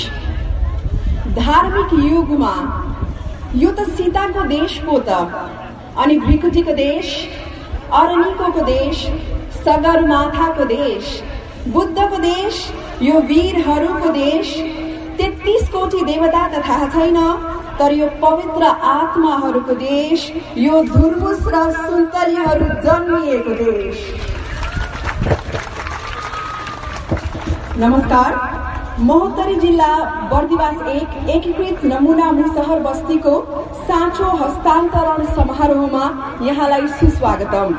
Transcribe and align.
धार्मिक 1.38 1.90
युगमा 2.06 2.54
यो 3.64 3.70
त 3.72 3.80
सीताको 3.98 4.42
देश 4.54 4.72
पो 4.86 4.94
त 5.10 5.12
अनि 6.04 6.16
भ्रिकुटीको 6.26 6.74
देश 6.82 7.06
अरनिकोको 8.02 8.62
देश 8.66 8.98
सगरमाथाको 9.66 10.66
देश 10.66 11.22
बुद्धको 11.68 12.18
देश 12.18 12.60
यो 13.02 13.20
वीरहरूको 13.30 14.10
देश 14.12 14.54
तेत्तिस 15.18 15.68
कोटी 15.70 16.04
देवता 16.06 16.48
त 16.48 16.62
थाहा 16.68 16.88
छैन 16.90 17.18
तर 17.80 17.94
यो 17.94 18.08
पवित्र 18.22 18.64
आत्माहरूको 18.92 19.74
देश 19.82 20.32
यो 20.58 20.84
धुर्मुस 20.86 21.44
र 21.54 21.64
सुन्तलीहरू 21.74 22.68
जन्मिएको 22.86 23.54
देश। 23.62 24.06
नमस्कार 27.78 28.32
महोत्तरी 29.02 29.56
जिल्ला 29.56 29.94
बर्दिवास 30.32 30.82
एक 30.94 31.30
एकीकृत 31.30 31.84
नमुना 31.86 32.32
मुसहर 32.32 32.80
बस्तीको 32.88 33.36
साँचो 33.88 34.30
हस्तान्तरण 34.44 35.26
समारोहमा 35.36 36.06
यहाँलाई 36.48 36.88
सुस्वागतम। 37.00 37.76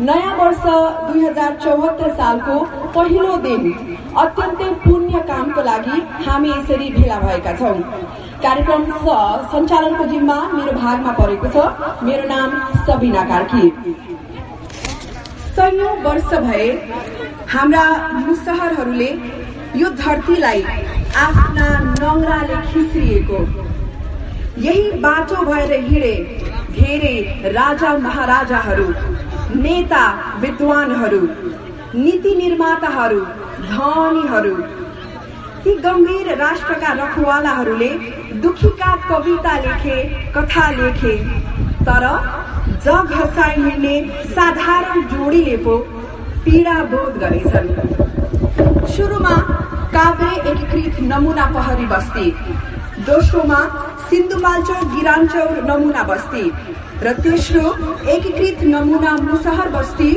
नयाँ 0.00 0.34
वर्ष 0.36 0.62
दुई 1.06 1.20
हजार 1.24 1.56
चौहत्तर 1.62 2.12
सालको 2.16 2.54
पहिलो 2.94 3.36
दिन 3.46 3.64
अत्यन्तै 4.22 4.68
पुण्य 4.84 5.18
कामको 5.30 5.62
लागि 5.62 5.96
हामी 6.26 6.50
यसरी 6.50 6.88
भेला 6.92 7.18
भएका 7.20 7.52
छौँ। 7.58 7.74
कार्यक्रम 8.44 8.84
सञ्चालनको 9.52 10.04
जिम्मा 10.12 10.36
मेरो 10.52 10.72
भागमा 10.78 11.12
परेको 11.20 11.48
छ। 11.54 11.56
मेरो 12.06 12.24
नाम 12.28 12.50
सबिना 12.86 13.22
कार्की। 13.30 13.64
सयौं 15.56 15.94
वर्ष 16.02 16.30
भए 16.46 16.68
हाम्रा 17.52 17.84
मुसहरहरूले 18.26 19.10
यो 19.80 19.90
धरतीलाई 20.00 20.62
आफ्ना 21.26 21.68
नङ्राले 22.00 22.56
खिच्रिएको 22.70 23.40
यही 24.66 24.90
बाटो 25.04 25.44
भएर 25.44 25.72
हिँडे 25.88 26.14
धेरै 26.80 27.16
राजा 27.54 27.96
महाराजाहरू 28.06 28.88
नेता 29.62 30.04
विद्वानहरू 30.42 31.22
नीति 31.94 32.34
निर्माताहरू 32.34 33.20
धनीहरू 33.70 34.54
ती 35.64 35.74
गम्भीर 35.86 36.28
राष्ट्रका 36.38 36.92
रखवालाहरूले 37.00 37.88
दुखीका 38.42 38.94
कविता 39.08 39.56
लेखे 39.64 39.96
कथा 40.36 40.70
लेखे 40.76 41.16
तर 41.88 42.04
जग 42.84 43.12
हसाइ 43.14 43.54
हिँड्ने 43.62 43.96
साधारण 44.34 45.02
जोडीले 45.12 45.56
पो 45.64 45.76
पीडा 46.44 46.76
बोध 46.92 47.18
गरेछन्। 47.22 47.68
सुरुमा 48.92 49.36
काभ्रे 49.94 50.32
एकीकृत 50.50 51.00
नमुना 51.10 51.46
पहरी 51.54 51.86
बस्ती 51.86 52.30
दोस्रोमा 53.08 53.60
सिन्धुपाल्चोक 54.10 54.84
गिरान्चौर 54.94 55.50
नमुना 55.70 56.02
बस्ती। 56.04 56.44
र 57.02 57.12
तेस्रो 57.16 57.66
एकीकृत 58.12 58.62
नमुना 58.70 59.12
मुसहर 59.18 59.68
बस्ती 59.70 60.10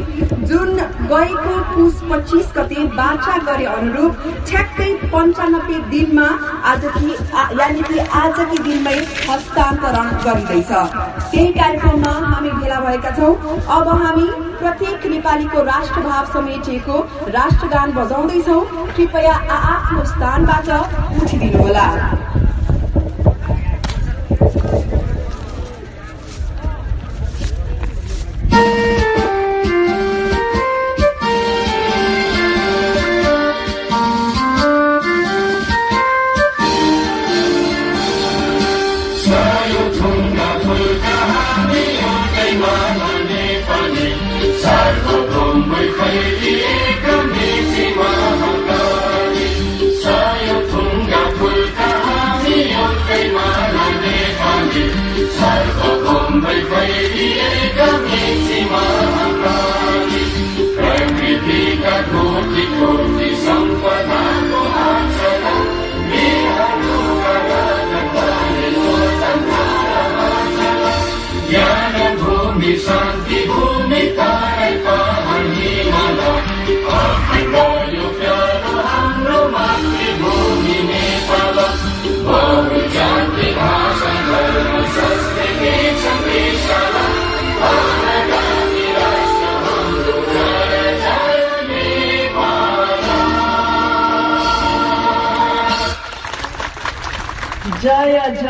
जुन 0.47 0.71
गएको 1.11 1.53
पुस 1.67 2.01
पच्चिस 2.09 2.47
गते 2.57 2.83
बाचा 2.97 3.37
गरे 3.45 3.65
अनुरूप 3.73 4.25
ठ्याक्कै 4.47 4.89
पन्चानब्बे 5.13 5.77
दिनमा 5.91 6.27
आज 6.71 6.83
कि 6.97 7.11
यानि 7.59 7.81
कि 7.87 7.99
आजकै 8.21 8.57
दिनमै 8.63 8.97
हस्तान्तरण 9.29 10.09
गरिँदैछ। 10.25 10.71
त्यही 11.31 11.47
कार्यक्रममा 11.53 12.13
हामी 12.27 12.51
भेला 12.51 12.79
भएका 12.85 13.11
छौँ। 13.17 13.33
अब 13.77 13.87
हामी 14.03 14.27
प्रत्येक 14.59 15.05
नेपालीको 15.15 15.63
राष्ट्रभाव 15.63 16.25
समेटिएको 16.33 16.99
राष्ट्रगान 17.39 17.91
बजाउँदैछौ। 17.93 18.59
कृपया 18.95 19.35
आफ्नो 19.63 20.05
स्थानबाट 20.13 20.69
उठिदिनुहोला। 21.21 21.87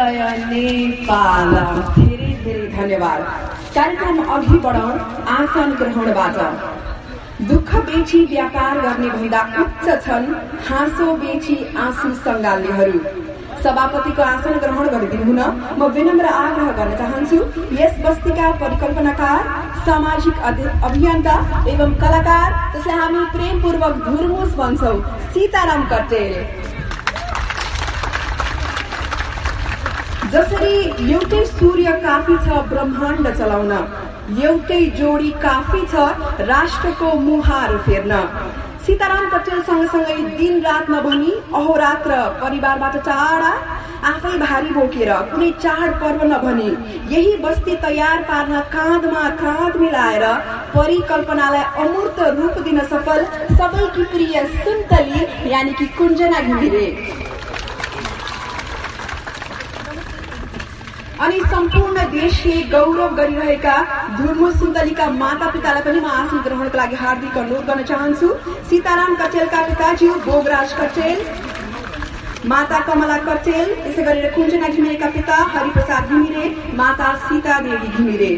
जय 0.03 0.37
नेपाल 0.49 1.51
धेरै 1.95 2.31
धेरै 2.43 2.67
धन्यवाद। 2.71 3.19
कार्यक्रम 3.75 4.17
अघि 4.35 4.57
बढाउँ 4.65 4.95
आसन 5.35 5.69
ग्रहणबाट। 5.79 6.37
दुःख 7.49 7.69
बेची 7.85 8.19
व्यापार 8.31 8.79
गर्ने 8.85 9.09
भन्दा 9.09 9.41
उच्च 9.61 9.85
छन् 10.05 10.25
हाँसो 10.67 11.05
बेची 11.21 11.55
आँसु 11.85 12.09
सङ्गाल्नेहरू 12.25 12.99
सभापतिको 13.63 14.21
आसन 14.23 14.57
ग्रहण 14.63 14.87
गरिदिनु 14.93 15.25
हुन 15.25 15.39
म 15.79 15.87
विनम्र 15.95 16.25
आग्रह 16.41 16.71
गर्न 16.79 16.97
चाहन्छु। 17.01 17.39
यस 17.79 17.95
बस्तीका 18.05 18.51
परिकल्पनाकार 18.61 19.41
सामाजिक 19.85 20.35
अभियन्ता 20.89 21.35
एवं 21.73 21.93
कलाकार 22.03 22.49
जसलाई 22.75 22.97
हामी 22.99 23.25
प्रेमपूर्वक 23.37 23.95
धुर्मुस 24.09 24.51
भन्छौ 24.59 24.93
सीताराम 25.33 25.81
कटेल। 25.93 26.33
जसरी 30.33 30.75
एउटै 31.13 31.39
सूर्य 31.47 31.91
काफी 32.03 32.35
छ 32.45 32.59
ब्रह्माण्ड 32.69 33.27
चलाउन 33.39 33.71
एउटै 34.43 34.79
जोडी 34.99 35.31
काफी 35.43 35.81
छ 35.91 36.05
राष्ट्रको 36.49 37.09
मुहार 37.25 37.75
फेर्न। 37.87 38.13
सीताराम 38.85 39.27
कटेल 39.33 39.59
सँगसँगै 39.67 40.15
दिन 40.39 40.55
रात 40.61 40.89
नभनी 40.89 41.33
अहोरात्र 41.59 42.15
परिवारबाट 42.41 42.95
टाढा 43.05 43.51
आफै 44.09 44.31
भारी 44.39 44.73
बोकेर 44.77 45.11
कुनै 45.29 45.49
चाड 45.59 45.93
पर्व 46.01 46.23
नभनी 46.31 46.71
यही 47.11 47.35
बस्ती 47.43 47.75
तयार 47.85 48.23
पार्न 48.31 48.61
काँधमा 48.73 49.27
काँध 49.43 49.77
मिलाएर 49.83 50.25
परिकल्पनालाई 50.73 51.85
अमूर्त 51.85 52.19
रूप 52.39 52.57
दिन 52.65 52.79
सफल 52.87 53.23
सबैकी 53.53 54.09
प्रिय 54.15 54.43
सुन्तली 54.57 55.23
यानि 55.53 55.77
कि 55.79 55.87
कुञ्जना 55.99 56.41
घिमिरे। 56.41 56.87
अनि 61.23 61.39
सम्पूर्ण 61.51 62.01
देशले 62.11 62.55
गौरव 62.71 63.13
गरिरहेका 63.15 63.75
धुर्मु 64.15 64.47
सुन्दलीका 64.61 65.05
माता 65.19 65.47
पितालाई 65.51 65.83
पनि 65.83 65.99
म 65.99 66.09
आसन 66.13 66.41
ग्रहणको 66.47 66.77
लागि 66.77 66.95
हार्दिक 67.03 67.37
अनुरोध 67.41 67.65
गर्न 67.67 67.83
चाहन्छु। 67.91 68.27
सीताराम 68.69 69.15
कटेलका 69.21 69.61
पिताज्यू 69.67 70.13
बोगराज 70.25 70.73
कटेल 70.79 71.21
माता 72.51 72.79
कमला 72.87 73.17
कटेल 73.29 73.71
त्यसै 73.83 74.03
गरेर 74.07 74.27
कुञ्जना 74.35 74.67
घिमिरेका 74.75 75.09
पिता 75.15 75.37
हरिप्रसाद 75.53 76.11
घिमिरे 76.11 76.45
माता 76.81 77.13
सीता 77.23 77.59
देवी 77.67 77.87
घिमिरे। 77.95 78.31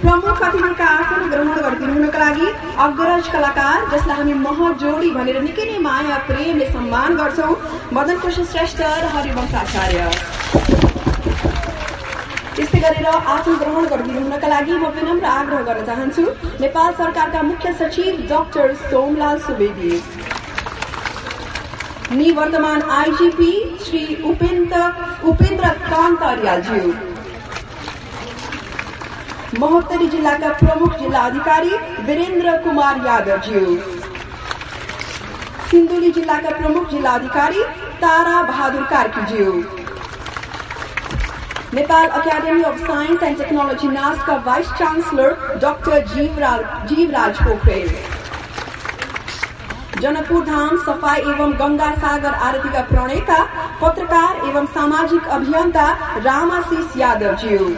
प्रमुख 0.00 0.42
अतिथिका 0.48 0.88
आसन 0.96 1.28
ग्रहण 1.34 1.52
गरिदिनु 1.66 1.92
हुनका 1.92 2.18
लागि 2.24 2.48
अग्रज 2.86 3.28
कलाकार 3.34 3.86
जसलाई 3.92 4.16
हामी 4.22 4.38
महजोडी 4.46 5.10
भनेर 5.18 5.42
निकै 5.50 5.68
नै 5.68 5.78
माया 5.90 6.18
प्रेमले 6.32 6.72
सम्मान 6.72 7.20
गर्छौँ 7.22 7.54
मदन 7.98 8.18
कृष्ण 8.24 8.50
श्रेष्ठ 8.54 8.82
र 9.04 9.14
हरिवंश 9.18 9.54
आचार्य 9.66 10.93
त्यस्तै 12.56 12.80
गरेर 12.82 13.06
आसन 13.34 13.54
ग्रहण 13.60 13.86
गरिदिनु 13.92 14.20
हुनका 14.24 14.48
लागि 14.50 14.74
म 14.74 14.90
विनम्र 14.96 15.26
आग्रह 15.28 15.62
गर्न 15.68 15.84
चाहन्छु। 15.86 16.24
नेपाल 16.60 16.92
सरकारका 17.00 17.40
मुख्य 17.48 17.72
सचिव 17.80 18.20
डाक्टर 18.28 18.74
सोमलाल 18.82 19.38
सुवेदी 19.46 19.90
निवर्तमान 22.12 22.82
आइजिपी 22.98 23.50
श्री 23.84 24.02
उपेन्द्र 24.30 24.80
उपेन्द्र 25.30 25.68
कान्त 25.90 26.22
अर्यालज्यू 26.30 26.92
महोत्तरी 29.60 30.06
जिल्लाका 30.08 30.48
प्रमुख 30.62 30.98
जिल्ला 30.98 31.20
अधिकारी 31.30 31.72
वीरेन्द्र 32.06 32.56
कुमार 32.64 33.06
यादवज्यू। 33.06 33.62
सिन्धुली 35.70 36.10
जिल्लाका 36.12 36.50
प्रमुख 36.58 36.90
जिल्ला 36.90 37.12
अधिकारी 37.20 37.62
Tara 38.02 38.42
Bahadur 38.42 38.84
कार्कीज्यू। 38.92 39.52
Nepal 41.74 42.06
academy 42.16 42.62
of 42.62 42.76
science 42.80 43.22
and 43.22 43.38
technology 43.38 43.88
नासका 43.88 44.36
vice 44.42 44.68
chancellor 44.78 45.32
doctor 45.62 46.04
Jivraj 46.08 46.60
Jivraj 46.88 47.38
Pokharel 47.44 47.88
Janakpur 50.02 50.44
Dham 50.44 50.76
सफ़ाई 50.84 51.20
एवं 51.22 51.52
गंगा 51.60 51.90
सागर 51.96 52.34
आरती 52.48 52.72
का 52.72 52.82
प्रणेता 52.90 53.38
पत्रकार 53.80 54.46
एवं 54.48 54.66
सामाजिक 54.76 55.26
अभियन्ता 55.38 55.86
रामाशिष 56.26 56.96
यादवज्यू 57.00 57.68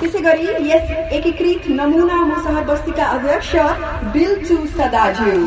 त्यसै 0.00 0.20
गरी 0.28 0.46
यस 0.70 0.90
एकीकृत 1.12 1.70
नमुना 1.78 2.20
मुसहर 2.26 2.64
बस्तीका 2.66 3.06
अध्यक्ष 3.14 3.54
बिल्चु 4.12 4.58
सदाज्यू 4.74 5.40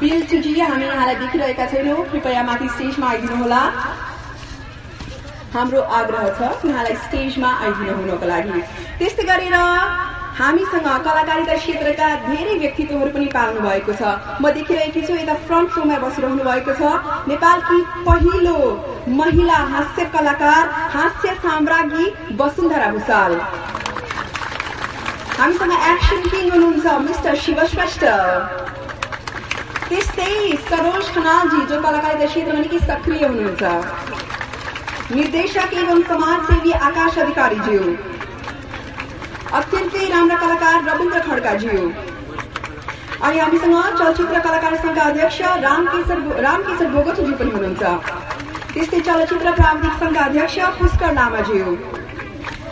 बिल्चुजी 0.00 0.52
हामी 0.60 0.84
यहाँलाई 0.84 1.14
देखिरहेका 1.22 1.64
छैनौँ। 1.72 2.04
कृपया 2.10 2.42
माथि 2.48 2.68
स्टेजमा 2.74 3.06
आइदिनुहोला। 3.08 3.62
हाम्रो 5.54 5.80
आग्रह 5.98 6.24
छ 6.38 6.40
उहाँलाई 6.64 6.94
स्टेजमा 7.04 7.50
आइदिनु 7.64 7.92
हुनको 7.98 8.26
लागि। 8.30 8.60
त्यस्तै 8.98 9.24
गरेर 9.30 9.56
हामीसँग 10.38 10.88
कलाकारिता 11.06 11.54
क्षेत्रका 11.58 12.08
धेरै 12.28 12.54
व्यक्तित्वहरू 12.62 13.10
पनि 13.14 13.26
पाल्नु 13.34 13.60
भएको 13.66 13.92
छ। 13.98 14.02
म 14.38 14.44
देखिरहेकी 14.54 15.02
छु 15.06 15.14
यता 15.18 15.34
फ्रन्ट 15.46 15.78
रोमा 15.78 15.96
बसिरहनु 16.04 16.42
भएको 16.46 16.72
छ। 16.78 16.82
नेपालकी 17.30 17.78
पहिलो 18.06 18.56
महिला 19.18 19.58
हास्य 19.74 20.04
कलाकार 20.14 20.64
हास्य 20.94 21.34
साम्राज्ञी 21.42 22.06
वसुन्धरा 22.38 22.88
भूषाल 22.94 23.32
हामीसँग 25.38 25.74
एक्सन 25.92 26.22
किङ 26.30 26.44
हुनुहुन्छ 26.50 26.86
मिस्टर 27.08 27.34
शिव 27.42 27.58
श्रेष्ठ 27.74 28.04
त्यस्तै 29.88 30.32
सरोज 30.64 31.06
खनालजी 31.12 31.60
जो 31.68 31.76
कलाकारिता 31.82 32.26
क्षेत्रमा 32.30 32.60
निकै 32.62 32.78
सक्रिय 32.88 33.22
हुनुहुन्छ 33.24 33.62
निर्देशक 35.12 35.70
एवं 35.82 36.02
समाजसेवी 36.08 36.72
आकाश 36.88 37.18
अधिकारीज्यू 37.22 37.86
अत्यन्तै 39.60 40.04
राम्रा 40.10 40.36
कलाकार 40.42 40.76
रविन्द्र 40.88 41.20
खड्काज्यू 41.28 41.78
अनि 43.20 43.38
हामीसँग 43.38 43.78
चलचित्र 44.00 44.40
कलाकार 44.40 44.76
संघका 44.82 45.04
अध्यक्ष 45.04 45.40
रामकेशर 45.64 46.20
रामकेशर 46.48 46.90
बोगटज्यू 46.96 47.38
पनि 47.38 47.50
हुनुहुन्छ 47.50 47.94
त्यस्तै 48.74 49.00
चलचित्र 49.08 49.56
प्राविधिक 49.60 49.96
संघका 50.02 50.24
अध्यक्ष 50.24 50.58
पुष्कर 50.78 51.14
लामाज्यू 51.14 51.72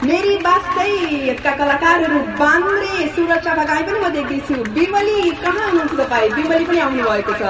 मेरी 0.06 0.34
वास्तैका 0.46 1.52
कलाकारहरू 1.58 2.18
बान्द्रे 2.40 3.06
सुरक्षा 3.14 3.52
बगाई 3.58 3.82
पनि 3.86 3.98
म 4.00 4.08
देख्दैछु 4.16 4.56
बिमली 4.74 5.30
कहाँ 5.42 5.66
हुनुहुन्छ 5.68 5.94
तपाईँ 6.00 6.30
बिमली 6.36 6.64
पनि 6.66 6.78
आउनु 6.86 7.02
भएको 7.08 7.32
छ 7.40 7.42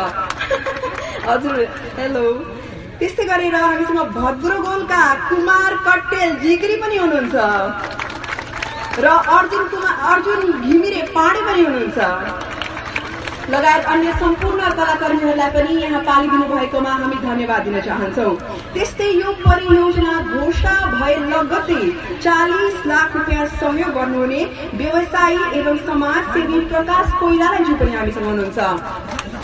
हजुर 1.26 1.56
हेलो 1.98 2.24
त्यस्तै 2.98 3.24
गरेर 3.30 3.56
हामीसँग 3.64 4.00
भद्रगोलका 4.16 5.02
कुमार 5.28 5.72
कट्टेल 5.86 6.30
जिग्री 6.44 6.76
पनि 6.82 6.96
हुनुहुन्छ। 7.04 7.36
र 9.04 9.06
अर्जुन 9.36 9.64
कुमार 9.72 9.94
अर्जुन 10.12 10.40
घिमिरे 10.66 11.02
पाँडे 11.16 11.40
पनि 11.48 11.62
हुनुहुन्छ। 11.66 11.98
लगायत 13.50 13.84
अन्य 13.86 14.12
सम्पूर्ण 14.20 14.68
कलाकर्मीहरूलाई 14.78 15.50
पनि 15.54 15.74
यहाँ 15.82 16.00
पालिदिनु 16.06 16.46
भएकोमा 16.50 16.92
हामी 17.02 17.16
धन्यवाद 17.26 17.62
दिन 17.66 17.80
चाहन्छौ। 17.86 18.30
त्यस्तै 18.74 19.10
यो 19.20 19.32
परियोजना 19.44 20.14
घोषणा 20.34 20.74
भए 20.96 21.14
लगतै 21.30 21.80
चालिस 22.26 22.86
लाख 22.90 23.16
रुपियाँ 23.16 23.46
सहयोग 23.54 23.94
गर्नुहुने 23.98 24.42
व्यवसायी 24.82 25.38
एवं 25.60 25.76
समाजसेवी 25.86 26.60
प्रकाश 26.74 27.12
कोइरालाजी 27.20 27.74
पनि 27.80 27.94
हामीसँग 27.96 28.26
हुनुहुन्छ। 28.26 29.35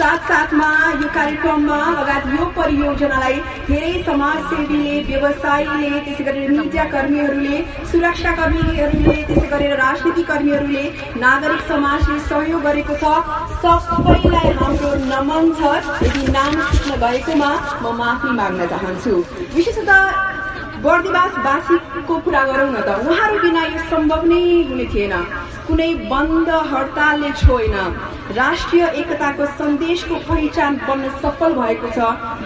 साथसाथमा 0.00 0.68
यो 1.00 1.08
कार्यक्रममा 1.14 1.78
लगायत 1.96 2.26
यो 2.34 2.44
परियोजनालाई 2.58 3.36
धेरै 3.68 3.92
समाजसेवीले 4.06 4.94
व्यवसायीले 5.08 5.90
त्यसै 6.06 6.24
गरेर 6.28 6.50
मिडिया 6.58 6.84
कर्मीहरूले 6.94 7.58
सुरक्षा 7.90 8.32
कर्मीहरूले 8.40 9.16
त्यसै 9.28 9.48
गरेर 9.52 9.76
राजनीति 9.82 10.22
कर्मीहरूले 10.30 10.84
नागरिक 11.24 11.62
समाजले 11.72 12.18
सहयोग 12.30 12.62
गरेको 12.68 12.94
छ। 13.02 13.04
सबैलाई 13.62 14.50
हाम्रो 14.60 14.90
नमन 15.12 15.52
छ। 15.60 15.60
यदि 16.08 16.32
नाम 16.38 16.52
गएकोमा 17.04 17.50
म 17.82 17.96
माफी 18.00 18.30
माग्न 18.40 18.60
चाहन्छु। 18.72 19.14
विशेषतः 19.56 20.00
बर्दिवासवासीको 20.84 22.14
कुरा 22.24 22.42
गरौँ 22.48 22.70
न 22.72 22.80
त। 22.80 22.88
उहाँहरू 23.04 23.38
बिना 23.42 23.62
यो 23.64 23.80
सम्भव 23.90 24.22
नै 24.30 24.40
हुने 24.68 24.86
थिएन। 24.92 25.14
कुनै 25.66 25.90
बन्द 26.12 26.48
हडतालले 26.70 27.30
छोएन। 27.40 27.76
राष्ट्रिय 28.40 28.84
एकताको 29.00 29.46
सन्देशको 29.60 30.14
पहिचान 30.28 30.72
बन्न 30.88 31.10
सफल 31.22 31.52
भएको 31.60 31.88
छ। 31.96 31.98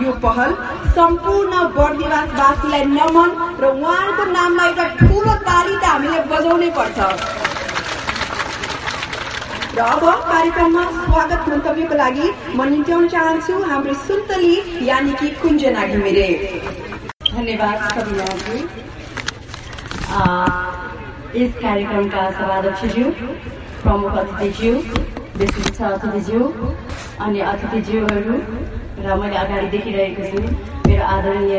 यो 0.02 0.12
पहल 0.24 0.50
सम्पूर्ण 0.96 1.52
बर्दिवासवासीलाई 1.78 2.84
नमन 2.98 3.30
र 3.62 3.64
उहाँहरूको 3.70 4.24
नाममा 4.36 4.64
एउटा 4.66 4.86
ठुलो 4.98 5.34
ताली 5.46 5.74
त 5.76 5.84
हामीले 5.92 6.20
बजाउनै 6.32 6.70
पर्छ। 6.78 6.98
र 9.76 9.80
अब 9.94 10.04
कार्यक्रममा 10.30 10.84
स्वागत 10.98 11.48
मन्तव्यको 11.50 11.94
लागि 12.02 12.26
म 12.56 12.58
निम्त्याउन 12.72 13.08
चाहन्छु 13.14 13.54
हाम्रो 13.70 13.94
सुन्तली 14.06 14.54
यानि 14.90 15.12
कि 15.20 15.28
कुञ्जना 15.42 15.86
घिमिरे 15.86 16.26
धन्यवाद 17.34 17.80
सभी 17.92 18.58
यस 21.36 21.54
कार्यक्रमका 21.62 22.22
सभाध्यक्षज्यू 22.30 23.10
प्रमुख 23.82 24.18
अतिथिज्यू 24.18 24.74
विशिष्ट 25.38 25.80
अतिथिज्यू 25.84 26.40
अन्य 27.20 27.40
अतिथिज्यूहरू 27.52 28.36
र 28.98 29.16
मैले 29.22 29.36
अगाडि 29.36 29.66
देखिरहेको 29.72 30.28
छु 30.28 30.38
मेरो 30.86 31.04
आदरणीय 31.06 31.58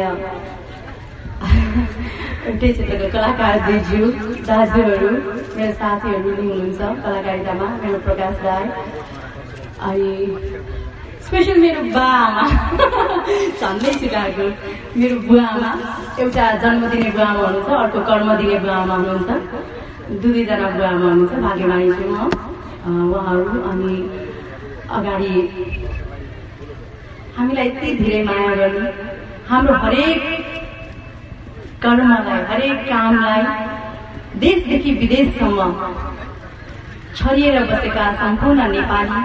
एउटै 2.45 2.71
क्षेत्रको 2.71 3.11
कलाकार 3.17 3.59
दिज्यू 3.67 4.11
दाजुहरू 4.47 5.11
मेरो 5.57 5.73
साथीहरू 5.73 6.29
पनि 6.29 6.47
हुनुहुन्छ 6.47 6.79
कलाकारितामा 7.03 7.67
मेरो 7.83 7.99
प्रकाश 8.07 8.35
राई 8.47 8.65
अनि 9.83 10.11
स्पेसल 11.25 11.57
मेरो 11.61 11.81
बा। 11.93 12.05
आमा 12.25 12.43
झन्डै 13.59 13.91
सिकाएको 13.99 14.45
मेरो 14.99 15.15
बुवा 15.27 15.45
आमा 15.53 15.69
एउटा 16.21 16.45
जन्म 16.63 16.81
दिने 16.91 17.09
बुवा 17.15 17.25
आमा 17.27 17.45
हुनुहुन्छ 17.45 17.69
अर्को 17.83 17.99
कर्म 18.09 18.29
दिने 18.41 18.57
बुवा 18.63 18.75
आमा 18.81 18.95
हुनुहुन्छ। 18.95 19.29
दुई 20.21 20.31
दुईजना 20.33 20.67
बुवा 20.75 20.89
आमा 20.89 21.07
हुनुहुन्छ 21.09 21.33
भाग्यमानी 21.45 21.87
छु 21.97 22.05
म। 22.11 22.15
उहाँहरू 22.85 23.55
अनि 23.71 23.95
अगाडि 24.97 25.33
हामीलाई 27.37 27.67
यति 27.67 27.87
धेरै 28.01 28.21
माया 28.29 28.53
गर्ने 28.61 28.85
हाम्रो 29.49 29.73
हरेक 29.83 30.21
कर्मलाई 31.83 32.39
हरेक 32.51 32.77
कामलाई 32.89 33.41
देशदेखि 34.45 34.91
विदेशसम्म 35.01 35.59
छरिएर 37.17 37.57
बसेका 37.71 38.05
सम्पूर्ण 38.21 38.59
नेपाली 38.75 39.21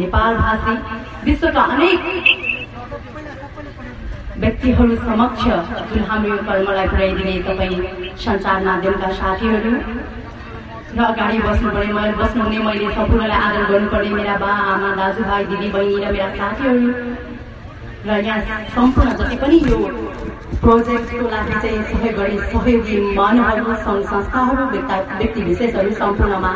नेपाल 0.00 0.32
भाषी 0.42 0.74
विश्वका 1.24 1.62
अनेक 1.72 2.00
व्यक्तिहरू 4.38 4.94
समक्ष 4.98 5.42
जुन 5.88 6.04
हाम्रो 6.08 6.30
यो 6.30 6.36
कर्मलाई 6.44 6.86
पुर्याइदिने 6.88 7.34
तपाईँ 7.44 7.80
सञ्चार 8.16 8.64
माध्यमका 8.64 9.10
साथीहरू 9.18 9.72
र 10.90 11.02
अगाडि 11.04 11.38
बस्नु 11.40 11.70
पर्ने 11.70 11.92
मैले 11.92 12.12
बस्नुहुने 12.20 12.58
मैले 12.60 12.92
सम्पूर्णलाई 12.94 13.40
आदर 13.40 13.64
गर्नुपर्ने 13.70 14.10
मेरा 14.12 14.36
बा 14.38 14.52
आमा 14.68 14.90
दाजुभाइ 14.96 15.44
दिदी 15.50 15.68
बहिनी 15.74 16.04
र 16.04 16.12
मेरा 16.12 16.28
साथीहरू 16.34 16.88
र 18.06 18.18
यहाँ 18.20 18.64
सम्पूर्ण 18.74 19.12
जति 19.18 19.36
पनि 19.42 19.58
यो 19.68 19.78
प्रोजेक्टको 20.62 21.28
लागि 21.28 21.60
चाहिँ 21.60 21.82
सहयोग 21.84 22.16
गर्ने 22.16 22.38
सहयोगी 22.46 22.96
मनहरू 23.16 23.74
सङ्घ 23.84 24.02
संस्थाहरू 24.06 24.64
व्यक्ति 24.72 25.42
विशेषहरू 25.42 25.92
सम्पूर्णमा 26.00 26.52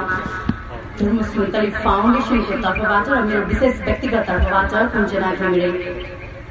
धर्म 0.98 1.22
सुन्तली 1.26 1.70
फाउन्डेसनको 1.84 2.56
तर्फबाट 2.64 3.08
र 3.10 3.20
मेरो 3.28 3.40
विशेष 3.46 3.80
व्यक्तिगत 3.86 4.26
तर्फबाट 4.28 4.74
कुञ्जना 4.92 5.30
घिमिरे 5.34 5.70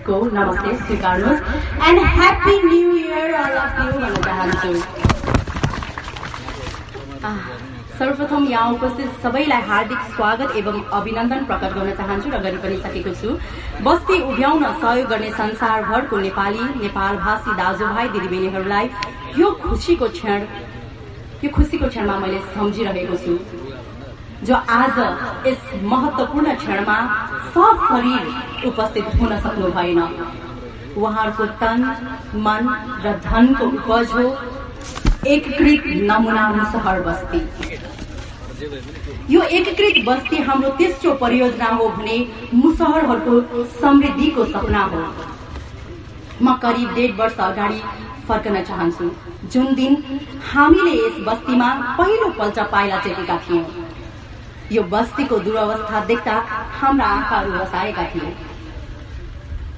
को 0.07 0.15
नमस्ते 0.37 0.73
स्वीकार्नुहोस्। 0.79 1.39
एन्ड 1.87 1.99
ह्याप्पी 2.15 2.55
न्यु 2.63 2.91
इयर 3.03 3.31
भन्न 3.37 4.17
चाहन्छु। 4.25 4.73
सर्वप्रथम 7.99 8.47
यहाँ 8.49 8.71
उपस्थित 8.73 9.09
सबैलाई 9.23 9.61
हार्दिक 9.71 10.01
स्वागत 10.17 10.55
एवं 10.57 10.83
अभिनन्दन 10.99 11.45
प्रकट 11.47 11.71
गर्न 11.79 11.95
चाहन्छु 12.01 12.35
र 12.35 12.43
गरि 12.43 12.57
पनि 12.67 12.77
सकेको 12.83 13.15
छु। 13.23 13.29
बस्ती 13.87 14.21
उभ्याउन 14.29 14.63
सहयोग 14.83 15.09
गर्ने 15.09 15.31
संसारभरको 15.39 16.17
नेपाली 16.27 16.63
नेपाल 16.83 17.13
भाषी 17.23 17.51
दाजुभाइ 17.63 18.07
दिदीबहिनीहरूलाई 18.15 18.89
यो 19.39 19.51
खुसीको 19.63 20.07
क्षण 20.19 20.39
यो 21.43 21.49
खुसीको 21.55 21.87
क्षणमा 21.87 22.15
मैले 22.19 22.39
सम्झिरहेको 22.55 23.17
छु। 23.25 23.39
जो 24.45 24.55
आज 24.55 24.97
यस 25.47 25.61
महत्वपूर्ण 25.83 26.53
क्षणमा 26.55 26.97
सब 27.53 27.85
शरीर 27.89 28.67
उपस्थित 28.67 29.05
हुन 29.19 29.37
सक्नु 29.39 29.67
भएन। 29.71 29.99
उहाँहरूको 30.97 31.45
तन 31.61 31.83
मन 32.45 32.67
र 33.05 33.13
धनको 33.25 33.65
उपज 33.67 34.11
हो। 34.11 34.25
एकीकृत 35.27 35.83
नमुना 36.09 36.47
मुसहर 36.49 37.01
बस्ती। 37.01 37.39
यो 39.29 39.41
एकीकृत 39.41 40.03
बस्ती 40.05 40.37
हाम्रो 40.43 40.69
तेस्रो 40.77 41.13
परियोजना 41.21 41.69
हो 41.75 41.87
भने 41.89 42.17
मुसहरहरूको 42.53 43.63
समृद्धिको 43.79 44.45
सपना 44.45 44.83
हो। 44.93 45.03
म 46.41 46.53
करिब 46.63 46.93
डेढ 46.95 47.15
वर्ष 47.19 47.37
अगाडि 47.41 47.81
फर्कन 48.27 48.61
चाहन्छु। 48.63 49.09
जुन 49.53 49.73
दिन 49.75 49.97
हामीले 50.51 50.93
यस 50.97 51.15
बस्तीमा 51.27 51.73
पहिलो 51.97 52.29
पल्ट 52.39 52.59
पाइला 52.71 52.97
टेकेका 52.99 53.37
थियौँ। 53.49 53.65
यो 54.73 54.83
बस्तीको 54.91 55.37
दुरवस्था 55.45 56.03
देख्दा 56.05 56.35
हाम्रा 56.79 57.07
आँखाहरू 57.15 57.51
बसाएका 57.51 58.03
थिए। 58.11 58.31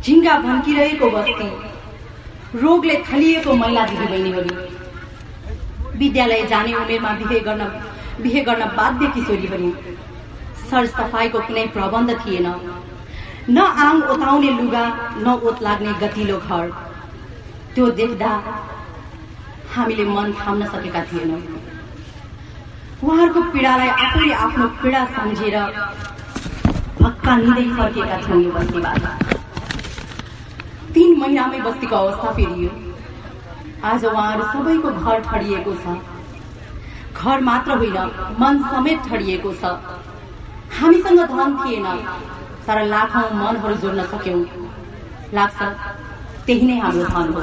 झिङ्गा 0.04 0.34
भन्किरहेको 0.46 1.10
बस्ती 1.12 1.48
रोगले 2.62 2.96
थलिएको 3.08 3.54
महिला 3.62 3.86
दिदीबहिनीहरू। 3.88 4.54
विद्यालय 6.00 6.46
जाने 6.52 6.74
उमेरमा 6.76 7.12
बिहे 7.20 7.40
गर्न 7.48 7.64
बिहे 8.22 8.42
गर्न 8.48 8.66
बाध्य 8.78 9.08
किशोरीहरू 9.16 9.70
सरसफाइको 10.70 11.40
कुनै 11.48 11.66
प्रबन्ध 11.76 12.10
थिएन। 12.22 12.48
न 13.50 13.58
आङ 13.86 14.02
ओताउने 14.12 14.50
लुगा 14.60 14.86
न 15.18 15.28
ओत 15.48 15.62
लाग्ने 15.64 15.94
गतिलो 16.02 16.38
घर। 16.40 16.66
त्यो 17.76 17.90
देख्दा 18.00 18.32
हामीले 19.76 20.06
मन 20.16 20.34
थाम्न 20.40 20.66
सकेका 20.74 21.02
थिएनौँ। 21.12 21.42
उहाँहरूको 23.06 23.42
पीडालाई 23.54 23.90
आफैले 24.04 24.34
आफ्नो 24.34 24.66
पीडा 24.82 25.02
सम्झेर 25.16 25.56
हक्का 27.02 27.34
निँदै 27.38 27.66
फर्किएका 27.78 28.18
छौँ 28.22 28.40
यो 28.44 28.52
बस्तीबाट। 28.52 29.04
तीन 30.94 31.12
महिनामै 31.20 31.60
बस्तीको 31.68 31.96
अवस्था 31.96 32.32
फेरियो 32.38 32.70
आज 33.90 34.06
उहाँहरू 34.06 34.44
सबैको 34.54 34.90
घर 35.04 35.22
ठडिएको 35.28 35.74
छ। 35.84 35.86
घर 37.14 37.38
मात्र 37.50 37.78
होइन 37.84 37.98
मन 38.42 38.64
समेत 38.74 39.00
ठडिएको 39.10 39.54
छ। 39.62 39.64
हामीसँग 40.80 41.22
धन 41.36 41.56
थिएन। 41.62 41.88
तर 42.66 42.78
लाखौं 42.94 43.28
मनहरू 43.38 43.76
जोड्न 43.86 44.02
सक्यौं। 44.14 44.42
लाग्छ 45.38 45.60
त्यही 46.46 46.66
नै 46.68 46.80
हाम्रो 46.80 47.06
धन 47.14 47.34
हो। 47.36 47.42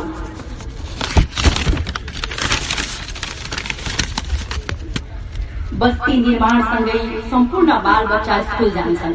बस्ती 5.81 6.17
निर्माणसँगै 6.21 6.99
सम्पूर्ण 7.31 7.73
बाल 7.85 8.07
बच्चा 8.07 8.35
स्कुल 8.43 8.71
जान्छन्। 8.71 9.15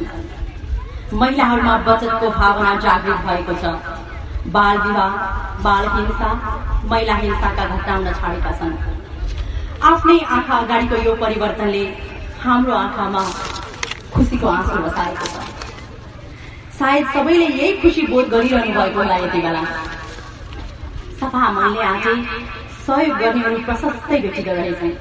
महिलाहरूमा 1.14 1.76
बचतको 1.88 2.30
भावना 2.38 2.74
जागृत 2.86 3.20
भएको 3.28 3.54
छ। 3.62 3.74
बाल 4.56 4.78
विवाह 4.78 5.12
बाल 5.64 5.86
हिंसा 5.96 6.30
महिला 6.92 7.16
हिंसाका 7.16 7.66
घटना 7.66 7.96
हुन 7.96 8.08
छाडेका 8.14 8.52
छन्। 8.60 8.74
आफ्नै 9.90 10.18
आँखा 10.38 10.58
अगाडिको 10.58 10.96
यो 11.06 11.14
परिवर्तनले 11.22 11.84
हाम्रो 12.44 12.74
आँखामा 12.76 13.24
खुसीको 14.14 14.48
आँसु 14.48 14.82
बसाएको 14.86 15.26
छ। 15.26 15.36
सायद 16.80 17.06
सबैले 17.14 17.46
यही 17.46 17.74
खुसी 17.82 18.08
बोध 18.08 18.30
गरिरहनु 18.34 18.74
भएको 18.80 19.00
होला 19.00 19.16
यति 19.26 19.42
बेला। 19.46 19.64
सफा 21.20 21.52
मनले 21.52 21.84
आँटे 21.84 22.16
सहयोग 22.88 23.18
गर्नेहरू 23.20 23.58
प्रशस्तै 23.66 24.20
भेटिँदो 24.26 24.54
रहेछन्। 24.54 24.96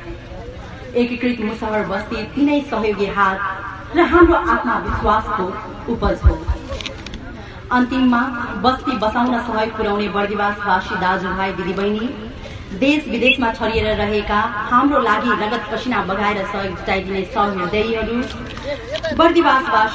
एकीकृत 1.02 1.40
मुसहर 1.46 1.82
बस्ती 1.88 2.22
तिनै 2.34 2.60
सहयोगी 2.70 3.06
हात 3.16 3.96
र 3.96 4.04
हाम्रो 4.12 4.36
आत्मविश्वासको 4.52 5.46
उपज 5.92 6.20
हो। 6.26 6.34
अन्तिममा 7.76 8.22
बस्ती 8.64 8.96
बसाउन 9.02 9.38
सहयोग 9.46 9.76
पुर्याउने 9.76 10.08
बर्दिवासवासी 10.16 10.94
दाजुभाइ 11.02 11.52
दिदीबहिनी 11.58 12.08
देश 12.80 13.08
विदेशमा 13.08 13.50
छरिएर 13.58 13.96
रहेका 13.96 14.40
हाम्रो 14.70 14.98
लागि 15.02 15.30
रगत 15.42 15.68
पसिना 15.72 16.02
बगाएर 16.08 16.44
सहयोग 16.46 16.76
जुटाइदिने 16.78 17.22
सहृदयहरू 17.34 18.18
बर्दिवासवास 19.18 19.92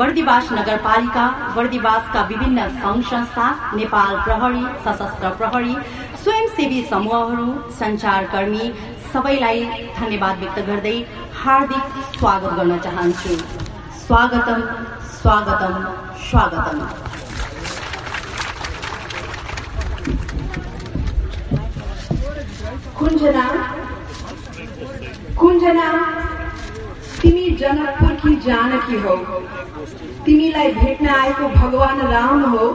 बर्दिवास 0.00 0.52
नगरपालिका 0.52 1.24
बर्दिवासका 1.56 2.20
विभिन्न 2.28 2.68
सङ्घ 2.82 3.02
संस्था 3.08 3.46
नेपाल 3.74 4.14
प्रहरी 4.26 4.64
सशस्त्र 4.84 5.30
प्रहरी 5.40 5.74
स्वयंसेवी 6.22 6.80
समूहहरू 6.90 7.48
सञ्चारकर्मी 7.78 8.64
सबैलाई 9.12 9.62
धन्यवाद 9.94 10.36
व्यक्त 10.40 10.58
गर्दै 10.66 10.96
हार्दिक 11.36 11.86
स्वागत 12.16 12.52
गर्न 12.58 12.74
चाहन्छु। 12.84 13.36
स्वागतम 14.02 14.60
स्वागतम 15.14 15.74
स्वागतम। 16.26 16.78
कुञ्जना 22.98 23.46
कुञ्जना 25.40 25.88
तिमी 27.22 27.46
जनकपुरकी 27.62 28.34
जानकी 28.46 29.00
हौ। 29.06 29.16
तिमीलाई 30.26 30.72
भेट्न 30.74 31.08
आएको 31.16 31.48
भगवान 31.56 32.06
राम 32.12 32.44
हो 32.54 32.68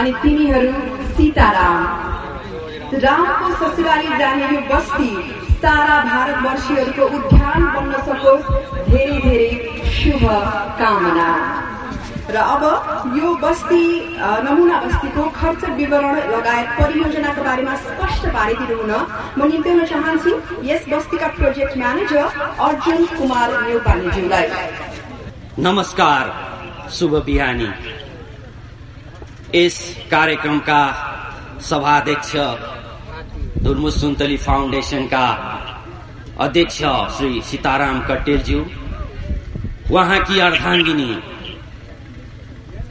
अनि 0.00 0.12
तिमीहरू 0.22 0.72
सीताराम। 1.14 1.78
रामको 3.04 3.46
ससुराली 3.60 4.18
जाने 4.18 4.48
बस्ती 4.68 5.10
सारा 5.62 5.96
भारतवर्षीहरूको 6.04 7.04
उद्यान 7.16 7.60
बन्न 7.74 7.92
सकोस् 8.06 8.46
धेरै 8.90 9.18
धेरै 9.24 9.50
शुभ 9.96 10.24
कामना। 10.78 11.28
र 12.34 12.36
अब 12.54 12.62
यो 13.18 13.28
बस्ती 13.42 13.84
नमुना 14.46 14.76
बस्तीको 14.80 15.22
खर्च 15.38 15.62
विवरण 15.78 16.16
लगायत 16.34 16.68
परियोजनाको 16.78 17.42
बारेमा 17.44 17.74
स्पष्ट 17.86 18.22
पारिदिनु 18.36 18.76
हुन 18.80 18.92
म 19.38 19.40
निम्त्याउन 19.50 19.84
चाहन्छु 19.92 20.32
यस 20.70 20.82
बस्तीका 20.92 21.28
प्रोजेक्ट 21.38 21.76
म्यानेजर 21.82 22.24
अर्जुन 22.66 23.00
कुमार 23.16 23.48
नेपालीज्यूलाई 23.62 24.46
नमस्कार 25.66 26.24
शुभ 26.98 27.12
बिहानी। 27.26 27.70
यस 29.54 29.76
कार्यक्रमका 30.10 30.82
सभाध्यक्ष 31.70 32.32
धुर्मु 33.64 33.90
सुन्तली 33.90 34.36
फाउन्डेसनका 34.44 35.24
अध्यक्ष 36.44 36.78
श्री 37.16 37.40
सीताराम 37.48 38.00
कटेलज्यू 38.08 38.60
उहाँकी 39.90 40.38
अर्धाङ्गिनी 40.46 41.10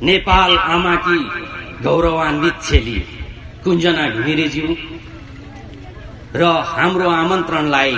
नेपाल 0.08 0.52
आमाकी 0.76 1.20
गौरवान्वित 1.86 2.62
छेली 2.68 2.98
कुञ्जना 3.64 4.06
घिमिरेज्यू 4.16 4.68
र 6.36 6.52
हाम्रो 6.74 7.10
आमन्त्रणलाई 7.22 7.96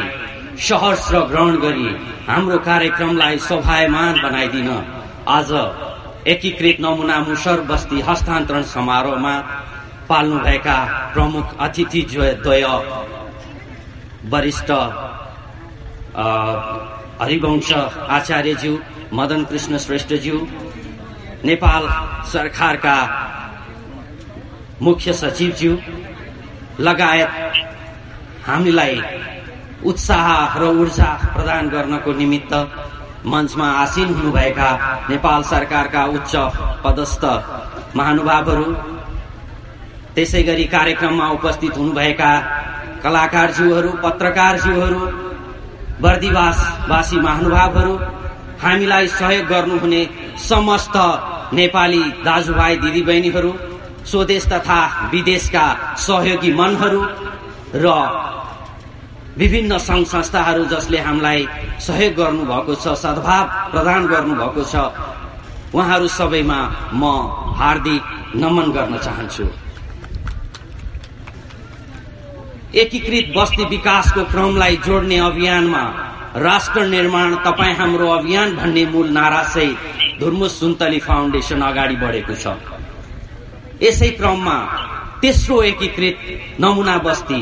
सहर्ष 0.68 1.10
ग्रहण 1.32 1.56
गरी 1.66 1.90
हाम्रो 2.30 2.58
कार्यक्रमलाई 2.70 3.38
शोभायमान 3.48 4.22
बनाइदिन 4.24 4.70
आज 5.38 5.52
एकीकृत 6.34 6.78
नमुना 6.86 7.20
मुसर 7.28 7.62
बस्ती 7.70 8.02
हस्तान्तरण 8.10 8.64
समारोहमा 8.74 9.36
पाल्नुभएका 10.14 10.78
प्रमुख 11.14 11.58
अतिथि 11.66 12.02
द्वय 12.12 12.64
वरिष्ठ 14.32 14.72
हरिवंश 17.22 17.72
आचार्यज्यू 18.18 18.78
मदन 19.20 19.44
कृष्ण 19.50 19.78
श्रेष्ठज्यू 19.78 20.38
नेपाल 21.46 21.88
सरकारका 22.34 22.96
मुख्य 24.82 25.14
सचिवज्यू 25.14 25.76
लगायत 26.80 27.32
हामीलाई 28.48 29.02
उत्साह 29.90 30.58
र 30.62 30.72
ऊर्जा 30.82 31.12
प्रदान 31.36 31.70
गर्नको 31.70 32.14
निमित्त 32.22 32.54
मञ्चमा 33.34 33.68
आसीन 33.84 34.14
हुनुभएका 34.16 34.72
नेपाल 35.10 35.44
सरकारका 35.52 36.06
उच्च 36.18 36.34
पदस्थ 36.86 37.24
महानुभावहरू 37.98 38.66
त्यसै 40.16 40.42
गरी 40.50 40.66
कार्यक्रममा 40.76 41.28
उपस्थित 41.38 41.74
हुनुभएका 41.78 42.32
कलाकारज्यूहरू 43.04 43.92
पत्रकारज्यूहरू 44.04 45.00
बर्दिवासवासी 46.04 47.18
महानुभावहरू 47.28 47.94
हामीलाई 48.64 49.08
सहयोग 49.20 49.46
गर्नुहुने 49.54 50.02
समस्त 50.50 50.96
नेपाली 51.60 52.04
दाजुभाइ 52.28 52.76
दिदीबहिनीहरू 52.84 53.52
स्वदेश 54.12 54.46
तथा 54.54 54.80
विदेशका 55.14 55.66
सहयोगी 56.06 56.52
मनहरू 56.60 57.02
र 57.84 57.86
विभिन्न 59.42 59.78
सङ्घ 59.88 60.06
संस्थाहरू 60.08 60.64
जसले 60.74 61.00
हामीलाई 61.08 61.42
सहयोग 61.88 62.14
गर्नुभएको 62.22 62.74
छ 62.84 62.86
सद्भाव 63.04 63.46
प्रदान 63.74 64.02
गर्नुभएको 64.14 64.64
छ 64.72 64.76
उहाँहरू 65.76 66.08
सबैमा 66.20 66.60
म 67.02 67.04
हार्दिक 67.60 68.04
नमन 68.42 68.68
गर्न 68.78 68.98
चाहन्छु। 69.06 69.46
एकीकृत 72.74 73.34
बस्ती 73.38 73.66
विकासको 73.66 74.24
क्रमलाई 74.26 74.78
जोड्ने 74.86 75.18
अभियानमा 75.20 75.82
राष्ट्र 76.38 76.86
निर्माण 76.86 77.36
तपाईँ 77.46 77.76
हाम्रो 77.76 78.08
अभियान 78.10 78.56
भन्ने 78.56 78.86
मूल 78.86 79.10
नारासहित 79.10 80.20
धुर्मुस 80.20 80.60
सुन्तली 80.60 81.00
फाउन्डेसन 81.00 81.62
अगाडि 81.62 81.96
बढेको 81.96 82.36
छ। 82.36 82.56
यसै 83.82 84.10
क्रममा 84.18 84.58
तेस्रो 85.22 85.62
एकीकृत 85.62 86.18
नमुना 86.62 86.98
बस्ती 86.98 87.42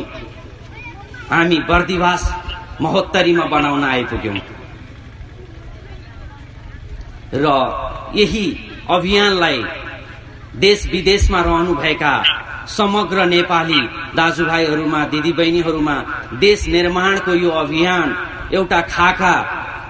हामी 1.32 1.60
बर्दिवास 1.70 2.24
महोत्तरीमा 2.82 3.46
बनाउन 3.46 3.84
आइपुग्यौं। 3.84 4.38
र 7.34 7.46
यही 8.16 8.46
अभियानलाई 8.90 9.64
देश 10.60 10.88
विदेशमा 10.92 11.42
रहनुभएका 11.42 12.14
समग्र 12.68 13.26
नेपाली 13.26 13.82
दाजुभाइहरूमा 14.16 15.04
दिदीबहिनीहरूमा 15.06 15.96
देश 16.40 16.68
निर्माणको 16.68 17.34
यो 17.34 17.50
अभियान 17.50 18.16
एउटा 18.54 18.82
खाका 18.82 19.36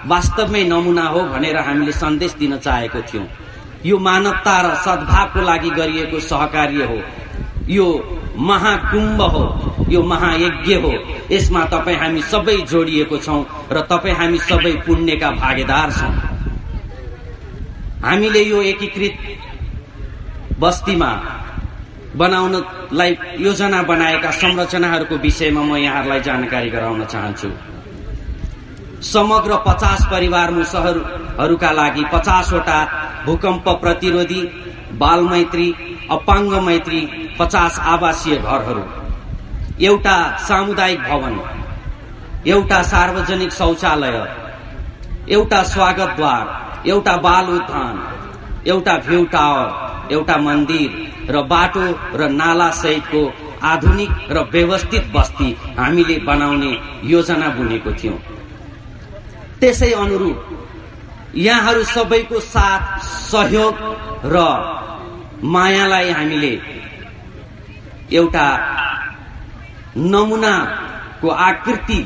वास्तवमै 0.05 0.63
नमुना 0.63 1.05
हो 1.07 1.21
भनेर 1.23 1.57
हामीले 1.57 1.91
सन्देश 1.91 2.33
दिन 2.39 2.57
चाहेको 2.57 3.01
थियौं। 3.01 3.25
यो 3.85 3.97
मानवता 3.97 4.55
र 4.61 4.75
सद्भावको 4.75 5.41
लागि 5.41 5.69
गरिएको 5.69 6.19
सहकार्य 6.19 6.83
हो। 6.85 6.99
यो 7.69 7.87
महाकुम्भ 8.37 9.21
हो 9.21 9.43
यो 9.89 10.01
महायज्ञ 10.03 10.73
हो। 10.75 10.93
यसमा 11.31 11.65
तपाईँ 11.65 11.97
हामी 11.97 12.21
सबै 12.21 12.57
जोडिएको 12.71 13.17
छौं 13.17 13.43
र 13.71 13.81
तपाईँ 13.81 14.15
हामी 14.15 14.37
सबै 14.49 14.73
पुण्यका 14.85 15.31
भागेदार 15.31 15.91
छौं। 15.91 16.13
हामीले 18.03 18.41
यो 18.43 18.61
एकीकृत 18.61 19.15
बस्तीमा 20.59 21.11
बनाउनलाई 22.17 23.11
योजना 23.39 23.81
बनाएका 23.83 24.31
संरचनाहरूको 24.31 25.15
विषयमा 25.17 25.61
म 25.61 25.75
यहाँहरूलाई 25.77 26.21
जानकारी 26.21 26.69
गराउन 26.69 27.03
चाहन्छु। 27.05 27.49
समग्र 29.03 29.55
पचास 29.67 30.05
परिवार 30.11 30.51
मुसहरूका 30.51 31.71
लागि 31.71 32.03
पचासवटा 32.13 32.79
भूकम्प 33.25 33.69
प्रतिरोधी 33.81 34.41
बाल 34.99 35.21
मैत्री 35.31 35.67
अपाङ्ग 36.11 36.53
मैत्री 36.67 37.01
पचास 37.39 37.79
आवासीय 37.93 38.35
घरहरू। 38.37 38.83
एउटा 39.81 40.17
सामुदायिक 40.47 40.99
भवन 41.09 41.39
एउटा 42.47 42.81
सार्वजनिक 42.83 43.51
शौचालय 43.51 44.17
एउटा 45.29 45.61
स्वागतद्वार 45.63 46.43
एउटा 46.89 47.15
बाल 47.17 47.45
उद्यान 47.55 47.95
एउटा 48.67 48.97
भ्यू 49.07 49.23
टावर 49.33 49.67
एउटा 50.11 50.37
मन्दिर 50.37 50.89
र 51.29 51.41
बाटो 51.51 51.85
र 52.19 52.29
नाला 52.31 52.69
सहितको 52.81 53.21
आधुनिक 53.63 54.11
र 54.31 54.37
व्यवस्थित 54.53 55.03
बस्ती 55.15 55.49
हामीले 55.77 56.17
बनाउने 56.27 56.71
योजना 57.03 57.47
बुनेको 57.57 57.91
थियौं। 57.93 58.17
त्यसै 59.59 59.91
अनुरूप 60.03 60.37
यहाँहरू 61.37 61.83
सबैको 61.95 62.39
साथ 62.39 62.81
सहयोग 63.31 63.75
र 64.33 64.37
मायालाई 65.43 66.09
हामीले 66.09 66.53
एउटा 68.11 68.47
नमुनाको 70.11 71.29
आकृति 71.47 71.99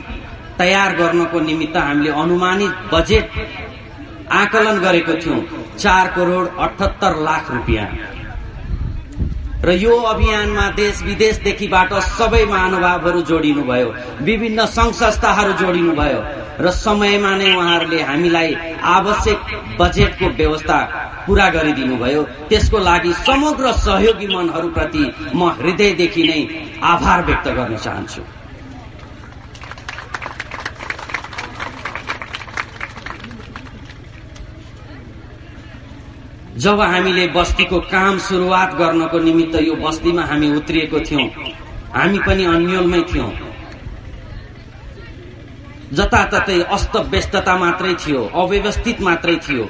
तयार 0.58 0.95
गर्नको 0.95 1.39
निमित्त 1.39 1.77
हामीले 1.77 2.12
अनुमानित 2.23 2.73
बजेट 2.93 3.25
आकलन 4.31 4.77
गरेको 4.79 5.13
थियौं 5.13 5.41
चार 5.77 6.07
करोड 6.15 6.45
अठहत्तर 6.57 7.15
लाख 7.23 7.51
रुपियाँ। 7.51 7.88
र 9.65 9.71
यो 9.71 9.95
अभियानमा 10.05 10.69
देश 10.77 11.01
विदेशदेखिबाट 11.03 11.93
सबै 11.93 12.43
महानुभावहरू 12.45 13.21
जोडिनुभयो 13.21 13.93
विभिन्न 14.21 14.65
संघ 14.65 14.93
संस्थाहरू 14.93 15.53
जोडिनुभयो 15.61 16.19
र 16.59 16.71
समयमा 16.71 17.31
नै 17.35 17.55
उहाँहरूले 17.55 18.01
हामीलाई 18.01 18.53
आवश्यक 18.97 19.39
बजेटको 19.79 20.25
व्यवस्था 20.38 20.77
पूरा 21.25 21.49
गरिदिनुभयो। 21.49 22.21
त्यसको 22.49 22.79
लागि 22.79 23.13
समग्र 23.25 23.71
सहयोगी 23.85 24.27
मनहरूप्रति 24.27 25.03
म 25.35 25.49
हृदयदेखि 25.59 26.23
नै 26.29 26.41
आभार 26.83 27.25
व्यक्त 27.25 27.47
गर्न 27.57 27.77
चाहन्छु। 27.77 28.21
जब 36.55 36.81
हामीले 36.81 37.27
बस्तीको 37.35 37.79
काम 37.91 38.17
सुरुवात 38.17 38.73
गर्नको 38.75 39.19
निमित्त 39.19 39.55
यो 39.61 39.73
बस्तीमा 39.75 40.23
हामी 40.23 40.49
उत्रिएको 40.55 40.99
थियौं 40.99 41.27
हामी 41.95 42.19
पनि 42.27 42.43
अन्यलमै 42.45 43.01
थियौं। 43.11 43.31
जताततै 45.93 46.59
अस्त 46.75 46.95
व्यस्तता 47.11 47.55
मात्रै 47.57 47.93
थियो 48.01 48.21
अव्यवस्थित 48.41 49.01
मात्रै 49.01 49.35
थियो। 49.45 49.65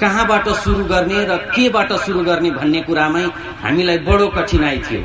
कहाँबाट 0.00 0.48
सुरु 0.62 0.84
गर्ने 0.84 1.24
र 1.24 1.36
केबाट 1.54 1.92
सुरु 2.04 2.22
गर्ने 2.24 2.50
भन्ने 2.50 2.80
कुरामै 2.82 3.24
हामीलाई 3.62 3.98
बडो 4.08 4.28
कठिनाई 4.28 4.78
थियो। 4.86 5.02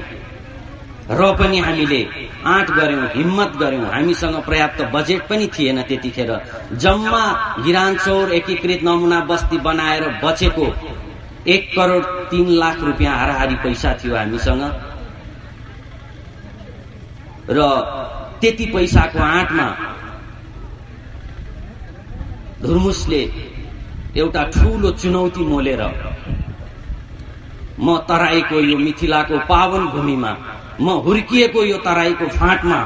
र 1.11 1.21
पनि 1.39 1.59
हामीले 1.59 2.01
आँट 2.45 2.67
गर्यौं 2.77 3.07
हिम्मत 3.15 3.51
गर्यौं 3.59 3.89
हामीसँग 3.93 4.35
पर्याप्त 4.47 4.79
बजेट 4.95 5.27
पनि 5.29 5.47
थिएन 5.55 5.81
त्यतिखेर। 5.89 6.31
जम्मा 6.83 7.23
गिरानचौर 7.65 8.33
एकीकृत 8.33 8.79
नमुना 8.83 9.19
बस्ती 9.29 9.57
बनाएर 9.67 10.03
बचेको 10.23 10.67
एक 11.47 11.69
करोड 11.75 12.03
तीन 12.29 12.47
लाख 12.61 12.79
रुपियाँ 12.83 13.15
हाराहारी 13.17 13.55
पैसा 13.63 13.93
थियो 14.03 14.15
हामीसँग। 14.15 14.63
र 17.49 17.59
त्यति 18.41 18.65
पैसाको 18.73 19.19
आँटमा 19.19 19.67
धुर्मुसले 22.61 23.21
एउटा 24.17 24.43
ठूलो 24.53 24.91
चुनौती 25.01 25.43
मोलेर 25.45 25.81
म 27.79 27.97
तराईको 28.09 28.59
यो 28.59 28.77
मिथिलाको 28.77 29.37
पावन 29.49 29.85
भूमिमा 29.93 30.31
म 30.81 30.99
हुर्किएको 31.05 31.63
यो 31.63 31.77
तराईको 31.87 32.27
फाँटमा 32.37 32.79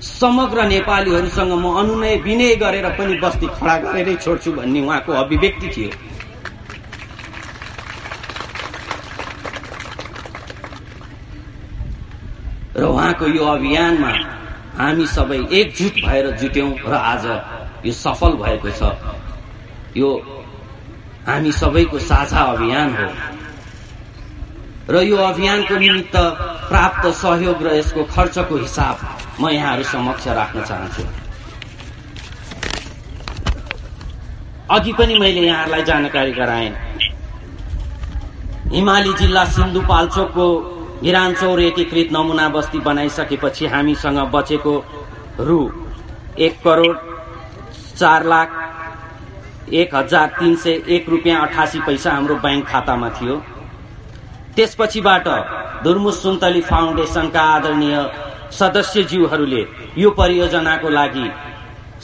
समग्र 0.00 0.64
नेपालीहरूसँग 0.68 1.52
म 1.52 1.74
अनुनय 1.80 2.16
विनय 2.24 2.54
गरेर 2.62 2.88
पनि 2.98 3.14
बस्ती 3.22 3.46
खडा 3.56 3.76
गरेरै 3.84 4.14
छोड्छु 4.24 4.52
भन्ने 4.52 4.80
उहाँको 4.86 5.12
अभिव्यक्ति 5.12 5.68
थियो 5.76 5.90
र 12.76 12.84
उहाँको 13.06 13.26
यो 13.38 13.44
अभियानमा 13.46 14.10
हामी 14.78 15.06
सबै 15.06 15.38
एकजुट 15.54 15.94
भएर 16.06 16.26
जुट्यौं 16.42 16.70
र 16.90 16.94
आज 17.06 17.24
यो 17.86 17.92
सफल 17.94 18.32
भएको 18.42 18.70
छ। 18.74 18.82
यो 19.94 20.10
हामी 21.26 21.52
सबैको 21.52 21.98
साझा 22.02 22.42
अभियान 22.42 22.90
हो। 22.98 23.06
र 24.90 25.02
यो 25.06 25.16
अभियानको 25.22 25.74
निमित्त 25.78 26.16
प्राप्त 26.66 27.06
सहयोग 27.22 27.62
र 27.62 27.78
यसको 27.78 28.02
खर्चको 28.10 28.56
हिसाब 28.56 28.96
म 29.40 29.48
यहाँहरू 29.54 29.82
समक्ष 29.86 30.26
राख्न 30.26 30.64
चाहन्छु। 30.66 31.02
अघि 34.74 34.92
पनि 34.98 35.14
मैले 35.18 35.46
यहाँहरूलाई 35.46 35.82
जानकारी 35.84 36.32
गराएँ। 36.32 36.74
हिमाली 38.74 39.12
जिल्ला 39.14 39.44
सिन्धुपाल्चोकको 39.54 40.46
गिरानचौर 41.02 41.60
एकीकृत 41.60 42.08
नमुना 42.12 42.48
बस्ती 42.48 42.78
बनाइसकेपछि 42.80 43.66
हामीसँग 43.72 44.18
बचेको 44.34 44.74
रु 45.40 45.58
एक 46.46 46.54
करोड 46.64 46.96
चार 47.98 48.24
लाख 48.26 48.48
एक 49.72 49.94
हजार 49.94 50.28
तीन 50.38 50.54
सय 50.62 50.82
एक 50.96 51.08
रुपियाँ 51.08 51.46
अठासी 51.46 51.80
पैसा 51.86 52.12
हाम्रो 52.12 52.34
ब्याङ्क 52.44 52.66
खातामा 52.68 53.08
थियो। 53.18 53.36
त्यसपछिबाट 54.56 55.28
धुर्मुस 55.84 56.22
सुन्तली 56.22 56.60
फाउन्डेसनका 56.70 57.42
आदरणीय 57.56 57.96
सदस्यज्यूहरूले 58.58 59.62
यो 59.98 60.10
परियोजनाको 60.18 60.88
लागि 60.88 61.28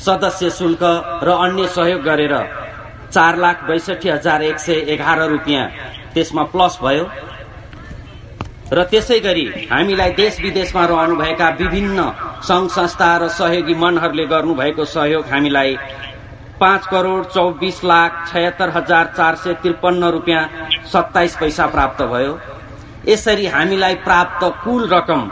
सदस्य 0.04 0.50
शुल्क 0.58 0.82
र 1.24 1.28
अन्य 1.44 1.66
सहयोग 1.76 2.02
गरेर 2.04 2.34
चार 3.10 3.36
लाख 3.38 3.64
बैसठी 3.68 4.08
हजार 4.08 4.42
एक 4.42 4.58
सय 4.60 4.84
एघार 4.92 5.28
रुपियाँ 5.30 5.68
त्यसमा 6.14 6.42
प्लस 6.52 6.78
भयो। 6.82 7.04
र 8.72 8.82
त्यसै 8.90 9.18
गरी 9.20 9.44
हामीलाई 9.70 10.10
देश 10.18 10.36
विदेशमा 10.40 10.84
रहनुभएका 10.86 11.48
विभिन्न 11.56 12.04
संघ 12.42 12.68
संस्था 12.70 13.08
र 13.22 13.28
सहयोगी 13.30 13.74
मनहरूले 13.76 14.24
गर्नुभएको 14.26 14.84
सहयोग 14.92 15.24
हामीलाई 15.32 15.76
पाँच 16.60 16.86
करोड 16.86 17.26
चौबिस 17.34 17.82
लाख 17.84 18.24
छयत्तर 18.30 18.70
हजार 18.76 19.12
चार 19.16 19.34
सय 19.42 19.54
त्रिपन्न 19.62 20.10
रुपियाँ 20.16 20.48
सत्ताइस 20.92 21.36
पैसा 21.36 21.66
प्राप्त 21.66 22.02
भयो। 22.12 22.38
यसरी 23.08 23.46
हामीलाई 23.56 23.94
प्राप्त 24.08 24.44
कुल 24.64 24.88
रकम 24.88 25.28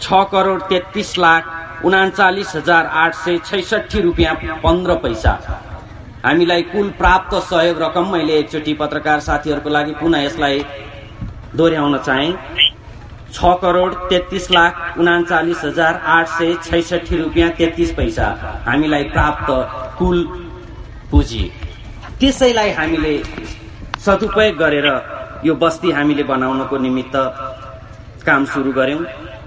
छ 0.00 0.22
करोड 0.32 0.62
तेत्तिस 0.68 1.18
लाख 1.18 1.84
उनाचालिस 1.84 2.54
हजार 2.56 2.86
आठ 3.02 3.14
सय 3.16 3.38
छैसठी 3.46 4.00
रुपियाँ 4.00 4.34
पन्ध्र 4.64 4.94
पैसा। 5.02 5.32
हामीलाई 6.24 6.62
कुल 6.70 6.90
प्राप्त 6.98 7.34
सहयोग 7.50 7.82
रकम 7.82 8.12
मैले 8.12 8.38
एकचोटि 8.38 8.74
पत्रकार 8.74 9.20
साथीहरूको 9.28 9.70
लागि 9.70 9.94
पुनः 10.00 10.24
यसलाई 10.24 10.64
दोहोऱ्याउन 11.56 11.98
चाहे। 11.98 12.30
छ 13.36 13.52
करोड 13.62 13.94
तेत्तिस 14.10 14.50
लाख 14.50 14.98
उनाचालिस 14.98 15.64
हजार 15.64 15.94
आठ 16.12 16.28
सय 16.28 16.54
छैसठी 16.64 17.16
रुपियाँ 17.16 17.50
तेत्तिस 17.58 17.90
पैसा 17.94 18.26
हामीलाई 18.66 19.04
प्राप्त 19.14 19.48
कुल 19.98 20.18
पुँजी। 21.10 21.44
त्यसैलाई 22.20 22.70
हामीले 22.78 23.14
सदुपयोग 24.04 24.56
गरेर 24.62 24.88
यो 25.46 25.54
बस्ती 25.62 25.90
हामीले 25.96 26.22
बनाउनको 26.32 26.76
निमित्त 26.84 27.16
काम 28.26 28.44
सुरु 28.52 28.72
गर्यौं 28.78 29.02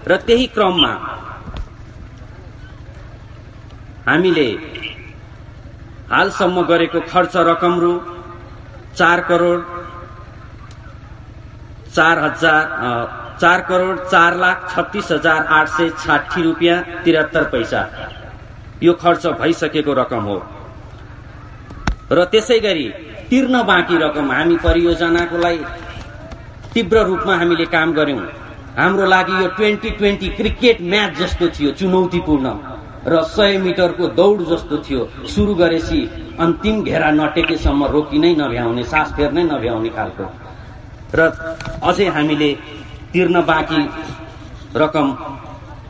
र 0.07 0.17
त्यही 0.27 0.45
क्रममा 0.55 0.93
हामीले 4.07 4.47
हालसम्म 6.11 6.61
गरेको 6.69 6.99
खर्च 7.09 7.33
रकम 7.49 7.79
रु 7.79 7.91
चार 8.99 9.21
करोड 9.29 9.59
चार 11.95 12.15
हजार 12.23 12.61
चार 13.41 13.61
करोड 13.69 13.99
चार 14.05 14.37
लाख 14.37 14.69
छत्तिस 14.71 15.11
हजार 15.11 15.45
आठ 15.57 15.67
सय 15.69 15.89
साठी 16.05 16.41
रुपियाँ 16.43 16.77
त्रिहत्तर 17.03 17.43
पैसा। 17.51 17.81
यो 18.83 18.93
खर्च 19.01 19.25
भइसकेको 19.41 19.93
रकम 19.93 20.23
हो। 20.29 20.37
र 22.11 22.25
त्यसै 22.31 22.59
गरी 22.59 22.87
तिर्न 23.29 23.61
बाँकी 23.63 23.97
रकम 23.97 24.31
हामी 24.31 24.55
परियोजनाको 24.63 25.37
लागि 25.37 25.63
तीव्र 26.73 27.03
रूपमा 27.05 27.35
हामीले 27.37 27.65
काम 27.75 27.93
गर्यौं 27.93 28.25
हाम्रो 28.77 29.05
लागि 29.05 29.33
यो 29.41 29.47
ट्वेन्टी 29.57 29.89
ट्वेन्टी 29.99 30.27
क्रिकेट 30.37 30.81
म्याच 30.91 31.17
जस्तो 31.19 31.47
थियो 31.55 31.71
चुनौतीपूर्ण। 31.79 32.47
र 33.07 33.21
सय 33.25 33.57
मिटरको 33.57 34.07
दौड 34.19 34.39
जस्तो 34.47 34.77
थियो। 34.85 35.01
सुरु 35.33 35.53
गरेपछि 35.55 35.99
अन्तिम 36.39 36.83
घेरा 36.83 37.09
नटेकेसम्म 37.11 37.85
रोकी 37.95 38.19
नै 38.19 38.33
नभ्याउने 38.35 38.83
सास 38.83 39.13
फेर्नै 39.17 39.43
नभ्याउने 39.43 39.89
खालको। 39.97 40.25
र 41.15 41.19
अझै 41.89 42.07
हामीले 42.15 42.49
तिर्न 43.13 43.41
बाँकी 43.41 43.81
रकम 44.75 45.07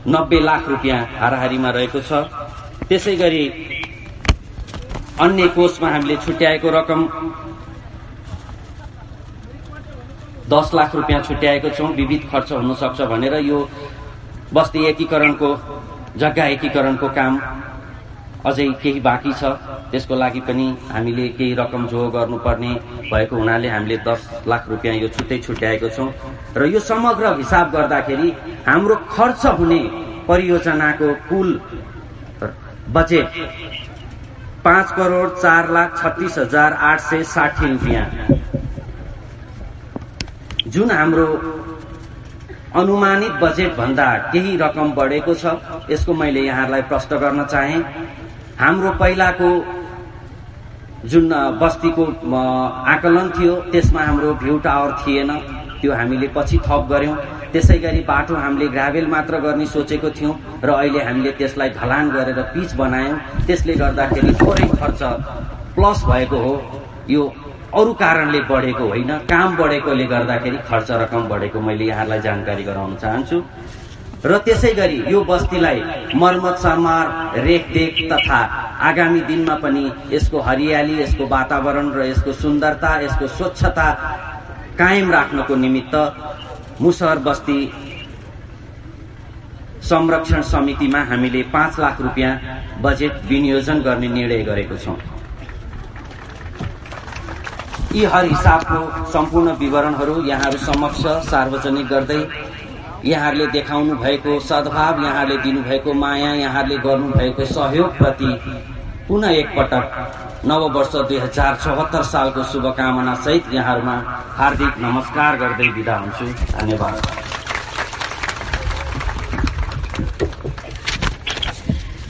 नब्बे 0.08 0.40
लाख 0.40 0.68
रुपियाँ 0.70 1.00
हाराहारीमा 1.20 1.70
रहेको 1.70 2.02
छ। 2.02 2.12
त्यसै 2.88 3.16
गरी 3.16 3.44
अन्य 5.22 5.48
कोषमा 5.56 5.90
हामीले 5.90 6.16
छुट्याएको 6.18 6.70
रकम 6.72 7.00
दस 10.50 10.72
लाख 10.74 10.96
रुपियाँ 10.96 11.22
छुट्याएको 11.24 11.70
छौँ। 11.70 11.92
विविध 11.96 12.30
खर्च 12.32 12.52
हुन 12.52 12.74
सक्छ 12.76 13.02
भनेर 13.12 13.36
यो 13.46 13.60
बस्ती 14.54 14.86
एकीकरणको 14.86 15.50
जग्गा 16.18 16.46
एकीकरणको 16.56 17.08
काम 17.20 17.40
अझै 18.46 18.66
केही 18.82 19.00
बाँकी 19.02 19.34
छ। 19.34 19.44
त्यसको 19.92 20.16
लागि 20.16 20.40
पनि 20.48 20.68
हामीले 20.92 21.28
केही 21.38 21.54
रकम 21.56 21.88
जो 21.88 22.10
गर्नुपर्ने 22.12 22.74
भएको 23.12 23.36
हुनाले 23.36 23.70
हामीले 23.70 23.98
दस 24.08 24.30
लाख 24.48 24.70
रुपियाँ 24.70 24.96
यो 24.96 25.08
छुट्टै 25.08 25.38
छुट्याएको 25.40 25.90
छौँ। 25.90 26.10
र 26.58 26.66
यो 26.66 26.80
समग्र 26.80 27.36
हिसाब 27.38 27.72
गर्दाखेरि 27.72 28.34
हाम्रो 28.68 28.96
खर्च 29.10 29.46
हुने 29.60 29.82
परियोजनाको 30.28 31.14
कुल 31.30 31.50
बजेट 32.90 33.28
पाँच 34.64 34.92
करोड 34.92 35.36
चार 35.38 35.72
लाख 35.72 35.98
छत्तिस 35.98 36.38
हजार 36.38 36.74
आठ 36.84 37.00
सय 37.02 37.24
साठी 37.34 37.68
रुपियाँ। 37.68 38.06
जुन 40.68 40.92
हाम्रो 40.92 41.28
अनुमानित 42.76 43.32
बजेट 43.42 43.76
भन्दा 43.76 44.08
केही 44.34 44.56
रकम 44.58 44.92
बढेको 44.94 45.34
छ 45.34 45.58
यसको 45.92 46.14
मैले 46.14 46.42
यहाँहरूलाई 46.42 46.82
प्रश्न 46.90 47.18
गर्न 47.18 47.46
चाहे। 47.46 47.78
हाम्रो 48.60 48.92
पहिलाको 49.00 49.50
जुन 51.06 51.30
बस्तीको 51.60 52.06
आकलन 52.94 53.30
थियो 53.40 53.56
त्यसमा 53.72 54.02
हाम्रो 54.04 54.34
भ्यू 54.42 54.58
टावर 54.60 54.92
थिएन। 55.02 55.32
त्यो 55.82 55.92
हामीले 55.96 56.28
पछि 56.36 56.58
थप 56.68 56.88
गर्यौं 56.90 57.16
त्यसै 57.52 57.78
गरी 57.80 58.02
बाटो 58.04 58.36
हामीले 58.36 58.68
ग्राभेल 58.68 59.08
मात्र 59.08 59.40
गर्ने 59.40 59.66
सोचेको 59.66 60.10
थियौं 60.18 60.34
र 60.64 60.70
अहिले 60.70 61.04
हामीले 61.04 61.32
त्यसलाई 61.40 61.70
ढलान 61.80 62.10
गरेर 62.12 62.40
पिच 62.54 62.74
बनायौं। 62.76 63.18
त्यसले 63.48 63.74
गर्दाखेरि 63.84 64.34
थोरै 64.42 64.68
खर्च 64.76 65.02
प्लस 65.76 66.04
भएको 66.10 66.38
हो। 66.38 66.54
यो 67.10 67.24
अरू 67.80 67.94
कारणले 68.02 68.40
बढेको 68.52 68.88
होइन। 68.92 69.12
काम 69.32 69.56
बढेकोले 69.58 70.06
गर्दाखेरि 70.14 70.58
खर्च 70.70 70.92
रकम 71.02 71.28
बढेको 71.32 71.60
मैले 71.62 71.86
यहाँलाई 71.86 72.20
जानकारी 72.28 72.64
गराउन 72.64 72.96
चाहन्छु। 73.02 73.38
र 74.26 74.38
त्यसै 74.46 74.72
गरी 74.76 74.98
यो 75.12 75.20
बस्तीलाई 75.24 75.82
मर्मत 76.22 76.58
समार 76.60 77.06
रेखदेख 77.44 78.00
तथा 78.12 78.40
आगामी 78.88 79.22
दिनमा 79.28 79.56
पनि 79.64 79.84
यसको 80.12 80.40
हरियाली 80.48 81.00
यसको 81.02 81.28
वातावरण 81.28 81.92
र 81.92 82.06
यसको 82.06 82.34
सुन्दरता 82.42 82.90
यसको 83.02 83.28
स्वच्छता 83.38 83.88
कायम 84.80 85.12
राख्नको 85.12 85.56
निमित्त 85.56 85.96
मुसहर 86.82 87.18
बस्ती 87.28 87.60
संरक्षण 89.90 90.42
समितिमा 90.52 91.04
हामीले 91.10 91.44
पाँच 91.54 91.80
लाख 91.80 92.02
रुपियाँ 92.02 92.34
बजेट 92.82 93.24
विनियोजन 93.30 93.82
गर्ने 93.82 94.08
निर्णय 94.08 94.44
गरेको 94.44 94.78
छौँ। 94.78 94.98
यी 97.96 98.04
हर 98.06 98.26
हिसाबको 98.26 98.80
सम्पूर्ण 99.12 99.52
विवरणहरू 99.60 100.22
यहाँहरू 100.26 100.58
समक्ष 100.66 101.02
सार्वजनिक 101.30 101.88
गर्दै 101.88 102.22
यहाँहरूले 103.06 103.46
देखाउनु 103.48 103.96
भएको 103.96 104.40
सद्भाव 104.40 105.04
यहाँहरूले 105.04 105.38
दिनुभएको 105.44 105.94
माया 105.94 106.34
यहाँहरूले 106.34 106.78
गर्नुभएको 106.78 107.46
सहयोगप्रति 107.46 108.32
पुनः 109.08 109.30
एकपटक 109.30 110.44
नव 110.46 110.62
वर्ष 110.74 110.96
दुई 111.10 111.18
हजार 111.18 111.56
चौहत्तर 111.56 112.04
सालको 112.04 112.44
शुभकामना 112.44 113.16
सहित 113.16 113.44
यहाँहरूमा 113.54 113.96
हार्दिक 114.38 114.74
नमस्कार 114.80 115.38
गर्दै 115.38 115.68
विदा 115.68 115.96
हुन्छु। 115.96 116.26
धन्यवाद। 116.60 116.96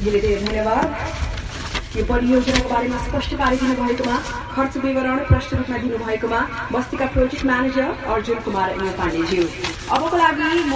धन्यवाद। 0.04 0.96
यो 1.98 2.04
परियोजनाको 2.06 2.70
बारेमा 2.70 2.98
स्पष्ट 2.98 3.34
पारिदिनु 3.36 3.74
भएकोमा 3.76 4.18
खर्च 4.60 4.76
विवरण 4.84 5.18
प्रष्ट 5.28 5.54
रूपमा 5.54 5.78
दिनुभएकोमा 5.82 6.40
बस्तीका 6.72 7.06
प्रोजेक्ट 7.16 7.46
म्यानेजर 7.50 7.90
अर्जुन 8.14 8.40
कुमार 8.46 8.70
नेपाण्डेज्यू 8.82 9.44
अबको 9.96 10.18
लागि 10.22 10.64
म 10.72 10.74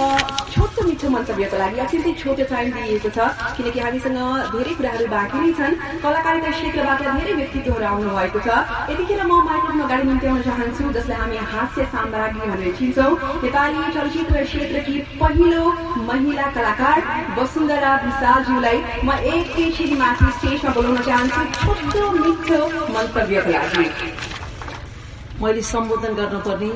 छोटो 0.54 0.86
मिठो 0.88 1.10
मन्तव्यको 1.16 1.58
लागि 1.62 1.80
अत्यन्तै 1.86 2.14
छोटो 2.22 2.44
टाइम 2.52 2.70
दिइएको 2.76 3.10
छ 3.16 3.28
किनकि 3.58 3.80
हामीसँग 3.86 4.20
धेरै 4.54 4.74
कुराहरू 4.78 5.08
बाँकी 5.14 5.38
नै 5.44 5.52
छन्। 5.60 5.74
कलाकारिता 6.04 6.50
क्षेत्रबाट 6.56 7.00
धेरै 7.18 7.34
व्यक्तित्वहरू 7.40 7.86
आउनु 7.92 8.10
भएको 8.18 8.40
छ। 8.46 8.48
यतिखेर 8.92 9.22
म 9.24 9.34
माइक्रोफोन 9.50 9.82
अगाडि 9.88 10.04
निम्त्याउन 10.10 10.42
चाहन्छु 10.48 10.84
जसलाई 10.98 11.20
हामी 11.22 11.38
हास्य 11.54 11.86
साम्राज्ञी 11.94 12.46
भनेर 12.52 12.72
चिन्छौँ। 12.80 13.12
नेपाली 13.44 13.82
चलचित्र 13.98 14.44
क्षेत्रकी 14.50 14.96
पहिलो 15.20 15.64
महिला 16.08 16.48
कलाकार 16.56 16.98
वसुन्धरा 17.38 17.92
विशालज्यूलाई 18.06 18.78
म 19.04 19.20
एकैछिन 19.34 19.92
माथि 20.02 20.32
स्टेजमा 20.40 20.70
बोलाउन 20.80 20.98
चाहन्छु। 21.10 21.42
छोटो 21.60 22.04
मिठो 22.24 22.60
मन्तव्यको 22.96 23.50
लागि। 23.58 23.73
मैले 23.74 25.62
सम्बोधन 25.64 26.14
गर्नुपर्ने 26.16 26.72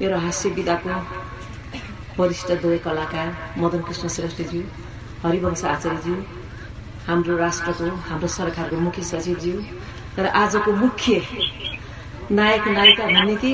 मेरो 0.00 0.18
हास्य 0.18 0.48
विधाको 0.56 0.94
वरिष्ठ 2.18 2.52
दुवै 2.62 2.78
कलाकार 2.86 3.28
मदन 3.58 3.80
कृष्ण 3.88 4.08
श्रेष्ठज्यू 4.16 4.62
हरिवंश 5.24 5.64
आचार्यज्यू 5.64 6.16
हाम्रो 7.06 7.36
राष्ट्रको 7.36 7.88
हाम्रो 8.08 8.28
सरकारको 8.38 8.76
मुख्य 8.86 9.02
सचिवज्यू 9.10 9.56
र 10.18 10.26
आजको 10.34 10.72
मुख्य 10.84 11.20
नायक 12.32 12.68
नायिका 12.68 13.04
भन्ने 13.06 13.36
कि? 13.36 13.52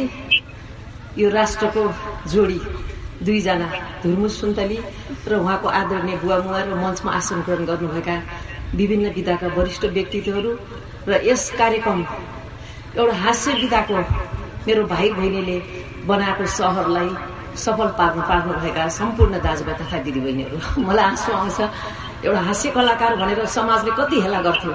यो 1.19 1.29
राष्ट्रको 1.31 1.83
जोडी 2.33 2.61
दुईजना 3.27 3.69
धुर्मु 4.03 4.29
सुन्तली 4.31 4.79
र 5.29 5.33
उहाँको 5.37 5.69
आदरणीय 5.81 6.17
बुवा 6.23 6.39
मुवा 6.45 6.61
र 6.63 6.75
मञ्चमा 6.83 7.11
आसन 7.13 7.41
ग्रहण 7.47 7.65
गर्नुभएका 7.67 8.17
विभिन्न 8.79 9.07
विधाका 9.17 9.49
वरिष्ठ 9.57 9.85
व्यक्तित्वहरू 9.97 10.53
र 11.09 11.21
यस 11.27 11.51
कार्यक्रम 11.59 11.99
एउटा 12.91 13.15
हास्य 13.15 13.53
विधाको 13.55 13.99
मेरो 14.67 14.83
भाइ 14.87 15.11
बहिनीले 15.15 15.57
बनाएको 16.07 16.47
सहरलाई 16.59 17.09
सफल 17.57 17.89
पार्नु 17.99 18.23
पार्नुभएका 18.29 18.89
सम्पूर्ण 18.99 19.39
दाजुभाइ 19.47 19.75
तथा 19.79 19.99
दिदीबहिनीहरू। 20.05 20.83
मलाई 20.83 21.05
आँसु 21.05 21.33
आउँछ 21.33 21.61
एउटा 22.27 22.41
हास्य 22.49 22.71
कलाकार 22.75 23.17
भनेर 23.17 23.45
समाजले 23.47 23.91
कति 23.95 24.21
हेला 24.21 24.41
गर्थ्यो। 24.43 24.73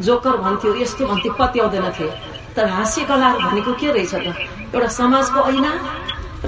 जोकर 0.00 0.36
भन्थ्यो 0.44 0.74
यस्तो 0.80 1.06
भन्थ्यो 1.06 1.32
पत्याउँदैनथे 1.40 2.08
तर 2.56 2.66
हास्य 2.68 3.04
कला 3.04 3.28
भनेको 3.36 3.72
के 3.76 3.92
रहेछ 3.92 4.14
त? 4.14 4.26
एउटा 4.72 4.88
समाजको 4.88 5.40
ऐना 5.52 5.72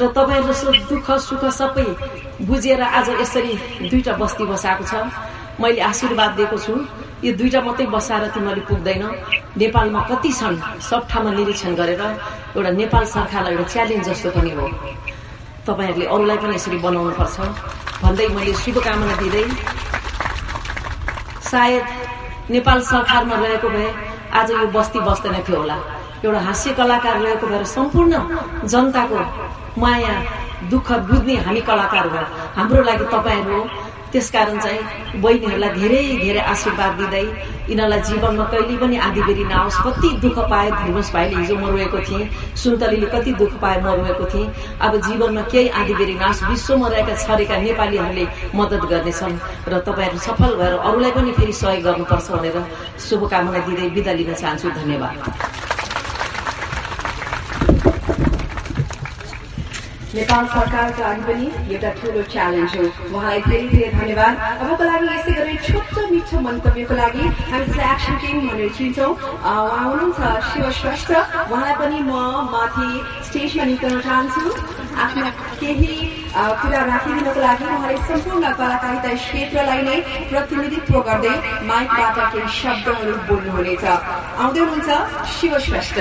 र 0.00 0.06
तपाईँहरू 0.16 0.52
जस्तो 0.52 0.72
दुःख 0.88 1.11
सुख 1.20 1.44
सबै 1.52 1.87
बुझेर 2.48 2.83
आज 2.83 3.09
यसरी 3.20 3.52
दुईटा 3.90 4.12
बस्ती 4.16 4.44
बसाएको 4.48 4.85
छ। 4.88 4.94
मैले 5.61 5.80
आशीर्वाद 5.85 6.30
दिएको 6.37 6.59
छु। 6.64 6.74
यो 7.20 7.33
दुईटा 7.37 7.61
मात्रै 7.61 7.87
बसाएर 7.92 8.24
तिमीहरूले 8.33 8.64
पुग्दैन। 8.64 9.02
नेपालमा 9.61 10.00
कति 10.11 10.30
छन्? 10.33 10.56
सब 10.88 11.00
ठाउँमा 11.11 11.30
निरीक्षण 11.37 11.72
गरेर 11.80 12.02
एउटा 12.56 12.70
नेपाल 12.80 13.04
सरकारलाई 13.14 13.52
एउटा 13.54 13.68
च्यालेन्ज 13.72 14.09
जस्तो 14.09 14.30
पनि 14.37 14.50
हो। 14.56 14.64
तपाईँहरूले 15.68 16.06
अरूलाई 16.14 16.38
पनि 16.42 16.54
यसरी 16.56 16.78
बनाउनुपर्छ। 16.80 17.37
भन्दै 18.02 18.26
मैले 18.37 18.52
शुभकामना 18.64 19.14
दिँदै 19.20 19.44
सायद 21.50 21.85
नेपाल 22.54 22.78
सरकारमा 22.90 23.37
रहेको 23.37 23.68
भए 23.68 23.88
आज 24.40 24.50
यो 24.50 24.66
बस्ती 24.76 24.98
बस्दैन 25.09 25.37
थियो 25.44 25.59
होला। 25.61 25.76
एउटा 26.24 26.40
हास्य 26.48 26.72
कलाकार 26.80 27.16
रहेको 27.20 27.46
भएर 27.46 27.64
सम्पूर्ण 27.76 28.12
जनताको 28.64 29.20
माया 29.80 30.14
दुःख 30.72 30.88
बुझ्ने 31.09 31.37
हामी 31.44 31.61
कलाकार 31.68 32.06
हो 32.12 32.20
हाम्रो 32.56 32.83
लागि 32.88 33.04
तपाईँहरू 33.12 33.56
हो 33.56 33.61
त्यसकारण 34.12 34.58
चाहिँ 34.58 35.20
बहिनीहरूलाई 35.22 35.70
धेरै 35.78 36.02
धेरै 36.22 36.42
आशीर्वाद 36.52 36.92
दिँदै 37.00 37.24
यिनीहरूलाई 37.70 38.00
जीवनमा 38.08 38.44
कहिले 38.52 38.76
पनि 38.82 38.96
आधीबेरी 39.06 39.44
नआओस्। 39.52 39.78
कति 39.86 40.08
दुःख 40.22 40.38
पाए 40.50 40.70
धुर्मुस 40.70 41.08
भाइले 41.14 41.36
हिजो 41.36 41.56
म 41.56 41.64
रोएको 41.70 41.98
थिएँ। 42.08 42.28
सुन्तलीले 42.62 43.06
कति 43.14 43.32
दुःख 43.40 43.52
पाए 43.62 43.78
म 43.80 43.86
रोएको 44.00 44.24
थिएँ। 44.32 44.46
अब 44.82 44.92
जीवनमा 45.06 45.42
केही 45.52 45.68
आधीबेरी 45.80 46.14
नआओस्। 46.18 46.42
विश्वमा 46.50 46.88
रहेका 46.88 47.14
छरेका 47.22 47.56
नेपालीहरूले 47.62 48.24
मद्दत 48.58 48.82
गर्नेछन् 48.90 49.40
र 49.70 49.78
तपाईँहरू 49.86 50.18
सफल 50.26 50.50
भएर 50.58 50.74
अरूलाई 50.78 51.10
पनि 51.14 51.32
फेरि 51.38 51.52
सहयोग 51.54 51.84
गर्नुपर्छ 51.86 52.30
भनेर 52.34 52.56
शुभकामना 53.06 53.58
दिँदै 53.66 53.88
बिदा 53.94 54.12
लिन 54.18 54.34
चाहन्छु। 54.34 54.68
धन्यवाद। 54.80 55.69
नेपाल 60.14 60.46
सरकारको 60.52 61.02
लागि 61.02 61.22
पनि 61.26 61.46
एउटा 61.74 61.90
ठुलो 61.98 62.22
च्यालेन्ज 62.34 62.72
हो। 62.76 62.84
उहाँलाई 63.14 63.40
धेरै 63.46 63.66
धेरै 63.70 63.90
धन्यवाद। 63.94 64.34
अबको 64.62 64.84
लागि 64.90 65.06
यसै 65.14 65.32
गरी 65.38 65.54
छोटो 65.66 66.02
मिठो 66.10 66.36
मन्तव्यको 66.46 66.94
लागि 67.00 67.24
हामी 67.50 67.66
चाहिँ 67.74 67.92
एक्सन 67.94 68.14
टिम 68.22 68.36
भनेर 68.48 68.70
चिन्छौँ। 68.78 69.12
उहाँ 69.14 69.84
हुनुहुन्छ 69.86 70.20
शिव 70.50 70.70
श्रेष्ठ। 70.80 71.10
उहाँलाई 71.14 71.74
पनि 71.80 71.98
म 72.10 72.12
माथि 72.52 72.88
स्टेजमा 73.26 73.64
निकाल्न 73.70 74.00
चाहन्छु। 74.06 74.44
आफ्नो 74.98 75.30
केही 75.60 75.94
कुरा 76.60 76.80
राखिदिनको 76.90 77.40
लागि 77.46 77.64
उहाँले 77.70 77.96
सम्पूर्ण 78.10 78.44
कलाकारिता 78.58 79.10
क्षेत्रलाई 79.14 79.82
नै 79.88 79.98
प्रतिनिधित्व 80.30 80.94
गर्दै 81.06 81.36
माइकबाट 81.70 82.18
केही 82.34 82.48
शब्दहरू 82.60 83.14
बोल्नुहुनेछ। 83.30 83.84
आउँदै 84.42 84.60
हुनुहुन्छ 84.60 84.90
शिव 85.38 85.52
श्रेष्ठ। 85.66 85.98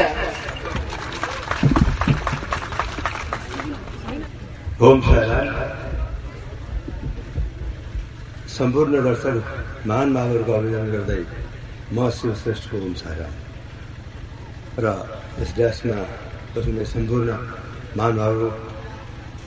साईराम 4.79 5.47
सम्पूर्ण 8.49 9.01
दर्शक 9.03 9.87
महान 9.87 10.09
महावहरूको 10.09 10.53
अभिनन्दन 10.53 10.91
गर्दै 10.91 11.23
म 11.91 12.09
शिव 12.09 12.33
श्रेष्ठको 12.33 12.77
ओम 12.79 12.93
र 14.79 14.93
यस 15.39 15.51
ड्यासमा 15.55 15.97
बस्ने 16.55 16.85
सम्पूर्ण 16.85 17.35
महानुभावहरू 17.97 18.49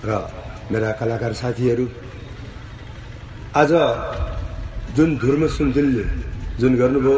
र 0.04 0.20
मेरा 0.70 0.90
कलाकार 1.00 1.32
साथीहरू 1.34 1.86
आज 3.56 3.72
जुन 4.96 5.16
धुर्म 5.18 5.46
सुन्दुलले 5.56 6.04
जुन 6.60 6.76
गर्नुभयो 6.76 7.16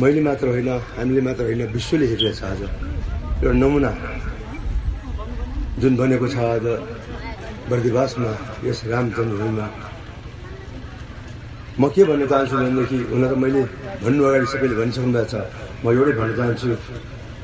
मैले 0.00 0.20
मात्र 0.22 0.46
होइन 0.48 0.70
हामीले 0.92 1.20
मात्र 1.22 1.42
होइन 1.44 1.66
विश्वले 1.72 2.06
हेरिरहेछ 2.06 2.42
आज 2.44 2.62
एउटा 2.62 3.52
नमुना 3.56 3.94
जुन 5.80 5.92
बनेको 5.98 6.26
छ 6.34 6.36
आज 6.38 6.66
बर्दिवासमा 7.70 8.30
यस 8.66 8.78
राम 8.92 9.06
जन्मभूमिमा 9.16 9.66
म 11.80 11.82
के 11.90 12.02
भन्न 12.08 12.22
चाहन्छु 12.30 12.54
भनेदेखि 12.56 12.98
हुन 13.10 13.22
त 13.26 13.32
मैले 13.42 13.62
भन्नु 14.04 14.22
अगाडि 14.28 14.46
सबैले 14.52 14.74
भनिसक्नु 14.80 15.10
भएको 15.10 15.26
छ। 15.32 15.34
म 15.82 15.86
एउटै 15.90 16.14
भन्न 16.20 16.32
चाहन्छु 16.38 16.68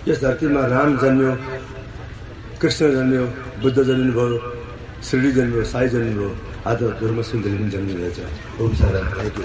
यस 0.08 0.18
धरतीमा 0.22 0.62
राम 0.74 0.90
जन्म्यो 1.02 1.32
कृष्ण 2.62 2.82
जन्म्यो 2.96 3.24
बुद्ध 3.62 3.78
जन्मिनुभयो 3.88 4.38
श्रीडी 5.06 5.30
जन्म्यो 5.38 5.60
साई 5.72 5.86
जन्मिनुभयो 5.94 6.30
आज 6.70 6.80
धर्म 7.00 7.18
सुन्दरी 7.30 7.56
पनि 7.58 7.70
जन्मिरहेछ। 7.74 8.18
ओम 8.62 8.70
सारा। 8.78 9.00
थ्याङ्क 9.16 9.36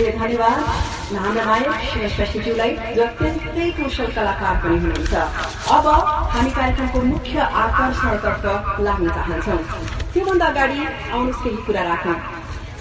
यू 0.00 0.08
धन्यवाद। 0.20 0.58
हाम्रा 1.18 1.44
नायक 1.44 1.70
श्री 1.90 2.08
शशीज्यूलाई 2.10 2.70
जो 2.94 3.02
अत्यन्तै 3.04 3.70
कुशल 3.76 4.06
कलाकार 4.16 4.56
पनि 4.62 4.76
हुनुहुन्छ। 4.82 5.14
अब 5.76 5.86
हामी 6.34 6.50
कार्यक्रमको 6.50 7.00
मुख्य 7.10 7.38
आकर्षणतर्फ 7.64 8.80
लाग्न 8.86 9.08
चाहन्छौँ। 9.16 9.58
त्योभन्दा 10.12 10.46
अगाडि 10.46 10.80
आउनुहोस् 11.14 11.42
केही 11.44 11.56
कुरा 11.66 11.82
राखौँ 11.90 12.16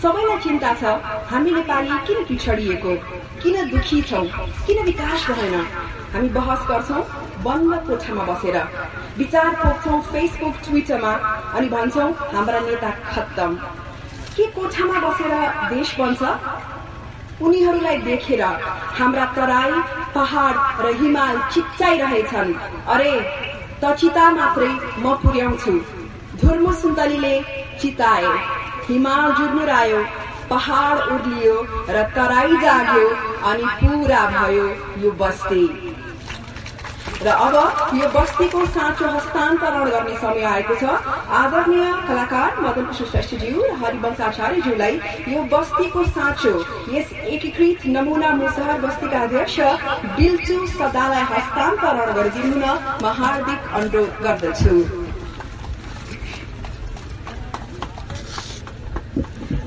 सबैलाई 0.01 0.37
चिन्ता 0.45 0.73
छ 0.81 0.83
हामी 1.31 1.51
नेपाली 1.51 1.97
किन 2.07 2.23
पिछडिएको 2.29 2.95
किन 3.43 3.55
दुखी 3.71 4.01
छौँ 4.09 4.25
किन 4.65 4.83
विकास 4.89 5.29
भएन? 5.29 5.55
हामी 6.13 6.29
बहस 6.37 6.61
गर्छौँ 6.69 7.03
बन्द 7.45 7.71
कोठामा 7.87 8.23
बसेर। 8.29 8.57
विचार 9.17 9.49
पोख्छौँ 9.61 10.01
फेसबुक 10.11 10.55
ट्विटरमा 10.65 11.13
अनि 11.55 11.67
भन्छौँ 11.69 12.11
हाम्रा 12.33 12.59
नेता 12.67 12.91
खत्तम। 13.13 13.55
के 14.35 14.45
कोठामा 14.57 14.99
बसेर 15.05 15.33
देश 15.69 15.95
बन्छ? 15.99 16.21
उनीहरूलाई 17.41 17.97
देखेर 18.01 18.41
हाम्रा 18.97 19.25
तराई 19.35 19.71
पहाड 20.15 20.85
र 20.85 20.93
हिमाल 20.99 21.39
चिच्चाइरहेछन् 21.53 22.53
अरे 22.93 23.13
त 23.83 23.93
चिता 23.99 24.29
मात्रै 24.31 24.71
म 24.99 25.13
पुर्याउँछु। 25.23 25.73
धुर्म 26.41 26.71
सुन्तलीले 26.81 27.33
चिताए 27.81 28.33
हिमाल 28.89 29.33
जुर्मुरायो 29.37 30.03
पहाड 30.49 30.99
उर्लियो 31.13 31.57
र 31.89 32.03
तराई 32.15 32.57
जाग्यो 32.63 33.09
अनि 33.49 33.65
पुरा 33.81 34.21
भयो 34.35 34.67
यो 35.03 35.11
बस्ती। 35.21 35.92
र 37.23 37.29
अब 37.29 37.55
यो 37.95 38.07
बस्तीको 38.13 38.65
साँचो 38.75 39.07
हस्तान्तरण 39.07 39.89
गर्ने 39.89 40.15
समय 40.19 40.43
आएको 40.43 40.75
छ। 40.75 40.83
आदरणीय 41.39 41.85
कलाकार 42.07 42.59
मदन 42.61 42.85
कृष्ण 42.85 43.05
श्रेष्ठज्यू 43.11 43.61
र 43.63 43.71
हरिवंश 43.83 44.19
आचार्यज्यूलाई 44.21 44.95
यो 45.33 45.43
बस्तीको 45.53 46.03
साँचो 46.15 46.53
यस 46.93 47.13
एकीकृत 47.33 47.85
नमुना 47.95 48.31
मुसहर 48.41 48.81
बस्तीका 48.81 49.19
अध्यक्ष 49.23 49.59
बिल्चु 50.17 50.57
सदालाई 50.73 51.23
हस्तान्तरण 51.31 52.11
गरिदिनु 52.17 52.57
म 53.03 53.13
हार्दिक 53.19 53.61
अनुरोध 53.79 54.11
गर्दछु। 54.25 54.75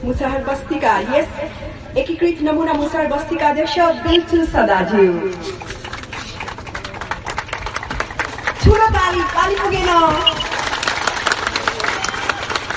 मुसहर 0.05 0.45
बस्तीका 0.45 0.99
यस 1.15 1.29
एकीकृत 1.97 2.43
नमुना 2.43 2.73
मुसहर 2.83 3.07
बस्तीका 3.15 3.49
अध्यक्ष 3.49 3.79
बिल्चु 4.05 4.45
सदाज्यू। 4.53 5.09
ठुलो 8.67 8.87
पाली 8.95 9.21
पाली 9.33 9.57
पुगेन। 9.59 9.91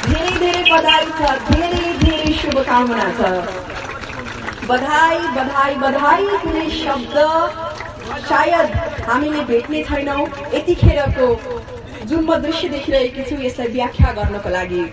धेरै 0.10 0.34
धेरै 0.42 0.64
बधाई 0.72 1.06
छ 1.20 1.32
धेरै 1.48 1.94
धेरै 2.02 2.34
शुभकामना 2.42 3.08
छ। 3.20 3.32
बधाई 4.70 5.18
बधाई 5.38 5.74
बधाई 5.84 6.26
कुनै 6.44 6.68
शब्द। 6.76 7.16
सायद 8.30 8.68
हामीले 9.10 9.42
भेट्ने 9.50 9.84
छैनौँ। 9.90 10.28
यतिखेरको 10.54 11.28
जुन 12.10 12.22
म 12.26 12.38
दृश्य 12.46 12.70
देखिरहेकी 12.76 13.24
छु 13.30 13.36
यसलाई 13.46 13.74
व्याख्या 13.78 14.12
गर्नको 14.20 14.50
लागि। 14.58 14.84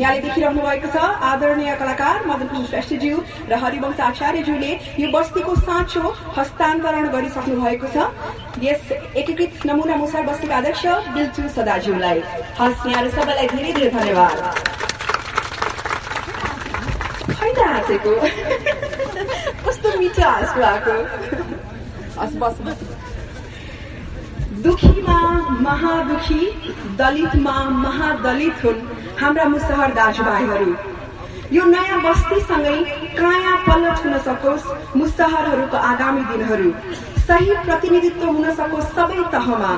यहाँले 0.00 0.20
देखिरहनु 0.20 0.60
भएको 0.62 0.88
छ। 0.88 0.96
आदरणीय 1.30 1.74
कलाकार 1.76 2.24
मदन 2.26 2.64
श्रेष्ठज्यू 2.70 3.16
र 3.50 3.54
हरिवंश 3.62 4.00
आचार्यज्यूले 4.00 4.72
यो 5.00 5.08
बस्तीको 5.12 5.54
साँचो 5.68 6.02
हस्तान्तरण 6.36 7.08
गरिसक्नु 7.12 7.54
भएको 7.60 7.86
छ। 7.94 7.96
यस 8.64 8.92
एकीकृत 9.20 9.66
नमुना 9.66 9.94
मुसार 10.02 10.22
बस्तीका 10.26 10.56
अध्यक्ष 10.56 10.84
बिल्चु 11.14 11.42
सदाज्यूलाई। 11.56 12.20
हस् 12.60 12.86
यहाँहरू 12.88 13.10
सबैलाई 13.10 13.46
धेरै 13.52 13.72
धेरै 13.72 13.90
धन्यवाद। 13.98 14.36
कस्तो 19.64 19.88
मिठो 19.98 20.22
हाँसको 20.22 20.60
आएको 20.70 20.94
हस् 22.20 22.34
बस 22.40 22.56
बस। 22.64 22.78
दुखीमा 24.62 25.18
महादुखी 25.64 26.46
दलितमा 26.96 27.52
महादलित 27.74 28.64
हुन् 28.64 28.80
हाम्रा 29.20 29.44
मुसहर 29.44 29.92
दाजुभाइहरू। 29.94 30.74
यो 31.56 31.64
नयाँ 31.64 32.00
बस्तीसँगै 32.02 32.74
काया 33.18 33.54
पलट 33.66 34.04
हुन 34.04 34.18
सकोस् 34.26 34.66
मुसहरहरूको 34.96 35.76
आगामी 35.90 36.24
दिनहरू। 36.30 36.70
सही 37.28 37.56
प्रतिनिधित्व 37.64 38.26
हुन 38.26 38.50
सकोस् 38.60 38.92
सबै 38.96 39.22
तहमा। 39.32 39.72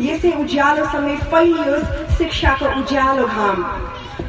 यसै 0.00 0.32
उज्यालोसँगै 0.42 1.16
फैलियोस् 1.30 2.18
शिक्षाको 2.18 2.66
उज्यालो 2.80 3.26
घाम। 3.26 3.58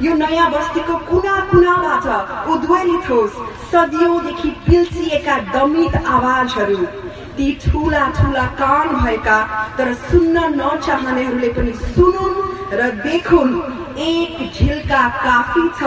यो 0.06 0.14
नयाँ 0.14 0.50
बस्तीको 0.52 0.96
कुना 1.10 1.36
कुनाबाट 1.50 2.06
उद्वेलित 2.54 3.10
होस्। 3.10 3.42
सदियौंदेखि 3.72 4.50
पिल्सिएका 4.68 5.38
दमित 5.54 5.96
आवाजहरू। 6.16 6.82
ती 7.38 7.48
ठुला 7.64 8.04
ठुला 8.18 8.46
कान 8.60 8.88
भएका 9.02 9.38
तर 9.78 9.94
सुन्न 10.06 10.38
नचाहनेहरूले 10.60 11.50
पनि 11.58 11.74
सुनुन् 11.94 12.38
र 12.74 12.90
देखुन् 13.04 13.54
एक 14.06 14.32
झिल्का 14.54 15.02
काफी 15.26 15.64
छ 15.80 15.82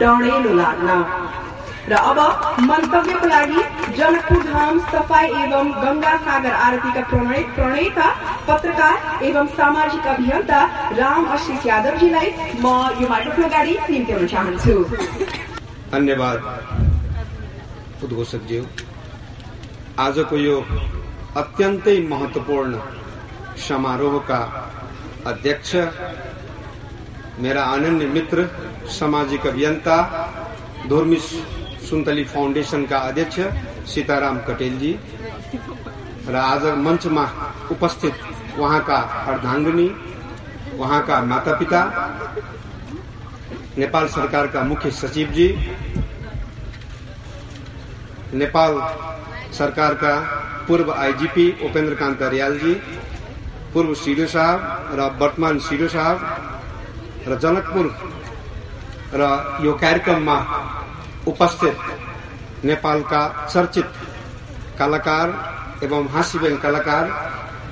डढेलो 0.00 0.52
लाग्न। 0.60 0.90
र 1.90 1.96
अब 2.10 2.18
मन्तव्यको 2.68 3.26
लागि 3.28 3.60
जनकपुर 3.96 4.42
धाम 4.44 4.78
सफाई 4.88 5.26
एवं 5.42 5.70
गंगा 5.84 6.14
सागर 6.24 6.54
आरतीका 6.64 7.02
प्रणय 7.10 7.42
प्रणेता 7.54 8.08
पत्रकार 8.48 9.24
एवं 9.28 9.46
सामाजिक 9.58 10.06
अभियन्ता 10.14 10.60
राम 10.98 11.22
आशिष 11.36 11.66
यादवजीलाई 11.66 12.28
म 12.64 12.66
यो 13.00 13.08
माइक्रोफोन 13.08 13.44
अगाडि 13.44 13.74
निम्त्याउन 13.90 14.26
चाहन्छु। 14.26 14.74
धन्यवाद। 15.92 16.38
उद्घोषकज्यू। 18.04 18.62
आजको 19.98 20.36
यो 20.38 20.56
अत्यन्तै 21.36 21.96
महत्वपूर्ण 22.10 22.72
समारोहका 23.58 24.40
अध्यक्ष, 25.26 25.70
मेरा 27.42 27.62
अनन्य 27.74 28.06
मित्र, 28.06 28.38
सामाजिक 28.98 29.46
अभियन्ता 29.46 29.96
धोर्मिस 30.88 31.26
सुन्तली 31.88 32.24
फाउन्डेसनका 32.24 32.98
अध्यक्ष, 33.08 33.38
सीताराम 33.92 34.38
कटेलजी 34.48 34.92
र 36.28 36.34
आज 36.36 36.64
मञ्चमा 36.86 37.24
उपस्थित 37.70 38.14
उहाँका 38.58 38.98
अर्धाङ्गिनी 39.32 39.88
उहाँका 40.78 41.20
मातापिता, 41.24 41.82
नेपाल 43.78 44.06
सरकारका 44.08 44.62
मुख्य 44.62 44.90
सचिवजी 44.92 45.48
नेपाल 48.34 48.72
सरकारका 49.52 50.14
पूर्व 50.68 50.92
आइजिपी 50.92 51.46
उपेन्द्र 51.66 51.94
कान्त 51.94 52.22
रियालजी 52.34 52.74
पूर्व 53.74 53.94
सिडो 53.94 54.26
साहब 54.26 54.58
र 54.98 55.08
वर्तमान 55.20 55.58
सिडो 55.66 55.88
साहब 55.88 56.16
र 57.28 57.38
जनकपुर 57.42 57.86
र 59.14 59.22
यो 59.64 59.72
कार्यक्रममा 59.82 60.36
उपस्थित 61.26 62.64
नेपालका 62.64 63.22
चर्चित 63.52 63.90
कलाकार 64.78 65.26
एवं 65.84 66.08
हाँसीबेन 66.14 66.56
कलाकार 66.56 67.04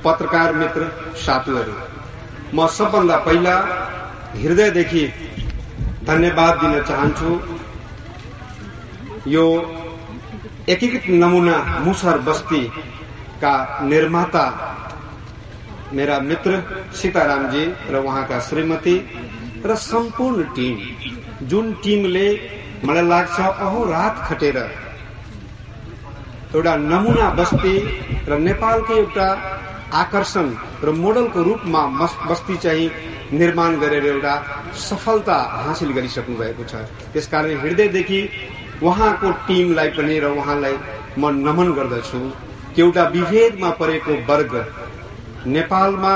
पत्रकार 0.05 0.53
मित्र 0.55 0.91
साथीहरू 1.27 1.77
म 2.55 2.67
सबभन्दा 2.77 3.17
पहिला 3.27 3.57
हृदयदेखि 4.43 5.05
धन्यवाद 6.07 6.61
दिन 6.61 6.83
चाहन्छु। 6.83 7.31
यो 9.29 9.47
एकीकृत 10.68 11.05
नमुना 11.14 11.57
मुसर 11.81 12.18
बस्तीका 12.20 13.52
निर्माता 13.83 14.44
मेरा 15.92 16.18
मित्र 16.20 16.52
सीतारामजी 16.92 17.64
र 17.90 17.96
उहाँका 17.98 18.38
श्रीमती 18.40 18.96
र 19.64 19.74
सम्पूर्ण 19.83 20.44
टिम 20.57 21.46
जुन 21.46 21.72
टिमले 21.85 22.26
मलाई 22.85 23.07
लाग्छ 23.07 23.38
अहोरात 23.40 24.24
खटेर 24.26 24.59
एउटा 26.57 26.74
नमुना 26.85 27.29
बस्ती 27.38 27.74
र 28.29 28.38
नेपालको 28.40 28.94
एउटा 28.94 29.29
आकर्षण 29.94 30.50
र 30.85 30.92
मोडलको 30.96 31.42
रूपमा 31.42 31.83
बस्ती 32.29 32.57
चाहिँ 32.57 32.90
निर्माण 33.33 33.79
गरेर 33.81 34.07
एउटा 34.07 34.35
सफलता 34.81 35.37
हासिल 35.61 35.92
गरिसक्नु 35.92 36.37
भएको 36.37 36.64
छ 36.64 36.85
त्यसकारण 37.12 37.59
हृदयदेखि 37.61 38.20
उहाँको 38.83 39.31
टिमलाई 39.47 39.89
पनि 39.89 40.19
र 40.19 40.27
उहाँलाई 40.33 40.77
म 41.19 41.31
नमन 41.47 41.73
गर्दछु। 41.73 42.21
एउटा 42.79 43.05
विभेदमा 43.09 43.71
परेको 43.71 44.15
वर्ग 44.29 44.53
नेपालमा 45.47 46.15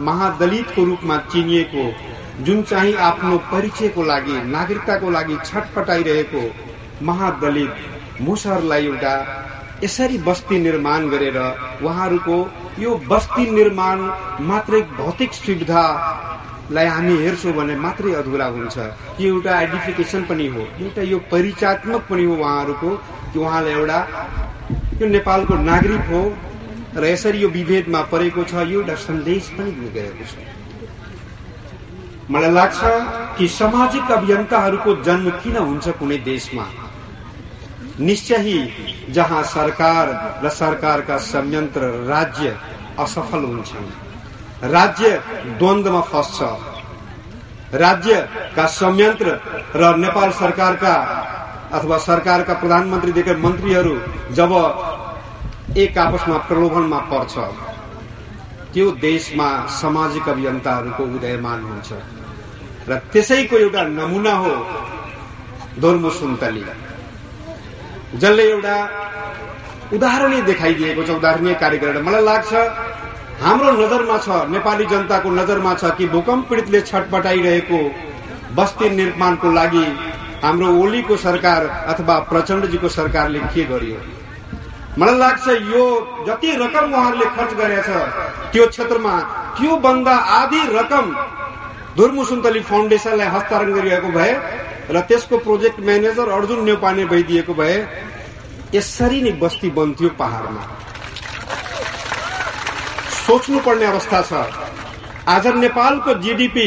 महादलितको 0.00 0.84
रूपमा 0.84 1.16
चिनिएको 1.32 1.84
जुन 2.44 2.62
चाहिँ 2.62 2.94
आफ्नो 2.94 3.38
परिचयको 3.52 4.02
लागि 4.02 4.32
नागरिकताको 4.46 5.10
लागि 5.10 5.36
छटपटाइरहेको 5.44 6.42
महादलित 7.02 8.20
मुसरलाई 8.20 8.84
एउटा 8.84 9.14
यसरी 9.84 10.18
बस्ती 10.18 10.58
निर्माण 10.58 11.08
गरेर 11.08 11.38
उहाँहरूको 11.82 12.36
यो 12.78 12.94
बस्ती 13.08 13.50
निर्माण 13.50 14.00
मात्रै 14.46 14.80
भौतिक 14.96 15.32
सुविधालाई 16.66 16.86
हामी 16.86 17.14
हेर्छौँ 17.22 17.52
भने 17.54 17.74
मात्रै 17.78 18.12
अधुरा 18.18 18.46
हुन्छ। 18.46 18.76
यो 19.22 19.26
एउटा 19.34 19.50
आइडेन्टिफिकेसन 19.54 20.22
पनि 20.26 20.46
हो। 20.46 20.62
एउटा 20.82 21.02
यो 21.02 21.18
परिचयात्मक 21.30 22.02
पनि 22.10 22.24
हो 22.24 22.34
उहाँहरूको। 22.34 22.90
कि 23.32 23.38
उहाँलाई 23.38 23.72
एउटा 23.72 23.98
यो 24.98 25.06
नेपालको 25.06 25.54
नागरिक 25.54 26.02
हो 26.10 26.22
र 26.96 27.04
यसरी 27.06 27.38
यो 27.38 27.48
विभेदमा 27.48 28.00
परेको 28.10 28.42
छ 28.50 28.66
यो 28.66 28.80
एउटा 28.82 28.94
सन्देश 28.98 29.44
पनि 29.54 29.70
गएको 29.94 30.24
छ। 30.26 30.34
मलाई 32.30 32.50
लाग्छ 32.50 32.80
कि 33.38 33.46
सामाजिक 33.46 34.10
अभियन्ताहरूको 34.10 34.90
जन्म 35.06 35.30
किन 35.42 35.56
हुन्छ 35.56 35.86
कुनै 35.98 36.18
देशमा? 36.18 36.66
निश्चय 38.00 38.46
जहाँ 39.14 39.42
सरकार 39.54 40.06
र 40.42 40.48
सरकारका 40.50 41.16
संयन्त्र 41.30 41.82
राज्य 42.10 42.56
असफल 42.98 43.44
हुन्छन्। 43.44 44.05
राज्य 44.62 45.08
द्वन्द्वमा 45.58 46.00
फस्छ। 46.12 46.42
राज्यका 47.74 48.66
संयन्त्र 48.72 49.28
र 49.76 49.96
नेपाल 49.96 50.30
सरकारका 50.32 50.94
अथवा 51.72 51.96
सरकारका 51.98 52.54
प्रधानमन्त्रीदेखि 52.54 53.34
मन्त्रीहरू 53.44 53.94
जब 54.32 54.52
एक 55.76 55.98
आपसमा 55.98 56.36
प्रलोभनमा 56.48 56.98
पर्छ 57.12 57.34
त्यो 58.72 58.90
देशमा 59.00 59.48
सामाजिक 59.72 60.28
अभियन्ताहरूको 60.28 61.02
उदयमान 61.16 61.60
हुन्छ 61.64 61.90
र 62.88 62.98
त्यसैको 63.12 63.56
एउटा 63.56 63.82
नमुना 63.98 64.34
हो 64.42 64.54
धोर्मो 65.80 66.10
सुन्तली। 66.10 66.64
जसले 68.16 68.44
एउटा 68.50 68.76
उदाहरणीय 69.92 70.40
देखाइदिएको 70.42 71.02
छ 71.02 71.10
उदाहरणीय 71.10 71.54
कार्य 71.54 71.78
गरेर 71.78 72.02
मलाई 72.02 72.24
लाग्छ 72.24 72.52
हाम्रो 73.40 73.70
नजरमा 73.72 74.16
छ 74.18 74.36
नेपाली 74.50 74.84
जनताको 74.90 75.30
नजरमा 75.30 75.72
छ 75.74 75.88
कि 75.96 76.06
भूकम्प 76.08 76.48
पीडितले 76.50 76.80
छटपटाइरहेको 76.90 77.80
बस्ती 78.56 78.88
निर्माणको 78.90 79.50
लागि 79.52 79.86
हाम्रो 80.44 80.68
ओलीको 80.82 81.16
सरकार 81.24 81.66
अथवा 81.92 82.18
प्रचण्डजीको 82.30 82.88
सरकारले 82.96 83.40
के 83.54 83.64
गर्यो? 83.72 83.98
मलाई 84.98 85.18
लाग्छ 85.18 85.46
यो 85.72 85.84
जति 86.28 86.50
रकम 86.62 86.84
उहाँहरूले 86.92 87.26
खर्च 87.36 87.52
गरेछ 87.60 87.88
त्यो 88.52 88.66
क्षेत्रमा 88.72 89.14
त्यो 89.58 89.76
भन्दा 89.84 90.14
आधी 90.38 90.62
रकम 90.78 91.12
धुर्मु 91.96 92.24
सुन्तली 92.24 92.60
फाउन्डेसनलाई 92.70 93.28
हस्तान्तरण 93.36 93.72
गरिएको 93.74 94.08
भए 94.16 94.32
र 94.96 95.00
त्यसको 95.08 95.36
प्रोजेक्ट 95.44 95.80
म्यानेजर 95.88 96.28
अर्जुन 96.38 96.64
नेउपाने 96.64 97.04
भइदिएको 97.12 97.54
भए 97.60 97.76
यसरी 98.74 99.20
नै 99.22 99.32
बस्ती 99.44 99.70
बन्थ्यो 99.78 100.08
पहाड़मा। 100.18 100.62
सोच्नुपर्ने 103.26 103.84
अवस्था 103.84 104.20
छ। 104.22 104.32
आज 105.28 105.46
नेपालको 105.56 106.12
जीडीपी 106.22 106.66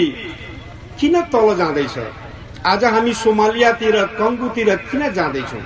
किन 1.00 1.22
तल 1.32 1.56
जाँदैछ? 1.56 1.96
आज 2.66 2.84
हामी 2.86 3.14
सोमालियातिर 3.14 3.96
कङ्गुतिर 4.20 4.76
किन 4.92 5.08
जाँदैछौँ? 5.14 5.62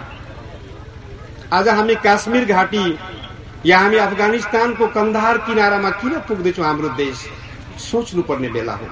आज 1.54 1.68
हामी 1.70 1.96
काश्मीर 1.96 2.46
घाटी 2.46 2.86
या 3.66 3.80
हामी 3.80 3.98
अफगानिस्तानको 3.98 4.88
कन्धार 4.88 5.38
किनारामा 5.38 5.90
किन 5.90 6.20
पुग्दैछौँ 6.30 6.66
हाम्रो 6.66 6.90
देश? 7.02 7.26
सोच्नुपर्ने 7.82 8.50
बेला 8.50 8.74
हो। 8.74 8.88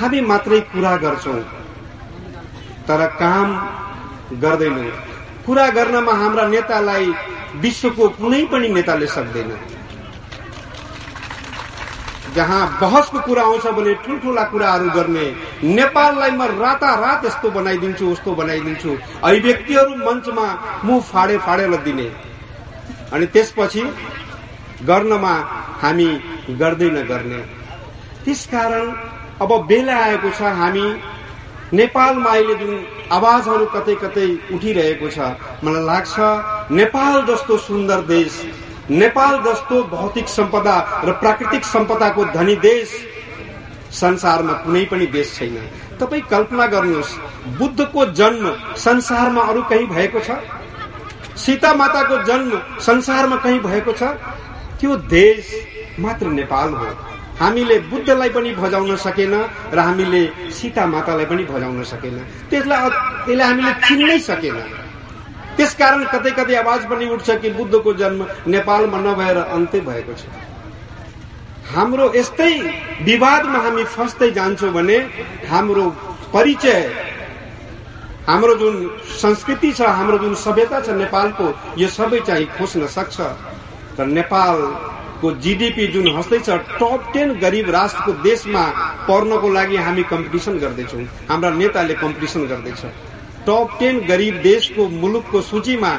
हामी 0.00 0.20
मात्रै 0.20 0.60
कुरा 0.74 0.96
गर्छौँ 0.96 1.40
तर 2.88 3.06
काम 3.22 3.48
गर्दैनौँ। 4.42 4.90
कुरा 5.46 5.70
गर्नमा 5.70 6.12
हाम्रा 6.12 6.48
नेतालाई 6.48 7.12
विश्वको 7.62 8.08
कुनै 8.18 8.44
पनि 8.44 8.68
नेताले 8.68 9.06
सक्दैन। 9.06 9.50
जहाँ 12.38 12.62
बहसको 12.80 13.20
कुरा 13.26 13.42
आउँछ 13.42 13.66
भने 13.78 13.94
ठुल्ठुला 14.04 14.44
कुराहरू 14.52 14.90
गर्ने। 14.96 15.26
नेपाललाई 15.74 16.30
म 16.30 16.42
रातारात 16.62 17.24
यस्तो 17.26 17.50
बनाइदिन्छु 17.58 18.04
उस्तो 18.12 18.34
बनाइदिन्छु। 18.40 18.90
अभिव्यक्तिहरू 19.24 19.92
मञ्चमा 20.06 20.46
मुख 20.84 21.02
फाडे 21.10 21.36
फाडेर 21.46 21.76
दिने। 21.86 22.08
अनि 23.12 23.26
त्यसपछि 23.34 23.82
गर्नमा 24.88 25.34
हामी 25.82 26.08
गर्दैन 26.60 26.96
गर्ने 27.08 27.40
त्यसकारण 28.24 28.86
अब 29.42 29.50
बेला 29.68 29.96
आएको 30.04 30.30
छ 30.38 30.42
हामी 30.60 30.86
नेपालमा 31.72 32.30
अहिले 32.30 32.54
जुन 32.60 32.74
आवाजहरू 33.12 33.66
कतै 33.74 33.94
कतै 34.02 34.26
उठिरहेको 34.54 35.08
छ 35.16 35.18
मलाई 35.64 35.84
लाग्छ 35.90 36.14
नेपाल 36.78 37.14
जस्तो 37.28 37.56
सुन्दर 37.66 38.00
देश 38.08 38.32
नेपाल 38.90 39.34
जस्तो 39.42 39.82
भौतिक 39.82 40.28
सम्पदा 40.28 40.76
र 41.04 41.12
प्राकृतिक 41.12 41.64
सम्पदाको 41.64 42.24
धनी 42.24 42.56
देश 42.56 42.88
संसारमा 43.92 44.52
कुनै 44.64 44.84
पनि 44.84 45.06
देश 45.06 45.34
छैन। 45.38 45.56
तपाईँ 46.00 46.22
कल्पना 46.30 46.66
गर्नुहोस् 46.66 47.12
बुद्धको 47.58 48.04
जन्म 48.12 48.44
संसारमा 48.76 49.42
अरू 49.42 49.62
कहीँ 49.62 49.86
भएको 49.86 50.20
छ? 50.20 50.30
सीता 51.36 51.74
माताको 51.74 52.16
जन्म 52.24 52.50
संसारमा 52.80 53.36
कहीँ 53.36 53.60
भएको 53.60 53.92
छ? 53.92 54.02
त्यो 54.80 54.96
देश 54.96 55.52
मात्र 56.00 56.26
नेपाल 56.26 56.74
हो। 56.74 56.86
हामीले 57.40 57.78
बुद्धलाई 57.90 58.28
पनि 58.28 58.50
भजाउन 58.54 58.96
सकेन 58.96 59.34
र 59.74 59.78
हामीले 59.78 60.22
सीता 60.50 60.86
मातालाई 60.86 61.26
पनि 61.26 61.44
भजाउन 61.44 61.82
सकेन। 61.84 62.16
त्यसलाई 62.50 62.90
त्यसलाई 63.26 63.48
हामीले 63.48 63.72
चिन्नै 63.86 64.18
सकेन। 64.18 64.87
त्यसकारण 65.58 66.04
कतै 66.12 66.30
कतै 66.38 66.54
आवाज 66.62 66.86
पनि 66.90 67.08
उठ्छ 67.14 67.28
कि 67.42 67.50
बुद्धको 67.58 67.92
जन्म 68.00 68.20
नेपालमा 68.54 68.98
नभएर 69.06 69.38
अन्त्य 69.56 69.80
भएको 69.88 70.14
छ। 70.14 70.22
हाम्रो 71.74 72.04
यस्तै 72.14 72.52
विवादमा 73.04 73.58
हामी 73.64 73.84
फस्दै 73.94 74.30
जान्छौँ 74.38 74.72
भने 74.72 74.98
हाम्रो 75.50 75.84
परिचय 76.34 76.80
हाम्रो 78.28 78.54
जुन 78.60 78.74
संस्कृति 79.20 79.72
छ 79.72 79.80
हाम्रो 79.98 80.18
जुन 80.18 80.34
सभ्यता 80.44 80.80
छ 80.80 80.88
नेपालको 81.02 81.46
यो 81.80 81.88
सबै 81.88 82.20
चाहिँ 82.28 82.46
खोज्न 82.56 82.86
सक्छ। 82.96 83.16
तर 83.96 84.06
नेपालको 84.06 85.32
जिडिपी 85.44 85.86
जुन 85.92 86.06
हस्दैछ 86.16 86.48
टप 86.80 87.10
टेन 87.12 87.28
गरिब 87.40 87.70
राष्ट्रको 87.70 88.12
देशमा 88.22 88.64
पर्नको 89.08 89.48
लागि 89.52 89.76
हामी 89.86 90.02
कम्पिटिसन 90.12 90.58
गर्दैछौँ। 90.64 91.04
हाम्रा 91.30 91.50
नेताले 91.60 91.94
कम्पिटिसन 92.04 92.46
गर्दैछ। 92.46 92.82
टप 93.48 93.76
टेन 93.80 93.98
गरिब 94.06 94.34
देशको 94.42 94.88
मुलुकको 95.02 95.40
सूचीमा 95.42 95.92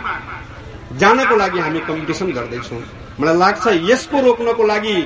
जानको 1.01 1.35
लागि 1.35 1.59
हामी 1.59 1.79
कम्पिटिसन 1.87 2.31
गर्दैछौँ। 2.33 2.81
मलाई 3.19 3.37
लाग्छ 3.37 3.67
यसको 3.89 4.21
रोक्नको 4.21 4.63
लागि 4.63 4.97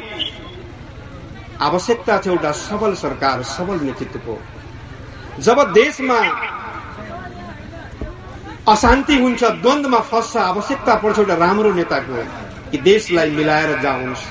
आवश्यकता 1.61 2.17
छ 2.17 2.27
एउटा 2.27 2.51
सबल 2.51 2.93
सरकार 2.95 3.43
सबल 3.47 3.79
नेतृत्वको 3.85 4.35
जब 5.39 5.57
देशमा 5.73 6.19
अशान्ति 8.73 9.15
हुन्छ 9.19 9.43
द्वन्द्वमा 9.43 9.99
फस्छ 10.11 10.37
आवश्यकता 10.37 10.95
पर्छ 11.03 11.19
एउटा 11.19 11.35
राम्रो 11.35 11.71
नेताको 11.73 12.23
कि 12.71 12.77
देशलाई 12.89 13.29
मिलाएर 13.31 13.71
जाओस्। 13.81 14.23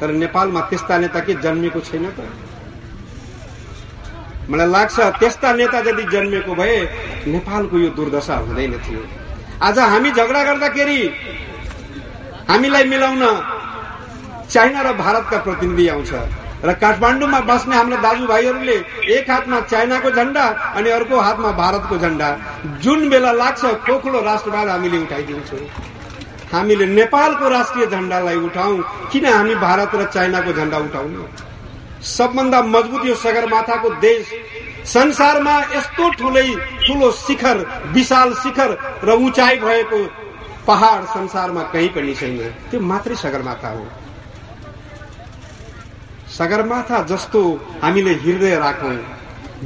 तर 0.00 0.12
नेपालमा 0.12 0.60
त्यस्ता 0.70 0.98
नेता 0.98 1.20
के 1.20 1.34
जन्मेको 1.42 1.80
छैन 1.80 2.04
त? 2.10 2.18
मलाई 4.50 4.68
लाग्छ 4.74 4.98
त्यस्ता 5.20 5.52
नेता 5.52 5.78
यदि 5.88 6.04
जन्मेको 6.12 6.52
भए 6.60 6.76
नेपालको 7.28 7.76
यो 7.78 7.88
दुर्दशा 7.96 8.36
हुँदैन 8.36 8.74
थियो। 8.84 9.02
आज 9.60 9.78
हामी 9.92 10.10
झगडा 10.10 10.42
गर्दाखेरि 10.44 11.00
हामीलाई 12.50 12.84
मिलाउन 12.92 13.24
चाइना 14.50 14.80
र 14.82 14.92
भारतका 15.04 15.38
प्रतिनिधि 15.46 15.88
आउँछ 15.94 16.12
र 16.64 16.72
काठमाडौँमा 16.82 17.40
बस्ने 17.48 17.76
हाम्रो 17.76 17.96
दाजुभाइहरूले 18.02 18.76
एक 19.14 19.30
हातमा 19.30 19.60
चाइनाको 19.72 20.10
झण्डा 20.10 20.44
अनि 20.76 20.90
अर्को 20.90 21.16
हातमा 21.20 21.50
भारतको 21.60 21.98
झण्डा 21.98 22.28
जुन 22.82 23.08
बेला 23.10 23.32
लाग्छ 23.32 23.62
खोखलो 23.86 24.20
राष्ट्रवाद 24.30 24.68
हामीले 24.68 24.98
उठाइदिन्छौँ। 24.98 25.60
हामीले 26.52 26.86
नेपालको 26.98 27.48
राष्ट्रिय 27.48 27.86
झण्डालाई 27.86 28.36
उठाउँ। 28.48 28.80
किन 29.12 29.26
हामी 29.26 29.54
भारत 29.66 29.94
र 29.94 30.04
चाइनाको 30.14 30.52
झण्डा 30.52 30.78
उठाउनु? 30.88 31.22
सबभन्दा 32.02 32.60
मजबुत 32.64 33.04
यो 33.06 33.14
सगरमाथाको 33.16 33.88
देश 34.00 34.26
संसारमा 34.86 35.58
यस्तो 35.74 36.08
ठुलै 36.10 36.48
ठुलो 36.86 37.10
शिखर 37.12 37.58
विशाल 37.92 38.32
शिखर 38.34 38.70
र 39.04 39.16
उचाइ 39.26 39.56
भएको 39.58 39.98
पहाड 40.66 41.04
संसारमा 41.08 41.62
कहीँ 41.72 41.88
पनि 41.88 42.14
छैन। 42.14 42.38
त्यो 42.70 42.80
मात्रै 42.80 43.16
सगरमाथा 43.16 43.68
हो। 43.68 43.84
सगरमाथा 46.28 47.02
जस्तो 47.02 47.40
हामीले 47.82 48.14
हृदय 48.14 48.56
राखौँ 48.56 48.96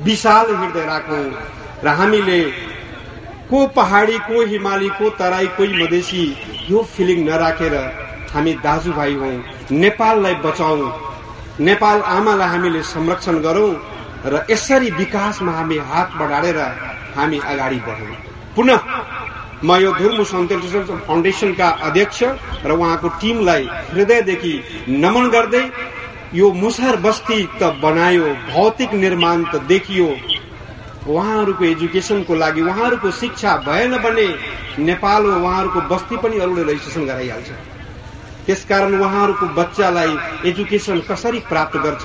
विशाल 0.04 0.54
हृदय 0.56 0.86
राखौँ 0.86 1.24
र 1.84 1.88
हामीले 1.98 2.40
को 3.50 3.66
पहाडी 3.76 4.18
को 4.18 4.44
हिमाली 4.46 4.88
को 4.88 5.10
तराई 5.18 5.46
कोही 5.56 5.82
मधेसी 5.82 6.24
यो 6.70 6.82
फिलिङ 6.96 7.24
नराखेर 7.28 7.74
हामी 8.34 8.52
दाजुभाइ 8.64 9.14
हौ 9.14 9.30
नेपाललाई 9.72 10.34
बचाउँ 10.44 11.11
नेपाल 11.60 12.00
आमालाई 12.00 12.48
हामीले 12.48 12.82
संरक्षण 12.82 13.40
गरौँ 13.42 13.72
र 14.26 14.44
यसरी 14.50 14.90
विकासमा 14.90 15.52
हामी 15.52 15.78
हात 15.78 16.16
बढाडेर 16.16 16.58
हामी 17.16 17.38
अगाडि 17.44 17.78
बढौँ। 17.86 18.14
पुनः 18.56 18.80
म 19.64 19.76
यो 19.82 19.92
धुर्मु 19.92 20.24
सन्तेश्वर 20.24 20.84
फाउन्डेसनका 21.06 21.68
अध्यक्ष 21.88 22.22
र 22.64 22.70
उहाँको 22.72 23.08
टिमलाई 23.20 23.64
हृदयदेखि 23.92 24.54
नमन 24.88 25.28
गर्दै 25.28 25.64
यो 26.34 26.52
मुसहर 26.52 26.96
बस्ती 26.96 27.38
त 27.60 27.62
बनायो 27.82 28.26
भौतिक 28.48 28.94
निर्माण 28.94 29.44
त 29.44 29.60
देखियो। 29.68 30.08
उहाँहरूको 31.06 31.64
एजुकेसनको 31.64 32.34
लागि 32.34 32.62
उहाँहरूको 32.62 33.10
शिक्षा 33.10 33.56
भएन 33.66 33.96
भने 33.98 34.26
नेपाल 34.78 35.26
वा 35.26 35.36
उहाँहरूको 35.36 35.80
बस्ती 35.92 36.16
पनि 36.16 36.38
अरूले 36.38 36.62
रेजिस्ट्रेसन 36.64 37.06
गराइहाल्छ। 37.06 37.50
त्यसकारण 38.46 38.94
उहाँहरूको 39.00 39.46
बच्चालाई 39.58 40.12
एजुकेसन 40.50 40.98
कसरी 41.10 41.38
प्राप्त 41.50 41.76
गर्छ 41.84 42.04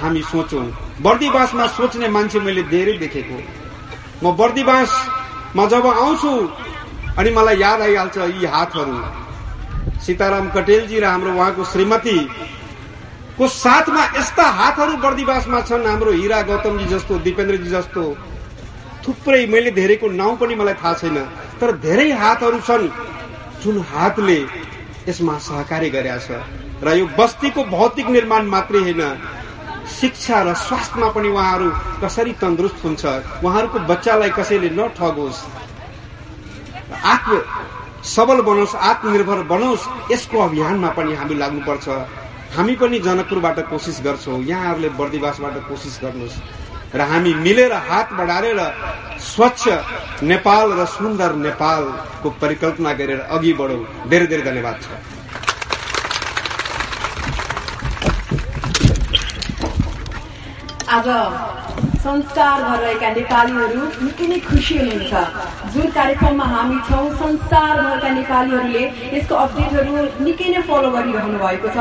हामी 0.00 0.22
सोचौँ। 0.30 0.66
बर्दिवासमा 1.00 1.66
सोच्ने 1.76 2.08
मान्छे 2.08 2.40
मैले 2.40 2.62
धेरै 2.72 2.96
देखेको। 2.98 3.38
म 4.22 4.36
बर्दिवासमा 4.36 5.64
जब 5.72 5.86
आउँछु 5.88 6.32
अनि 7.18 7.30
मलाई 7.36 7.56
याद 7.58 7.80
आइहाल्छ 7.80 8.16
यी 8.18 8.46
हातहरू। 8.54 8.96
सीताराम 10.04 10.48
कटेलजी 10.50 10.98
र 11.00 11.04
हाम्रो 11.04 11.32
उहाँको 11.32 11.64
श्रीमती 11.72 12.18
को 13.38 13.48
साथमा 13.48 14.02
यस्ता 14.18 14.44
हातहरू 14.58 14.96
बर्दिवासमा 15.04 15.60
छन् 15.68 15.86
हाम्रो 15.86 16.12
हिरा 16.12 16.40
गौतमजी 16.42 16.86
जस्तो 16.92 17.18
दिपेन्द्रजी 17.26 17.70
जस्तो। 17.70 18.02
थुप्रै 19.02 19.46
मैले 19.46 19.70
धेरैको 19.78 20.08
नाउँ 20.10 20.36
पनि 20.36 20.54
मलाई 20.54 20.74
थाहा 20.74 20.92
छैन 21.00 21.16
तर 21.60 21.72
धेरै 21.86 22.10
हातहरू 22.22 22.58
छन् 22.68 22.86
जुन 23.62 23.76
हातले 23.90 24.38
यसमा 25.08 25.34
सहकारी 25.38 25.88
गरेका 25.90 26.18
छ। 26.18 26.30
र 26.82 26.88
यो 26.98 27.06
बस्तीको 27.18 27.64
भौतिक 27.66 28.06
निर्माण 28.06 28.42
मात्रै 28.46 28.80
होइन 28.82 29.02
शिक्षा 30.00 30.36
र 30.42 30.54
स्वास्थ्यमा 30.54 31.08
पनि 31.14 31.28
उहाँहरू 31.28 31.68
कसरी 32.02 32.32
तन्दुरुस्त 32.42 32.78
हुन्छ 32.84 33.02
उहाँहरूको 33.42 33.78
बच्चालाई 33.90 34.30
कसैले 34.38 34.70
नठगोस्। 34.78 35.38
आत्म 36.92 37.32
सबल 38.04 38.38
बनोस् 38.42 38.74
आत्मनिर्भर 38.90 39.40
बनोस् 39.52 39.88
यसको 40.12 40.36
अभियानमा 40.38 40.90
पनि 40.98 41.12
हामी 41.14 41.34
लाग्नुपर्छ। 41.34 41.86
हामी 42.54 42.74
पनि 42.76 42.98
जनकपुरबाट 42.98 43.58
कोसिस 43.70 43.96
गर्छौँ 44.04 44.42
यहाँहरूले 44.44 44.88
बर्दिवासबाट 45.00 45.54
कोसिस 45.68 45.94
गर्नुहोस्। 46.02 46.36
र 46.94 47.00
हामी 47.10 47.32
मिलेर 47.44 47.72
हात 47.88 48.12
बढारेर 48.18 48.58
स्वच्छ 49.26 49.62
नेपाल 50.30 50.66
र 50.78 50.84
सुन्दर 50.94 51.30
नेपालको 51.46 52.28
परिकल्पना 52.42 52.92
गरेर 53.00 53.20
अघि 53.36 53.52
बढौँ। 53.60 53.82
धेरै 54.10 54.26
धेरै 54.26 54.44
धन्यवाद 54.50 54.76
छ। 54.82 54.86
आज 60.92 61.08
संस्कार 62.02 62.56
भइरहेका 62.62 63.08
नेपालीहरू 63.16 63.82
निकै 64.04 64.26
नै 64.30 64.38
खुसी 64.46 64.74
हुनुहुन्छ। 64.78 65.12
जुन 65.72 65.86
कार्यक्रममा 65.96 66.46
हामी 66.54 66.78
छौँ 66.88 67.06
संसारभरका 67.22 68.08
नेपालीहरूले 68.18 68.84
यसको 69.16 69.34
अपडेटहरू 69.44 69.92
निकै 70.26 70.48
नै 70.52 70.60
फलो 70.68 70.88
गरिरहनु 70.96 71.38
भएको 71.44 71.68
छ। 71.76 71.78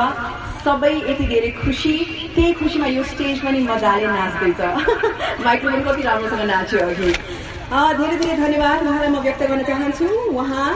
सबै 0.65 0.93
यति 1.09 1.25
धेरै 1.27 1.51
खुसी 1.61 1.93
त्यही 2.35 2.53
खुसीमा 2.59 2.87
यो 2.87 3.03
स्टेज 3.11 3.39
पनि 3.45 3.59
मजाले 3.67 4.07
नाच्दैछ। 4.07 4.59
माइक्रोफोन 5.45 5.81
कति 5.87 6.01
राम्रोसँग 6.09 6.43
नाच्यो 6.51 6.79
अघि 6.79 7.11
धेरै 7.99 8.15
धेरै 8.21 8.35
धन्यवाद। 8.43 8.79
उहाँलाई 8.87 9.09
म 9.09 9.21
व्यक्त 9.25 9.43
गर्न 9.49 9.63
चाहन्छु। 9.69 10.07
उहाँ 10.39 10.69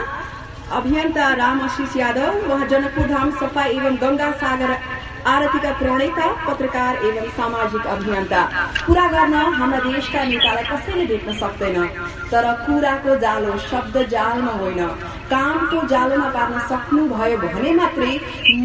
अभियन्ता 0.78 1.24
राम 1.38 1.60
आशिष 1.62 1.96
यादव 1.96 2.50
उहाँ 2.50 2.66
जनकपुर 2.68 3.06
धाम 3.06 3.30
सफाई 3.40 3.76
एवं 3.76 3.94
गङ्गा 4.02 4.30
सागर 4.42 4.70
आरतीका 5.26 5.70
प्रणेता 5.78 6.26
पत्रकार 6.46 6.96
एवं 7.06 7.28
सामाजिक 7.36 7.86
अभियन्ता। 7.94 8.40
कुरा 8.86 9.06
गर्न 9.12 9.34
हाम्रा 9.58 9.78
देशका 9.86 10.22
नेतालाई 10.24 10.64
कसैले 10.64 11.04
भेट्न 11.06 11.32
सक्दैन। 11.40 11.76
तर 12.30 12.44
कुराको 12.66 13.16
जालो 13.22 13.56
शब्द 13.66 13.96
जालमा 14.10 14.52
होइन। 14.60 14.80
कामको 15.30 15.80
जालोमा 15.88 16.28
पार्न 16.30 16.58
सक्नु 16.68 17.02
भयो 17.08 17.38
भने 17.38 17.72
मात्रै 17.74 18.12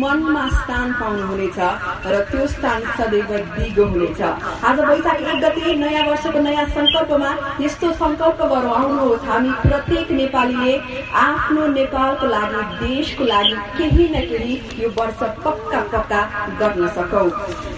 मनमा 0.02 0.44
स्थान 0.50 0.94
पाउनुहुनेछ 1.00 1.58
र 2.06 2.20
त्यो 2.30 2.46
स्थान 2.54 2.80
सदैव 2.98 3.32
दिगो 3.58 3.86
हुनेछ। 3.86 4.22
आज 4.22 4.80
वैशाख 4.90 5.22
एक 5.22 5.42
गते 5.44 5.76
नयाँ 5.82 6.06
वर्षको 6.08 6.40
नयाँ 6.40 6.66
संकल्पमा 6.78 7.32
यस्तो 7.62 7.92
संकल्प 8.04 8.42
गरौँ 8.54 8.76
आउनुहोस् 8.76 9.26
हामी 9.30 9.52
प्रत्येक 9.66 10.12
नेपालीले 10.22 10.78
आफ्नो 11.26 11.68
नेपालको 11.74 12.28
लागि 12.36 12.62
देशको 12.86 13.24
लागि 13.34 13.56
केही 13.78 14.08
न 14.14 14.26
केही 14.30 14.62
यो 14.84 14.90
वर्ष 15.00 15.24
पक्का 15.46 15.82
पक्का 15.94 16.22
गर्न 16.60 16.88
सकौँ 16.98 17.28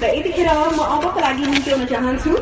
र 0.02 0.04
यतिखेर 0.18 0.50
म 0.78 0.80
अबको 0.96 1.20
लागि 1.26 1.46
निम्त्याउन 1.46 1.86
चाहन्छु। 1.94 2.34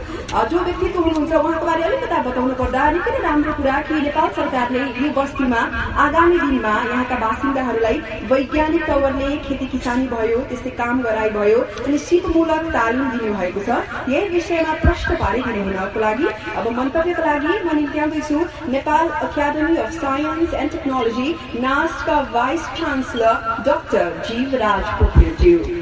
जो 0.51 0.59
व्यक्तित्व 0.65 0.99
हुनुहुन्छ 1.03 1.33
उहाँको 1.35 1.65
बारे 1.67 1.83
अलिकता 1.83 2.17
बताउनु 2.25 2.53
पर्दा 2.59 2.83
निकै 2.91 3.11
राम्रो 3.23 3.53
कुरा 3.53 3.79
कि 3.87 3.95
नेपाल 4.01 4.29
सरकारले 4.37 4.83
यो 5.03 5.09
बस्तीमा 5.17 5.61
आगामी 6.03 6.37
दिनमा 6.43 6.73
यहाँका 6.91 7.15
बासिन्दाहरूलाई 7.23 7.97
वैज्ञानिक 8.31 8.83
तवरले 8.87 9.29
खेती 9.47 9.65
किसानी 9.73 10.07
भयो 10.13 10.37
त्यस्तै 10.49 10.71
काम 10.79 11.01
गराइ 11.03 11.29
भयो 11.35 11.59
अनि 11.85 11.97
सिपमूलक 12.07 12.63
तालिम 12.77 13.09
दिनुभएको 13.11 13.65
छ। 13.67 13.69
यही 14.13 14.29
विषयमा 14.35 14.73
प्रश्न 14.85 15.15
पारिदिनु 15.23 15.65
हुनको 15.67 15.99
लागि 16.05 16.27
अब 16.55 16.71
मन्तव्यको 16.79 17.27
लागि 17.27 17.51
म 17.67 17.75
निम्त्याउँदैछु 17.81 18.39
Nepal 18.77 19.05
academy 19.27 19.77
of 19.83 19.91
science 19.99 20.53
and 20.63 20.71
technology 20.71 21.29
नास्टका 21.67 22.17
vice 22.33 22.73
chancellor 22.79 23.35
doctor 23.67 24.09
Jivraj 24.31 24.83
पोखरेलज्यू। 24.99 25.80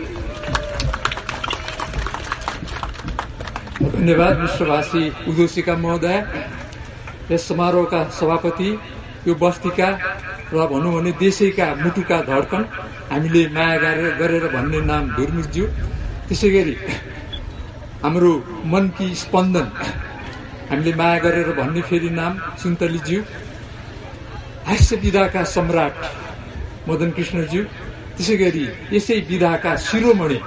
धन्यवाद 3.99 4.37
मिश्रभाषी 4.39 5.01
उदोषिका 5.27 5.75
महोदय 5.75 6.17
यस 7.31 7.47
समारोहका 7.47 8.03
सभापति 8.15 8.69
यो 9.27 9.33
बस्तीका 9.35 9.89
र 10.53 10.67
भनौँ 10.71 10.93
भने 10.93 11.11
देशैका 11.19 11.65
मुटुका 11.75 12.19
धड्कन 12.29 12.63
हामीले 13.11 13.41
माया 13.51 13.75
गरेर 13.77 14.13
गरेर 14.19 14.45
भन्ने 14.53 14.79
नाम 14.87 15.09
धुर्मुज्यू 15.15 15.65
त्यसै 16.27 16.49
गरी 16.49 16.75
हाम्रो 18.03 18.31
मनकी 18.71 19.07
स्पन्दन 19.23 19.67
हामीले 20.69 20.93
माया 21.01 21.17
गरेर 21.25 21.51
भन्ने 21.59 21.81
फेरि 21.89 22.09
नाम 22.19 22.39
सुन्तलीज्यू 22.63 23.19
हास्य 24.69 24.95
विधाका 25.03 25.43
सम्राट 25.55 25.99
मदन 26.87 27.11
कृष्णज्यू 27.19 27.63
त्यसै 28.15 28.37
गरी 28.43 28.65
यसै 28.95 29.19
विधाका 29.29 29.75
शिरोमणि 29.87 30.39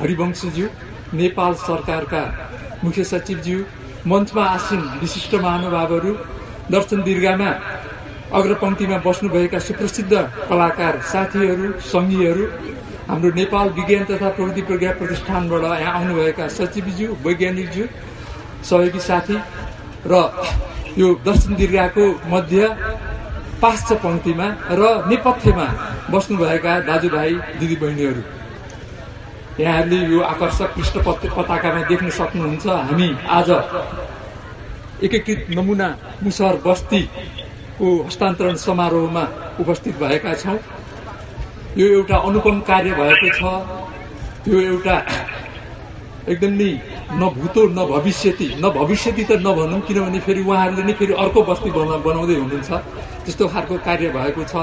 हरिवंशज्यू 0.00 0.66
नेपाल 1.14 1.54
सरकारका 1.62 2.24
मुख्य 2.84 3.04
सचिवज्यू 3.04 3.58
मञ्चमा 4.10 4.44
आसीन 4.56 4.80
विशिष्ट 5.02 5.34
महानुभावहरू 5.34 6.12
दर्शन 6.74 7.02
दीर्घामा 7.06 7.50
अग्रपङ्क्तिमा 8.38 8.96
बस्नुभएका 9.06 9.58
सुप्रसिद्ध 9.66 10.12
कलाकार 10.48 10.94
साथीहरू 11.12 11.66
सङ्घीयहरू 11.92 12.44
हाम्रो 13.08 13.30
नेपाल 13.40 13.66
विज्ञान 13.78 14.04
तथा 14.10 14.28
प्रविधि 14.36 14.62
प्रज्ञा 14.68 14.92
प्रतिष्ठानबाट 15.00 15.64
यहाँ 15.80 15.92
आउनुभएका 15.98 16.48
सचिवज्यू 16.58 17.08
वैज्ञानिकज्यू 17.26 17.84
सहयोगी 18.68 19.00
साथी 19.08 19.36
र 20.12 20.14
यो 21.00 21.08
दर्शन 21.26 21.54
दीर्घाको 21.60 22.06
मध्य 22.34 22.60
पाश्च 23.62 23.92
पङ्क्तिमा 24.04 24.46
र 24.78 24.82
नेपथ्यमा 25.10 25.66
बस्नुभएका 26.12 26.72
दाजुभाइ 26.88 27.32
दिदीबहिनीहरू। 27.60 28.22
यहाँहरूले 29.60 29.96
यो 29.96 30.20
आकर्षक 30.20 30.74
पृष्ठ 30.76 30.98
पत- 30.98 31.30
पताकामा 31.36 31.82
देख्न 31.82 32.10
सक्नुहुन्छ। 32.10 32.66
हामी 32.66 33.16
आज 33.28 33.50
एकीकृत 35.04 35.46
नमुना 35.50 35.96
मुसहर 36.22 36.56
बस्तीको 36.56 38.02
हस्तान्तरण 38.02 38.54
समारोहमा 38.54 39.28
उपस्थित 39.60 39.96
भएका 39.96 40.34
छौँ। 40.34 40.58
यो 41.78 41.86
एउटा 41.88 42.16
अनुपम 42.16 42.60
कार्य 42.60 42.92
भएको 42.92 43.28
छ। 43.28 43.42
यो 44.48 44.60
एउटा 44.60 44.96
एकदमै 46.28 46.70
न 47.12 47.22
न 47.56 47.86
भविष्यति 47.90 48.56
न 48.58 48.68
भविष्यति 48.68 49.24
त 49.24 49.32
नभनौँ 49.32 49.80
किनभने 49.80 50.20
फेरि 50.20 50.42
उहाँहरूले 50.42 50.82
नै 50.82 50.92
फेरि 50.92 51.12
अर्को 51.12 51.42
बस्ती 51.42 51.70
बना 51.70 51.96
बनाउँदै 51.96 52.34
हुनुहुन्छ। 52.34 52.70
त्यस्तो 53.24 53.48
खालको 53.48 53.78
कार्य 53.78 54.08
भएको 54.08 54.44
छ। 54.44 54.56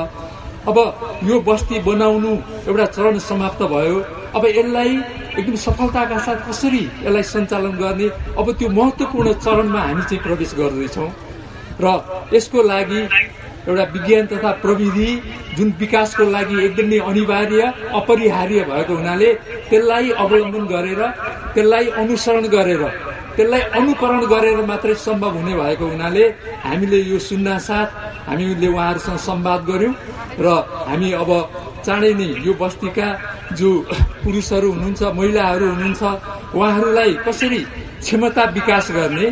अब 0.68 0.78
यो 1.24 1.40
बस्ती 1.48 1.80
बनाउनु 1.84 2.32
एउटा 2.68 2.86
चरण 2.96 3.18
समाप्त 3.20 3.62
भयो। 3.74 3.98
अब 4.36 4.46
यसलाई 4.46 4.96
एकदम 5.40 5.56
सफलताका 5.66 6.18
साथ 6.20 6.40
कसरी 6.50 6.84
यसलाई 7.04 7.24
सञ्चालन 7.32 7.78
गर्ने? 7.78 8.08
अब 8.38 8.52
त्यो 8.60 8.70
महत्त्वपूर्ण 8.70 9.34
चरणमा 9.44 9.82
हामी 9.82 10.04
चाहिँ 10.04 10.22
प्रवेश 10.24 10.54
गर्दैछौँ। 10.60 11.10
र 11.82 11.86
यसको 12.34 12.64
लागि 12.64 13.02
एउटा 13.68 13.84
विज्ञान 13.94 14.26
तथा 14.28 14.52
प्रविधि 14.62 15.10
जुन 15.58 15.74
विकासको 15.80 16.24
लागि 16.30 16.58
एकदमै 16.66 17.00
अनिवार्य 17.06 17.72
अपरिहार्य 17.94 18.64
भएको 18.70 18.94
हुनाले 18.94 19.34
त्यसलाई 19.70 20.10
अवलम्बन 20.20 20.66
गरेर 20.68 21.02
त्यसलाई 21.54 21.86
अनुसरण 21.98 22.48
गरेर 22.50 22.84
त्यसलाई 23.36 23.62
अनुकरण 23.74 24.26
गरेर 24.28 24.58
मात्रै 24.66 24.96
सम्भव 25.00 25.38
हुने 25.38 25.54
भएको 25.56 25.86
हुनाले 25.88 26.26
हामीले 26.64 27.00
यो 27.04 27.20
सुन्नासाथ 27.22 27.90
हामीले 28.28 28.68
उहाँहरूसँग 28.68 29.18
संवाद 29.22 29.62
गर्यौँ 29.66 29.94
र 30.40 30.48
हामी 30.88 31.12
अब 31.14 31.32
चाँडै 31.86 32.14
नै 32.14 32.30
यो 32.46 32.54
बस्तीका 32.56 33.08
जो 33.54 33.70
पुरुषहरू 34.24 34.70
हुनुहुन्छ 34.72 35.02
महिलाहरू 35.14 35.66
हुनुहुन्छ 35.70 36.04
उहाँहरूलाई 36.54 37.14
कसरी 37.26 37.62
क्षमता 38.02 38.44
विकास 38.52 38.92
गर्ने 38.92 39.28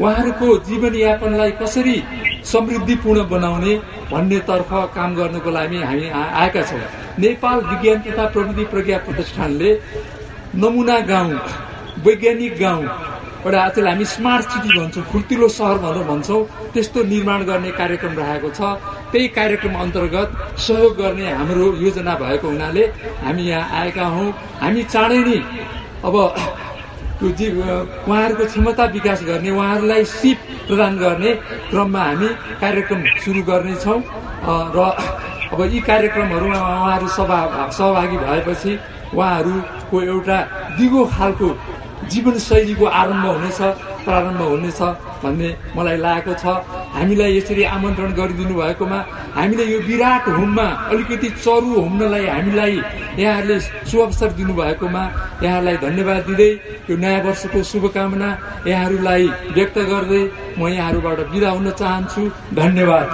उहाँहरूको 0.00 0.46
जीवनयापनलाई 0.68 1.50
कसरी 1.62 1.96
समृद्धिपूर्ण 2.44 3.22
बनाउने 3.28 3.74
भन्नेतर्फ 4.12 4.70
काम 4.96 5.14
गर्नको 5.14 5.50
लागि 5.50 5.78
हामी 5.82 6.08
आएका 6.40 6.62
छौँ। 6.62 6.80
नेपाल 7.18 7.60
विज्ञान 7.70 7.98
तथा 8.06 8.24
प्रविधि 8.34 8.64
प्रज्ञा 8.72 8.98
प्रतिष्ठानले 9.06 9.70
नमुना 10.56 10.98
गाउँ 11.10 11.32
वैज्ञानिक 12.06 12.58
गाउँ 12.60 12.82
एउटा 13.44 13.68
त्यसलाई 13.68 13.92
हामी 13.92 14.04
स्मार्ट 14.08 14.44
सिटी 14.50 14.70
भन्छौँ 14.78 15.04
फुर्तिलो 15.12 15.48
सहर 15.48 15.78
भनेर 15.78 16.04
भन्छौँ 16.10 16.42
त्यस्तो 16.72 17.02
निर्माण 17.04 17.42
गर्ने 17.44 17.70
कार्यक्रम 17.80 18.12
राखेको 18.18 18.50
छ। 18.50 18.60
त्यही 19.12 19.28
कार्यक्रम 19.38 19.74
अन्तर्गत 19.80 20.28
सहयोग 20.58 20.92
गर्ने 20.98 21.26
हाम्रो 21.30 21.66
योजना 21.84 22.14
भएको 22.22 22.48
हुनाले 22.48 22.84
हामी 23.24 23.42
यहाँ 23.44 23.80
आएका 23.80 24.06
हौँ। 24.14 24.28
हामी 24.60 24.82
चाँडै 24.92 25.20
नै 25.28 25.38
अब 26.04 26.14
त्यो 27.18 27.28
उहाँहरूको 28.06 28.44
क्षमता 28.44 28.84
विकास 28.96 29.20
गर्ने 29.24 29.50
उहाँहरूलाई 29.50 30.04
सिप 30.04 30.38
प्रदान 30.66 30.92
गर्ने 30.98 31.30
क्रममा 31.70 32.02
हामी 32.04 32.28
कार्यक्रम 32.62 33.00
सुरु 33.24 33.42
गर्नेछौँ। 33.50 33.98
र 34.76 34.78
अब 35.52 35.60
यी 35.72 35.80
कार्यक्रमहरूमा 35.90 36.58
उहाँहरू 36.58 37.08
सभा 37.16 37.38
सहभागी 37.70 38.16
भएपछि 38.24 38.72
उहाँहरूको 39.14 39.96
एउटा 40.02 40.38
दिगो 40.78 41.02
खालको 41.14 41.48
जीवनशैलीको 42.10 42.84
आरम्भ 43.00 43.26
हुनेछ 43.26 43.60
प्रारम्भ 44.04 44.40
हुनेछ 44.52 44.80
भन्ने 45.22 45.48
मलाई 45.76 45.96
लागेको 46.04 46.32
छ। 46.42 46.44
हामीलाई 46.94 47.36
यसरी 47.36 47.62
आमन्त्रण 47.76 48.12
गरिदिनु 48.18 48.54
भएकोमा 48.60 48.98
हामीले 49.36 49.64
यो 49.72 49.78
विराट 49.88 50.28
होममा 50.36 50.66
अलिकति 50.92 51.28
चरु 51.44 51.70
होम्नलाई 51.80 52.26
हामीलाई 52.26 52.76
यहाँहरूले 53.18 53.58
सुअवसर 53.90 54.30
दिनुभएकोमा 54.38 55.02
यहाँहरूलाई 55.42 55.76
धन्यवाद 55.86 56.22
दिँदै 56.28 56.50
यो 56.90 56.96
नयाँ 57.04 57.22
वर्षको 57.26 57.62
शुभकामना 57.70 58.28
यहाँहरूलाई 58.66 59.24
व्यक्त 59.56 59.78
गर्दै 59.90 60.22
म 60.58 60.68
यहाँहरूबाट 60.68 61.18
बिदा 61.32 61.50
हुन 61.56 61.70
चाहन्छु। 61.80 62.22
धन्यवाद। 62.54 63.06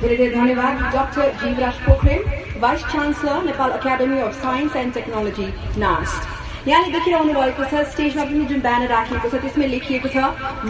धेरै 0.00 0.16
धेरै 0.16 0.34
धन्यवाद 0.34 0.74
doctor 0.94 1.26
Jivraj 1.42 1.76
Pokharel 1.86 2.22
vice 2.62 2.82
chancellor 2.92 3.42
Nepal 3.44 3.70
academy 3.78 4.18
of 4.20 4.34
science 4.42 4.76
and 4.76 4.94
technology 4.94 5.48
NAST. 5.84 6.35
यहाँले 6.66 6.90
देखिरहनु 6.92 7.32
भएको 7.32 7.64
छ। 7.70 7.82
स्टेजमा 7.94 8.22
पनि 8.26 8.44
जुन 8.50 8.60
ब्यानर 8.60 8.88
राखिएको 8.90 9.28
छ 9.30 9.34
त्यसमा 9.42 9.66
लेखिएको 9.70 10.08
छ 10.10 10.18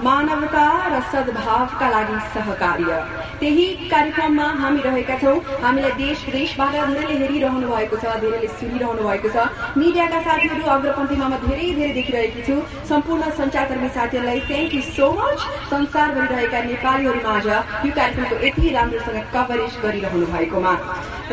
मानवता 0.05 0.65
र 0.93 1.01
सद्भावका 1.13 1.89
लागि 1.89 2.19
सहकार्य। 2.37 2.93
त्यही 3.41 3.67
कार्यक्रममा 3.89 4.47
हामी 4.61 4.81
रहेका 4.87 5.17
छौँ। 5.23 5.37
हामीलाई 5.65 5.93
देश 5.97 6.25
विदेशबाट 6.27 6.73
धेरैले 6.77 7.17
हेरिरहनु 7.17 7.69
भएको 7.73 7.97
छ 7.97 8.05
धेरैले 8.21 8.49
सुनिरहनु 8.61 9.03
भएको 9.09 9.29
छ। 9.33 9.37
मिडियाका 9.81 10.21
साथीहरू 10.29 10.65
अग्रपन्थीमा 10.77 11.27
म 11.33 11.35
धेरै 11.49 11.67
धेरै 11.81 11.93
देखिरहेकी 11.97 12.43
छु। 12.45 12.57
सम्पूर्ण 12.93 13.23
सञ्चारकर्मी 13.41 13.89
साथीहरूलाई 13.97 14.41
थ्याङ्क 14.53 14.75
यू 14.77 14.83
सो 14.93 15.09
मच 15.17 15.39
संसारभरि 15.73 16.29
रहेका 16.35 16.61
नेपालीहरू 16.77 17.21
माझ 17.25 17.47
यो 17.49 17.91
कार्यक्रमको 17.97 18.37
यति 18.47 18.69
राम्रोसँग 18.77 19.19
कभरेज 19.33 19.73
गरिरहनु 19.85 20.27
भएकोमा। 20.29 20.75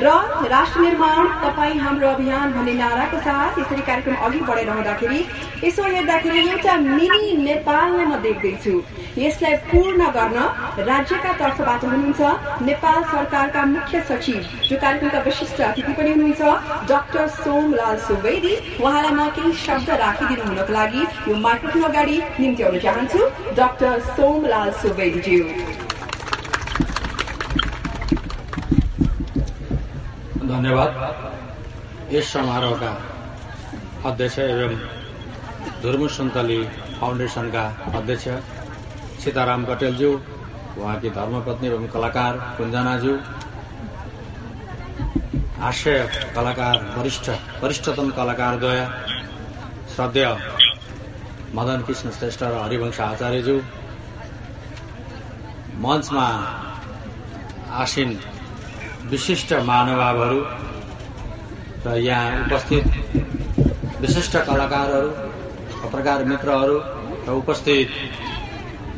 र 0.04 0.08
राष्ट्र 0.56 0.80
निर्माण 0.82 1.28
तपाईँ 1.44 1.78
हाम्रो 1.84 2.08
अभियान 2.10 2.48
भन्ने 2.54 2.74
नाराको 2.80 3.18
साथ 3.28 3.60
यसरी 3.60 3.82
कार्यक्रम 3.92 4.16
अघि 4.26 4.40
बढाइरहँदाखेरि 4.54 5.20
यसो 5.64 5.84
हेर्दाखेरि 5.84 6.40
एउटा 6.50 6.74
मिनी 6.78 7.32
नेपाल 7.44 7.92
नै 7.98 8.06
म 8.06 8.16
देख्दैछु। 8.22 8.74
यसलाई 9.18 9.56
पूर्ण 9.70 10.02
गर्न 10.18 10.38
राज्यका 10.90 11.32
तर्फबाट 11.42 11.84
हुनुहुन्छ 11.86 12.22
नेपाल 12.68 13.00
सरकारका 13.12 13.62
मुख्य 13.74 14.02
सचिव 14.10 14.40
जो 14.70 14.76
कार्यक्रमका 14.84 15.20
विशिष्ट 15.28 15.62
अतिथि 15.62 15.94
पनि 15.98 16.12
हुनुहुन्छ 16.14 16.42
डाक्टर 16.90 17.28
सोमलाल 17.36 17.98
सुवेदी। 18.08 18.54
उहाँलाई 18.82 19.14
म 19.14 19.30
केही 19.36 19.54
शब्द 19.66 19.90
राखिदिनु 20.04 20.44
हुनको 20.48 20.74
लागि 20.74 21.04
यो 21.30 21.36
माइक्रोफोन 21.46 21.84
अगाडि 21.90 22.18
निम्त्याउन 22.40 22.80
चाहन्छु 22.86 23.22
डाक्टर 23.58 24.00
सोमलाल 24.12 24.72
सुवेदीज्यू। 24.82 25.44
धन्यवाद। 30.54 30.92
यस 32.14 32.34
समारोहका 32.34 32.92
अध्यक्ष 34.06 34.38
एवं 34.40 34.74
धुर्मु 35.82 36.08
सन्तली 36.10 36.58
फाउन्डेसनका 37.00 37.64
अध्यक्ष 37.98 38.28
सीताराम 39.24 39.64
कटेलज्यू 39.66 40.12
उहाँकी 40.78 41.10
धर्मपत्नी 41.18 41.68
एवं 41.68 41.88
कलाकार 41.94 42.38
कुञ्जनाज्यू 42.58 43.14
हास्य 45.60 45.94
कलाकार 46.36 46.76
वरिष्ठ 46.98 47.30
वरिष्ठतम 47.64 48.10
कलाकारद्वय 48.18 48.82
श्रद्धेय 49.96 50.28
मदन 51.56 51.82
कृष्ण 51.88 52.12
श्रेष्ठ 52.20 52.44
र 52.44 52.54
हरिवंश 52.58 53.00
आचार्यज्यू 53.02 53.58
मञ्चमा 55.84 56.28
आसीन 57.82 58.18
विशिष्ट 59.12 59.54
महानुभावहरू 59.64 60.44
र 61.86 61.98
यहाँ 62.00 62.46
उपस्थित 62.46 63.53
विशिष्ट 64.04 64.34
कलाकारहरू 64.48 65.10
पत्रकार 65.82 66.24
मित्रहरू 66.30 66.78
र 67.28 67.30
उपस्थित 67.42 67.90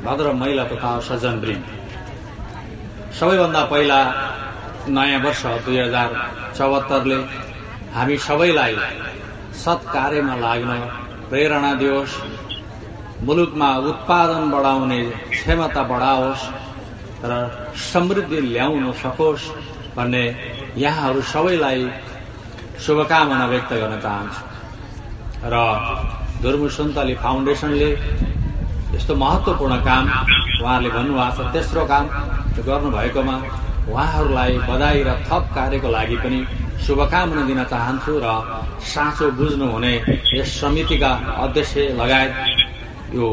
भद्र 0.05 0.31
महिला 0.39 0.63
तथा 0.69 0.91
सज्जनवृन्द 1.07 1.65
सबैभन्दा 3.17 3.61
पहिला 3.71 3.99
नयाँ 4.95 5.19
वर्ष 5.25 5.41
दुई 5.65 5.77
हजार 5.77 6.09
चौहत्तरले 6.57 7.19
हामी 7.95 8.17
सबैलाई 8.27 8.75
सत्कार्यमा 9.63 10.35
लाग्न 10.45 10.71
प्रेरणा 11.29 11.71
दियोस् 11.81 12.15
मुलुकमा 13.27 13.69
उत्पादन 13.91 14.43
बढाउने 14.53 14.99
क्षमता 15.29 15.83
बढाओस् 15.91 16.49
र 17.29 17.39
समृद्धि 17.91 18.41
ल्याउन 18.49 18.91
सकोस् 19.03 19.45
भन्ने 19.97 20.25
यहाँहरू 20.85 21.21
सबैलाई 21.33 21.89
शुभकामना 22.85 23.45
व्यक्त 23.53 23.73
गर्न 23.73 23.99
चाहन्छु। 24.07 24.44
र 25.43 25.55
धुर्मु 26.41 26.67
सुन्तली 26.77 27.13
फाउन्डेसनले 27.23 27.89
यस्तो 28.95 29.15
महत्वपूर्ण 29.15 29.75
काम 29.89 30.03
उहाँहरूले 30.61 30.89
भन्नुभएको 30.95 31.43
छ 31.43 31.53
तेस्रो 31.53 31.85
काम 31.91 32.05
गर्नुभएकोमा 32.67 33.35
उहाँहरूलाई 33.91 34.57
बधाई 34.69 35.03
र 35.07 35.13
थप 35.27 35.43
कार्यको 35.55 35.87
लागि 35.97 36.17
पनि 36.23 36.39
शुभकामना 36.85 37.41
दिन 37.49 37.63
चाहन्छु 37.71 38.13
र 38.23 38.27
साँचो 38.91 39.31
बुझ्नुहुने 39.39 39.93
यस 40.33 40.49
समितिका 40.61 41.11
अध्यक्ष 41.43 41.73
लगायत 42.01 42.33
यो 43.15 43.27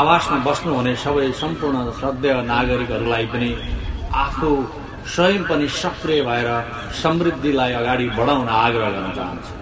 आवासमा 0.00 0.38
बस्नुहुने 0.46 0.94
सबै 1.04 1.30
सम्पूर्ण 1.42 1.76
श्रद्धेय 2.00 2.34
नागरिकहरूलाई 2.52 3.26
पनि 3.32 3.50
आफू 4.24 4.50
स्वयं 5.14 5.42
पनि 5.50 5.68
सक्रिय 5.82 6.22
भएर 6.28 6.48
समृद्धिलाई 7.02 7.72
अगाडि 7.80 8.08
बढाउन 8.18 8.48
आग्रह 8.64 8.90
गर्न 8.90 9.12
चाहन्छु। 9.16 9.57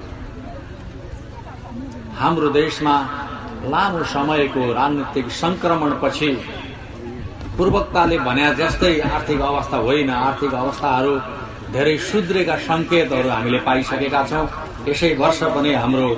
हाम्रो 2.18 2.48
देशमा 2.50 2.94
लामो 3.72 4.02
समयको 4.12 4.62
राजनीतिक 4.72 5.26
संक्रमणपछि 5.36 6.28
पूर्वक्ताले 7.56 8.18
भने 8.18 8.44
जस्तै 8.56 8.92
आर्थिक 9.08 9.40
अवस्था 9.40 9.76
होइन। 9.86 10.10
आर्थिक 10.10 10.54
अवस्थाहरू 10.54 11.12
धेरै 11.72 11.96
सुध्रेका 12.08 12.56
संकेतहरू 12.64 13.28
हामीले 13.28 13.58
पाइसकेका 13.68 14.22
छौं। 14.30 14.46
यसै 14.88 15.12
वर्ष 15.20 15.42
पनि 15.56 15.72
हाम्रो 15.74 16.08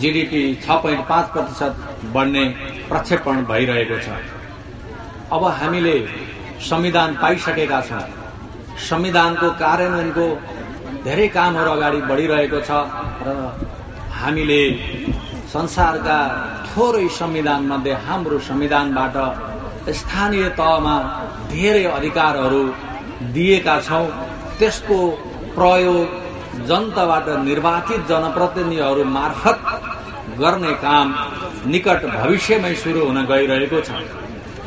जीडीपी 0.00 0.42
छ 0.64 0.78
पोइन्ट 0.82 1.02
पाँच 1.08 1.26
प्रतिशत 1.34 1.72
बढ्ने 2.14 2.44
प्रक्षेपण 2.88 3.42
भइरहेको 3.50 3.98
छ। 4.06 4.08
अब 5.34 5.44
हामीले 5.60 5.96
संविधान 6.70 7.10
पाइसकेका 7.22 7.80
छौँ। 7.88 8.06
संविधानको 8.88 9.50
कार्यान्वयनको 9.62 10.26
धेरै 11.04 11.28
कामहरू 11.36 11.70
अगाडि 11.70 12.00
बढिरहेको 12.10 12.60
छ 12.68 12.70
र 13.26 13.36
हामीले 14.20 14.62
संसारका 15.52 16.18
थोरै 16.66 17.06
संविधान 17.18 17.62
मध्ये 17.66 17.92
हाम्रो 18.06 18.38
संविधानबाट 18.48 19.16
स्थानीय 19.98 20.48
तहमा 20.58 20.96
धेरै 21.52 21.84
अधिकारहरू 21.98 22.62
दिएका 23.34 23.76
छौँ। 23.88 24.06
त्यसको 24.58 24.98
प्रयोग 25.56 26.64
जनताबाट 26.68 27.28
निर्वाचित 27.48 28.00
जनप्रतिनिधिहरू 28.10 29.04
मार्फत 29.16 29.58
गर्ने 30.40 30.72
काम 30.84 31.14
निकट 31.72 32.04
भविष्यमै 32.16 32.74
सुरु 32.82 33.00
हुन 33.06 33.18
गइरहेको 33.32 33.80
छ। 33.86 33.90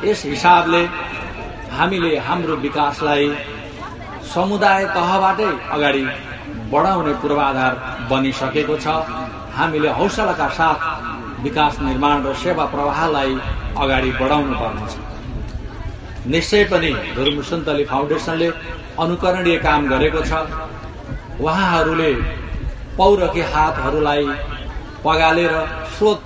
यस 0.06 0.26
हिसाबले 0.26 0.84
हामीले 1.78 2.12
हाम्रो 2.28 2.56
विकासलाई 2.66 3.28
समुदाय 4.34 4.86
तहबाटै 4.95 5.51
अगाडि 5.76 6.06
बढाउने 6.72 7.14
पूर्वाधार 7.22 7.74
बनिसकेको 8.12 8.76
छ। 8.86 8.88
हामीले 9.58 9.89
हौसलाका 9.97 10.47
साथ 10.58 11.43
विकास 11.43 11.80
निर्माण 11.82 12.24
र 12.26 12.34
सेवा 12.43 12.66
प्रवाहलाई 12.74 13.34
अगाडि 13.78 14.12
बढाउनु 14.20 14.54
पर्नेछ। 14.62 14.93
निश्चय 16.34 16.64
पनि 16.72 16.91
धुर्म 17.16 17.41
सुन्तली 17.49 17.86
फाउन्डेसनले 17.86 18.49
अनुकरणीय 19.04 19.58
काम 19.68 19.82
गरेको 19.89 20.22
छ। 20.30 20.32
उहाँहरूले 21.41 22.12
पौरखी 22.97 23.41
हातहरूलाई 23.54 24.26
पगालेर 25.06 25.54
स्रोत 25.93 26.20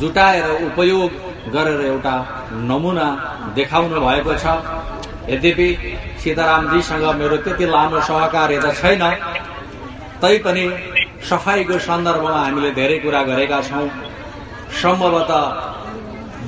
जुटाएर 0.00 0.46
उपयोग 0.68 1.10
गरेर 1.54 1.80
एउटा 1.86 2.14
नमुना 2.68 3.08
देखाउनु 3.56 4.00
भएको 4.06 4.34
छ। 4.42 4.44
यद्यपि 5.30 5.68
सीतारामजीसँग 6.22 7.04
मेरो 7.20 7.36
त्यति 7.44 7.66
लामो 7.66 8.00
सहकार्य 8.08 8.58
त 8.64 8.66
छैन 8.80 9.02
तैपनि 10.24 10.66
सफाईको 11.28 11.78
सन्दर्भमा 11.86 12.38
हामीले 12.44 12.70
धेरै 12.72 12.98
कुरा 12.98 13.22
गरेका 13.22 13.60
छौँ। 13.62 13.88
सम्भवत 14.82 15.30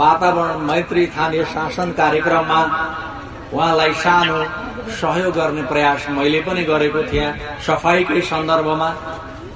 वातावरण 0.00 0.60
मैत्री 0.68 1.04
थानीय 1.16 1.44
शासन 1.44 1.90
कार्यक्रममा 1.92 2.60
उहाँलाई 3.52 3.92
सानो 4.04 4.38
सहयोग 5.00 5.34
गर्ने 5.36 5.62
प्रयास 5.72 6.06
मैले 6.16 6.40
पनि 6.46 6.62
गरेको 6.72 7.02
थिएँ। 7.12 7.28
सफाईकै 7.66 8.20
सन्दर्भमा 8.32 8.88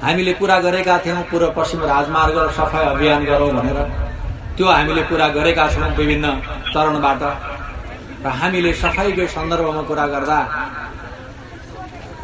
हामीले 0.05 0.33
कुरा 0.37 0.59
गरेका 0.67 0.99
थियौँ 1.05 1.23
पूर्व 1.31 1.53
पश्चिम 1.57 1.81
राजमार्ग 1.85 2.37
सफाई 2.59 2.85
अभियान 2.87 3.25
गरौँ 3.25 3.51
भनेर। 3.57 3.79
त्यो 4.57 4.67
हामीले 4.69 5.03
कुरा 5.11 5.29
गरेका 5.37 5.69
छौँ 5.73 5.91
विभिन्न 5.97 6.27
चरणबाट। 6.75 7.23
र 8.25 8.29
हामीले 8.41 8.73
सफाईकै 8.85 9.27
सन्दर्भमा 9.37 9.83
कुरा 9.89 10.07
गर्दा 10.15 10.39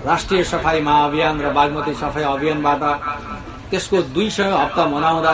राष्ट्रिय 0.06 0.42
सफाई 0.44 0.80
महाअभियान 0.80 1.40
र 1.40 1.50
बागमती 1.52 1.94
सफाई 1.94 2.22
अभियानबाट 2.24 2.82
त्यसको 3.70 4.02
दुई 4.14 4.28
सय 4.30 4.50
हप्ता 4.52 4.84
मनाउँदा 4.86 5.32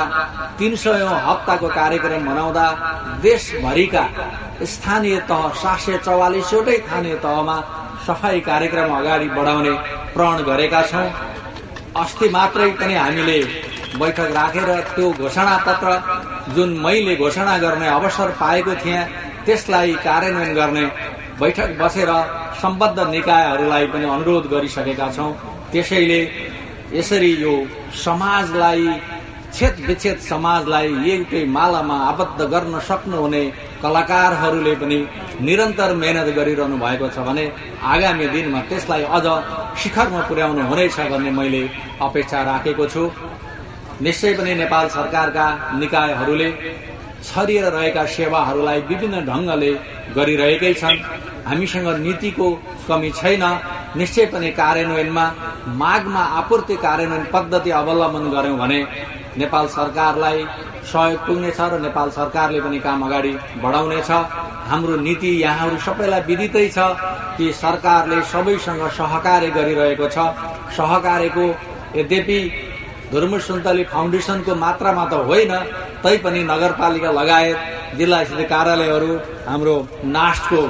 तीन 0.59 0.77
सय 0.77 1.05
हप्ताको 1.27 1.69
कार्यक्रम 1.71 2.23
मनाउँदा 2.29 2.67
देशभरिका 3.23 4.05
स्थानीय 4.73 5.19
तह 5.31 5.49
सात 5.63 5.81
सय 5.81 5.99
चौवालिसवटै 6.07 6.77
स्थानीय 6.79 7.15
तहमा 7.25 7.57
सफाई 8.07 8.41
कार्यक्रम 8.49 8.97
अगाडि 8.97 9.29
बढाउने 9.37 9.73
प्रण 10.15 10.43
गरेका 10.45 10.83
छौँ। 10.91 11.07
अस्ति 11.97 12.29
मात्रै 12.29 12.71
पनि 12.81 12.95
हामीले 12.95 13.39
बैठक 14.01 14.31
राखेर 14.37 14.71
त्यो 14.95 15.11
घोषणा 15.13 15.57
पत्र 15.67 15.89
जुन 16.55 16.71
मैले 16.85 17.17
घोषणा 17.17 17.59
गर्ने 17.59 17.89
अवसर 17.89 18.31
पाएको 18.41 18.75
थिएँ 18.83 19.05
त्यसलाई 19.45 19.93
कार्यान्वयन 20.05 20.55
गर्ने 20.55 20.85
बैठक 21.43 21.71
बसेर 21.81 22.11
सम्बद्ध 22.63 22.99
निकायहरूलाई 23.11 23.87
पनि 23.93 24.07
अनुरोध 24.17 24.45
गरिसकेका 24.53 25.09
छौँ। 25.17 25.33
त्यसैले 25.73 26.21
यसरी 26.95 27.33
यो 27.43 27.55
समाजलाई 28.05 28.87
छेद 29.57 29.75
विच्छेद 29.89 30.19
समाजलाई 30.31 30.89
एउटै 31.13 31.43
मालामा 31.57 31.97
आबद्ध 32.11 32.41
गर्न 32.53 32.79
सक्नुहुने 32.89 33.43
कलाकारहरूले 33.83 34.75
पनि 34.83 34.99
निरन्तर 35.47 35.91
मेहनत 36.03 36.29
गरिरहनु 36.39 36.77
भएको 36.85 37.09
छ 37.15 37.27
भने 37.27 37.45
आगामी 37.93 38.27
दिनमा 38.35 38.61
त्यसलाई 38.71 39.03
अझ 39.17 39.27
शिखरमा 39.83 40.21
पुर्याउनु 40.29 40.63
हुनेछ 40.71 40.99
भन्ने 41.13 41.31
मैले 41.39 41.63
अपेक्षा 42.07 42.39
राखेको 42.51 42.87
छु। 42.93 43.03
निश्चय 44.05 44.33
पनि 44.39 44.55
नेपाल 44.63 44.89
सरकारका 44.97 45.47
निकायहरूले 45.81 46.49
छरिएर 47.23 47.65
रहेका 47.73 48.05
सेवाहरूलाई 48.15 48.81
विभिन्न 48.89 49.21
ढंगले 49.27 49.73
गरिरहेकै 50.17 50.73
छन्। 50.75 50.99
हामीसँग 51.49 51.89
नीतिको 52.07 52.49
कमी 52.89 53.11
छैन। 53.21 53.45
निश्चय 53.97 54.27
पनि 54.33 54.51
कार्यान्वयनमा 54.61 55.25
मागमा 55.77 56.23
आपूर्ति 56.41 56.77
कार्यान्वयन 56.87 57.25
पद्धति 57.35 57.71
अवलम्बन 57.71 58.25
गर्यौं 58.35 58.59
भने 58.59 58.81
नेपाल 59.39 59.67
सरकारलाई 59.69 60.39
सहयोग 60.83 61.21
पुग्नेछ 61.27 61.61
र 61.61 61.81
नेपाल 61.81 62.09
सरकारले 62.11 62.61
पनि 62.61 62.79
काम 62.79 63.03
अगाडि 63.07 63.33
बढाउनेछ। 63.63 64.11
हाम्रो 64.71 64.97
नीति 64.97 65.31
यहाँहरू 65.43 65.77
सबैलाई 65.79 66.21
विदितै 66.29 66.69
छ 66.69 66.79
कि 67.37 67.53
सरकारले 67.55 68.21
सबैसँग 68.33 68.83
सहकार्य 68.99 69.51
गरिरहेको 69.57 70.09
छ। 70.09 70.19
सहकार्यको 70.77 71.47
यद्यपि 71.97 72.39
धुर्म 73.13 73.39
सुन्तली 73.47 73.85
फाउन्डेसनको 73.93 74.55
मात्रामा 74.65 75.05
त 75.11 75.13
होइन 75.29 75.53
तैपनि 76.03 76.43
नगरपालिका 76.53 77.11
लगायत 77.21 77.59
जिल्ला 77.99 78.19
स्थित 78.25 78.41
कार्यालयहरू 78.53 79.11
हाम्रो 79.49 79.75
नास्टको 80.17 80.61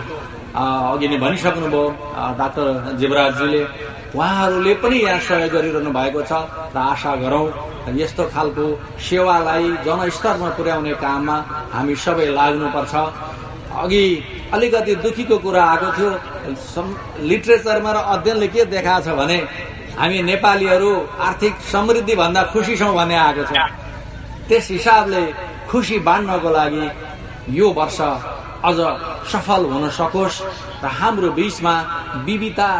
अघि 0.93 1.07
नै 1.09 1.16
भनिसक्नुभयो 1.24 1.84
डाक्टर 2.40 2.66
जीवराजजीले। 3.01 3.62
उहाँहरूले 4.16 4.72
पनि 4.82 4.99
यहाँ 4.99 5.20
सहयोग 5.26 5.53
गरिरहनु 5.55 5.90
भएको 5.99 6.20
छ 6.30 6.32
र 6.74 6.78
आशा 6.93 7.12
गरौं 7.22 7.47
यस्तो 8.03 8.22
खालको 8.34 8.66
सेवालाई 9.07 9.66
जनस्तरमा 9.86 10.49
पुर्याउने 10.59 10.93
काममा 11.05 11.36
हामी 11.74 11.95
सबै 12.05 12.26
लाग्नुपर्छ। 12.38 12.95
अघि 13.82 14.05
अलिकति 14.55 14.95
दुखीको 15.05 15.36
कुरा 15.45 15.62
आएको 15.64 15.88
थियो 15.97 16.11
लिटरेचरमा 17.28 17.90
र 17.93 17.99
अध्ययनले 18.14 18.49
के 18.53 18.64
देखाएको 18.74 19.01
छ 19.07 19.16
भने 19.20 19.38
हामी 19.99 20.22
नेपालीहरू 20.22 20.90
आर्थिक 21.28 21.55
समृद्धि 21.72 22.14
भन्दा 22.16 22.43
खुसी 22.53 22.76
छौँ 22.80 22.95
भन्ने 22.95 23.16
आएको 23.16 23.43
छ। 23.45 23.53
त्यस 24.49 24.70
हिसाबले 24.70 25.22
खुसी 25.70 25.99
बाँड्नको 26.07 26.51
लागि 26.51 26.84
यो 27.59 27.66
वर्ष 27.78 28.01
अझ 28.68 28.78
सफल 29.32 29.62
हुन 29.72 29.88
सकोस् 29.99 30.43
र 30.82 30.86
हाम्रो 30.99 31.30
बीचमा 31.38 31.74
विविधता 32.26 32.70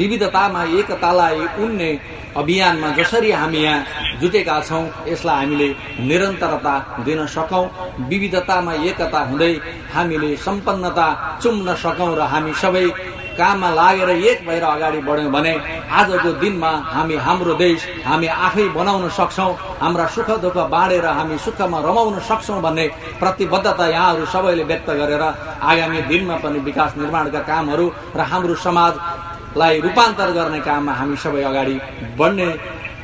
विविधतामा 0.00 0.62
एकतालाई 0.80 1.40
उन्ने 1.64 1.90
अभियानमा 2.36 2.88
जसरी 2.98 3.30
हामी 3.30 3.58
यहाँ 3.58 4.18
जुटेका 4.20 4.60
छौँ 4.68 4.84
यसलाई 5.08 5.36
हामीले 5.36 5.68
निरन्तरता 6.08 6.74
दिन 7.06 7.26
सकौँ 7.34 7.64
विविधतामा 8.10 8.72
एकता 8.90 9.20
हुँदै 9.30 9.54
हामीले 9.94 10.30
सम्पन्नता 10.46 11.08
चुम्न 11.42 11.74
सकौँ 11.84 12.14
र 12.16 12.20
हामी 12.32 12.52
सबै 12.62 12.86
काममा 13.34 13.70
लागेर 13.72 14.10
एक 14.10 14.46
भएर 14.46 14.64
अगाडि 14.64 15.00
बढ्यौँ 15.00 15.30
भने 15.32 15.52
आजको 15.90 16.32
दिनमा 16.40 16.70
हामी 16.88 17.16
हाम्रो 17.18 17.54
देश 17.56 17.86
हामी 18.04 18.26
आफै 18.46 18.66
बनाउन 18.70 19.08
सक्छौँ 19.10 19.52
हाम्रा 19.80 20.06
सुख 20.14 20.30
दुःख 20.40 20.56
बाँडेर 20.68 21.06
हामी 21.08 21.38
सुखमा 21.38 21.78
रमाउन 21.80 22.18
सक्छौँ 22.20 22.60
भन्ने 22.62 22.86
प्रतिबद्धता 23.20 23.86
यहाँहरू 23.88 24.26
सबैले 24.26 24.64
व्यक्त 24.64 24.90
गरेर 24.92 25.22
आगामी 25.62 26.00
दिनमा 26.08 26.36
पनि 26.38 26.58
विकास 26.60 26.96
निर्माणका 26.96 27.40
कामहरू 27.42 27.86
र 28.16 28.20
हाम्रो 28.24 28.54
समाजलाई 28.60 29.80
रूपान्तर 29.80 30.30
गर्ने 30.32 30.60
काममा 30.60 30.92
हामी 30.94 31.16
सबै 31.18 31.42
अगाडि 31.44 31.76
बढ्ने 32.18 32.48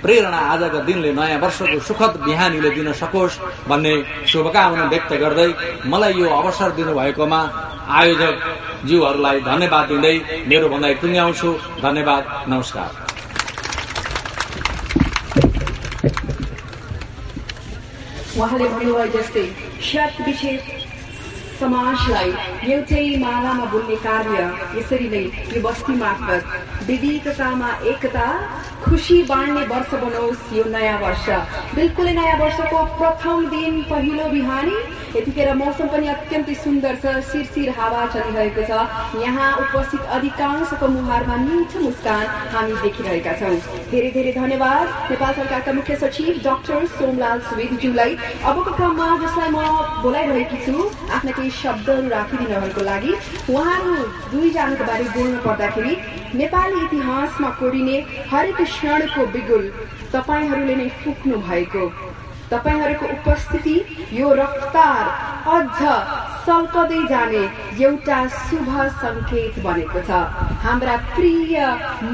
प्रेरणा 0.02 0.40
आजको 0.52 0.78
दिनले 0.86 1.10
नयाँ 1.12 1.40
वर्षको 1.40 1.78
सुखद 1.84 2.12
बिहानीले 2.24 2.70
दिन 2.72 2.92
सकोस् 2.96 3.40
भन्ने 3.68 3.94
शुभकामना 4.26 4.84
व्यक्त 4.92 5.12
गर्दै 5.22 5.50
मलाई 5.86 6.12
यो 6.14 6.28
अवसर 6.32 6.70
दिनुभएकोमा 6.76 7.40
आयोजक 7.88 8.34
जीवहरूलाई 8.88 9.40
धन्यवाद 9.40 9.88
दिँदै 9.88 10.14
मेरो 10.50 10.68
भनाइ 10.68 10.94
टुङ्ग्याउँछु 11.02 11.48
धन्यवाद 11.82 12.22
नमस्कार। 12.52 12.90
उहाँले 18.38 18.66
भन्नुभयो 18.68 19.06
जस्तै 19.16 19.44
समाजलाई 21.60 22.30
एउटै 22.72 23.04
मालामा 23.24 23.64
बोल्ने 23.72 23.96
कार्य 24.06 24.48
यसरी 24.78 25.08
नै 25.14 25.24
यो 25.54 25.60
बस्ती 25.68 25.94
मार्फत 26.02 26.42
विविधतामा 26.88 27.70
एकता 27.92 28.26
खुसी 28.84 29.22
बाँड्ने 29.30 29.62
वर्ष 29.72 29.90
बनोस् 30.02 30.52
यो 30.56 30.64
नयाँ 30.74 30.98
वर्ष। 31.00 31.26
बिल्कुलै 31.74 32.12
नयाँ 32.18 32.38
वर्षको 32.40 32.78
प्रथम 32.98 33.46
दिन 33.50 33.82
पहिलो 33.90 34.28
बिहानी। 34.30 34.78
यतिखेर 35.16 35.52
मौसम 35.54 35.86
पनि 35.92 36.06
अत्यन्तै 36.08 36.54
सुन्दर 36.64 36.94
छ 37.02 37.12
शिरशिर 37.30 37.68
हावा 37.78 38.06
चलिरहेको 38.14 38.62
छ। 38.70 38.72
यहाँ 39.24 39.50
उपस्थित 39.64 40.02
अधिकांशको 40.16 40.88
मुहारमा 40.96 41.36
मिठो 41.44 41.80
मुस्कान 41.80 42.24
हामी 42.54 42.74
देखिरहेका 42.82 43.32
छौँ। 43.40 43.56
धेरै 43.90 44.10
धेरै 44.16 44.32
धन्यवाद। 44.32 44.86
नेपाल 45.10 45.32
सरकारका 45.40 45.72
मुख्य 45.78 45.96
सचिव 46.02 46.40
डाक्टर 46.44 46.86
सोमलाल 46.96 47.40
सुवेदीज्यूलाई। 47.50 48.16
अबको 48.48 48.70
क्रममा 48.80 49.08
जसलाई 49.24 49.50
म 49.50 49.58
बोलाइरहेकी 50.02 50.58
छु 50.64 50.88
आफ्ना 51.18 51.32
शब्दहरू 51.52 52.08
राखिदिनहरूको 52.08 52.82
लागि 52.82 53.12
उहाँहरू 53.50 53.96
दुईजनाको 54.32 54.84
बारे 54.84 55.04
बोल्नु 55.16 55.40
पर्दाखेरि 55.44 55.94
नेपाली 56.34 56.84
इतिहासमा 56.84 57.50
कोरिने 57.60 57.96
हरेक 58.30 58.60
क्षणको 58.62 59.26
बिगुल 59.34 59.68
तपाईँहरूले 60.12 60.74
नै 60.76 60.88
फुक्नु 61.02 61.36
भएको 61.48 61.84
तपाईँहरूको 62.50 63.06
उपस्थिति 63.16 63.76
यो 64.12 64.32
रफ्तार 64.34 65.04
अझ 65.50 65.80
सल्कदै 66.46 67.02
जाने 67.10 67.42
एउटा 67.84 68.18
शुभ 68.36 68.68
सङ्केत 69.02 69.58
बनेको 69.64 70.00
छ। 70.08 70.10
हाम्रा 70.64 70.96
प्रिय 71.14 71.54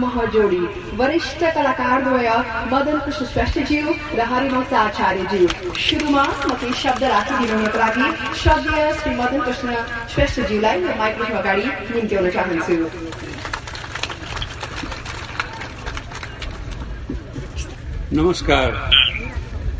महजोडी 0.03 0.61
वरिष्ठ 0.99 1.41
कलाकारद्वय 1.57 2.29
मदन 2.73 2.99
कृष्ण 3.05 3.27
श्रेष्ठज्यू 3.33 3.95
र 4.19 4.27
हरिवंश 4.33 4.73
आचार्यज्यू। 4.83 5.49
सुरुमा 5.87 6.23
म 6.23 6.51
केही 6.61 6.75
शब्द 6.83 7.03
राखिदिनुको 7.15 7.79
लागि 7.79 8.07
श्रद्धेय 8.43 8.93
श्री 9.01 9.15
मदन 9.21 9.41
कृष्ण 9.47 9.69
श्रेष्ठज्यूलाई 10.15 10.79
माइक्रोफोन 11.01 11.37
अगाडि 11.39 11.67
निम्त्याउन 11.95 12.31
चाहन्छु। 12.37 12.77
नमस्कार। 18.13 19.06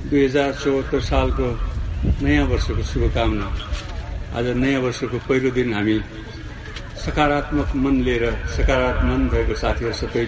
दुई 0.07 0.25
हजार 0.25 0.53
चौहत्तर 0.63 1.01
सालको 1.03 1.47
नयाँ 2.23 2.47
वर्षको 2.47 2.83
शुभकामना। 2.91 3.47
आज 4.39 4.47
नयाँ 4.63 4.81
वर्षको 4.83 5.19
पहिलो 5.27 5.51
दिन 5.51 5.73
हामी 5.75 5.97
सकारात्मक 7.05 7.75
मन 7.75 7.95
लिएर 8.07 8.25
सकारात्मक 8.55 9.11
मन 9.11 9.29
भएको 9.35 9.55
साथीहरू 9.59 9.95
सबै 9.99 10.25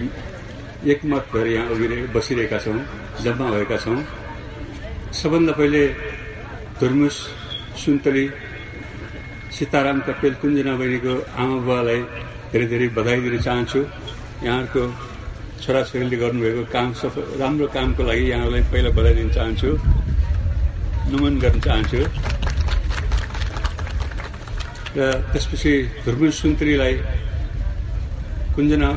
एकमत 0.91 1.23
भएर 1.31 1.47
यहाँ 1.47 1.67
उभिरे 1.71 1.97
बसिरहेका 2.11 2.59
छौँ 2.59 2.79
जम्मा 3.23 3.47
भएका 3.55 3.77
छौँ। 3.79 4.03
सबभन्दा 5.15 5.53
पहिले 5.59 5.83
धुर्मुस 6.79 7.17
सुन्तली 7.79 8.25
सीताराम 9.55 9.99
कपेल 10.07 10.33
कुञ्जना 10.41 10.73
बहिनीको 10.75 11.13
आमा 11.39 11.57
बुवालाई 11.63 12.01
धेरै 12.51 12.65
धेरै 12.67 12.87
बधाई 12.99 13.19
दिन 13.23 13.39
चाहन्छु। 13.47 13.79
यहाँहरूको 14.43 14.83
छोराछोरीले 15.63 16.17
गर्नुभएको 16.23 16.63
काम 16.75 16.87
सफल 16.99 17.23
राम्रो 17.41 17.67
कामको 17.75 18.01
लागि 18.09 18.25
यहाँलाई 18.31 18.61
पहिला 18.71 18.89
बधाई 18.97 19.13
दिन 19.19 19.29
चाहन्छु। 19.35 19.69
नमन 21.11 21.33
गर्न 21.43 21.59
चाहन्छु। 21.67 21.99
र 24.97 24.99
त्यसपछि 25.31 25.73
धुर्मुस 26.05 26.33
सुन्तरीलाई 26.41 26.95
कुञ्जना 28.55 28.89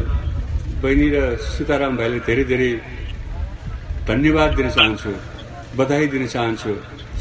बहिनी 0.83 1.09
र 1.15 1.17
सीताराम 1.53 1.93
भाइले 2.01 2.19
धेरै 2.27 2.45
धेरै 2.51 2.71
धन्यवाद 4.09 4.51
दिन 4.59 4.69
चाहन्छु 4.77 5.11
बधाई 5.79 6.07
दिन 6.15 6.25
चाहन्छु 6.35 6.73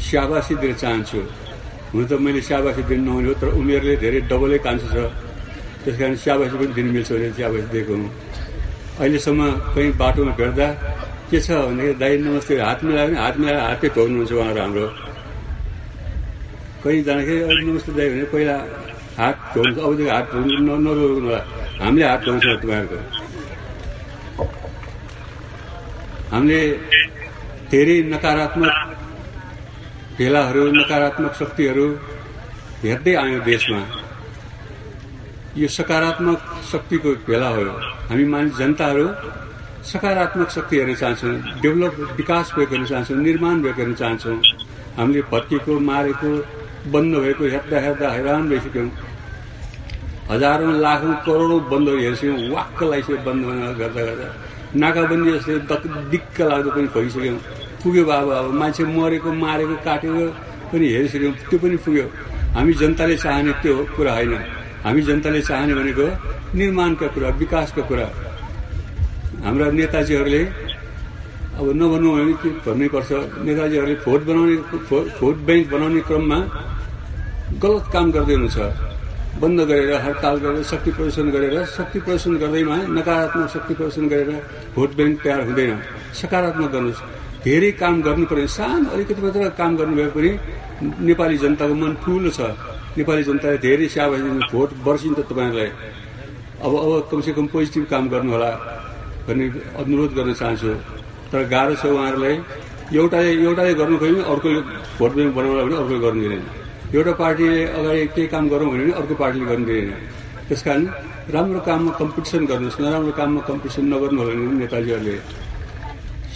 स्याबासी 0.06 0.54
दिन 0.62 0.72
चाहन्छु। 0.82 1.20
हुन 1.92 2.02
त 2.08 2.12
मैले 2.24 2.40
स्याबासी 2.48 2.82
दिन 2.90 3.00
नहुने 3.06 3.28
हो 3.28 3.34
तर 3.40 3.48
उमेरले 3.60 3.94
धेरै 4.02 4.20
डबलै 4.30 4.58
कान्छ 4.66 4.82
छ। 4.92 4.96
त्यस 5.84 5.94
कारण 6.00 6.14
स्याबासी 6.24 6.54
पनि 6.58 6.72
दिन 6.78 6.86
मिल्छ 6.94 7.10
भने 7.12 7.28
स्याबासी 7.38 7.66
दिएको 7.72 7.94
हुँ। 8.00 8.10
अहिलेसम्म 8.92 9.42
कहीँ 9.74 9.92
बाटोमा 9.96 10.32
भेट्दा 10.36 10.66
के 11.30 11.38
छ 11.40 11.50
भने 11.64 11.92
दाइ 11.96 12.12
नमस्ते 12.20 12.60
हात 12.60 12.84
मिलायो 12.84 13.08
भने 13.08 13.18
हात 13.24 13.36
मिलाएर 13.40 13.60
हातै 13.60 13.88
ठोक्नुहुन्छ 13.88 14.32
उहाँहरू 14.32 14.60
हाम्रो। 14.60 14.86
कहीँ 16.84 17.00
जाँदाखेरि 17.06 17.40
अहिले 17.40 17.62
नमस्ते 17.72 17.92
दाइ 17.96 18.08
भने 18.12 18.24
पहिला 18.32 18.56
हात 19.16 19.36
धोउनु 19.54 19.80
अबदेखि 19.80 20.10
हात 20.12 20.26
धोउनु 20.32 20.54
नधोउनु 20.84 21.04
होला। 21.24 21.40
हामीले 21.80 22.06
हात 22.06 22.20
धोउँछ 22.26 22.44
तपाईँहरूको। 22.62 22.98
हामीले 26.32 26.60
धेरै 27.72 27.96
नकारात्मक 28.12 28.74
भेलाहरू 30.18 30.62
नकारात्मक 30.80 31.32
शक्तिहरू 31.40 31.86
हेर्दै 32.84 33.14
आयौँ 33.22 33.42
देशमा। 33.48 33.80
यो 35.56 35.68
सकारात्मक 35.78 36.40
शक्तिको 36.72 37.10
भेला 37.28 37.48
हो 37.56 37.62
हामी 38.12 38.24
मानिस 38.28 38.56
जनताहरू 38.56 39.04
सकारात्मक 39.90 40.48
शक्ति 40.52 40.76
हेर्न 40.76 40.94
चाहन्छौँ 40.94 41.60
डेभलप 41.62 41.94
विकास 42.16 42.52
भएको 42.56 42.74
हेर्न 42.74 42.84
चाहन्छौँ 42.86 43.16
निर्माण 43.18 43.62
भएको 43.62 43.80
हेर्न 43.80 43.94
चाहन्छौँ। 44.00 44.36
हामीले 44.96 45.22
भत्किएको 45.32 45.78
मारेको 45.80 46.30
बन्द 46.92 47.16
भएको 47.24 47.44
हेर्दा 47.54 47.78
हेर्दा 47.80 48.08
हैरान 48.12 48.48
भइसक्यौँ। 48.50 48.88
हजारौँ 50.30 50.72
लाखौँ 50.84 51.14
करोडौँ 51.26 51.60
बन्दहरू 51.72 52.00
हेर्छौँ 52.04 52.36
वाक्क 52.52 52.82
लगाइसक्यो 52.82 53.16
बन्द 53.26 53.42
गर्दा 53.80 54.02
गर्दा। 54.04 54.28
नाकाबन्दी 54.76 55.30
जस्तै 55.32 55.56
दिक्क 56.12 56.40
लाग्दो 56.52 56.70
पनि 56.76 56.88
भइसक्यौँ। 56.94 57.38
पुग्यो 57.80 58.04
बाबा 58.12 58.38
अब 58.38 58.52
मान्छे 58.60 58.84
मरेको 58.92 59.30
मारेको 59.44 59.76
काटेको 59.88 60.24
पनि 60.68 60.86
हेरिसक्यौँ 60.96 61.32
त्यो 61.48 61.58
पनि 61.64 61.76
पुग्यो। 61.84 62.06
हामी 62.56 62.72
जनताले 62.80 63.16
चाहने 63.24 63.52
त्यो 63.62 63.74
कुरा 63.96 64.12
होइन। 64.20 64.32
हामी 64.84 65.02
जनताले 65.08 65.40
चाहने 65.48 65.74
भनेको 65.78 66.06
निर्माणका 66.58 67.06
कुरा 67.14 67.28
विकासका 67.40 67.82
कुरा। 67.90 68.06
हाम्रा 69.44 69.66
नेताजीहरूले 69.78 70.42
अब 71.58 71.66
नभनौँ 71.80 72.12
भने 72.16 72.34
के 72.42 72.48
भन्नै 72.64 72.88
पर्छ 72.94 73.10
नेताजीहरूले 73.46 73.96
भोट 74.06 74.20
बनाउने 74.28 74.56
भोट 75.20 75.36
ब्याङ्क 75.46 75.66
बनाउने 75.72 76.00
क्रममा 76.08 76.38
गलत 77.62 77.84
काम 77.94 78.06
गर्दै 78.14 78.34
हुनुहुन्छ। 78.34 78.58
बन्द 79.42 79.58
गरेर 79.70 79.92
हडताल 80.04 80.36
गरेर 80.44 80.62
शक्ति 80.72 80.90
प्रदर्शन 80.96 81.26
गरेर 81.34 81.56
शक्ति 81.76 81.98
प्रदर्शन 82.04 82.32
गर्दैमा 82.42 82.76
नकारात्मक 82.96 83.48
शक्ति 83.54 83.72
प्रदर्शन 83.78 84.04
गरेर 84.12 84.30
भोट 84.74 84.90
ब्याङ्क 84.96 85.16
तयार 85.24 85.40
हुँदैन। 85.48 85.78
सकारात्मक 86.20 86.70
गर्नुहोस्। 86.74 87.00
धेरै 87.44 87.70
काम 87.82 87.94
गर्नु 88.06 88.24
पर्ने 88.30 88.46
सानो 88.56 88.88
अलिकति 88.94 89.20
मात्र 89.22 89.48
काम 89.60 89.70
गर्नुभयो 89.80 90.10
पनि 90.16 90.30
नेपाली 91.06 91.36
जनताको 91.42 91.74
मन 91.82 91.92
ठुलो 92.02 92.30
छ। 92.36 92.40
नेपाली 92.96 93.22
जनताले 93.28 93.58
धेरै 93.66 93.86
सेवा 93.88 94.16
भोट 94.52 94.70
वर्षिन्छ 94.86 95.18
तपाईँहरूलाई। 95.30 95.70
अब 96.64 96.72
अब 96.84 96.90
कमसेकम 97.10 97.46
पोजिटिभ 97.52 97.84
काम 97.92 98.04
गर्नुहोला 98.12 98.50
भन्ने 99.26 99.46
अनुरोध 99.80 100.10
गर्न 100.18 100.32
चाहन्छु। 100.40 100.70
तर 101.32 101.40
गाह्रो 101.52 101.74
छ 101.80 101.84
उहाँहरूलाई। 101.88 102.36
एउटाले 102.92 103.30
एउटाले 103.46 103.72
गर्नु 103.80 103.96
खोज्यो 103.98 104.14
भने 104.14 104.24
अर्कोले 104.32 104.60
भोट 104.98 105.10
ब्याङ्क 105.16 105.34
बनाउला 105.36 105.62
भने 105.64 105.76
अर्कोले 105.80 106.00
गर्नु 106.04 106.20
दिँदैन 106.22 106.44
एउटा 106.92 107.12
पार्टीले 107.22 107.60
अगाडि 107.78 108.00
केही 108.14 108.26
काम 108.34 108.44
गरौँ 108.52 108.68
भने 108.72 108.92
अर्को 109.00 109.14
पार्टीले 109.22 109.44
गर्नु 109.50 109.64
दिँदैन। 109.66 109.90
त्यस 110.48 110.62
कारण 110.66 110.82
राम्रो 111.32 111.60
काममा 111.68 111.92
कम्पिटिसन 112.00 112.42
गर्नुहोस् 112.50 112.80
नराम्रो 112.82 113.12
काममा 113.16 113.40
कम्पिटिसन 113.48 113.84
नगर्नु 113.92 114.18
होला 114.20 114.32
भने 114.36 114.54
नेताजीहरूले 114.60 115.16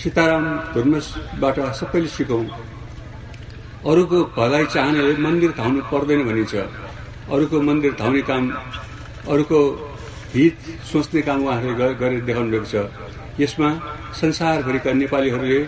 सीताराम 0.01 0.45
धर्मसबाट 0.75 1.57
सबैले 1.81 2.09
सिकौँ। 2.17 2.45
अरूको 3.87 4.19
भलाइ 4.37 4.65
चाहनेले 4.75 5.15
मन्दिर 5.27 5.51
धाउनु 5.59 5.81
पर्दैन 5.91 6.21
भनिन्छ। 6.29 6.55
अरूको 7.35 7.57
मन्दिर 7.69 7.93
धाउने 8.01 8.23
काम 8.31 8.45
अरूको 9.33 9.59
हित 10.35 10.57
सोच्ने 10.91 11.21
काम 11.29 11.39
उहाँहरूले 11.47 11.95
गरेर 12.01 12.21
देखाउनु 12.29 12.51
भएको 12.51 12.69
छ। 12.73 12.75
यसमा 13.41 13.69
संसारभरिका 14.21 14.91
नेपालीहरूले 15.03 15.61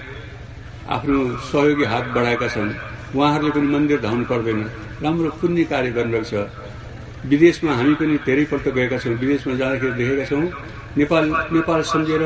आफ्नो 0.96 1.18
सहयोगी 1.50 1.84
हात 1.92 2.04
बढाएका 2.16 2.48
छन्। 2.54 2.70
उहाँहरूले 3.14 3.50
पनि 3.54 3.68
मन्दिर 3.74 3.98
धाउनु 4.06 4.24
पर्दैन। 4.30 4.58
राम्रो 5.04 5.30
पुण्य 5.40 5.64
कार्य 5.70 5.90
गर्नुभएको 5.96 6.26
छ। 6.26 6.34
विदेशमा 7.30 7.72
हामी 7.78 7.94
पनि 8.00 8.14
धेरैपल्ट 8.26 8.66
गएका 8.76 8.98
छौँ। 8.98 9.14
विदेशमा 9.22 9.54
जाँदाखेरि 9.60 9.94
देखेका 10.00 10.24
छौँ। 10.30 10.44
नेपाल 10.98 11.24
नेपाल 11.54 11.80
सम्झेर 11.92 12.22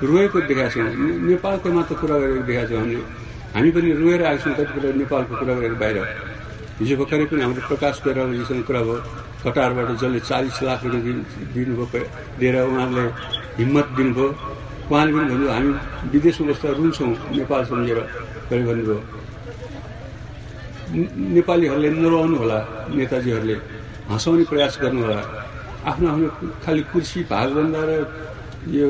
रोएको 0.00 0.38
देखाएको 0.48 0.72
छौँ। 0.74 0.88
नेपालकै 1.28 1.70
मात्र 1.76 1.94
कुरा 2.00 2.16
गरेर 2.22 2.42
देखाएको 2.48 2.68
छौँ 2.72 2.80
हामीले। 2.80 3.25
हामी 3.56 3.70
पनि 3.72 3.88
रोएर 4.00 4.22
आएको 4.28 4.42
छौँ 4.44 4.54
कति 4.56 4.72
कुरा 4.76 4.88
नेपालको 5.00 5.34
कुरा 5.40 5.54
गरेर 5.56 5.74
बाहिर 5.80 5.96
हिजो 6.76 6.94
भर्खरै 7.00 7.24
पनि 7.32 7.40
हाम्रो 7.40 7.62
प्रकाश 7.72 7.94
कोइरालाजीसँग 8.04 8.62
कुरा 8.68 8.80
भयो 8.84 8.96
कटारबाट 9.44 9.88
जसले 9.96 10.20
चालिस 10.28 10.56
लाख 10.68 10.80
रुपियाँ 10.84 11.16
दिनुभयो 11.56 11.86
दिएर 12.36 12.56
उहाँले 12.68 13.04
हिम्मत 13.58 13.86
दिनुभयो। 13.96 14.28
उहाँले 14.92 15.10
पनि 15.16 15.24
भन्नुभयो 15.24 15.50
हामी 15.56 15.70
विदेशमा 16.12 16.44
बस्दा 16.52 16.68
रुन्छौँ 16.76 17.10
नेपाल 17.38 17.62
सम्झेर। 17.70 17.98
गरे 18.50 18.62
भन्नुभयो। 18.68 18.98
नेपालीहरूले 21.36 21.88
नरुवाउनु 21.96 22.36
होला 22.42 22.58
नेताजीहरूले 22.92 23.56
हँसाउने 24.12 24.44
प्रयास 24.52 24.74
गर्नु 24.82 25.00
होला 25.04 25.20
आफ्नो 25.88 26.06
आफ्नो 26.12 26.28
खालि 26.64 26.82
कुर्सी 26.92 27.20
भागभन्दा 27.32 27.80
र 27.88 27.90
यो 28.76 28.86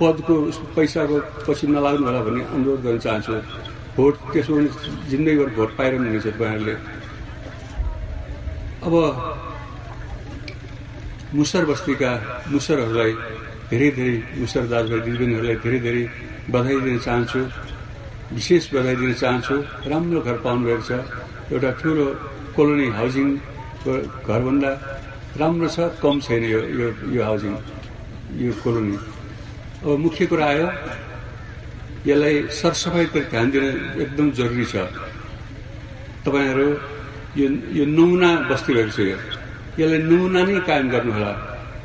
पदको 0.00 0.34
पैसाको 0.76 1.16
पछि 1.46 1.66
नलाग्नु 1.74 2.04
होला 2.06 2.20
भन्ने 2.26 2.42
अनुरोध 2.54 2.80
गर्न 2.84 2.98
चाहन्छु। 3.06 3.34
भोट 3.96 4.14
त्यसो 4.32 4.52
भने 4.56 4.68
जिन्दगीभर 5.10 5.48
भोट 5.56 5.70
पाइरहनु 5.78 6.06
हुनेछ 6.08 6.26
तपाईँहरूले। 6.26 6.74
अब 8.86 8.94
मुसर 11.36 11.62
बस्तीका 11.70 12.10
मुसरहरूलाई 12.52 13.12
धेरै 13.70 13.88
धेरै 13.98 14.16
मुसर 14.40 14.64
दाजुभाइ 14.72 15.00
दिदीबहिनीहरूलाई 15.06 15.56
धेरै 15.64 15.78
धेरै 15.86 16.04
बधाई 16.52 16.78
दिन 16.86 16.98
चाहन्छु। 17.06 17.40
विशेष 18.36 18.64
बधाई 18.74 18.96
दिन 19.02 19.12
चाहन्छु। 19.22 19.56
राम्रो 19.90 20.20
घर 20.26 20.36
पाउनुभएको 20.44 20.84
छ। 20.88 20.92
एउटा 21.54 21.70
ठुलो 21.80 22.06
कोलोनी 22.56 22.86
हाउसिङको 22.98 23.92
घरभन्दा 24.28 24.70
राम्रो 25.40 25.68
छ 25.74 25.78
कम 26.02 26.16
छैन 26.26 26.42
यो 26.54 26.60
यो 26.78 26.88
यो 27.16 27.22
हाउसिङ 27.28 27.52
यो 28.44 28.52
कोलोनी 28.64 28.96
अब 29.86 29.98
मुख्य 30.02 30.26
कुरा 30.26 30.46
आयो 30.46 30.66
यसलाई 32.10 32.34
सरसफाइतिर 32.50 33.24
ध्यान 33.30 33.46
दिन 33.54 33.64
एकदम 34.02 34.26
जरुरी 34.34 34.66
छ। 34.66 34.82
तपाईँहरू 36.26 36.68
यो 37.38 37.46
यो 37.78 37.84
नमुना 37.86 38.30
बस्ती 38.50 38.72
भएको 38.74 38.90
छ 38.90 38.98
यो। 39.06 39.18
यसलाई 39.78 40.00
नमुना 40.10 40.40
नै 40.42 40.58
कायम 40.66 40.86
गर्नुहोला। 40.90 41.32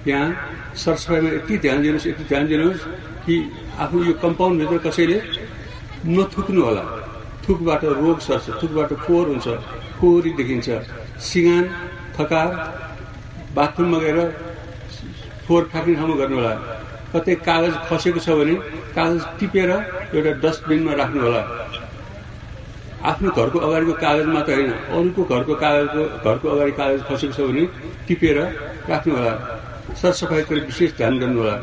यहाँ 0.10 0.28
सरसफाइमा 0.74 1.30
यति 1.38 1.54
ध्यान 1.62 1.78
दिनुहोस् 1.82 2.08
यति 2.10 2.24
ध्यान 2.26 2.44
दिनुहोस् 2.50 2.82
कि 3.22 3.36
आफ्नो 3.78 4.00
यो 4.10 4.14
कम्पाउन्डभित्र 4.18 4.78
कसैले 4.82 5.18
नथुक्नु 6.10 6.62
होला। 6.68 6.84
थुकबाट 7.46 7.82
रोग 8.02 8.18
सर्छ 8.18 8.46
थुकबाट 8.62 8.92
फोहोर 9.06 9.26
हुन्छ 9.30 9.48
फोहोरी 10.02 10.32
देखिन्छ। 10.42 10.68
सिँगान 11.22 11.64
थकार 12.18 12.50
बाथरुममा 13.56 13.98
गएर 14.04 14.20
फोहोर 15.46 15.64
फ्याँक्ने 15.70 15.94
ठाउँमा 15.96 16.16
गर्नु 16.22 16.38
होला 16.42 16.54
कतै 17.14 17.36
कागज 17.48 17.74
खसेको 17.90 18.20
छ 18.26 18.38
भने 18.40 18.56
कागज 18.98 19.22
टिपेर 19.40 19.70
एउटा 20.16 20.32
डस्टबिनमा 20.44 20.94
राख्नु 21.02 21.22
होला 21.26 21.42
आफ्नो 23.12 23.30
घरको 23.38 23.60
अगाडिको 23.68 23.94
कागज 24.06 24.28
मात्र 24.36 24.54
होइन 24.58 24.72
अरूको 24.98 25.22
घरको 25.34 25.54
कागजको 25.64 26.04
घरको 26.26 26.48
अगाडि 26.56 26.74
कागज 26.80 27.02
खसेको 27.10 27.34
छ 27.38 27.40
भने 27.50 27.64
टिपेर 28.08 28.38
राख्नु 28.92 29.16
होला 29.18 29.34
सरसफाइतिर 30.02 30.60
विशेष 30.70 30.92
ध्यान 31.00 31.20
गर्नु 31.22 31.40
होला 31.42 31.56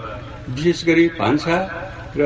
विशेष 0.56 0.84
गरी 0.88 1.06
भान्सा 1.20 1.56
र 2.18 2.22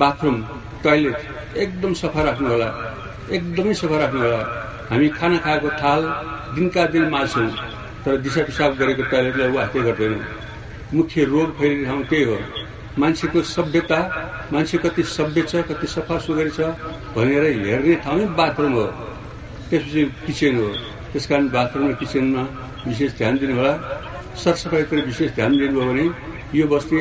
बाथरुम 0.00 0.36
टोयलेट 0.84 1.18
एकदम 1.64 1.92
सफा 2.02 2.22
राख्नु 2.28 2.48
होला 2.54 2.68
एकदमै 3.38 3.74
सफा 3.82 3.96
राख्नु 4.04 4.20
होला 4.24 4.42
हामी 4.90 5.08
खाना 5.18 5.38
खाएको 5.46 5.68
थाल 5.82 6.00
दिनका 6.54 6.84
दिन 6.94 7.04
माझ्छौँ 7.16 7.48
तर 8.04 8.16
दिसा 8.24 8.42
पिसाब 8.48 8.70
गरेको 8.80 9.02
टोयलेटलाई 9.10 9.50
वास्तै 9.58 9.80
गर्दैनौँ। 9.88 10.41
मुख्य 10.94 11.24
रोग 11.24 11.48
फैलिने 11.58 11.84
ठाउँ 11.84 12.04
त्यही 12.10 12.24
हो। 12.24 12.36
मान्छेको 12.98 13.42
सभ्यता 13.56 13.98
मान्छे 14.52 14.78
कति 14.78 15.02
सभ्य 15.08 15.42
छ 15.42 15.64
कति 15.68 15.86
सफा 15.86 16.18
सुग्घर 16.24 16.48
छ 16.56 16.60
भनेर 17.16 17.44
हेर्ने 17.64 17.94
ठाउँ 18.04 18.18
नै 18.18 18.26
बाथरुम 18.36 18.72
हो। 18.72 18.86
त्यसपछि 19.70 20.02
किचन 20.26 20.56
हो। 20.60 20.68
त्यस 21.12 21.26
कारण 21.26 21.48
बाथरुम 21.48 21.88
र 21.88 21.92
किचनमा 22.00 22.42
विशेष 22.86 23.10
ध्यान 23.18 23.34
दिनु 23.38 23.54
होला 23.56 23.72
सरसफाइतिर 24.42 25.04
विशेष 25.06 25.30
ध्यान 25.34 25.50
दिनुभयो 25.58 25.84
भने 25.88 26.06
यो 26.58 26.66
बस्ती 26.68 26.98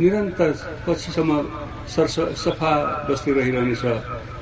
निरन्तर 0.00 0.50
पछिसम्म 0.86 1.30
सर 1.92 2.06
सफा 2.44 2.72
बस्ती 3.08 3.30
रहिरहनेछ। 3.32 3.84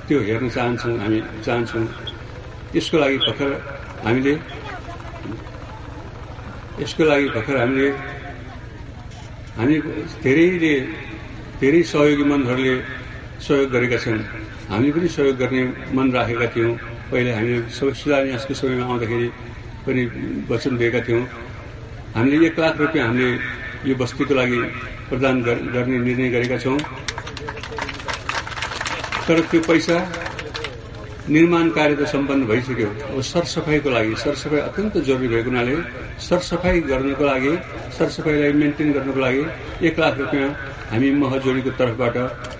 त्यो 0.06 0.18
हेर्न 0.28 0.48
चाहन्छौँ 0.54 0.96
हामी 0.98 1.20
चाहन्छौँ। 1.44 1.86
यसको 2.76 2.96
लागि 2.98 3.18
भर्खर 3.26 3.50
हामीले 4.04 4.34
यसको 6.82 7.02
लागि 7.04 7.28
भर्खर 7.34 7.56
हामीले 7.58 7.88
हामी 9.58 9.76
धेरैले 10.22 10.74
धेरै 11.58 11.80
सहयोगी 11.90 12.24
मनहरूले 12.30 12.74
सहयोग 13.42 13.68
गरेका 13.74 13.98
छन्। 14.04 14.22
हामी 14.70 14.88
पनि 14.94 15.08
सहयोग 15.10 15.36
गर्ने 15.42 15.62
मन 15.98 16.06
राखेका 16.14 16.46
थियौँ। 16.54 16.74
पहिले 17.10 17.30
हामीले 17.34 17.58
सबै 17.74 17.92
शिलान्यासको 18.00 18.54
समयमा 18.54 18.84
आउँदाखेरि 18.86 19.28
पनि 19.82 20.02
वचन 20.46 20.72
दिएका 20.78 21.00
थियौँ। 21.06 21.24
हामीले 22.14 22.46
एक 22.46 22.58
लाख 22.62 22.74
रुपियाँ 22.82 23.04
हामीले 23.08 23.28
यो 23.90 23.94
बस्तीको 23.98 24.34
लागि 24.38 24.58
प्रदान 25.10 25.34
गर्ने 25.74 25.96
निर्णय 26.06 26.28
गरेका 26.34 26.56
छौँ। 26.62 26.78
तर 29.26 29.36
त्यो 29.50 29.60
पैसा 29.66 29.96
निर्माण 31.34 31.66
कार्य 31.76 31.94
त 31.98 32.02
सम्पन्न 32.14 32.42
भइसक्यो। 32.46 32.88
अब 33.10 33.20
सरसफाइको 33.26 33.88
लागि 33.90 34.14
सरसफाइ 34.22 34.60
अत्यन्त 34.68 34.94
जरुरी 35.02 35.28
भएको 35.34 35.50
हुनाले 35.50 35.74
सरसफाइ 36.26 36.80
गर्नको 36.90 37.24
लागि 37.30 37.52
सरसफाइलाई 37.96 38.52
मेन्टेन 38.62 38.88
गर्नको 38.96 39.20
लागि 39.20 39.44
एक 39.86 39.98
लाख 40.00 40.14
रुपियाँ 40.18 40.48
हामी 40.90 41.08
महजोडीको 41.22 41.70
तर्फबाट 41.80 42.16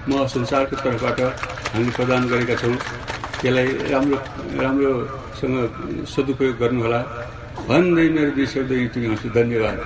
महसञ्चारको 0.08 0.76
तर्फबाट 0.84 1.18
हामीले 1.74 1.92
प्रदान 1.98 2.22
गरेका 2.32 2.54
छौँ। 2.62 2.76
यसलाई 3.44 3.68
राम्रो 3.92 4.18
राम्रोसँग 4.62 5.56
सदुपयोग 6.14 6.54
गर्नुहोला। 6.62 7.00
भन्दै 7.68 8.06
मेरो 8.16 8.30
दुई 8.36 8.46
शब्द 8.54 8.72
यति 8.72 9.28
धन्यवाद। 9.38 9.78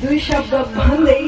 दुई 0.00 0.18
शब्द 0.28 0.52
भन्दै 0.76 1.19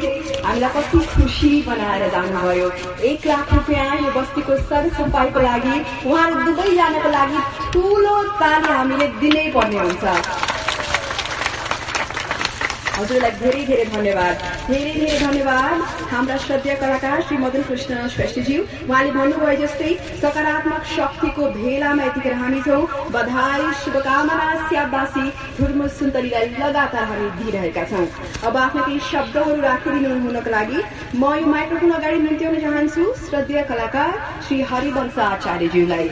हामीलाई 0.44 0.70
कति 0.74 0.98
खुसी 1.14 1.50
बनाएर 1.66 2.08
जानुभयो 2.12 2.68
एक 3.10 3.26
लाख 3.26 3.52
रुपियाँ 3.54 4.00
यो 4.02 4.10
बस्तीको 4.20 4.56
सरसफाइको 4.68 5.40
लागि 5.40 5.74
उहाँहरू 6.06 6.44
दुवैजनाको 6.46 7.10
लागि 7.18 7.38
ठुलो 7.72 8.16
ताली 8.40 8.72
हामीले 8.72 9.06
दिनै 9.22 9.50
पर्ने 9.54 9.78
हुन्छ. 9.78 10.41
हजुरलाई 13.02 13.30
धेरै 13.42 13.62
धेरै 13.66 13.84
धन्यवाद। 13.92 14.34
धेरै 14.70 14.92
धेरै 14.94 15.18
धन्यवाद। 15.18 15.78
हाम्रा 16.10 16.36
श्रद्धेय 16.44 16.74
कलाकार 16.82 17.22
श्री 17.26 17.36
मदन 17.44 17.62
कृष्ण 17.68 18.06
श्रेष्ठज्यू 18.14 18.60
उहाँले 18.62 19.10
भन्नुभयो 19.16 19.54
जस्तै 19.62 19.90
सकारात्मक 20.22 20.84
शक्तिको 20.92 21.48
भेलामा 21.56 22.04
यतिखेर 22.04 22.34
हामी 22.42 22.60
छौँ। 22.66 22.82
बधाई 23.14 23.72
शुभकामना 23.82 24.46
स्याबासी 24.68 25.26
धुर्म 25.58 25.86
सुन्तलीलाई 25.98 26.46
लगातार 26.62 27.04
हामी 27.10 27.28
दिइरहेका 27.40 27.84
छौँ। 27.90 28.06
अब 28.46 28.56
आफ्ना 28.56 28.82
केही 28.86 29.00
शब्दहरू 29.10 29.60
राखिदिनु 29.66 30.14
हुनको 30.22 30.50
लागि 30.56 30.80
म 31.18 31.34
यो 31.34 31.46
माइक्रोफोन 31.56 31.90
अगाडि 31.98 32.18
निम्त्याउन 32.28 32.60
चाहन्छु। 32.60 33.12
श्रद्धेय 33.26 33.62
कलाकार 33.72 34.10
श्री 34.46 34.60
हरिवंश 34.70 35.18
आचार्यज्यूलाई। 35.32 36.08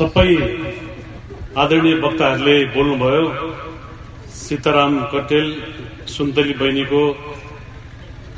सबै 0.00 0.30
आदरणीय 1.62 1.94
वक्ताहरूले 2.02 2.56
बोल्नुभयो। 2.74 3.24
सीताराम 4.34 4.94
कटेल 5.12 5.48
सुन्तली 6.12 6.54
बहिनीको 6.60 7.02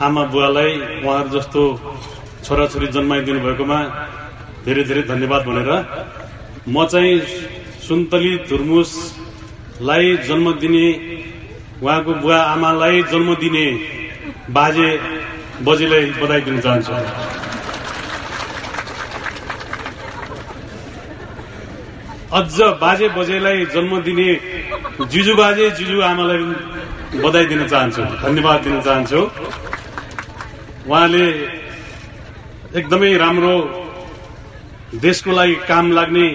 आमा 0.07 0.23
बुवालाई 0.33 0.73
उहाँहरू 1.05 1.29
जस्तो 1.35 1.63
छोराछोरी 2.45 2.89
जन्माइदिनु 2.97 3.41
भएकोमा 3.45 3.79
धेरै 4.65 4.85
धेरै 4.89 5.03
धन्यवाद 5.13 5.43
भनेर 5.49 5.71
म 6.67 6.87
चाहिँ 6.93 7.15
सुन्तली 7.87 8.33
धुर्मुसलाई 8.51 10.17
जन्म 10.29 10.47
दिने 10.63 10.87
उहाँको 11.83 12.13
बुवा 12.23 12.39
आमालाई 12.55 13.03
जन्म 13.13 13.29
दिने 13.45 13.67
बाजे 14.59 14.89
बजेलाई 15.67 16.05
बधाई 16.21 16.41
दिन 16.49 16.61
चाहन्छु। 16.67 17.41
अझ 22.39 22.61
बाजे 22.80 23.09
बजेलाई 23.16 23.64
जन्म 23.72 23.93
दिने 24.05 24.28
जिजु 25.12 25.35
बाजे 25.37 25.66
जिजु 25.78 25.97
आमालाई 26.03 26.39
बधाई 27.24 27.47
दिन 27.47 27.62
चाहन्छु 27.68 28.03
धन्यवाद 28.24 28.61
दिन 28.64 28.80
चाहन्छु। 28.87 29.20
उहाँले 30.89 31.26
एकदमै 32.78 33.11
राम्रो 33.24 33.57
देशको 35.05 35.30
लागि 35.39 35.55
काम 35.68 35.93
लाग्ने 35.93 36.26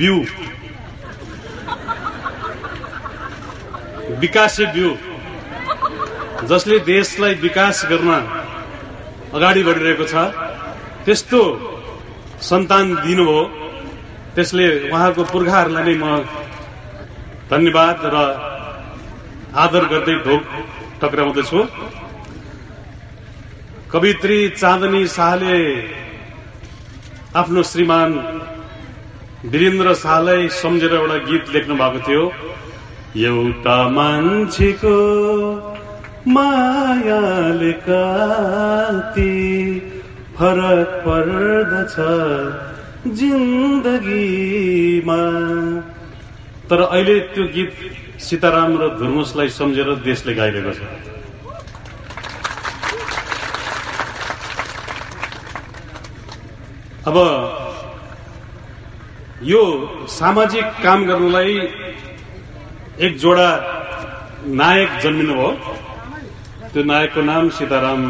बिउ 0.00 0.16
विकासे 4.22 4.64
बिउ 4.74 4.90
जसले 6.50 6.78
देशलाई 6.92 7.34
विकास 7.46 7.76
गर्न 7.90 8.10
अगाडि 9.36 9.62
बढिरहेको 9.68 10.04
छ 10.12 10.14
त्यस्तो 11.04 11.40
सन्तान 12.50 12.86
दिनुभयो 13.04 13.59
त्यसले 14.40 14.66
उहाँको 14.88 15.22
पुर्खाहरूलाई 15.32 15.84
नै 15.84 15.94
म 16.00 16.04
धन्यवाद 17.52 17.98
र 18.12 18.16
आदर 19.62 19.84
गर्दै 19.92 20.14
ढोक 20.24 20.44
टक्राउँदछु। 21.00 21.60
कवित्री 23.92 24.38
चाँदनी 24.60 25.02
शाहले 25.16 25.58
आफ्नो 27.40 27.60
श्रीमान 27.70 28.10
वीरेन्द्र 29.52 29.94
शाहलाई 30.04 30.48
सम्झेर 30.62 30.92
एउटा 31.00 31.16
गीत 31.28 31.44
लेख्नु 31.54 31.74
भएको 31.82 32.00
थियो 32.08 32.24
एउटा 33.28 33.76
मान्छेको 33.98 34.96
मायाले 36.32 37.72
कति 37.84 39.36
फरक 40.36 40.90
पर्दछ। 41.04 41.96
जिन्दगीमा। 43.06 44.60
तर 46.70 46.80
अहिले 46.82 47.16
त्यो 47.32 47.44
गीत 47.54 47.72
सीताराम 48.20 48.70
र 48.76 48.82
धुर्मुसलाई 48.98 49.48
सम्झेर 49.48 49.88
देशले 50.04 50.32
गाइरहेको 50.34 50.72
छ। 50.76 50.80
अब 57.08 57.16
यो 59.42 59.62
सामाजिक 60.08 60.66
काम 60.84 61.00
गर्नलाई 61.08 61.52
एक 63.00 63.12
जोडा 63.18 63.48
नायक 64.60 64.90
जन्मिनु 65.02 65.34
भयो। 65.34 65.50
त्यो 66.72 66.82
नायकको 66.84 67.20
नाम 67.22 67.44
सीताराम 67.56 68.00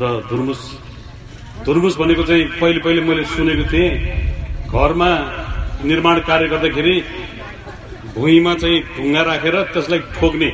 र 0.00 0.02
धुर्मुस 0.30 0.60
धुर्मुस 1.64 1.96
भनेको 1.96 2.22
चाहिँ 2.28 2.44
पहिले 2.60 2.80
पहिले 2.84 3.00
मैले 3.08 3.24
सुनेको 3.24 3.64
थिएँ। 3.72 3.90
घरमा 4.68 5.10
निर्माण 5.84 6.16
कार्य 6.28 6.46
गर्दाखेरि 6.48 6.96
भुइँमा 8.14 8.54
चाहिँ 8.62 8.80
ढुङ्गा 8.96 9.22
राखेर 9.28 9.56
त्यसलाई 9.72 10.00
ठोक्ने। 10.16 10.50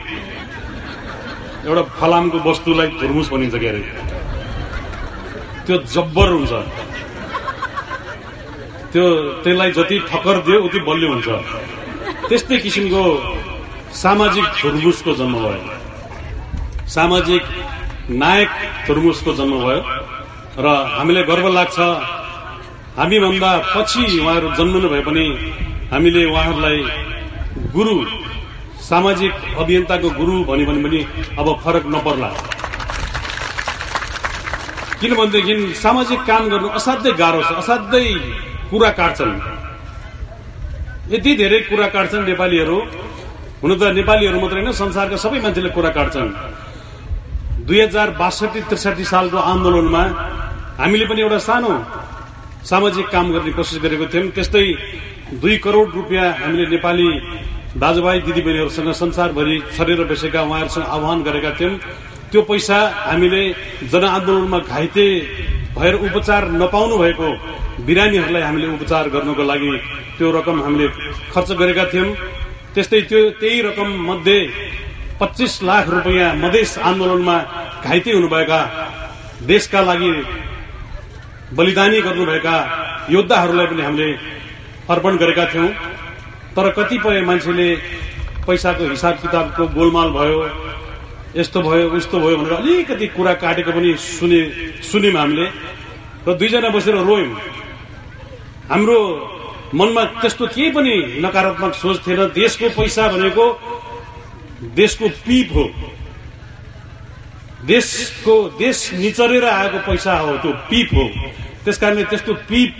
एउटा 1.66 1.82
फलामको 1.98 2.38
वस्तुलाई 2.48 2.88
धुर्मुस 3.00 3.28
भनिन्छ 3.32 3.56
के 3.62 3.68
अरे 3.68 3.82
त्यो 5.66 5.76
जब्बर 5.94 6.28
हुन्छ। 6.30 6.52
त्यो 8.92 9.04
त्यसलाई 9.44 9.70
जति 9.78 9.96
ठक्कर 10.10 10.36
दियो 10.46 10.58
उति 10.66 10.78
बलियो 10.88 11.08
हुन्छ। 11.12 11.28
त्यस्तै 12.28 12.56
किसिमको 12.64 13.02
सामाजिक 14.02 14.46
धुर्मुसको 14.62 15.12
जन्म 15.20 15.34
भयो। 15.44 15.62
सामाजिक 16.88 17.42
नायक 18.22 18.50
धुर्मुसको 18.86 19.32
जन्म 19.38 19.54
भयो। 19.66 19.99
र 20.64 20.66
हामीलाई 20.96 21.24
गर्व 21.30 21.46
लाग्छ। 21.58 21.78
हामीभन्दा 22.98 23.50
पछि 23.74 24.02
उहाँहरू 24.20 24.48
जन्मनु 24.58 24.88
भए 24.92 25.02
पनि 25.08 25.24
हामीले 25.92 26.22
उहाँहरूलाई 26.32 26.78
गुरु 27.74 27.94
सामाजिक 28.90 29.34
अभियन्ताको 29.62 30.08
गुरु 30.20 30.34
भन्यो 30.48 30.66
भने 30.68 30.80
पनि 30.84 31.00
अब 31.40 31.46
फरक 31.64 31.84
नपर्ला। 31.94 32.30
किनभनेदेखि 35.00 35.54
सामाजिक 35.84 36.20
काम 36.30 36.42
गर्नु 36.52 36.68
असाध्यै 36.78 37.12
गाह्रो 37.20 37.40
छ 37.48 37.50
असाध्यै 37.62 38.04
कुरा 38.70 38.90
काट्छन् 39.00 39.34
यति 41.14 41.30
धेरै 41.40 41.58
कुरा 41.70 41.86
काट्छन् 41.94 42.28
नेपालीहरू। 42.30 42.78
हुन 43.62 43.72
त 43.80 43.82
नेपालीहरू 43.98 44.38
मात्रै 44.42 44.60
होइन 44.60 44.72
संसारका 44.82 45.16
सबै 45.24 45.38
मान्छेले 45.44 45.70
कुरा 45.76 45.90
काट्छन् 45.96 46.30
दुई 47.66 47.78
हजार 47.80 48.08
बासठी 48.20 48.60
त्रिसठी 48.68 49.04
सालको 49.12 49.38
आन्दोलनमा 49.52 50.02
हामीले 50.80 51.04
पनि 51.06 51.20
एउटा 51.20 51.38
सानो 51.44 51.72
सामाजिक 52.64 53.06
काम 53.12 53.26
गर्ने 53.32 53.52
कोसिस 53.52 53.78
गरेको 53.84 54.06
थियौँ। 54.12 54.32
त्यस्तै 54.32 54.64
दुई 55.36 55.56
करोड 55.60 55.88
रुपियाँ 55.94 56.28
हामीले 56.40 56.66
नेपाली 56.72 57.08
दाजुभाइ 57.76 58.18
दिदीबहिनीहरूसँग 58.26 58.88
संसारभरि 59.02 59.56
छरेर 59.76 60.00
बसेका 60.08 60.40
उहाँहरूसँग 60.40 60.86
आह्वान 60.96 61.18
गरेका 61.28 61.50
थियौँ। 61.60 61.74
त्यो 62.32 62.40
पैसा 62.48 62.78
हामीले 63.12 63.42
जनआन्दोलनमा 63.92 64.58
घाइते 64.72 65.06
भएर 65.76 65.94
उपचार 66.08 66.42
नपाउनु 66.60 66.96
भएको 66.96 67.28
बिरामीहरूलाई 67.86 68.42
हामीले 68.48 68.66
उपचार 68.76 69.04
गर्नको 69.14 69.44
लागि 69.52 69.72
त्यो 70.16 70.28
रकम 70.32 70.56
हामीले 70.64 70.86
खर्च 71.32 71.50
गरेका 71.60 71.84
थियौँ। 71.92 72.08
त्यस्तै 72.74 73.00
त्यो 73.10 73.20
त्यही 73.40 73.58
रकम 73.68 73.88
मध्ये 74.08 74.38
पच्चिस 75.20 75.52
लाख 75.68 75.84
रुपियाँ 75.94 76.34
मधेस 76.42 76.78
आन्दोलनमा 76.88 77.36
घाइते 77.84 78.10
हुनुभएका 78.16 78.60
देशका 79.44 79.80
लागि 79.90 80.12
बलिदानी 81.54 82.00
गर्नुभएका 82.00 82.56
योद्धाहरूलाई 83.10 83.66
पनि 83.66 83.82
हामीले 83.82 84.08
अर्पण 84.90 85.16
गरेका 85.16 85.44
थियौं। 85.52 85.68
तर 86.54 86.66
कतिपय 86.76 87.20
मान्छेले 87.26 87.68
पैसाको 88.46 88.84
हिसाब 88.90 89.14
किताबको 89.22 89.66
गोलमाल 89.74 90.08
भयो 90.10 90.38
यस्तो 91.36 91.58
भयो 91.62 91.86
उस्तो 91.90 92.16
भयो 92.20 92.36
भनेर 92.36 92.54
अलिकति 92.54 93.06
कुरा 93.16 93.34
काटेको 93.42 93.70
पनि 93.72 93.90
सुने 93.98 94.40
सुन्यौँ 94.82 95.14
हामीले। 95.14 95.46
र 96.26 96.34
दुईजना 96.38 96.68
बसेर 96.70 96.96
रोयौं। 97.10 97.34
हाम्रो 98.70 98.98
मनमा 99.74 100.02
त्यस्तो 100.22 100.46
केही 100.54 100.70
पनि 100.70 100.94
नकारात्मक 101.24 101.72
सोच 101.74 101.96
थिएन। 102.06 102.20
देशको 102.34 102.66
पैसा 102.78 103.02
भनेको 103.10 103.44
देशको 104.78 105.08
पिप 105.26 105.48
हो। 105.54 105.64
देशको 107.66 108.34
देश 108.58 108.78
निचरेर 108.94 109.44
आएको 109.44 109.78
पैसा 109.86 110.12
हो 110.18 110.36
त्यो 110.42 110.52
पिप 110.70 110.88
हो। 110.94 111.04
त्यस 111.64 111.76
कारणले 111.78 112.04
त्यस्तो 112.10 112.32
पिप 112.48 112.70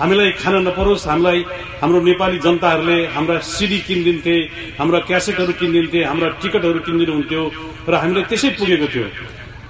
हामीलाई 0.00 0.30
खान 0.40 0.54
नपरोस् 0.66 1.06
हामीलाई 1.06 1.40
हाम्रो 1.80 2.00
नेपाली 2.00 2.38
जनताहरूले 2.40 2.98
हाम्रा 3.12 3.36
सिडी 3.44 3.78
किनिदिन्थे 3.86 4.36
हाम्रा 4.78 4.98
क्यासेटहरू 5.08 5.52
किनिदिन्थे 5.60 6.00
हाम्रा 6.04 6.28
टिकटहरू 6.40 6.80
किनिदिनुहुन्थ्यो 6.86 7.42
र 7.88 7.92
हामीलाई 8.02 8.24
त्यसै 8.30 8.48
पुगेको 8.56 8.86
थियो। 8.92 9.06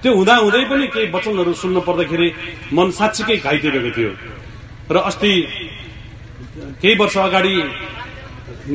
त्यो 0.03 0.11
हुँदा 0.14 0.34
हुँदै 0.36 0.64
पनि 0.70 0.86
केही 0.94 1.07
वचनहरू 1.11 1.53
सुन्न 1.62 1.76
पर्दाखेरि 1.82 2.28
मन 2.76 2.88
साँच्चीकै 2.99 3.36
घाइते 3.42 3.68
भएको 3.74 3.90
थियो। 3.97 4.11
र 4.94 4.97
अस्ति 5.11 5.32
केही 6.82 6.94
वर्ष 7.03 7.16
अगाडि 7.18 7.55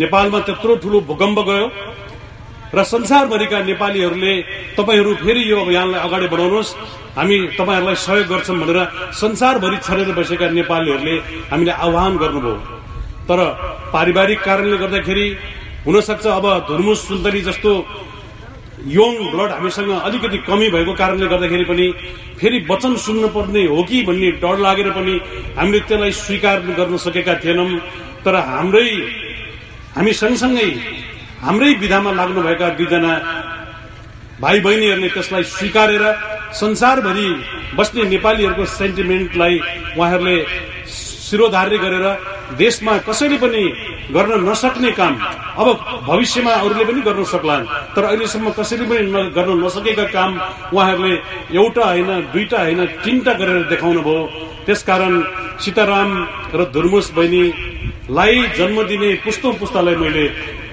नेपालमा 0.01 0.39
त्यत्रो 0.47 0.73
ठुलो 0.83 0.99
भूकम्प 1.07 1.39
गयो। 1.47 1.65
र 2.71 2.83
संसारभरिका 2.83 3.59
नेपालीहरूले 3.67 4.33
तपाईँहरू 4.77 5.11
फेरि 5.23 5.43
यो 5.51 5.57
अभियानलाई 5.59 5.99
अगाडि 6.07 6.27
बढाउनुहोस्। 6.33 6.75
हामी 7.17 7.37
तपाईँहरूलाई 7.59 7.95
सहयोग 8.05 8.27
गर्छौँ 8.31 8.57
भनेर 8.61 8.79
संसारभरि 9.13 9.77
छरेर 9.87 10.09
बसेका 10.15 10.47
नेपालीहरूले 10.59 11.15
हामीले 11.51 11.71
आह्वान 11.85 12.13
गर्नुभयो। 12.17 12.55
तर 13.27 13.39
पारिवारिक 13.93 14.39
कारणले 14.47 14.77
गर्दाखेरि 14.83 15.27
हुनसक्छ 15.85 16.25
अब 16.39 16.45
धुर्मुस 16.69 16.99
सुन्तली 17.07 17.41
जस्तो 17.49 17.71
यङ 18.87 19.13
ब्लड 19.33 19.51
हामीसँग 19.51 19.91
अलिकति 20.07 20.37
कमी 20.47 20.67
भएको 20.71 20.93
कारणले 20.95 21.27
गर्दाखेरि 21.27 21.65
पनि 21.69 21.85
फेरि 22.39 22.57
वचन 22.71 22.95
सुन्नु 23.05 23.27
पर्ने 23.35 23.61
हो 23.67 23.83
कि 23.83 23.97
भन्ने 24.07 24.29
डर 24.41 24.57
लागेर 24.57 24.89
पनि 24.97 25.13
हामीले 25.59 25.79
त्यसलाई 25.85 26.11
स्वीकार 26.23 26.57
गर्न 26.79 26.97
सकेका 26.97 27.33
थिएनौँ। 27.43 27.69
तर 28.25 28.35
हाम्रै 28.35 28.87
हामी 29.95 30.11
सँगसँगै 30.13 30.69
हाम्रै 31.41 31.71
विधामा 31.81 32.11
लाग्नुभएका 32.19 32.67
दुईजना 32.77 33.13
भाइ 34.41 34.59
बहिनीहरूले 34.65 35.09
त्यसलाई 35.15 35.43
स्वीकारेर 35.55 36.03
संसारभरि 36.61 37.27
बस्ने 37.77 38.03
नेपालीहरूको 38.13 38.65
सेन्टिमेन्टलाई 38.79 39.55
उहाँहरूले 39.97 40.37
शिरोधार्य 41.27 41.77
गरेर 41.83 42.05
देशमा 42.61 42.93
कसैले 43.07 43.37
पनि 43.43 43.63
गर्न 44.15 44.31
नसक्ने 44.49 44.91
काम 44.99 45.13
अब 45.61 45.67
भविष्यमा 46.07 46.53
अरूले 46.61 46.85
पनि 46.85 47.01
गर्न 47.07 47.23
सक्लान्। 47.33 47.65
तर 47.95 48.03
अहिलेसम्म 48.03 48.49
कसैले 48.59 48.85
पनि 48.85 49.23
गर्न 49.37 49.51
नसकेका 49.65 50.05
काम 50.15 50.31
उहाँहरूले 50.75 51.13
एउटा 51.57 51.83
होइन 51.89 52.09
दुईटा 52.33 52.59
होइन 52.61 52.81
तिनटा 53.03 53.33
गरेर 53.41 53.63
देखाउनु 53.71 54.01
भयो 54.07 54.21
त्यसकारण 54.65 55.13
सीताराम 55.63 56.09
र 56.53 56.59
धुर्मुस 56.75 57.07
बहिनीलाई 57.17 58.35
जन्म 58.57 58.77
दिने 58.89 59.09
पुस्तौँ 59.25 59.53
पुस्तालाई 59.61 59.95
मैले 60.03 60.25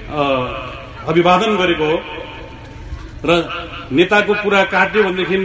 अभिवादन 0.09 1.51
गरेको 1.57 1.85
हो 1.85 1.97
र 3.25 3.29
नेताको 3.91 4.33
कुरा 4.43 4.63
काट्यो 4.73 5.03
भनेदेखि 5.03 5.37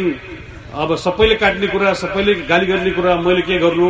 अब 0.75 0.91
सबैले 0.97 1.35
काट्ने 1.37 1.67
कुरा 1.69 1.93
सबैले 1.95 2.35
गाली 2.51 2.67
गर्ने 2.67 2.91
कुरा 2.91 3.13
मैले 3.21 3.43
के 3.43 3.59
गर्नु? 3.59 3.89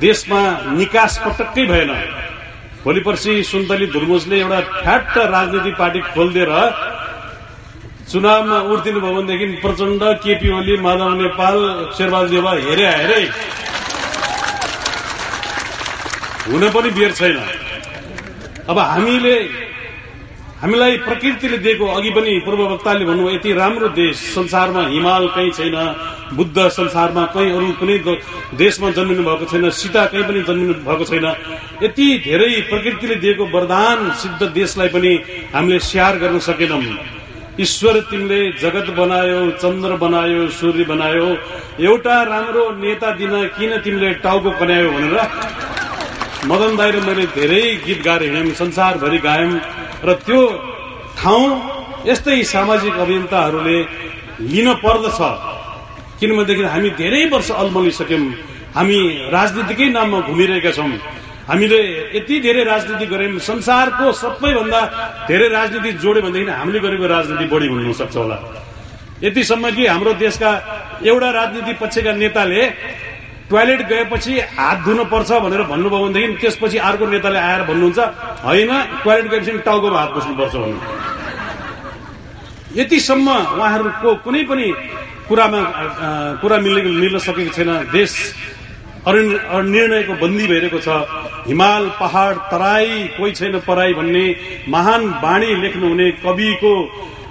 देशमा 0.00 0.40
निकास 0.78 1.12
पटक्कै 1.24 1.64
भएन। 1.66 1.92
भोलि 2.84 3.00
पर्सि 3.06 3.42
सुन्तली 3.44 3.86
धुर्मुसले 3.92 4.36
एउटा 4.40 4.60
ठ्याट्ट 4.82 5.14
राजनीतिक 5.34 5.74
पार्टी 5.76 6.00
खोलिदिएर 6.14 6.52
चुनावमा 8.10 8.58
उठिदिनु 8.72 9.00
भयो 9.00 9.14
भनेदेखि 9.14 9.46
प्रचण्ड 9.62 10.02
केपी 10.24 10.48
ओली 10.58 10.74
माधव 10.80 11.10
नेपाल 11.22 11.56
शेरबहादुर 11.96 12.30
देवा 12.30 12.52
हेरे 12.66 12.86
हेरे। 12.96 13.20
हुन 16.48 16.62
पनि 16.74 16.90
बेर 16.96 17.12
छैन। 17.12 17.38
अब 18.70 18.78
हामीले 18.78 19.34
हामीलाई 20.58 20.96
प्रकृतिले 21.06 21.58
दिएको 21.64 21.86
अघि 21.86 22.10
पनि 22.10 22.32
पूर्व 22.44 22.60
वक्ताले 22.72 23.04
भन्नुभयो 23.06 23.34
यति 23.34 23.52
राम्रो 23.54 23.88
देश 23.94 24.16
संसारमा 24.34 24.82
हिमाल 24.88 25.26
कहीँ 25.34 25.50
छैन 25.54 25.76
बुद्ध 26.34 26.58
संसारमा 26.78 27.24
कहीँ 27.34 27.50
अरू 27.56 27.68
कुनै 27.78 27.98
देशमा 28.58 28.90
जन्मिनु 28.96 29.22
भएको 29.22 29.44
छैन 29.52 29.70
सीता 29.70 30.04
कहीँ 30.10 30.24
पनि 30.26 30.42
जन्मिनु 30.48 30.74
भएको 30.82 31.04
छैन। 31.10 31.26
यति 31.84 32.06
धेरै 32.26 32.50
प्रकृतिले 32.70 33.14
दिएको 33.22 33.44
वरदान 33.54 33.98
सिद्ध 34.18 34.50
देशलाई 34.50 34.88
पनि 34.94 35.12
हामीले 35.54 35.78
स्याहार 35.78 36.18
गर्न 36.18 36.38
सकेनौं। 36.48 36.82
ईश्वर 37.62 38.00
तिमीले 38.10 38.40
जगत 38.58 38.90
बनायो 38.98 39.40
चन्द्र 39.62 39.96
बनायो 40.02 40.42
सूर्य 40.58 40.84
बनायो 40.90 41.26
एउटा 41.86 42.22
राम्रो 42.34 42.64
नेता 42.82 43.10
दिन 43.14 43.34
किन 43.54 43.78
तिमीले 43.84 44.10
टाउको 44.26 44.50
बनायो 44.60 44.90
भनेर 44.90 45.16
मदन 46.50 46.76
दाई 46.76 46.90
र 46.90 47.00
मैले 47.06 47.26
धेरै 47.38 47.62
गीत 47.86 48.02
गाएर 48.04 48.22
हिँड्यौँ 48.22 48.54
संसारभरि 48.62 49.18
गायौँ। 49.26 49.60
र 50.04 50.08
त्यो 50.26 50.40
ठाउँ 51.18 51.46
यस्तै 52.06 52.42
सामाजिक 52.54 52.94
अभियन्ताहरूले 53.04 53.78
लिन 54.52 54.68
पर्दछ। 54.84 55.20
किनभनेदेखि 56.18 56.62
हामी 56.74 56.90
धेरै 57.00 57.22
वर्ष 57.32 57.48
अल्मलिसक्यौं 57.62 58.22
हामी 58.76 58.98
राजनीतिकै 59.34 59.88
नाममा 59.96 60.18
घुमिरहेका 60.30 60.70
छौं। 60.78 60.90
हामीले 61.50 61.80
यति 62.16 62.34
धेरै 62.46 62.62
राजनीति 62.72 63.06
गर्यौं 63.12 63.38
संसारको 63.50 64.06
सबैभन्दा 64.22 64.80
धेरै 65.28 65.48
राजनीति 65.58 65.90
जोड्यो 66.02 66.22
भनेदेखि 66.26 66.52
हामीले 66.60 66.78
गरेको 66.86 67.06
राजनीति 67.16 67.44
बढी 67.52 67.66
हुन 67.66 67.92
सक्छ 68.00 68.16
होला। 68.16 68.36
यतिसम्म 69.26 69.64
कि 69.76 69.86
हाम्रो 69.86 70.12
देशका 70.22 70.50
एउटा 71.10 71.28
राजनीति 71.40 71.72
पक्षका 71.80 72.12
नेताले 72.22 72.62
टोयलेट 73.50 73.80
गएपछि 73.88 74.34
हात 74.56 74.78
धुनु 74.84 75.04
पर्छ 75.12 75.30
भनेर 75.44 75.62
भन्नुभयो 75.72 76.04
भनेदेखि 76.04 76.36
त्यसपछि 76.40 76.78
अर्को 76.88 77.04
नेताले 77.12 77.38
आएर 77.48 77.62
भन्नुहुन्छ 77.70 77.98
होइन 78.44 78.70
टोयलेट 79.04 79.26
गएपछि 79.32 79.52
टाउकोमा 79.66 79.98
हात 80.00 80.10
बस्नुपर्छ 80.16 80.54
भन्नु। 80.62 80.78
यतिसम्म 82.76 83.28
उहाँहरूको 83.56 84.10
कुनै 84.24 84.42
पनि 84.50 84.66
कुरामा 85.28 85.60
कुरा 86.40 86.56
मिल्ने 86.64 86.80
मिल्न 87.02 87.18
सकेको 87.26 87.52
छैन। 87.56 87.70
देश 87.92 88.12
निर्णयको 89.08 90.14
बन्दी 90.20 90.46
भइरहेको 90.52 90.78
छ। 90.84 90.88
हिमाल 91.48 91.84
पहाड 92.00 92.34
तराई 92.52 92.88
कोही 93.16 93.32
छैन 93.32 93.54
पराई 93.64 93.92
भन्ने 93.98 94.24
महान 94.68 95.02
बाणी 95.24 95.50
लेख्नुहुने 95.62 96.08
कविको 96.24 96.72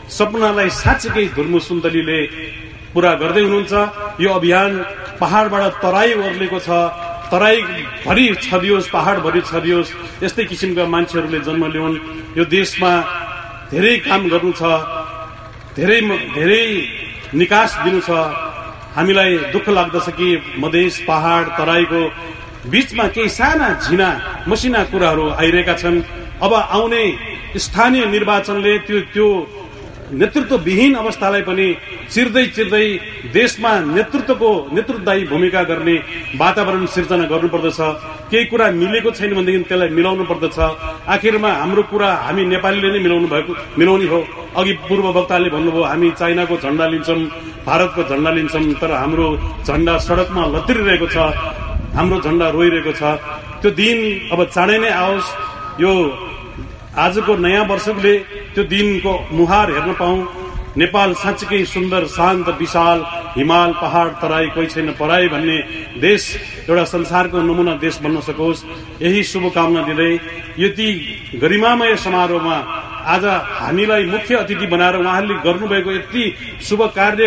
सपनालाई 0.09 0.70
साँच्चीकै 0.74 1.26
धुर्मु 1.38 1.59
सुन्तलीले 1.59 2.20
पूरा 2.98 3.14
गर्दै 3.22 3.41
हुनुहुन्छ। 3.45 3.74
यो 4.26 4.30
अभियान 4.34 4.72
पहाडबाट 5.22 5.74
तराई 5.86 6.12
ओर्लेको 6.18 6.60
छ। 6.66 6.70
तराई 7.30 7.58
भरि 8.10 8.26
छदियोस् 8.41 8.89
पहाड 8.89 9.18
भरि 9.22 9.41
छदियोस् 9.45 9.89
यस्तै 10.26 10.43
किसिमका 10.50 10.84
मान्छेहरूले 10.89 11.39
जन्म 11.45 11.64
ल्याउन्। 11.74 11.95
यो 12.38 12.43
देशमा 12.50 12.91
धेरै 13.70 13.93
काम 14.02 14.22
गर्नु 14.34 14.52
छ। 14.58 14.64
धेरै 15.78 16.00
धेरै 16.38 16.66
निकास 17.38 17.70
दिनु 17.86 18.02
छ। 18.02 18.10
हामीलाई 18.98 19.54
दुःख 19.54 19.68
लाग्दछ 19.78 20.08
कि 20.18 20.30
मधेस 20.58 20.95
पहाड 21.06 21.43
तराईको 21.54 22.02
बीचमा 22.66 23.06
केही 23.14 23.30
साना 23.30 23.70
झिना 23.86 24.10
मसिना 24.50 24.82
कुराहरू 24.89 25.26
आइरहेका 25.38 25.76
छन्। 25.78 26.02
अब 26.41 26.52
आउने 26.78 27.04
स्थानीय 27.62 28.06
निर्वाचनले 28.10 28.74
त्यो 28.89 28.98
त्यो 29.14 29.28
नेतृत्वविहीन 30.12 30.93
अवस्थालाई 30.95 31.41
पनि 31.43 31.68
चिर्दै 32.14 32.45
चिर्दै 32.55 32.86
देशमा 33.36 33.72
नेतृत्वको 33.95 34.51
नेतृत्वदायी 34.72 35.24
भूमिका 35.32 35.62
गर्ने 35.68 35.95
वातावरण 36.39 36.86
सिर्जना 36.95 37.26
गर्नुपर्दछ। 37.28 37.80
केही 38.32 38.45
कुरा 38.51 38.66
मिलेको 38.72 39.12
छैन 39.12 39.32
भनेदेखि 39.36 39.68
त्यसलाई 39.68 39.89
मिलाउनु 39.97 40.24
पर्दछ। 40.32 40.58
आखिरमा 41.12 41.51
हाम्रो 41.62 41.84
कुरा 41.91 42.10
हामी 42.26 42.43
नेपालीले 42.55 42.89
नै 42.95 42.99
मिलाउनु 43.05 43.28
भएको 43.28 43.51
मिलाउने 43.80 44.08
हो। 44.12 44.20
अघि 44.55 44.74
पूर्व 44.88 45.05
वक्ताले 45.18 45.49
भन्नुभयो 45.55 45.84
हामी 45.91 46.08
चाइनाको 46.20 46.55
झण्डा 46.64 46.86
लिन्छौँ 46.88 47.22
भारतको 47.68 48.01
झण्डा 48.08 48.32
लिन्छौँ 48.38 48.64
तर 48.82 48.91
हाम्रो 49.03 49.28
झण्डा 49.68 49.93
सड़कमा 50.08 50.43
लत्रिरहेको 50.55 51.08
छ 51.12 51.18
हाम्रो 51.97 52.18
झण्डा 52.26 52.47
रोइरहेको 52.55 52.91
छ। 52.95 53.03
त्यो 53.60 53.70
दिन 53.76 53.97
अब 54.32 54.39
चाँडै 54.55 54.78
नै 54.84 54.89
आओस्। 55.03 55.28
यो 55.84 55.91
आजको 56.98 57.36
नयाँ 57.38 57.66
वर्षले 57.66 58.14
त्यो 58.54 58.64
दिनको 58.64 59.14
मुहार 59.32 59.72
हेर्न 59.72 59.93
पाऊ। 59.93 60.18
नेपाल 60.78 61.14
साँच्चीकै 61.14 61.64
सुन्दर 61.66 62.06
शान्त 62.08 62.48
विशाल 62.60 63.00
हिमाल 63.38 63.72
पहाड 63.82 64.10
तराई 64.22 64.48
कोही 64.56 64.68
छैन 64.68 64.89
पराई 65.00 65.28
भन्ने 65.28 65.58
देश 66.02 66.22
एउटा 66.70 66.84
संसारको 66.86 67.41
नमुना 67.41 67.74
देश 67.78 68.00
बन्न 68.04 68.22
सकोस्। 68.22 68.64
यही 69.02 69.24
शुभकामना 69.24 69.82
दिँदै 69.84 70.12
यति 70.60 70.89
गरिमामय 71.41 71.95
समारोहमा 71.98 72.58
आज 73.08 73.26
हामीलाई 73.60 74.05
मुख्य 74.05 74.36
अतिथि 74.36 74.66
बनाएर 74.68 74.95
उहाँहरूले 74.97 75.36
गर्नुभएको 75.43 75.91
यति 75.91 76.24
शुभ 76.68 76.82
कार्य 76.91 77.26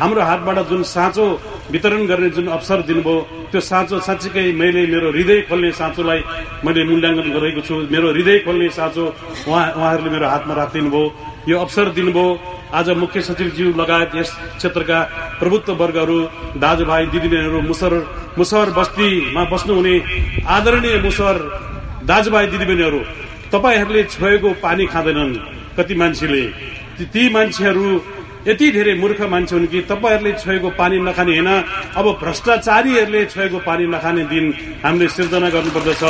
हाम्रो 0.00 0.22
हातबाट 0.22 0.58
जुन 0.68 0.82
साँचो 0.84 1.24
वितरण 1.72 2.06
गर्ने 2.06 2.28
जुन 2.36 2.46
अवसर 2.56 2.82
दिनुभयो 2.84 3.16
त्यो 3.50 3.60
साँचो 3.62 4.00
साँच्चीकै 4.06 4.52
मैले 4.60 4.86
मेरो 4.92 5.10
हृदय 5.10 5.40
खोल्ने 5.48 5.70
साँचोलाई 5.80 6.20
मैले 6.64 6.84
मूल्याङ्कन 6.84 7.28
गरेको 7.32 7.60
छु। 7.64 7.74
मेरो 7.88 8.12
हृदय 8.12 8.38
खोल्ने 8.44 8.68
साँचो 8.76 9.04
उहाँ 9.48 9.64
उहाँहरूले 9.72 10.10
मेरो 10.10 10.26
हातमा 10.28 10.54
राखिदिनु 10.54 10.90
भयो 10.90 11.04
यो 11.48 11.56
अवसर 11.64 11.88
दिनुभयो। 11.96 12.28
आज 12.78 12.88
मुख्य 13.00 13.20
सचिवज्यू 13.22 13.72
लगायत 13.80 14.12
यस 14.16 14.30
क्षेत्रका 14.60 14.98
प्रभुत्व 15.40 15.72
वर्गहरू 15.80 16.18
दाजुभाइ 16.60 17.06
दिदीबहिनीहरू 17.12 17.60
मुसर 17.70 17.92
मुसहर 18.38 18.68
बस्तीमा 18.76 19.42
बस्नुहुने 19.52 19.94
आदरणीय 20.56 20.96
मुसहर 21.08 21.36
दाजुभाइ 22.10 22.46
दिदीबहिनीहरू 22.52 23.00
तपाईँहरूले 23.52 24.02
छोएको 24.04 24.50
पानी 24.64 24.84
खाँदैनन्। 24.86 25.32
कति 25.76 25.94
मान्छेले 25.94 26.42
ती 27.12 27.22
मान्छेहरू 27.34 27.86
यति 28.48 28.66
धेरै 28.72 28.94
मूर्ख 28.94 29.20
मान्छे 29.32 29.54
हुन् 29.56 29.66
कि 29.72 29.80
तपाईँहरूले 29.90 30.32
छोएको 30.42 30.68
पानी 30.80 30.96
नखाने 31.06 31.32
होइन। 31.32 31.50
अब 31.94 32.06
भ्रष्टाचारीहरूले 32.22 33.24
छोएको 33.32 33.58
पानी 33.68 33.84
नखाने 33.86 34.24
दिन 34.32 34.44
हामीले 34.84 35.08
सिर्जना 35.08 35.48
गर्नुपर्दछ। 35.54 36.02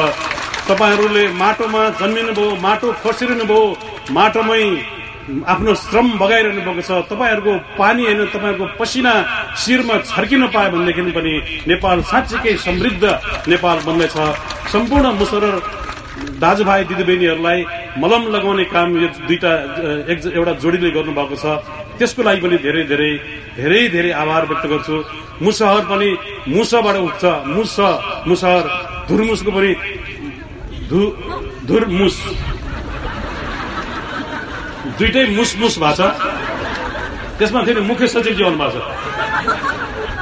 तपाईँहरूले 0.69 1.25
माटोमा 1.35 1.83
जन्मिनु 2.01 2.33
भयो 2.33 2.57
माटो 2.63 2.89
खोसिरहनु 3.03 3.45
भयो 3.45 3.63
माटोमै 4.11 4.63
आफ्नो 5.45 5.73
श्रम 5.85 6.07
बगाइरहनु 6.19 6.61
भएको 6.67 6.83
छ। 6.83 6.91
तपाईँहरूको 7.11 7.53
पानी 7.79 8.03
होइन 8.07 8.21
तपाईँहरूको 8.33 8.67
पसिना 8.79 9.13
शिरमा 9.63 9.97
छर्किन 10.11 10.43
पायो 10.55 10.71
भनेदेखि 10.73 11.03
पनि 11.19 11.33
नेपाल 11.71 11.99
साँच्चीकै 12.11 12.55
समृद्ध 12.67 13.05
नेपाल 13.51 13.79
बन्दैछ। 13.87 14.17
सम्पूर्ण 14.73 15.07
मुसरर 15.21 15.55
दाजुभाइ 16.43 16.83
दिदीबहिनीहरूलाई 16.91 17.61
मलम 18.03 18.23
लगाउने 18.35 18.65
काम 18.75 18.89
यो 19.03 19.09
दुईटा 19.29 19.53
एउटा 20.39 20.53
जोडीले 20.63 20.91
गर्नुभएको 20.97 21.37
छ। 21.43 21.45
त्यसको 21.99 22.21
लागि 22.27 22.41
पनि 22.45 22.57
धेरै 22.67 22.83
धेरै 22.91 23.11
धेरै 23.59 23.81
धेरै 23.95 24.11
आभार 24.23 24.43
व्यक्त 24.51 24.65
गर्छु। 24.73 24.97
मुसहर 25.45 25.83
पनि 25.91 26.09
मुसबाट 26.57 26.97
उठ्छ। 27.09 27.25
मुस 27.57 27.77
मुसहर 28.31 28.65
धुरमुसको 29.09 29.51
पनि 29.57 29.73
धुरमुस। 31.69 32.17
दुइटै 34.99 35.23
मुसमुस 35.39 35.75
भएको 35.83 35.95
छ। 35.99 36.01
त्यसमा 37.39 37.61
फेरि 37.67 37.81
मुख्य 37.91 38.07
सचिवजी 38.15 38.43
आउनु 38.45 38.59
भएको 38.63 38.81
छ। 38.83 38.87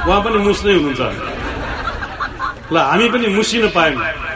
उहाँ 0.07 0.21
पनि 0.25 0.37
मुस 0.47 0.59
नै 0.65 0.73
हुनुहुन्छ। 0.77 1.01
ल 2.73 2.75
हामी 2.89 3.05
पनि 3.13 3.27
मुसिन 3.37 3.63
पायौँ। 3.75 4.30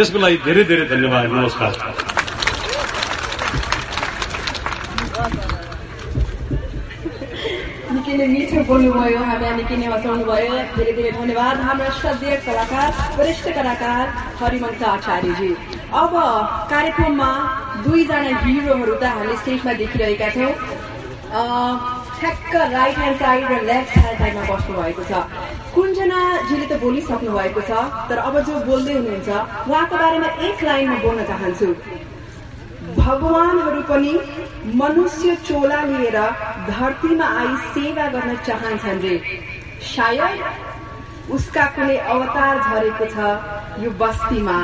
त्यसको 0.00 0.18
लागि 0.18 0.36
धेरै 0.44 0.62
धेरै 0.68 0.84
धन्यवाद 0.90 1.24
नमस्कार। 1.36 1.72
निकै 7.94 8.26
मिठो 8.34 8.60
बोल्नुभयो 8.70 9.20
हामीलाई 9.30 9.52
निकै 9.60 9.76
नै 9.80 9.86
हँसाउनु 9.92 10.24
भयो 10.30 10.56
धेरै 10.76 10.92
धेरै 10.98 11.12
धन्यवाद। 11.20 11.56
हाम्रा 11.68 11.90
श्रद्धेय 12.00 12.36
कलाकार 12.48 12.90
वरिष्ठ 13.18 13.46
कलाकार 13.60 14.04
हरिवंश 14.40 14.82
आचार्यजी 14.96 15.52
अब 16.00 16.12
कार्यक्रममा 16.72 17.30
दुईजना 17.84 18.40
हिरोहरू 18.44 18.94
त 19.00 19.04
हामी 19.20 19.36
स्टेजमा 19.44 19.72
देखिरहेका 19.84 20.28
छौँ। 20.36 20.52
ठ्याक्क 22.20 22.54
राइट 22.72 22.96
ह्यान्ड 22.98 23.18
साइड 23.18 23.50
र 23.50 23.60
लेफ्ट 23.66 23.98
ह्यान्ड 23.98 24.18
साइडमा 24.20 24.42
बस्नु 24.50 24.74
भएको 24.80 25.02
छ। 25.10 25.12
कुञ्जनाजीले 25.74 26.66
त 26.66 26.78
बोलिसक्नु 26.82 27.30
भएको 27.38 27.60
छ 27.68 27.70
तर 28.08 28.18
अब 28.28 28.34
जो 28.48 28.54
बोल्दै 28.68 28.94
हुनुहुन्छ 28.98 29.28
उहाँको 29.68 29.96
बारेमा 30.02 30.28
एक 30.48 30.64
लाइनमा 30.68 30.98
बोल्न 31.04 31.24
चाहन्छु। 31.30 31.68
भगवानहरू 32.98 33.82
पनि 33.90 34.12
मनुष्य 34.82 35.36
चोला 35.48 35.80
लिएर 35.90 36.18
धरतीमा 36.68 37.26
आई 37.40 37.56
सेवा 37.72 38.06
गर्न 38.14 38.36
चाहन्छन् 38.48 39.02
रे। 39.04 39.16
सायद 39.94 41.32
उसका 41.36 41.64
कुनै 41.74 41.96
अवतार 42.14 42.54
झरेको 42.68 43.04
छ 43.14 43.16
यो 43.84 43.90
बस्तीमा। 44.00 44.56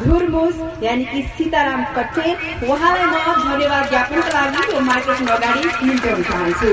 धुरमुस 0.00 0.54
यानि 0.82 1.04
कि 1.04 1.22
सीताराम 1.36 1.82
कट्टे 1.96 2.32
उहाँलाई 2.66 3.06
म 3.06 3.16
धन्यवाद 3.42 3.88
ज्ञापनका 3.90 4.30
लागि 4.36 4.72
यो 4.74 4.80
माइक्रोफोन 4.82 5.26
अगाडि 5.36 5.86
निम्त्याउन 5.86 6.22
चाहन्छु 6.28 6.70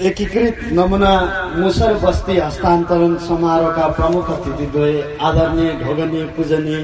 एकीकृत 0.00 0.58
नमुना 0.76 1.12
मुसर 1.56 1.94
बस्ती 2.04 2.36
हस्तान्तरण 2.38 3.16
समारोहका 3.26 3.86
प्रमुख 3.98 4.30
अतिथिद्वय 4.30 4.94
आदरणीय 5.28 5.72
ढोगनीय 5.82 6.24
पूजनीय 6.36 6.80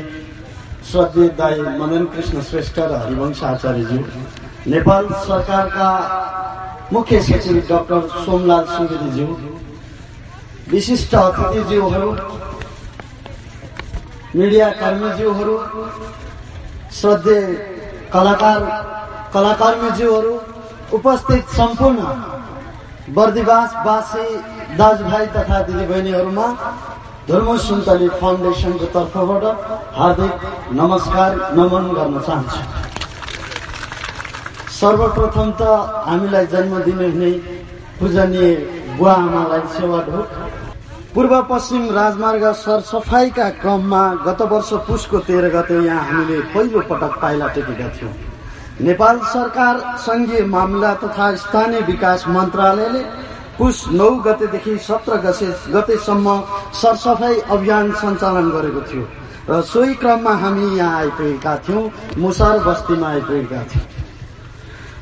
श्रद्धेय 0.90 1.28
दाई 1.38 1.60
मदन 1.80 2.04
कृष्ण 2.14 2.42
श्रेष्ठ 2.50 2.78
र 2.80 2.92
हरिवंश 3.02 3.42
आचार्यज्यू 3.44 3.98
नेपाल 4.66 5.08
सरकारका 5.26 5.88
मुख्य 6.92 7.20
सचिव 7.22 7.58
डाक्टर 7.68 8.08
सोमलाल 8.24 8.64
सुवेदीज्यू 8.68 9.26
विशिष्ट 10.72 11.14
अतिथिज्यूहरू 11.14 12.10
मिडिया 14.38 14.68
कर्मीज्यूहरू 14.80 15.56
श्रद्धेय 16.98 17.46
कलाकार 18.12 18.60
कलाकर्मीज्यूहरू 19.34 20.34
उपस्थित 20.98 21.48
सम्पूर्ण 21.56 22.00
बर्दिवासवासी 23.16 24.26
दाजुभाइ 24.78 25.26
तथा 25.36 25.58
दिदीबहिनीहरूमा 25.68 26.46
धर्म 27.28 27.48
सुन्तली 27.66 28.08
फाउन्डेसनको 28.20 28.86
तर्फबाट 28.94 29.44
हार्दिक 29.98 30.34
नमस्कार 30.80 31.30
नमन 31.58 31.84
गर्न 31.96 32.20
चाहन्छु। 32.28 32.60
सर्वप्रथम 34.80 35.50
त 35.60 35.62
हामीलाई 36.06 36.46
जन्म 36.54 36.78
दिनुहुने 36.86 37.32
पूजनीय 37.98 38.54
बुवा 38.98 39.14
आमालाई 39.14 39.62
सेवा 39.76 40.00
ढोक 40.06 40.28
पूर्व 41.14 41.32
पश्चिम 41.42 41.88
राजमार्ग 41.90 42.44
सरसफाइका 42.54 43.48
क्रममा 43.60 44.02
गत 44.26 44.42
वर्ष 44.50 44.72
पुसको 44.86 45.18
तेह्र 45.26 45.48
गते 45.50 45.78
यहाँ 45.84 46.02
हामीले 46.06 46.38
पहिलो 46.54 46.80
पटक 46.90 47.18
पाइला 47.22 47.46
टेकेका 47.54 47.88
थियौँ 47.96 48.12
नेपाल 48.86 49.18
सरकार 49.32 49.80
संघीय 49.98 50.44
मामिला 50.52 50.92
तथा 51.02 51.34
स्थानीय 51.36 51.80
विकास 51.88 52.24
मन्त्रालयले 52.28 53.02
पुस 53.58 53.84
नौ 53.92 54.10
गतेदेखि 54.26 54.76
सत्र 54.86 55.16
गते 55.26 55.48
गतेसम्म 55.72 56.36
सरसफाई 56.82 57.40
अभियान 57.58 57.92
सञ्चालन 58.02 58.50
गरेको 58.54 58.82
थियो 58.92 59.04
र 59.50 59.60
सोही 59.72 59.94
क्रममा 59.98 60.34
हामी 60.44 60.70
यहाँ 60.76 60.98
आइपुगेका 61.00 61.56
थियौँ 61.66 61.84
मुसार 62.18 62.58
बस्तीमा 62.68 63.08
आइपुगेका 63.08 63.64
थियौँ। 63.74 63.86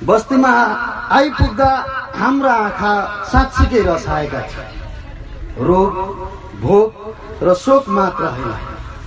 बस्तीमा 0.08 0.52
आइपुग्दा 1.20 1.70
हाम्रा 2.16 2.54
आँखा 2.64 2.94
साँच्चीकै 3.32 3.82
रसाएका 3.92 4.42
थिए। 4.48 4.77
रोग 5.60 5.92
भोग 6.62 6.88
र 7.42 7.54
शोक 7.54 7.88
मात्र 7.88 8.24
होइन। 8.24 8.52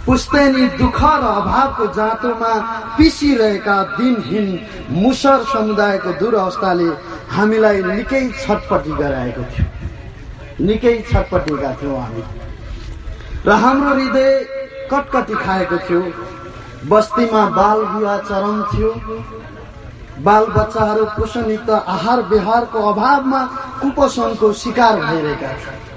पुस्तैनी 0.05 0.67
दुःख 0.77 1.01
र 1.03 1.23
अभावको 1.31 1.85
जाँतोमा 1.93 2.53
पिसिरहेका 2.97 3.77
दिनहीन 3.97 4.47
मुसर 4.91 5.43
समुदायको 5.53 6.11
दुरवस्थाले 6.19 6.89
हामीलाई 7.35 7.81
निकै 7.83 8.23
छटपटी 8.41 8.91
गराएको 8.91 9.43
थियो। 9.51 10.65
निकै 10.65 10.95
छटपटीका 11.11 11.73
थियौँ 11.81 11.99
हामी। 12.01 12.23
र 13.45 13.51
हाम्रो 13.61 13.93
हृदय 13.95 14.31
कटकटी 14.91 15.35
खाएको 15.43 15.77
थियो। 15.77 16.01
बस्तीमा 16.89 17.45
बाल 17.57 17.79
विवाह 17.85 18.17
चरम 18.29 18.61
थियो। 18.73 18.91
बाल 20.21 20.45
बच्चाहरू 20.57 21.05
पोषणयुक्त 21.17 21.69
आहार 21.69 22.21
व्यवहारको 22.21 22.79
अभावमा 22.91 23.41
कुपोषणको 23.81 24.51
शिकार 24.53 24.99
भइरहेका 24.99 25.47
थिए। 25.47 25.90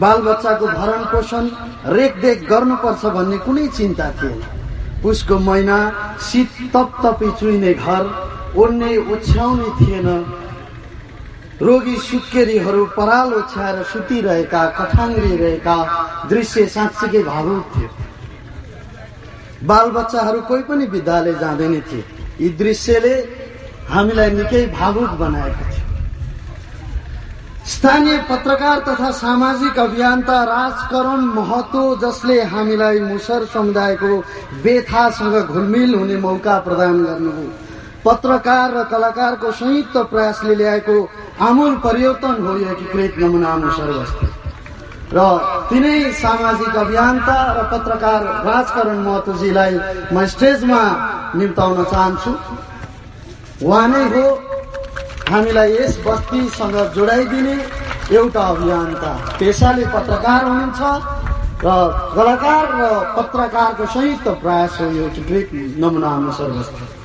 बाल 0.00 0.18
बच्चाको 0.22 0.66
भरण 0.66 1.02
पोषण 1.12 1.44
रेखदेख 1.92 2.48
गर्नुपर्छ 2.50 3.04
भन्ने 3.16 3.38
कुनै 3.38 3.66
चिन्ता 3.68 4.10
थिएन। 4.18 4.40
पुसको 5.02 5.38
महिना 5.38 5.78
शीत 6.20 6.50
तप 6.74 6.88
तपी 7.04 7.30
चुइने 7.40 7.72
घर 7.74 8.02
ओड्ने 8.56 8.96
ओछ्याउने 9.12 9.68
थिएन। 9.80 10.08
रोगी 11.62 11.96
सुत्केरीहरू 12.00 12.84
पराल 12.96 13.34
ओछ्याएर 13.34 13.82
सुतिरहेका 13.82 14.64
कठाङ्ग्रिरहेका 14.78 15.76
दृश्य 16.30 16.66
साँच्चीकै 16.66 17.22
भावुक 17.22 17.64
थियो। 17.76 17.88
बाल 19.68 19.90
बच्चाहरू 19.90 20.40
कोही 20.40 20.62
पनि 20.62 20.84
विद्यालय 20.86 21.34
जाँदैन 21.34 21.80
थिए। 21.80 22.04
यी 22.40 22.48
दृश्यले 22.56 23.14
हामीलाई 23.90 24.30
निकै 24.30 24.66
भावुक 24.78 25.10
बनाएको 25.20 25.64
थियो। 25.72 25.89
स्थानीय 27.70 28.16
पत्रकार 28.28 28.78
तथा 28.86 29.10
सामाजिक 29.14 29.78
अभियन्ता 29.78 30.42
राजकरण 30.44 31.20
महतो 31.36 31.82
जसले 32.02 32.42
हामीलाई 32.52 33.00
मुसर 33.00 33.44
समुदायको 33.46 34.16
बेथासँग 34.62 35.36
घुलमिल 35.44 35.94
हुने 35.94 36.16
मौका 36.18 36.58
प्रदान 36.66 37.04
गर्नुभयो। 37.04 37.50
पत्रकार 38.04 38.74
र 38.74 38.82
कलाकारको 38.90 39.52
संयुक्त 39.52 39.96
प्रयासले 40.10 40.54
ल्याएको 40.54 40.96
आमूल 41.48 41.74
परिवर्तन 41.86 42.36
हो 42.42 42.56
एकीकृत 42.66 43.14
नमुना 43.22 43.56
मुसर 43.62 43.90
बस्ती 43.92 44.26
र 45.14 45.18
तिनै 45.70 45.96
सामाजिक 46.18 46.74
अभियन्ता 46.76 47.38
र 47.54 47.58
पत्रकार 47.72 48.20
राजकरण 48.50 48.98
महतोजीलाई 49.06 49.74
म 50.12 50.26
स्टेजमा 50.26 50.82
निम्ताउन 51.38 51.84
चाहन्छु। 51.84 52.32
उहाँ 53.62 53.88
नै 53.88 54.04
हो 54.12 54.24
हामीलाई 55.28 55.72
यस 55.72 55.94
बस्तीसँग 56.06 56.76
जोडाइदिने 56.94 57.56
एउटा 58.16 58.42
अभियन्ता 58.52 59.12
पेसाले 59.38 59.84
पत्रकार 59.94 60.44
हुनुहुन्छ 60.44 60.80
र 61.64 61.68
कलाकार 62.16 62.64
र 62.78 62.82
पत्रकारको 63.16 63.84
संयुक्त 63.94 64.28
प्रयास 64.42 64.80
हो 64.80 64.86
यो 64.96 65.04
एकीकृत 65.06 65.48
नमुना 65.82 66.10
अनुसार 66.16 66.50
बस्ती 66.56 67.00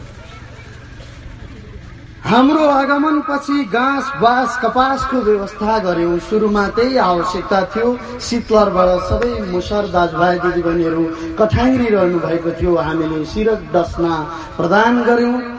हाम्रो 2.26 2.64
आगमन 2.70 3.20
पछि 3.30 3.64
घाँस 3.70 4.06
बाँस 4.22 4.58
कपासको 4.64 5.18
व्यवस्था 5.22 5.78
गर्यौं। 5.86 6.18
सुरुमा 6.26 6.68
त्यही 6.76 6.98
आवश्यकता 6.98 7.62
थियो। 7.70 7.90
शीतलरबाट 8.18 8.90
सबै 9.10 9.34
मुसर 9.54 9.84
दाजुभाइ 9.94 10.40
दिदीबहिनीहरू 10.40 11.04
कठाङ्ग्री 11.38 11.88
रहनु 11.96 12.18
भएको 12.26 12.52
थियो। 12.58 12.76
हामीले 12.82 13.26
सिरक 13.30 13.60
डस्ना 13.74 14.14
प्रदान 14.58 15.04
गर्यौं। 15.04 15.55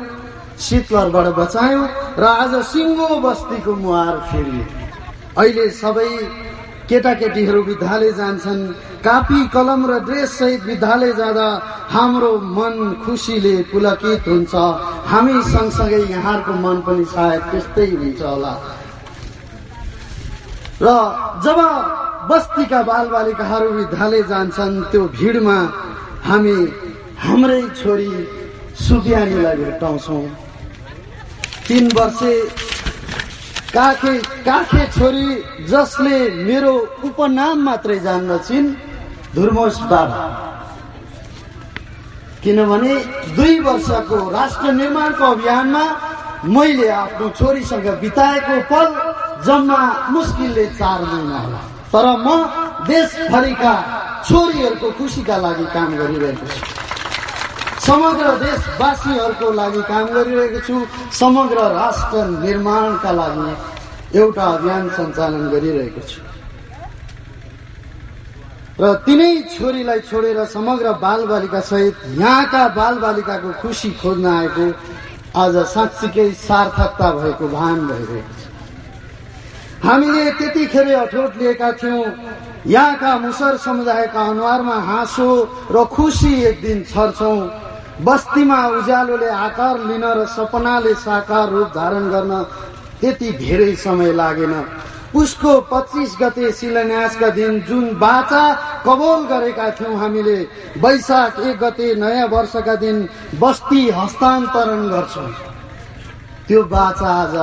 शीतलरबाट 0.65 1.27
बचायौं 1.39 1.87
र 2.19 2.25
आज 2.43 2.53
सिङ्गो 2.73 3.09
बस्तीको 3.25 3.73
मुहार 3.83 4.17
फेरि 4.29 4.61
अहिले 5.41 5.67
सबै 5.83 6.11
केटाकेटीहरू 6.89 7.61
विद्यालय 7.69 8.13
जान्छन्। 8.19 8.61
कापी 9.07 9.41
कलम 9.55 9.81
र 9.91 9.93
ड्रेस 10.07 10.31
सहित 10.39 10.63
विद्यालय 10.71 11.13
जाँदा 11.21 11.49
हाम्रो 11.95 12.33
मन 12.57 12.75
खुसीले 13.05 13.55
पुलकित 13.71 14.29
हुन्छ। 14.29 14.55
हामी 15.11 15.37
सँगसँगै 15.53 16.03
यहाँहरूको 16.15 16.53
मन 16.65 16.77
पनि 16.87 17.05
सायद 17.15 17.43
त्यस्तै 17.51 17.87
हुन्छ 18.01 18.21
होला। 18.23 18.53
र 20.85 20.89
जब 21.45 21.59
बस्तीका 22.31 22.81
बालबालिकाहरू 22.91 23.69
विद्यालय 23.81 24.23
जान्छन् 24.33 24.83
त्यो 24.91 25.03
भिडमा 25.19 25.59
हामी 26.29 26.57
हाम्रै 27.25 27.63
छोरी 27.81 28.11
सुबियानीलाई 28.85 29.57
भेट्टाउँछौँ। 29.57 30.25
तिन 31.69 31.87
वर्षे 31.95 32.35
काखे 33.75 34.13
काखे 34.47 34.87
छोरी 34.97 35.29
जसले 35.71 36.19
मेरो 36.47 36.75
उपनाम 37.05 37.63
मात्रै 37.67 37.99
जान्दछिन् 38.07 38.69
धुर्मोस 39.35 39.79
बाबा। 39.91 40.23
किनभने 42.43 42.95
दुई 43.37 43.59
वर्षको 43.67 44.19
राष्ट्र 44.31 44.73
निर्माणको 44.73 45.25
अभियानमा 45.35 45.85
मैले 46.55 46.89
आफ्नो 47.03 47.29
छोरीसँग 47.39 47.87
बिताएको 48.01 48.57
पल 48.71 48.87
जम्मा 49.47 49.83
मुस्किलले 50.15 50.67
चार 50.79 51.01
महिना 51.03 51.39
होला। 51.43 51.61
तर 51.93 52.07
म 52.27 52.29
देशभरिका 52.87 53.75
छोरीहरूको 54.29 54.91
खुसीका 54.99 55.37
लागि 55.45 55.67
काम 55.75 55.97
गरिरहेको 55.99 56.47
छु। 56.47 56.86
समग्र 57.87 58.27
देशवासीहरूको 58.43 59.51
लागि 59.53 59.83
काम 59.87 60.07
गरिरहेको 60.15 60.61
छु। 60.67 60.75
समग्र 61.15 61.59
राष्ट्र 61.73 62.25
निर्माणका 62.43 63.13
लागि 63.13 63.51
एउटा 64.19 64.45
अभियान 64.55 64.89
सञ्चालन 64.97 65.45
गरिरहेको 65.51 66.03
छु। 66.11 66.21
र 68.81 68.85
तिनै 69.07 69.33
छोरीलाई 69.55 70.01
छोडेर 70.11 70.39
समग्र 70.51 70.93
बालबालिका 70.99 71.61
सहित 71.71 71.95
यहाँका 72.19 72.63
बालबालिकाको 72.77 73.51
खुसी 73.63 73.91
खोज्न 74.03 74.27
आएको 74.27 74.67
आज 75.43 75.55
साँच्चीकै 75.75 76.31
सार्थकता 76.43 77.09
भएको 77.13 77.47
भान 77.49 77.79
भइरहेको 77.87 78.35
छ। 78.35 78.43
हामीले 79.87 80.25
त्यतिखेर 80.39 80.89
अठोट 80.97 81.31
लिएका 81.39 81.71
थियौँ। 81.81 82.05
यहाँका 82.67 83.11
मुसर 83.19 83.57
समुदायका 83.63 84.23
अनुहारमा 84.33 84.77
हाँसो 84.91 85.29
र 85.71 85.85
खुसी 85.95 86.33
एक 86.51 86.61
दिन 86.63 86.79
छर्छौँ। 86.91 87.39
बस्तीमा 87.97 88.59
उज्यालोले 88.69 89.29
आकार 89.29 89.79
लिन 89.89 90.05
र 90.05 90.25
सपनाले 90.29 90.93
साकार 91.01 91.49
रूप 91.51 91.69
धारण 91.75 92.09
गर्न 92.13 92.33
त्यति 93.01 93.31
धेरै 93.41 93.75
समय 93.75 94.13
लागेन। 94.13 94.55
उसको 95.17 95.53
पच्चिस 95.73 96.17
गते 96.21 96.53
शिलान्यासका 96.53 97.29
दिन 97.33 97.61
जुन 97.65 97.85
बाचा 97.97 98.45
कबोल 98.85 99.25
गरेका 99.33 99.71
थियौँ 99.81 99.97
हामीले 99.97 100.37
वैशाख 100.77 101.41
एक 101.41 101.57
गते 101.57 101.95
नयाँ 101.97 102.29
वर्षका 102.29 102.75
दिन 102.85 102.97
बस्ती 103.41 103.89
हस्तान्तरण 103.89 104.89
गर्छौँ। 104.93 105.31
त्यो 106.49 106.63
बाचा 106.69 107.09
आज 107.17 107.35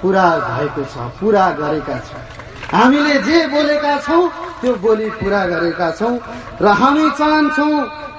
पुरा 0.00 0.28
भएको 0.48 0.84
छ 0.84 0.96
पुरा 1.20 1.46
गरेका 1.60 1.98
छौँ। 2.08 2.24
हामीले 2.72 3.14
जे 3.20 3.38
बोलेका 3.52 3.96
छौँ 4.00 4.24
त्यो 4.60 4.74
बोली 4.80 5.08
पुरा 5.20 5.44
गरेका 5.52 5.90
छौँ 5.92 6.16
र 6.62 6.66
हामी 6.80 7.08
चाहन्छौँ 7.20 7.74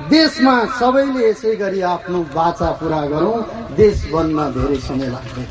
देशमा 0.10 0.56
सबैले 0.80 1.30
यसै 1.30 1.56
गरी 1.56 1.82
आफ्नो 1.86 2.20
बाचा 2.36 2.70
पुरा 2.80 3.02
गरौँ। 3.12 3.40
देश 3.76 3.98
बन्न 4.14 4.38
धेरै 4.54 4.80
समय 4.88 5.08
लाग्दैन 5.10 5.48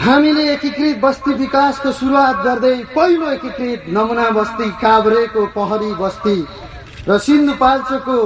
हामीले 0.00 0.44
एकीकृत 0.52 0.96
बस्ती 1.00 1.32
विकासको 1.34 1.92
सुरुवात 1.92 2.36
गर्दै 2.44 2.76
पहिलो 2.96 3.30
एकीकृत 3.30 3.84
नमुना 3.96 4.28
बस्ती 4.38 4.70
काभ्रेको 4.82 5.46
पहरी 5.56 5.92
बस्ती 6.00 6.36
र 7.08 7.18
सिन्धुपाल्चोको 7.26 8.18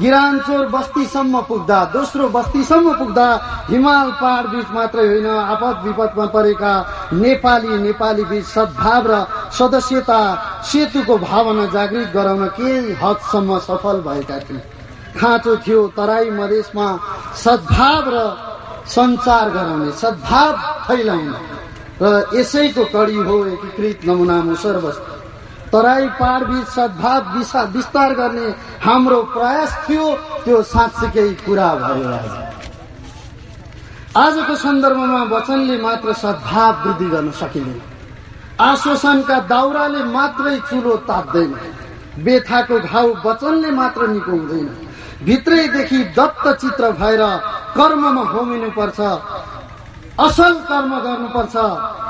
गिरानचोर 0.00 0.66
बस्तीसम्म 0.72 1.40
पुग्दा 1.48 1.78
दोस्रो 1.92 2.28
बस्तीसम्म 2.32 2.92
पुग्दा 2.98 3.26
हिमाल 3.68 4.10
पहाड 4.20 4.46
बीच 4.48 4.68
मात्रै 4.72 5.06
होइन 5.06 5.26
आपद 5.52 5.76
विपदमा 5.84 6.26
परेका 6.32 6.72
नेपाली 7.12 7.76
नेपाली 7.82 8.24
बीच 8.24 8.44
सद्भाव 8.46 9.04
र 9.10 9.12
सदस्यता 9.52 10.20
सेतुको 10.64 11.18
भावना 11.28 11.64
जागृत 11.76 12.08
गराउन 12.14 12.44
केही 12.56 12.92
हदसम्म 13.02 13.58
सफल 13.68 14.00
भएका 14.08 14.38
थिए। 14.48 14.62
खाँचो 15.12 15.56
थियो 15.60 15.80
तराई 15.96 16.30
मधेसमा 16.40 16.88
सद्भाव 17.44 18.04
र 18.14 18.16
सञ्चार 18.88 19.50
गराउने 19.50 19.90
सद्भाव 20.02 20.52
फैलाउने। 20.88 21.36
र 22.02 22.04
यसैको 22.34 22.84
कडी 22.94 23.16
हो 23.28 23.36
एकीकृत 23.46 24.08
नमुना 24.08 24.36
मुसर 24.42 24.76
बस्ती। 24.84 25.11
तराई 25.72 26.06
पहाड 26.20 26.42
बीच 26.46 26.66
सद्भाव 26.68 27.20
विस्तार 27.74 28.10
गर्ने 28.14 28.46
हाम्रो 28.84 29.20
प्रयास 29.34 29.70
थियो 29.84 30.04
त्यो 30.44 30.62
साँच्चीकै 30.68 31.28
पुरा 31.44 31.68
भयो 31.74 32.08
आज। 32.12 32.32
आजको 34.16 34.54
सन्दर्भमा 34.64 35.22
वचनले 35.32 35.76
मात्र 35.82 36.12
सद्भाव 36.22 36.72
वृद्धि 36.84 37.08
गर्न 37.14 37.30
सकिँदैन। 37.40 37.80
आश्वासनका 38.60 39.38
दाउराले 39.48 40.02
मात्रै 40.12 40.56
चुलो 40.70 40.96
ताप्दैन। 41.08 41.52
बेथाको 42.24 42.76
घाउ 42.80 43.06
वचनले 43.24 43.70
मात्र 43.72 44.06
निको 44.08 44.30
हुँदैन 44.30 44.68
भित्रैदेखि 45.24 45.98
दत्त 46.18 46.44
चित्र 46.60 46.90
भएर 47.00 47.22
कर्ममा 47.76 48.22
होमिनुपर्छ 48.32 49.00
असल 50.20 50.54
कर्म 50.68 50.92
गर्नुपर्छ 51.06 51.54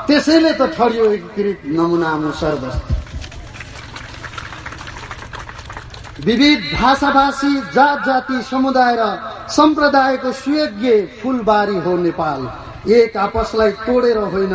त्यसैले 0.07 0.51
त 0.59 0.61
ठडियो 0.75 1.05
एकीकृत 1.13 1.59
नमुना 1.75 2.11
मुसर 2.19 2.55
बस्ती 2.63 2.91
विविध 6.25 6.59
भाषाभाषी 6.73 7.53
जात 7.75 8.05
जाति 8.05 8.41
समुदाय 8.41 8.95
र 8.95 9.05
सम्प्रदायको 9.51 10.31
सुयोग्य 10.33 10.91
फुलबारी 11.21 11.77
हो 11.77 11.95
नेपाल। 11.97 12.41
एक 12.91 13.17
आपसलाई 13.17 13.71
तोडेर 13.83 14.17
होइन 14.33 14.53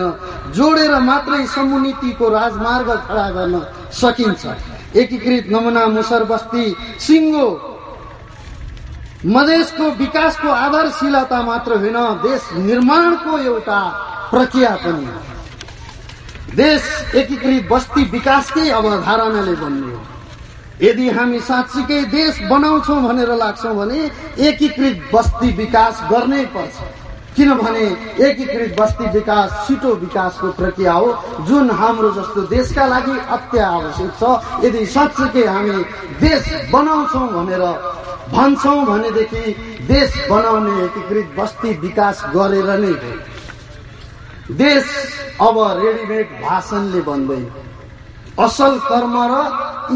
जोडेर 0.57 0.95
मात्रै 1.01 1.47
समुनीतिको 1.47 2.28
राजमार्ग 2.28 2.90
खडा 3.09 3.28
गर्न 3.31 3.61
सकिन्छ। 3.93 4.47
एकीकृत 4.97 5.45
नमुना 5.53 5.86
मुसर 5.89 6.24
बस्ती 6.24 6.65
सिङ्गो 7.01 7.49
मधेसको 9.27 9.90
विकासको 9.95 10.49
आधारशिलता 10.49 11.43
मात्र 11.43 11.77
होइन 11.78 11.99
देश 12.23 12.43
निर्माणको 12.65 13.39
एउटा 13.40 13.81
प्रक्रिया 14.31 14.74
पनि। 14.85 15.07
देश 16.57 16.82
एकीकृत 17.15 17.69
बस्ती 17.70 18.03
विकासकै 18.12 18.69
अवधारणाले 18.70 19.55
हो 19.55 19.69
यदि 20.83 21.09
हामी 21.11 21.39
साँच्चीकै 21.41 22.03
देश 22.11 22.39
बनाउँछौँ 22.51 23.01
भनेर 23.03 23.31
लाग्छौँ 23.35 23.75
भने 23.77 23.99
एकीकृत 24.49 24.97
बस्ती 25.13 25.49
विकास 25.57 25.95
गर्नै 26.11 26.45
पर्छ। 26.55 26.77
किनभने 27.37 27.87
एकीकृत 28.27 28.71
बस्ती 28.79 29.07
विकास 29.11 29.49
छिटो 29.67 29.91
विकासको 29.95 30.51
प्रक्रिया 30.59 30.93
हो 30.93 31.09
जुन 31.49 31.71
हाम्रो 31.81 32.11
जस्तो 32.11 32.41
देशका 32.47 32.87
लागि 32.87 33.17
अत्यावश्यक 33.37 34.13
छ। 34.21 34.23
यदि 34.65 34.87
साँच्चीकै 34.95 35.45
हामी 35.47 35.83
देश 36.23 36.43
बनाउँछौँ 36.73 37.27
भनेर 37.35 37.65
भन्छौँ 38.33 38.85
भनेदेखि 38.87 39.45
देश 39.89 40.11
बनाउने 40.31 40.75
एकीकृत 40.85 41.35
बस्ती 41.39 41.71
विकास 41.81 42.23
गरेर 42.35 42.71
नै 42.79 42.95
देश 44.55 44.85
अब 45.41 45.57
रेडिमेड 45.79 46.27
भाषणले 46.43 47.01
बन्दैन। 47.09 47.45
असल 48.39 48.78
कर्म 48.89 49.15
र 49.31 49.35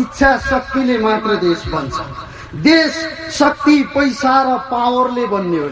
इच्छा 0.00 0.30
शक्तिले 0.50 0.96
मात्र 0.98 1.36
देश 1.42 1.60
बन्छ। 1.72 1.96
देश 2.62 2.92
शक्ति 3.32 3.76
पैसा 3.94 4.34
र 4.42 4.56
पावरले 4.70 5.26
बन्ने 5.26 5.58
हो 5.58 5.68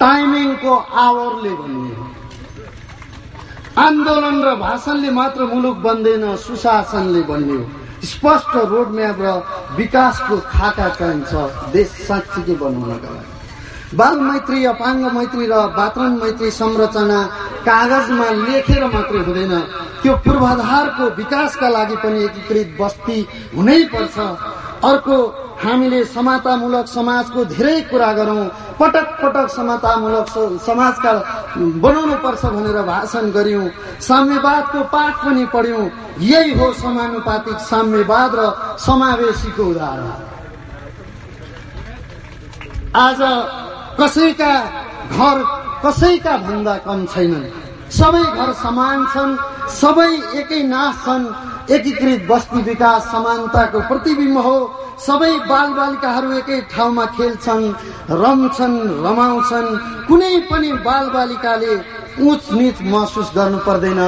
टाइमिङको 0.00 0.74
आवरले 0.74 1.52
बन्ने 1.54 1.90
हो। 1.94 2.04
आन्दोलन 3.78 4.36
र 4.44 4.54
भाषणले 4.56 5.10
मात्र 5.10 5.44
मुलुक 5.52 5.76
बन्दैन 5.84 6.24
सुशासनले 6.36 7.22
बन्ने 7.30 7.56
हो। 7.56 7.64
स्पष्ट 8.04 8.56
रोडम्याप 8.72 9.18
र 9.20 9.28
विकासको 9.76 10.36
खाका 10.52 10.88
चाहिन्छ। 10.98 11.32
देश 11.72 11.88
साँच्चीकै 12.08 12.54
बनाउनका 12.62 13.10
लागि। 13.10 13.31
बाल 13.92 14.16
मैत्री 14.20 14.64
अपाङ्ग 14.64 15.04
मैत्री 15.12 15.46
र 15.46 15.54
वातावरण 15.76 16.12
मैत्री 16.22 16.50
संरचना 16.50 17.20
कागजमा 17.66 18.28
लेखेर 18.40 18.84
मात्रै 18.88 19.20
हुँदैन। 19.20 19.54
त्यो 20.02 20.12
पूर्वाधारको 20.24 21.04
विकासका 21.16 21.68
लागि 21.68 21.96
पनि 22.02 22.24
एकीकृत 22.24 22.68
बस्ती 22.80 23.18
हुनै 23.56 23.80
पर्छ। 23.92 24.16
अर्को 24.82 25.16
हामीले 25.62 26.00
समतामूलक 26.08 26.86
समाजको 26.88 27.44
धेरै 27.52 27.80
कुरा 27.90 28.12
गरौँ। 28.12 28.44
पटक 28.80 29.06
पटक 29.22 29.46
समतामूलक 29.52 30.26
समाजका 30.66 31.12
बनाउनु 31.84 32.16
पर्छ 32.24 32.42
भनेर 32.46 32.78
भाषण 32.82 33.30
गर्यौं 33.30 33.66
साम्यवादको 34.00 34.80
पाठ 34.88 35.14
पनि 35.24 35.44
पढ्यौं। 35.54 35.86
यही 36.32 36.52
हो 36.58 36.72
समानुपातिक 36.82 37.58
साम्यवाद 37.70 38.32
र 38.34 38.42
समावेशीको 38.80 39.64
उदाहरण। 39.64 40.10
आज 42.96 43.20
कसैका 44.00 44.52
घर 45.12 45.36
कसैका 45.84 46.36
भन्दा 46.46 46.76
कम 46.86 47.04
छैनन्। 47.12 47.46
सबै 47.90 48.24
घर 48.36 48.52
समान 48.62 48.98
छन् 49.12 49.32
सबै 49.70 50.12
एकै 50.40 50.62
नाश 50.64 50.94
छन्। 51.04 51.24
एकीकृत 51.74 52.20
बस्ती 52.30 52.60
विकास 52.62 53.02
समानताको 53.12 53.80
प्रतिबिम्ब 53.88 54.38
हो। 54.38 54.56
सबै 55.06 55.34
बाल 55.50 55.68
बालिकाहरू 55.78 56.28
एकै 56.40 56.58
ठाउँमा 56.72 57.04
खेल्छन् 57.16 57.64
रम्छन् 58.22 58.78
रमाउँछन्। 59.04 59.68
कुनै 60.08 60.34
पनि 60.50 60.70
बाल 60.86 61.04
बालिकाले 61.16 61.74
उच 62.12 62.42
निच 62.52 62.76
महसुस 62.92 63.28
गर्नु 63.36 63.58
पर्दैन। 63.66 64.00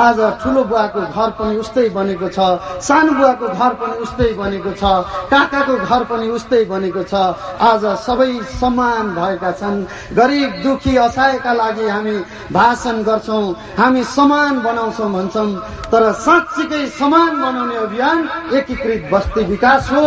आज 0.00 0.18
ठुलो 0.40 0.62
बुवाको 0.64 1.00
घर 1.12 1.30
पनि 1.38 1.56
उस्तै 1.62 1.88
बनेको 1.96 2.28
छ 2.32 2.38
सानो 2.86 3.12
बुवाको 3.18 3.46
घर 3.52 3.72
पनि 3.80 3.96
उस्तै 4.04 4.30
बनेको 4.40 4.72
छ 4.80 4.82
काकाको 5.30 5.74
घर 5.86 6.02
पनि 6.10 6.28
उस्तै 6.36 6.62
बनेको 6.72 7.02
छ। 7.10 7.14
आज 7.60 7.84
सबै 8.06 8.32
समान 8.60 9.04
भएका 9.18 9.50
छन्। 9.60 9.86
गरिब 10.16 10.50
दुखी 10.62 10.96
असहायका 10.96 11.52
लागि 11.52 11.86
हामी 11.94 12.16
भाषण 12.48 12.96
गर्छौँ 13.04 13.44
हामी 13.76 14.02
समान 14.16 14.52
बनाउँछौँ 14.66 15.10
भन्छौँ। 15.12 15.50
तर 15.92 16.02
साँच्चीकै 16.24 16.86
समान 16.96 17.30
बनाउने 17.42 17.76
अभियान 17.76 18.18
एकीकृत 18.56 19.02
बस्ती 19.12 19.42
विकास 19.52 19.90
हो 19.92 20.04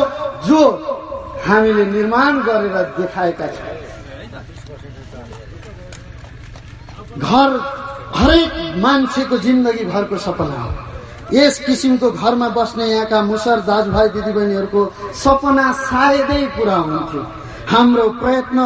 जो 0.48 0.61
हामीले 1.45 1.86
निर्माण 1.86 2.41
गरेर 2.44 2.76
देखाएका 2.98 3.48
छौँ 3.56 3.72
घर 7.20 7.49
हरेक 8.15 8.52
मान्छेको 8.84 9.38
जिन्दगी 9.38 9.86
भरको 9.86 10.18
सपना 10.18 10.61
हो। 10.61 10.72
यस 11.34 11.60
किसिमको 11.65 12.10
घरमा 12.11 12.48
बस्ने 12.57 12.86
यहाँका 12.86 13.22
मुसर 13.24 13.60
दाजुभाइ 13.70 14.07
दिदीबहिनीहरूको 14.15 14.82
सपना 15.24 15.72
सायदै 15.82 16.44
पुरा 16.57 16.76
हुन्थ्यो। 16.88 17.22
हाम्रो 17.72 18.06
प्रयत्न 18.22 18.60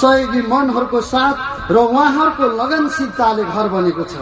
सहयोगी 0.00 0.40
मनहरूको 0.48 1.00
साथ 1.12 1.70
र 1.70 1.76
उहाँहरूको 1.76 2.44
लगनशीलताले 2.60 3.44
घर 3.44 3.66
बनेको 3.74 4.04
छ। 4.04 4.14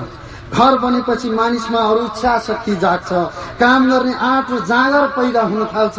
घर 0.55 0.79
बनेपछि 0.79 1.31
मानिसमा 1.31 1.81
अरू 1.91 2.05
इच्छा 2.07 2.39
शक्ति 2.47 2.75
जाग्छ। 2.83 3.11
काम 3.61 3.91
गर्ने 3.91 4.15
आँट 4.15 4.51
र 4.51 4.59
जाँगर 4.67 5.07
पैदा 5.17 5.43
हुन 5.43 5.65
थाल्छ। 5.75 5.99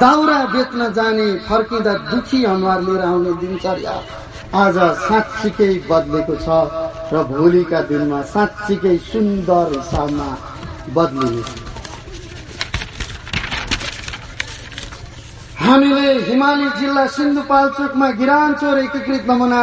दाउरा 0.00 0.38
बेच्न 0.52 0.92
जाने 0.94 1.26
फर्किँदा 1.48 1.94
दुखी 2.10 2.44
अनुहार 2.44 2.80
लिएर 2.82 3.02
आउने 3.04 3.32
दिनचर्या। 3.40 3.94
आज 4.54 4.76
साँच्चीकै 5.00 5.72
बदलेको 5.90 6.34
छ 6.44 6.48
र 7.12 7.22
भोलिका 7.28 7.80
दिनमा 7.90 8.20
साँच्चीकै 8.30 8.96
सुन्दर 9.10 9.66
हिसाबमा 9.74 10.30
बदलिनेछ 10.94 11.48
हामीले 15.60 16.12
हिमाली 16.26 16.68
जिल्ला 16.80 17.06
सिन्धुपाल्चोकमा 17.14 18.10
गिरानचोर 18.18 18.78
एकीकृत 18.78 19.24
नमुना 19.30 19.62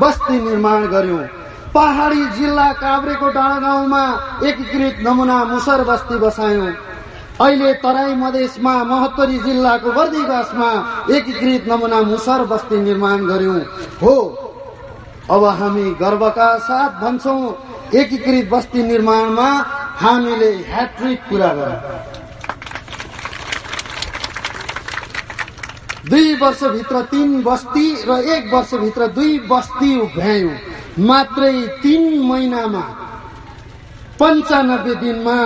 बस्ती 0.00 0.36
निर्माण 0.40 0.86
गर्यौं। 0.88 1.41
पहाडी 1.74 2.24
जिल्ला 2.36 2.68
काभ्रेको 2.80 3.28
डाँडा 3.32 3.58
गाउँमा 3.60 4.02
एकीकृत 4.46 4.96
नमुना 5.04 5.36
मुसर 5.44 5.82
बस्ती 5.84 6.16
बसायौं। 6.20 6.72
अहिले 7.40 7.72
तराई 7.82 8.14
मधेसमा 8.14 8.72
महोत्तरी 8.84 9.38
जिल्लाको 9.38 9.92
बर्दिवासमा 9.92 10.70
एकीकृत 11.16 11.68
नमुना 11.68 12.00
मुसर 12.10 12.44
बस्ती 12.50 12.76
निर्माण 12.78 13.24
गर्यौं। 13.26 13.60
हो 14.02 14.14
अब 15.30 15.44
हामी 15.60 15.90
गर्वका 16.00 16.48
साथ 16.60 17.00
भन्छौं 17.02 17.40
एकीकृत 18.00 18.48
बस्ती 18.52 18.82
निर्माणमा 18.82 19.48
हामीले 20.00 20.50
ह्याट्रिक 20.68 21.20
पूरा 21.30 21.52
गर्यौं 21.54 22.00
दुई 26.10 26.34
वर्षभित्र 26.34 27.00
तीन 27.10 27.42
बस्ती 27.42 27.86
र 28.08 28.18
एक 28.34 28.52
वर्षभित्र 28.54 29.06
दुई 29.16 29.38
बस्ती 29.50 29.98
उभ्यायौं। 30.00 30.54
मात्रै 30.98 31.52
तीन 31.82 32.02
महिनामा 32.28 32.80
पन्चानब्बे 34.20 34.94
दिनमा 34.94 35.36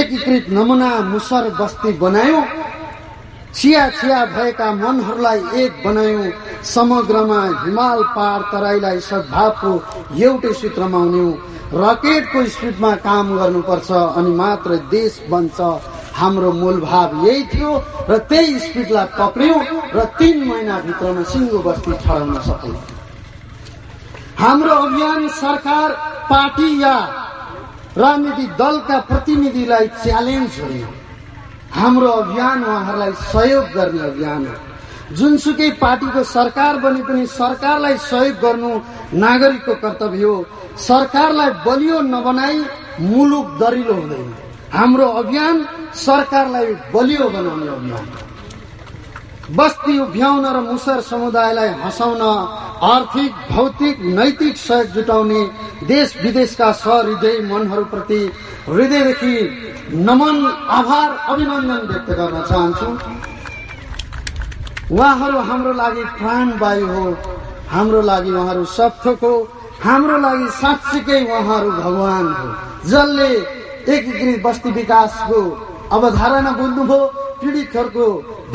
एकीकृत 0.00 0.46
नमुना 0.56 0.90
मुसर 1.10 1.48
बस्ती 1.58 1.92
बनायौं। 1.98 2.44
छिया 3.54 3.88
छिया 3.98 4.24
भएका 4.26 4.68
मनहरूलाई 4.74 5.40
एक 5.62 5.82
बनायौं। 5.84 6.30
समग्रमा 6.74 7.40
हिमाल 7.64 8.02
पार 8.14 8.40
तराईलाई 8.52 9.00
सद्भावको 9.10 9.72
एउटै 10.22 10.52
सूत्रमा 10.62 10.98
उन्यौं 11.06 11.32
रकेटको 11.82 12.46
स्पिडमा 12.54 12.94
काम 13.02 13.36
गर्नुपर्छ 13.38 13.90
अनि 13.90 14.34
मात्र 14.40 14.76
देश 14.94 15.20
बन्छ। 15.30 15.60
हाम्रो 16.14 16.50
मूलभाव 16.62 17.26
यही 17.26 17.42
थियो 17.52 17.70
र 18.10 18.18
त्यही 18.30 18.58
स्पिडलाई 18.66 19.06
पक्रियौं 19.18 19.62
र 19.94 20.04
तीन 20.18 20.36
महिनाभित्रमा 20.48 21.22
सिङ्गो 21.32 21.58
बस्ती 21.66 21.92
ठहराउन 22.04 22.38
सक्यौं 22.48 22.93
हाम्रो 24.38 24.74
अभियान 24.76 25.28
सरकार 25.30 25.92
पार्टी 26.30 26.68
या 26.82 26.96
राजनीतिक 27.98 28.50
दलका 28.58 28.98
प्रतिनिधिलाई 29.10 29.86
च्यालेन्ज 30.02 30.60
होइन 30.60 30.86
हाम्रो 31.74 32.08
अभियान 32.22 32.64
उहाँहरूलाई 32.64 33.12
सहयोग 33.32 33.64
गर्ने 33.74 34.02
अभियान 34.08 34.46
हो। 34.46 34.54
जुनसुकै 35.16 35.70
पार्टीको 35.80 36.22
सरकार 36.26 36.76
बने 36.82 37.02
पनि 37.08 37.26
सरकारलाई 37.30 37.96
सहयोग 38.10 38.36
गर्नु 38.42 38.70
नागरिकको 39.24 39.74
कर्तव्य 39.82 40.24
हो। 40.24 40.36
सरकारलाई 40.88 41.50
बलियो 41.66 42.00
नबनाई 42.04 42.58
मुलुक 43.00 43.46
दरिलो 43.60 43.94
हुँदैन। 43.94 44.28
हाम्रो 44.74 45.06
अभियान 45.22 45.66
सरकारलाई 46.06 46.74
बलियो 46.94 47.28
बनाउने 47.28 47.68
अभियान 47.76 48.06
बस्ती 49.50 49.98
उभ्याउन 49.98 50.46
र 50.46 50.60
मुसर 50.60 51.00
समुदायलाई 51.04 51.68
हँसाउन 51.84 52.22
आर्थिक 52.82 53.32
भौतिक 53.50 54.00
नैतिक 54.16 54.56
सहयोग 54.56 54.86
जुटाउने 54.94 55.40
देश 55.84 56.16
विदेशका 56.22 56.70
सहृदय 56.72 57.36
मनहरूप्रति 57.50 58.20
हृदयदेखि 58.68 59.36
नमन 60.06 60.36
आभार 60.78 61.10
अभिनन्दन 61.32 61.80
व्यक्त 61.88 62.10
गर्न 62.10 62.42
चाहन्छु। 62.50 62.88
उहाँहरू 64.94 65.38
हाम्रो 65.48 65.72
लागि 65.72 66.04
प्राणवायु 66.18 66.86
हो 66.86 67.04
हाम्रो 67.70 68.00
लागि 68.02 68.30
उहाँहरू 68.30 68.64
सत्थोक 68.78 69.24
हो 69.24 69.34
हाम्रो 69.84 70.16
लागि 70.24 70.48
साँच्चीकै 70.60 71.20
उहाँहरू 71.24 71.70
भगवान 71.70 72.26
हो 72.32 72.48
जसले 72.90 73.28
एकीकृत 73.92 74.42
बस्ती 74.44 74.70
विकासको 74.80 75.40
अवधारणा 75.94 76.52
बुझ्नुभयो 76.58 77.00
पीडितहरूको 77.40 78.06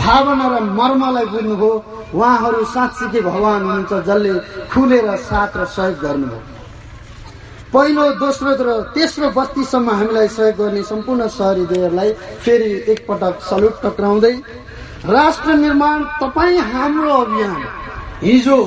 भावना 0.03 0.45
र 0.51 0.55
मर्मलाई 0.79 1.25
बुझ्नुभयो। 1.33 1.71
उहाँहरू 2.15 2.61
साँच्चीकै 2.73 3.21
भगवान 3.29 3.59
हुनुहुन्छ 3.61 3.93
जसले 4.07 4.31
खुलेर 4.71 5.07
साथ 5.29 5.51
र 5.57 5.65
सहयोग 5.75 5.97
गर्नुभयो। 6.03 6.41
पहिलो 7.73 8.03
दोस्रो 8.17 8.51
र 8.59 8.69
तेस्रो 8.95 9.27
बस्तीसम्म 9.37 9.89
हामीलाई 9.89 10.27
सहयोग 10.27 10.57
गर्ने 10.57 10.81
सम्पूर्ण 10.91 11.21
सहरीदेहरूलाई 11.29 12.09
फेरि 12.43 12.71
एकपटक 12.91 13.35
सल्युट 13.49 13.75
टक्राउँदै 13.83 14.35
राष्ट्र 15.05 15.49
निर्माण 15.63 15.97
तपाईँ 16.21 16.57
हाम्रो 16.71 17.13
अभियान। 17.23 17.61
हिजो 18.23 18.59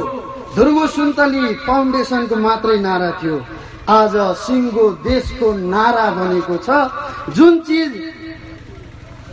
ध्रुव 0.55 0.79
सुन्तली 0.87 1.45
फाउन्डेसनको 1.67 2.37
मात्रै 2.47 2.79
नारा 2.79 3.11
थियो। 3.19 3.37
आज 3.91 4.15
सिङ्गो 4.39 4.87
देशको 5.03 5.47
नारा 5.75 6.07
बनेको 6.17 6.57
छ। 6.63 6.69
जुन 7.37 7.59
चिज 7.67 7.91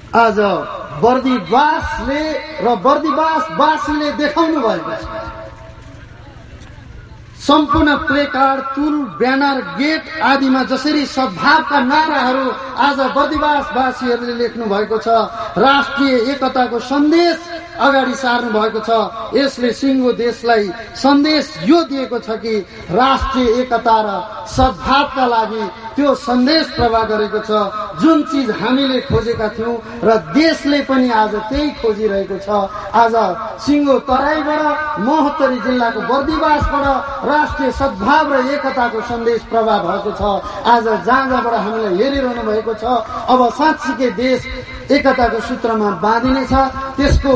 आज 0.10 0.40
बर्दीवासले 1.02 2.22
र 2.65 2.76
बर्दीवासवासीले 2.81 4.10
देखाउनु 4.18 4.60
भएको 4.60 4.94
छ। 4.98 5.06
सम्पूर्ण 7.40 7.95
प्ले 8.07 8.24
कार्ड 8.36 8.61
तुल 8.76 8.95
ब्यानर 9.20 9.60
गेट 9.80 10.03
आदिमा 10.24 10.64
जसरी 10.72 11.06
सद्भावका 11.07 11.80
नाराहरू 11.88 12.48
आज 12.84 12.99
बर्दिवासवासीहरूले 13.16 14.36
लेख्नु 14.41 14.66
भएको 14.66 14.98
छ। 14.99 15.07
राष्ट्रिय 15.56 16.14
एकताको 16.32 16.80
सन्देश 16.91 17.38
अगाडि 17.80 18.16
सार्नु 18.20 18.49
भएको 18.52 18.80
छ। 18.84 18.91
यसले 19.40 19.72
सिङ्गो 19.72 20.11
देशलाई 20.20 20.68
सन्देश 20.99 21.45
यो 21.64 21.80
दिएको 21.88 22.20
छ 22.20 22.30
कि 22.44 22.53
राष्ट्रिय 22.91 23.48
एकता 23.61 23.98
र 24.03 24.10
सद्भावका 24.56 25.26
लागि 25.26 25.64
त्यो 25.95 26.16
सन्देश 26.28 26.66
प्रवाह 26.76 27.03
गरेको 27.11 27.40
छ। 27.48 27.52
जुन 28.03 28.24
चिज 28.32 28.49
हामीले 28.52 28.99
खोजेका 29.07 29.48
थियौँ 29.56 29.76
र 30.03 30.10
देशले 30.36 30.80
पनि 30.91 31.10
आज 31.24 31.34
त्यही 31.49 31.70
खोजिरहेको 31.80 32.38
छ। 32.44 32.49
आज 32.99 33.16
सिङ्गो 33.64 33.95
तराईबाट 34.11 34.99
महोत्तरी 35.07 35.60
जिल्लाको 35.66 36.02
बर्दिवासबाट 36.11 36.88
राष्ट्रिय 37.30 37.72
सद्भाव 37.72 38.34
र 38.34 38.38
एकताको 38.53 38.99
सन्देश 39.06 39.41
प्रवाह 39.51 39.77
भएको 39.85 40.11
छ। 40.19 40.22
आज 40.65 40.84
जहाँ 41.06 41.26
जहाँबाट 41.30 41.53
हामीलाई 41.53 41.93
हेरिरहनु 42.01 42.41
भएको 42.49 42.73
छ। 42.81 42.84
अब 43.30 43.39
साँच्चीकै 43.53 44.10
देश 44.18 44.39
एकताको 44.91 45.39
सूत्रमा 45.47 45.89
बाँधिनेछ। 46.03 46.53
त्यसको 46.97 47.34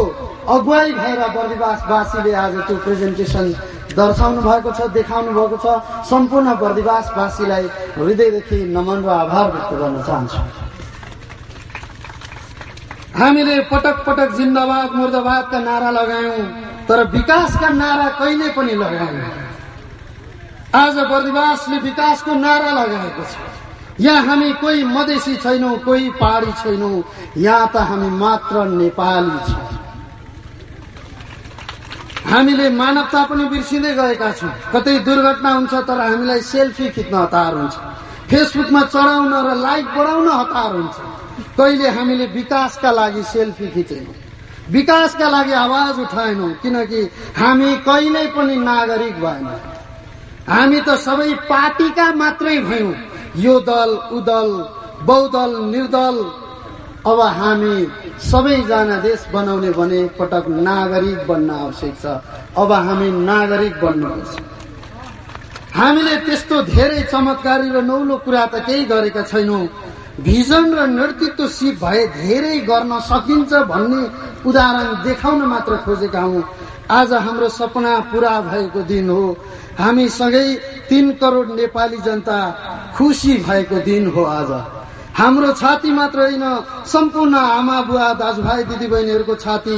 अगुवाई 0.49 0.91
भएर 0.91 1.21
बर्दिवासवासीले 1.35 2.33
आज 2.33 2.55
त्यो 2.67 2.77
प्रेजेन्टेसन 2.85 3.47
दर्शाउनु 3.93 4.41
भएको 4.41 4.71
छ 4.73 4.79
देखाउनु 4.97 5.31
भएको 5.31 5.57
छ। 5.63 5.67
सम्पूर्ण 6.09 6.47
बर्दिवासवासीलाई 6.57 7.65
हृदयदेखि 7.97 8.57
नमन 8.75 8.99
र 9.05 9.09
आभार 9.23 9.45
व्यक्त 9.53 9.71
गर्न 9.79 10.01
चाहन्छु। 10.07 10.41
हामीले 13.13 13.59
पटक 13.69 13.97
पटक 14.05 14.29
जिन्दाबाद 14.37 14.89
मुर्दाबादका 14.97 15.59
नारा 15.59 15.89
लगायौं 15.91 16.45
तर 16.89 16.99
विकासका 17.13 17.69
नारा 17.69 18.07
कहिले 18.19 18.47
पनि 18.57 18.73
लगाएनौँ 18.73 19.52
आज 20.73 20.95
बर्दिवासले 21.05 21.77
विकासको 21.79 22.33
नारा 22.33 22.71
लगाएको 22.73 23.23
छ। 23.23 24.01
यहाँ 24.01 24.25
हामी 24.25 24.53
कोही 24.57 24.83
मधेसी 24.83 25.35
छैनौँ 25.37 25.77
कोही 25.85 26.09
पहाडी 26.17 26.51
छैनौँ। 26.61 27.03
यहाँ 27.37 27.67
त 27.73 27.77
हामी 27.77 28.09
मात्र 28.17 28.65
नेपाली 28.81 29.37
छौँ। 29.45 29.69
हामीले 32.25 32.69
मानवता 32.73 33.21
पनि 33.29 33.45
बिर्सिँदै 33.53 33.93
गएका 33.93 34.31
छौँ। 34.33 34.53
कतै 34.73 34.97
दुर्घटना 35.05 35.49
हुन्छ 35.53 35.73
तर 35.85 35.99
हामीलाई 36.01 36.41
सेल्फी 36.41 36.89
खिच्न 36.89 37.15
हतार 37.15 37.53
हुन्छ। 37.53 37.75
फेसबुकमा 38.33 38.81
चढाउन 38.89 39.33
र 39.45 39.49
लाइक 39.53 39.85
बढाउन 39.93 40.27
हतार 40.41 40.71
हुन्छ। 40.73 40.97
कहिले 41.53 41.89
हामीले 41.93 42.25
विकासका 42.33 42.91
लागि 42.91 43.23
सेल्फी 43.29 43.67
खिचेनौँ। 43.77 44.15
विकासका 44.73 45.27
लागि 45.29 45.53
आवाज 45.53 45.99
उठाएनौँ 46.01 46.51
किनकि 46.65 47.01
हामी 47.37 47.69
कहिल्यै 47.85 48.27
पनि 48.33 48.55
नागरिक 48.57 49.15
भएनौँ। 49.21 49.59
हामी 50.49 50.79
त 50.87 50.89
सबै 50.99 51.31
पार्टीका 51.49 52.07
मात्रै 52.21 52.57
भयौँ। 52.67 52.93
यो 53.43 53.53
दल 53.67 53.91
उदल 54.17 54.49
बहुदल 55.07 55.51
निर्दल। 55.73 56.15
अब 57.11 57.19
हामी 57.39 57.75
सबैजना 58.31 58.97
देश 59.05 59.21
बनाउने 59.33 59.71
भने 59.77 60.01
पटक 60.19 60.45
नागरिक 60.67 61.19
बन्न 61.27 61.49
आवश्यक 61.63 61.95
छ। 62.01 62.05
अब 62.61 62.71
हामी 62.87 63.09
नागरिक 63.29 63.73
बन्नुपर्छ। 63.83 64.31
हामीले 65.79 66.15
त्यस्तो 66.25 66.61
धेरै 66.69 67.01
चमत्कारी 67.11 67.67
र 67.75 67.77
नौलो 67.89 68.15
कुरा 68.25 68.45
त 68.45 68.55
केही 68.67 68.83
गरेका 68.91 69.23
छैनौँ। 69.31 69.65
भिजन 70.21 70.65
र 70.75 70.79
नेतृत्व 70.99 71.47
सिप 71.57 71.75
भए 71.83 72.01
धेरै 72.19 72.55
गर्न 72.69 72.91
सकिन्छ 73.09 73.51
भन्ने 73.71 74.01
उदाहरण 74.47 74.89
देखाउन 75.03 75.41
मात्र 75.51 75.73
खोजेका 75.85 76.21
हौ। 76.21 76.39
आज 76.91 77.11
हाम्रो 77.25 77.47
सपना 77.49 77.93
पूरा 78.11 78.33
भएको 78.47 78.81
दिन 78.91 79.09
हो। 79.09 79.25
हामी 79.79 80.07
सँगै 80.09 80.45
तीन 80.89 81.11
करोड 81.21 81.47
नेपाली 81.59 81.97
जनता 82.05 82.37
खुसी 82.95 83.33
भएको 83.47 83.77
दिन 83.85 84.07
हो 84.13 84.23
आज। 84.23 84.51
हाम्रो 85.17 85.51
छाती 85.53 85.91
मात्र 85.91 86.19
होइन 86.19 86.45
सम्पूर्ण 86.85 87.35
आमा 87.35 87.81
बुवा 87.87 88.07
दाजुभाइ 88.21 88.63
दिदीबहिनीहरूको 88.69 89.35
छाती 89.35 89.75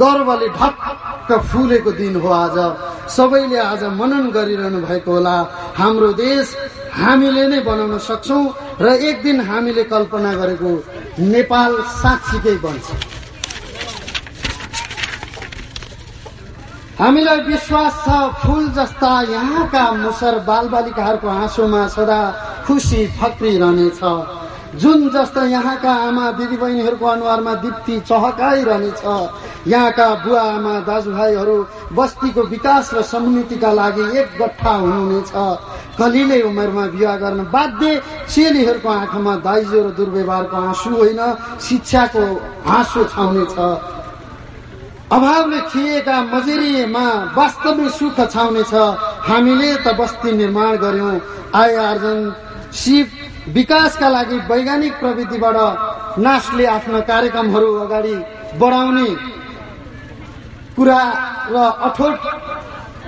गर्वले 0.00 0.48
ढक्क 0.58 1.32
फुलेको 1.50 1.92
दिन 2.00 2.16
हो 2.16 2.28
आज। 2.44 2.56
सबैले 3.16 3.58
आज 3.58 3.82
मनन 4.00 4.30
गरिरहनु 4.36 4.80
भएको 4.86 5.12
होला। 5.12 5.36
हाम्रो 5.76 6.12
देश 6.20 6.56
हामीले 6.94 7.46
नै 7.48 7.60
बनाउन 7.64 7.98
सक्छौँ 7.98 8.44
र 8.80 8.86
एक 9.08 9.22
दिन 9.22 9.40
हामीले 9.40 9.84
कल्पना 9.92 10.32
गरेको 10.40 10.70
नेपाल 11.32 11.72
साँच्चीकै 12.00 12.56
बन्छ। 12.64 12.86
हामीलाई 16.94 17.40
विश्वास 17.42 17.94
छ 18.04 18.08
फुल 18.40 18.68
जस्ता 18.70 19.10
यहाँका 19.26 19.84
मुसर 19.92 20.38
बालबालिकाहरूको 20.46 21.28
आँसुमा 21.28 21.86
सदा 21.90 22.18
खुसी 22.66 23.06
फक्रिरहनेछ 23.18 24.00
जुन 24.78 25.08
जस्ता 25.10 25.42
यहाँका 25.46 25.92
आमा 26.06 26.30
दिदीबहिनीहरूको 26.38 27.06
अनुहारमा 27.06 27.54
दीप्ति 27.64 27.98
चहकाइरहनेछ 28.10 29.02
यहाँका 29.66 30.06
बुवा 30.22 30.42
आमा 30.52 30.74
दाजुभाइहरू 30.86 31.56
बस्तीको 31.98 32.42
विकास 32.54 32.94
र 32.94 33.02
समृद्धिका 33.02 33.72
लागि 33.72 34.06
एक 34.20 34.38
गठा 34.40 34.74
हुनुहुनेछ। 34.76 35.32
कलिलै 35.98 36.40
उमेरमा 36.42 36.84
विवाह 36.94 37.16
गर्न 37.16 37.40
बाध्य 37.50 37.90
चेलीहरूको 38.30 38.88
आँखामा 38.88 39.34
दाइजो 39.42 39.82
र 39.82 39.90
दुर्व्यवहारको 39.98 40.56
आँसु 40.62 40.90
होइन 40.94 41.20
शिक्षाको 41.58 42.24
हाँसो 42.66 43.04
छाउनेछ। 43.14 43.54
अभावले 45.14 45.60
थिएका 45.70 46.16
मजेरीमा 46.32 47.06
वास्तविक 47.36 47.90
सुख 47.98 48.18
छाउनेछ 48.32 48.72
हामीले 49.28 49.70
त 49.84 49.94
बस्ती 49.98 50.30
निर्माण 50.32 50.76
गर्यौं। 50.84 51.18
आय 51.54 51.76
आर्जन 51.88 52.18
सिप 52.74 53.06
विकासका 53.54 54.08
लागि 54.08 54.36
वैज्ञानिक 54.50 54.92
प्रविधिबाट 55.00 55.58
नासले 56.18 56.66
आफ्ना 56.66 57.00
कार्यक्रमहरू 57.10 57.70
अगाडि 57.84 58.14
बढाउने 58.58 59.08
कुरा 60.76 61.00
र 61.54 61.56
अठोट 61.86 62.16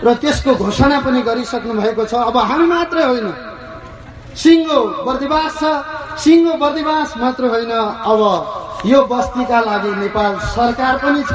र 0.05 0.15
त्यसको 0.23 0.55
घोषणा 0.55 0.99
पनि 1.01 1.21
गरिसक्नु 1.27 1.73
भएको 1.75 2.05
छ। 2.07 2.15
अब 2.29 2.37
हामी 2.37 2.67
मात्रै 2.71 3.03
होइन। 3.03 3.29
सिङ्गो 4.37 4.81
बर्दिवास 5.07 5.53
छ। 5.59 5.65
सिङ्गो 6.23 6.55
बर्दिवास 6.63 7.09
मात्र 7.19 7.43
होइन। 7.53 7.73
अब 8.13 8.21
यो 8.85 9.01
बस्तीका 9.11 9.61
लागि 9.61 9.91
नेपाल 10.01 10.33
सरकार 10.53 10.95
पनि 11.03 11.23
छ। 11.31 11.33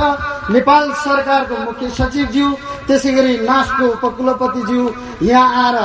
नेपाल 0.54 0.92
सरकारको 1.04 1.56
मुख्य 1.66 1.90
सचिवज्यू 1.98 2.48
त्यसै 2.88 3.12
गरी 3.18 3.34
नासको 3.48 3.86
उपकुलपतिज्यू 3.96 4.84
यहाँ 5.22 5.48
आएर 5.64 5.78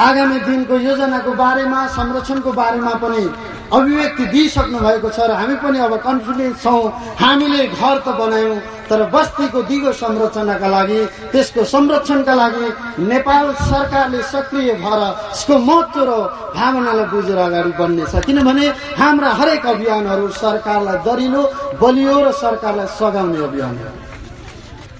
आगामी 0.00 0.38
दिनको 0.48 0.74
योजनाको 0.88 1.32
बारेमा 1.36 1.86
संरक्षणको 1.96 2.52
बारेमा 2.52 2.92
पनि 3.04 3.24
अभिव्यक्ति 3.70 4.24
दिइसक्नु 4.34 4.78
भएको 4.80 5.08
छ 5.14 5.18
र 5.30 5.32
हामी 5.40 5.54
पनि 5.62 5.78
अब 5.86 5.94
कन्फिडेन्स 6.02 6.62
छौँ। 6.62 6.90
हामीले 7.22 7.66
घर 7.68 7.96
त 8.02 8.08
बनायौँ 8.18 8.56
तर 8.90 9.00
बस्तीको 9.14 9.62
दिगो 9.70 9.92
संरचनाका 9.94 10.68
लागि 10.74 11.00
त्यसको 11.30 11.64
संरक्षणका 11.74 12.34
लागि 12.34 12.66
नेपाल 13.06 13.46
सरकारले 13.70 14.22
सक्रिय 14.32 14.72
भएर 14.82 15.00
यसको 15.06 15.54
महत्व 15.68 16.00
र 16.02 16.10
भावनालाई 16.58 17.06
बुझेर 17.14 17.38
अगाडि 17.46 17.72
बढ्नेछ। 17.78 18.14
किनभने 18.26 18.66
हाम्रा 18.98 19.30
हरेक 19.38 19.66
अभियानहरू 19.74 20.28
सरकारलाई 20.42 20.98
दरिलो 21.06 21.42
बलियो 21.78 22.16
र 22.24 22.32
सरकारलाई 22.42 22.86
सघाउने 22.98 23.38
अभियान 23.46 23.76
हो। 23.78 24.09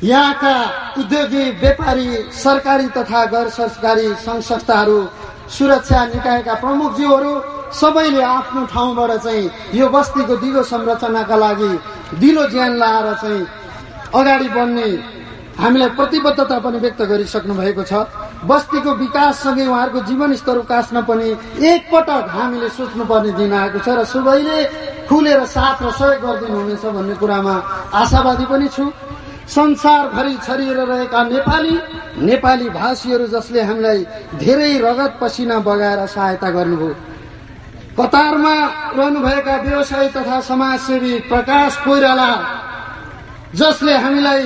यहाँका 0.03 0.55
उद्योगी 0.99 1.45
व्यापारी 1.61 2.09
सरकारी 2.33 2.87
तथा 2.97 3.25
गैर 3.33 3.49
सरकारी 3.53 4.07
सङ्घ 4.25 4.43
संस्थाहरू 4.43 4.99
सुरक्षा 5.53 6.05
निकायका 6.07 6.55
प्रमुखज्यूहरू 6.63 7.33
सबैले 7.71 8.23
आफ्नो 8.25 8.65
ठाउँबाट 8.73 9.11
चाहिँ 9.25 9.51
यो 9.77 9.89
बस्तीको 9.93 10.37
दिगो 10.41 10.63
संरचनाका 10.73 11.37
लागि 11.37 11.73
दिलो 12.17 12.47
ज्यान 12.49 12.73
लाएर 12.81 13.13
चाहिँ 13.23 13.47
अगाडि 14.17 14.49
बढ्ने 14.57 14.89
हामीलाई 15.61 15.89
प्रतिबद्धता 15.99 16.59
पनि 16.65 16.79
व्यक्त 16.81 17.03
गरिसक्नु 17.11 17.55
भएको 17.61 17.83
छ। 17.85 17.93
बस्तीको 18.49 18.91
विकाससँगै 19.05 19.67
उहाँहरूको 19.69 20.01
जीवनस्तर 20.09 20.57
उकास्न 20.65 20.97
पनि 21.05 21.29
एकपटक 21.61 22.25
हामीले 22.33 22.69
सोच्नुपर्ने 22.73 23.33
दिन 23.37 23.53
आएको 23.53 23.79
छ 23.85 23.89
र 24.01 24.05
सबैले 24.09 24.59
खुलेर 25.09 25.45
साथ 25.45 25.77
र 25.85 25.91
सहयोग 25.93 26.25
गरिदिनु 26.25 26.57
हुनेछ 26.57 26.85
भन्ने 26.97 27.15
कुरामा 27.21 27.55
आशावादी 28.01 28.45
पनि 28.49 28.69
छु। 28.73 28.85
संसारभरि 29.51 30.35
छरिएर 30.47 30.79
रहेका 30.87 31.23
नेपाली 31.25 31.77
नेपाली 32.27 32.69
भाषीहरू 32.71 33.27
जसले 33.27 33.63
हामीलाई 33.63 34.05
धेरै 34.39 34.73
रगत 34.79 35.19
पसिना 35.21 35.59
बगाएर 35.67 36.07
सहायता 36.07 36.51
गर्नुभयो। 36.51 36.95
कतारमा 37.99 38.55
रहनुभएका 38.97 39.57
व्यवसायी 39.63 40.09
तथा 40.09 40.41
समाजसेवी 40.49 41.19
प्रकाश 41.29 41.77
कोइराला 41.85 42.31
जसले 43.55 43.95
हामीलाई 43.99 44.45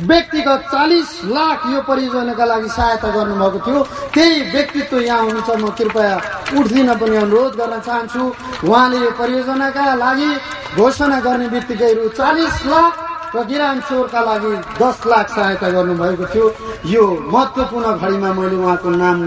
व्यक्तिगत 0.00 0.60
चालिस 0.72 1.08
लाख 1.26 1.66
यो 1.74 1.80
परियोजनाका 1.88 2.44
लागि 2.44 2.68
सहायता 2.68 3.08
गर्नुभएको 3.16 3.58
थियो 3.66 3.80
त्यही 4.14 4.40
व्यक्तित्व 4.54 5.00
यहाँ 5.00 5.22
हुनुहुन्छ। 5.22 5.50
म 5.58 5.70
कृपया 5.78 6.14
उठ्दिन 6.58 6.94
पनि 7.00 7.16
अनुरोध 7.16 7.52
गर्न 7.58 7.80
चाहन्छु 7.80 8.22
उहाँले 8.68 8.98
यो 8.98 9.10
परियोजनाका 9.18 9.94
लागि 10.04 10.30
घोषणा 10.78 11.18
गर्ने 11.26 11.48
बित्तिकै 11.50 11.92
रु 11.98 12.08
चालिस 12.14 12.54
लाख 12.66 12.92
र 13.34 13.44
गिराम 13.44 13.78
चोरका 13.88 14.20
लागि 14.24 14.52
दस 14.80 14.96
लाख 15.06 15.26
सहायता 15.36 15.68
गर्नुभएको 15.70 16.24
थियो। 16.32 16.46
यो 16.86 17.04
महत्वपूर्ण 17.32 17.86
घडीमा 18.00 18.30
मैले 18.32 18.56
उहाँको 18.56 18.88
नाम 18.88 19.18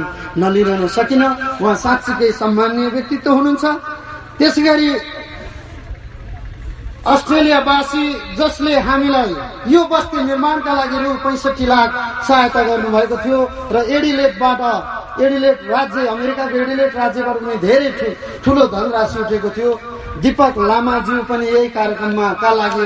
नलिरहन 0.42 0.88
सकिनँ। 0.88 1.30
उहाँ 1.62 1.76
साँच्चीकै 1.84 2.32
सम्मान्य 2.42 2.88
व्यक्तित्व 2.96 3.32
हुनुहुन्छ। 3.32 3.66
त्यसै 4.38 4.62
गरी 4.66 4.88
अस्ट्रेलियावासी 7.02 8.06
जसले 8.38 8.74
हामीलाई 8.86 9.34
यो 9.74 9.82
बस्ती 9.90 10.22
निर्माणका 10.24 10.74
लागि 10.74 10.98
रु 11.04 11.14
पैँसठी 11.24 11.66
लाख 11.66 11.90
सहायता 12.28 12.62
गर्नुभएको 12.64 13.18
थियो 13.26 13.40
र 13.74 13.78
एडिलेटबाट 13.90 14.62
एडिलेट 15.22 15.58
राज्य 15.70 16.06
अमेरिकाको 16.08 16.58
एडिलेट 16.62 16.96
राज्यबाट 16.96 17.38
पनि 17.42 17.56
धेरै 17.66 17.90
ठुलो 18.46 18.66
धनराशि 18.74 19.20
उठेको 19.20 19.50
थियो। 19.58 19.72
दीपक 20.22 20.54
लामाज्यू 20.70 21.18
पनि 21.26 21.46
यही 21.48 21.70
कार्यक्रममा 21.74 22.28
का 22.38 22.50
लागि 22.62 22.86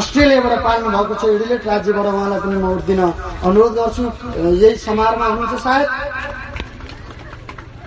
अस्ट्रेलियाबाट 0.00 0.54
पाल्नु 0.64 0.88
भएको 0.96 1.14
छ। 1.20 1.24
एडिलेट 1.36 1.62
राज्यबाट 1.68 2.06
उहाँलाई 2.16 2.40
पनि 2.40 2.56
म 2.56 2.66
उठ्दिन 2.80 3.00
अनुरोध 3.44 3.72
गर्छु। 3.76 4.04
यही 4.56 4.76
समारोहमा 4.88 5.26
हुनुहुन्छ 5.26 5.54
सायद। 5.60 5.88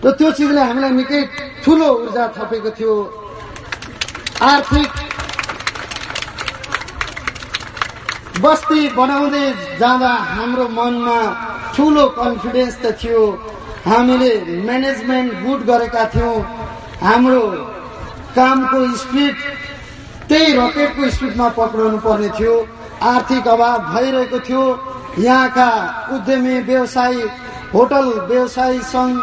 र 0.05 0.11
त्यो 0.21 0.29
चिजले 0.37 0.61
हामीलाई 0.69 0.91
निकै 1.01 1.21
ठुलो 1.65 1.87
ऊर्जा 1.97 2.23
थपेको 2.37 2.69
थियो। 2.77 2.93
आर्थिक 4.53 4.89
बस्ती 8.43 8.81
बनाउँदै 8.97 9.45
जाँदा 9.79 10.13
हाम्रो 10.35 10.65
मनमा 10.77 11.17
ठुलो 11.75 12.05
कन्फिडेन्स 12.19 12.75
त 12.83 12.85
थियो। 12.99 13.23
हामीले 13.87 14.31
म्यानेजमेन्ट 14.67 15.29
गुड 15.43 15.59
गरेका 15.69 16.03
थियौँ। 16.13 16.35
हाम्रो 17.07 17.43
कामको 18.35 18.79
स्पिड 19.01 19.35
त्यही 20.29 20.47
रकेटको 20.59 21.09
स्पिडमा 21.15 21.47
पक्राउनु 21.59 21.97
पर्ने 22.05 22.29
थियो। 22.37 22.55
आर्थिक 23.11 23.47
अभाव 23.53 23.77
भइरहेको 23.93 24.39
थियो। 24.47 24.63
यहाँका 25.19 25.69
उद्यमी 26.15 26.55
व्यवसायी 26.69 27.21
होटल 27.73 28.07
व्यवसायी 28.29 28.79
सङ्घ 28.93 29.13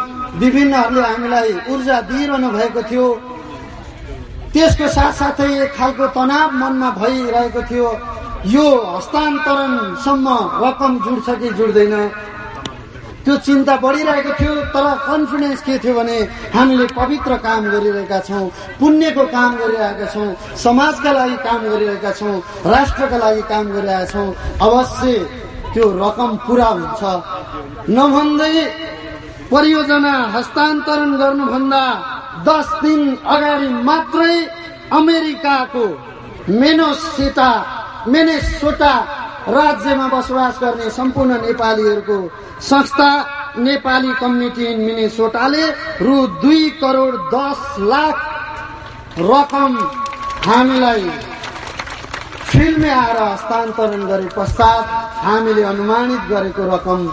विभिन्नहरूले 0.41 1.01
हामीलाई 1.01 1.51
ऊर्जा 1.71 1.97
दिइरहनु 2.09 2.49
भएको 2.57 2.81
थियो। 2.89 3.07
त्यसको 4.53 4.87
साथसाथै 4.97 5.49
एक 5.63 5.71
खालको 5.77 6.05
तनाव 6.15 6.47
मनमा 6.61 6.89
भइरहेको 7.01 7.61
थियो। 7.69 7.89
यो 8.45 8.65
हस्तान्तरणसम्म 8.85 10.27
रकम 10.63 10.97
जुड्छ 11.05 11.29
कि 11.39 11.49
जुड्दैन? 11.57 11.93
त्यो 13.21 13.35
चिन्ता 13.45 13.75
बढिरहेको 13.77 14.31
थियो 14.33 14.53
तर 14.73 14.85
कन्फिडेन्स 15.05 15.61
के 15.61 15.77
थियो 15.77 15.93
भने 15.93 16.17
हामीले 16.53 16.85
पवित्र 16.97 17.37
काम 17.45 17.61
गरिरहेका 17.69 18.19
छौँ 18.25 18.45
पुण्यको 18.79 19.23
काम 19.29 19.51
गरिरहेका 19.61 20.05
छौँ 20.13 20.57
समाजका 20.57 21.11
लागि 21.13 21.37
काम 21.45 21.61
गरिरहेका 21.69 22.11
छौँ 22.17 22.35
राष्ट्रका 22.65 23.17
लागि 23.21 23.41
काम 23.51 23.65
गरिरहेका 23.73 24.05
छौँ। 24.11 24.29
अवश्य 24.65 25.13
त्यो 25.73 25.85
रकम 26.01 26.31
पुरा 26.47 26.69
हुन्छ। 26.77 27.01
नभन्दै 27.93 28.57
परियोजना 29.53 30.15
हस्तान्तरण 30.35 31.11
गर्नुभन्दा 31.21 31.83
दस 32.47 32.69
दिन 32.81 33.01
अगाडि 33.21 33.69
मात्रै 33.85 34.35
अमेरिकाको 34.97 35.85
मेनोसेटा 36.59 37.51
मेनेसोटा 38.07 38.93
राज्यमा 39.49 40.07
बसोबास 40.07 40.59
गर्ने 40.61 40.89
सम्पूर्ण 40.91 41.31
नेपालीहरूको 41.41 42.17
संस्था 42.69 43.09
नेपाली 43.57 44.13
कम्युनिटी 44.21 44.65
इन 44.65 44.79
मिनेसोटाले 44.81 45.63
रु 46.01 46.15
दुई 46.41 46.69
करोड 46.81 47.13
दस 47.33 47.59
लाख 47.91 48.15
रकम 49.19 49.77
हामीलाई 50.45 51.09
फिल्मे 52.49 52.89
आएर 52.91 53.17
हस्तान्तरण 53.21 54.05
गरे 54.07 54.29
पश्चात 54.37 54.85
हामीले 55.25 55.63
अनुमानित 55.63 56.21
गरेको 56.31 56.63
रकम 56.73 57.05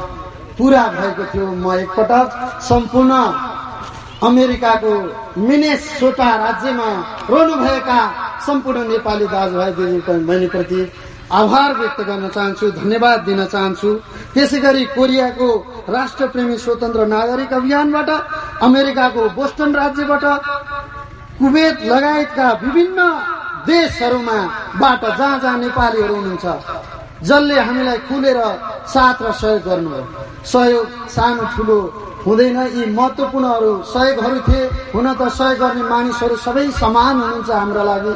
पुरा 0.58 0.84
भएको 0.94 1.24
थियो। 1.32 1.46
म 1.46 1.72
एकपटक 1.74 2.60
सम्पूर्ण 2.68 3.12
अमेरिकाको 4.22 4.94
मिनेसोटा 5.38 6.30
राज्यमा 6.36 6.88
रहनुभएका 7.30 8.00
सम्पूर्ण 8.46 8.86
नेपाली 8.88 9.26
दाजुभाइ 9.34 9.72
दिदी 9.72 9.98
बहिनीप्रति 10.26 10.80
आभार 11.38 11.72
व्यक्त 11.78 12.00
गर्न 12.08 12.28
चाहन्छु 12.28 12.70
धन्यवाद 12.72 13.20
दिन 13.28 13.44
चाहन्छु। 13.46 13.90
त्यसै 14.34 14.58
गरी 14.60 14.84
कोरियाको 14.96 15.48
राष्ट्रप्रेमी 15.88 16.56
स्वतन्त्र 16.58 17.06
नागरिक 17.06 17.52
अभियानबाट 17.52 18.10
अमेरिकाको 18.66 19.28
बोस्टन 19.38 19.74
राज्यबाट 19.80 20.24
कुवेत 21.38 21.76
लगायतका 21.92 22.48
विभिन्न 22.62 22.98
देशहरूमा 23.66 24.38
बाट 24.80 25.02
जहाँ 25.18 25.38
जहाँ 25.40 25.58
नेपालीहरू 25.58 26.14
हुनुहुन्छ। 26.14 26.97
जसले 27.18 27.56
हामीलाई 27.58 27.98
खुलेर 28.08 28.38
साथ 28.94 29.16
र 29.22 29.32
सहयोग 29.34 29.62
गर्नुभयो। 29.66 30.04
सहयोग 30.46 30.86
सानो 31.10 31.44
ठुलो 31.56 31.78
हुँदैन। 32.26 32.58
यी 32.76 32.82
महत्वपूर्णहरू 32.94 33.72
सहयोगहरू 33.92 34.38
थिए। 34.48 34.62
हुन 34.94 35.06
त 35.14 35.22
सहयोग 35.38 35.58
गर्ने 35.58 35.82
मानिसहरू 35.82 36.36
सबै 36.46 36.64
समान 36.78 37.14
हुनुहुन्छ 37.20 37.50
हाम्रो 37.50 37.82
लागि। 37.90 38.14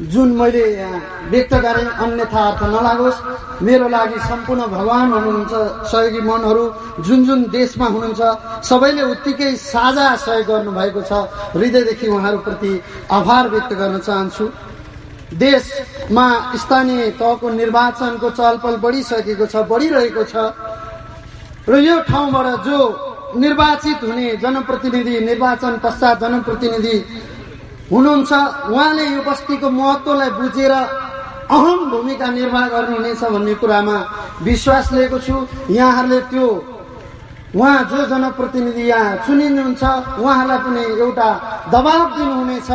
जुन 0.00 0.28
मैले 0.32 0.64
यहाँ 0.80 1.28
व्यक्त 1.28 1.52
गरेँ 1.64 1.88
अन्यथा 2.04 2.40
अर्थ 2.48 2.60
नलागोस्। 2.72 3.18
मेरो 3.64 3.88
लागि 3.88 4.18
सम्पूर्ण 4.28 4.60
भगवान 4.76 5.12
हुनुहुन्छ 5.12 5.52
सहयोगी 5.92 6.20
मनहरू। 6.24 6.64
जुन 7.04 7.20
जुन 7.26 7.40
देशमा 7.52 7.86
हुनुहुन्छ 7.86 8.20
सबैले 8.64 9.02
उत्तिकै 9.12 9.52
साझा 9.56 10.06
सहयोग 10.24 10.46
गर्नुभएको 10.48 11.00
छ। 11.04 11.12
हृदयदेखि 11.56 12.06
उहाँहरूप्रति 12.08 12.72
आभार 13.12 13.44
व्यक्त 13.52 13.72
गर्न 13.80 13.98
चाहन्छु। 14.00 14.44
देशमा 15.32 16.26
स्थानीय 16.56 17.10
तहको 17.18 17.48
निर्वाचनको 17.50 18.30
चलपल 18.30 18.76
बढिसकेको 18.82 19.46
छ 19.46 19.56
बढिरहेको 19.70 20.24
छ। 20.24 20.34
र 21.68 21.74
यो 21.78 21.96
ठाउँबाट 22.02 22.46
जो 22.66 22.78
निर्वाचित 23.36 24.02
हुने 24.02 24.26
जनप्रतिनिधि 24.42 25.14
निर्वाचन 25.20 25.78
पश्चात 25.84 26.20
जनप्रतिनिधि 26.20 26.96
हुनुहुन्छ 27.92 28.32
उहाँले 28.70 29.04
यो 29.06 29.20
बस्तीको 29.22 29.70
महत्वलाई 29.70 30.30
बुझेर 30.30 30.72
अहम 31.50 31.78
भूमिका 31.90 32.26
निर्वाह 32.30 32.66
गर्नुहुनेछ 32.68 33.22
भन्ने 33.24 33.54
कुरामा 33.54 33.96
विश्वास 34.42 34.92
लिएको 34.92 35.18
छु। 35.18 35.34
यहाँहरूले 35.70 36.20
त्यो 36.30 36.46
उहाँ 37.50 37.82
जो 37.90 38.06
जनप्रतिनिधि 38.06 38.82
यहाँ 38.88 39.26
चुनिनुहुन्छ 39.26 39.82
उहाँहरूलाई 40.22 40.58
पनि 40.62 40.82
एउटा 41.02 41.28
दबाब 41.74 42.06
दिनुहुनेछ। 42.16 42.70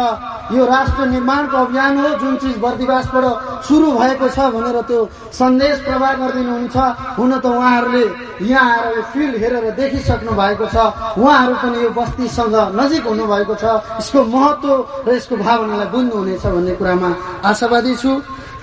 यो 0.51 0.65
राष्ट्र 0.67 1.05
निर्माणको 1.15 1.57
अभियान 1.57 1.97
हो 1.97 2.09
जुन 2.19 2.35
चिज 2.43 2.55
बर्दिवासबाट 2.59 3.25
सुरु 3.65 3.87
भएको 3.97 4.27
छ 4.35 4.37
भनेर 4.51 4.77
त्यो 4.83 4.99
सन्देश 5.31 5.75
प्रवाह 5.87 6.13
गरिदिनुहुन्छ। 6.21 6.75
हुन 7.17 7.31
त 7.39 7.45
उहाँहरूले 7.55 8.05
यहाँ 8.45 8.67
आएर 8.75 8.85
यो 8.97 9.01
फिल्ड 9.15 9.35
हेरेर 9.41 9.65
देखिसक्नु 9.79 10.31
भएको 10.35 10.65
छ। 10.67 10.77
उहाँहरू 11.23 11.55
पनि 11.55 11.77
यो 11.83 11.89
बस्तीसँग 11.95 12.55
नजिक 12.75 13.03
हुनुभएको 13.07 13.55
छ। 13.55 13.65
यसको 13.99 14.19
महत्व 14.27 14.69
र 15.07 15.09
यसको 15.15 15.35
भावनालाई 15.39 15.87
बुझ्नुहुनेछ 15.87 16.45
भन्ने 16.45 16.73
कुरामा 16.75 17.09
आशावादी 17.47 17.95
छु। 17.95 18.11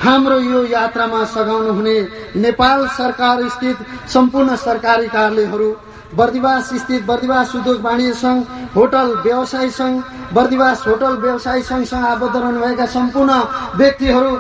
हाम्रो 0.05 0.39
यो 0.39 0.61
यात्रामा 0.77 1.25
सघाउनु 1.35 1.73
हुने 1.73 1.97
नेपाल 2.37 2.79
सरकार 3.01 3.49
स्थित 3.49 3.77
सम्पूर्ण 4.13 4.57
सरकारी 4.61 5.07
कार्यालयहरू 5.09 5.69
बर्दिवास 6.19 6.73
स्थित 6.83 7.03
बर्दिवास 7.07 7.55
उद्योग 7.57 7.81
वाणिज्य 7.87 8.15
सङ्घ 8.23 8.41
होटल 8.77 9.09
व्यवसाय 9.25 9.69
सङ्घ 9.79 9.97
बर्दिवास 10.37 10.79
होटल 10.87 11.15
व्यवसाय 11.25 11.61
सङ्घसँग 11.71 12.05
आबद्ध 12.13 12.37
रहनुभएका 12.37 12.87
सम्पूर्ण 12.97 13.33
व्यक्तिहरू 13.81 14.33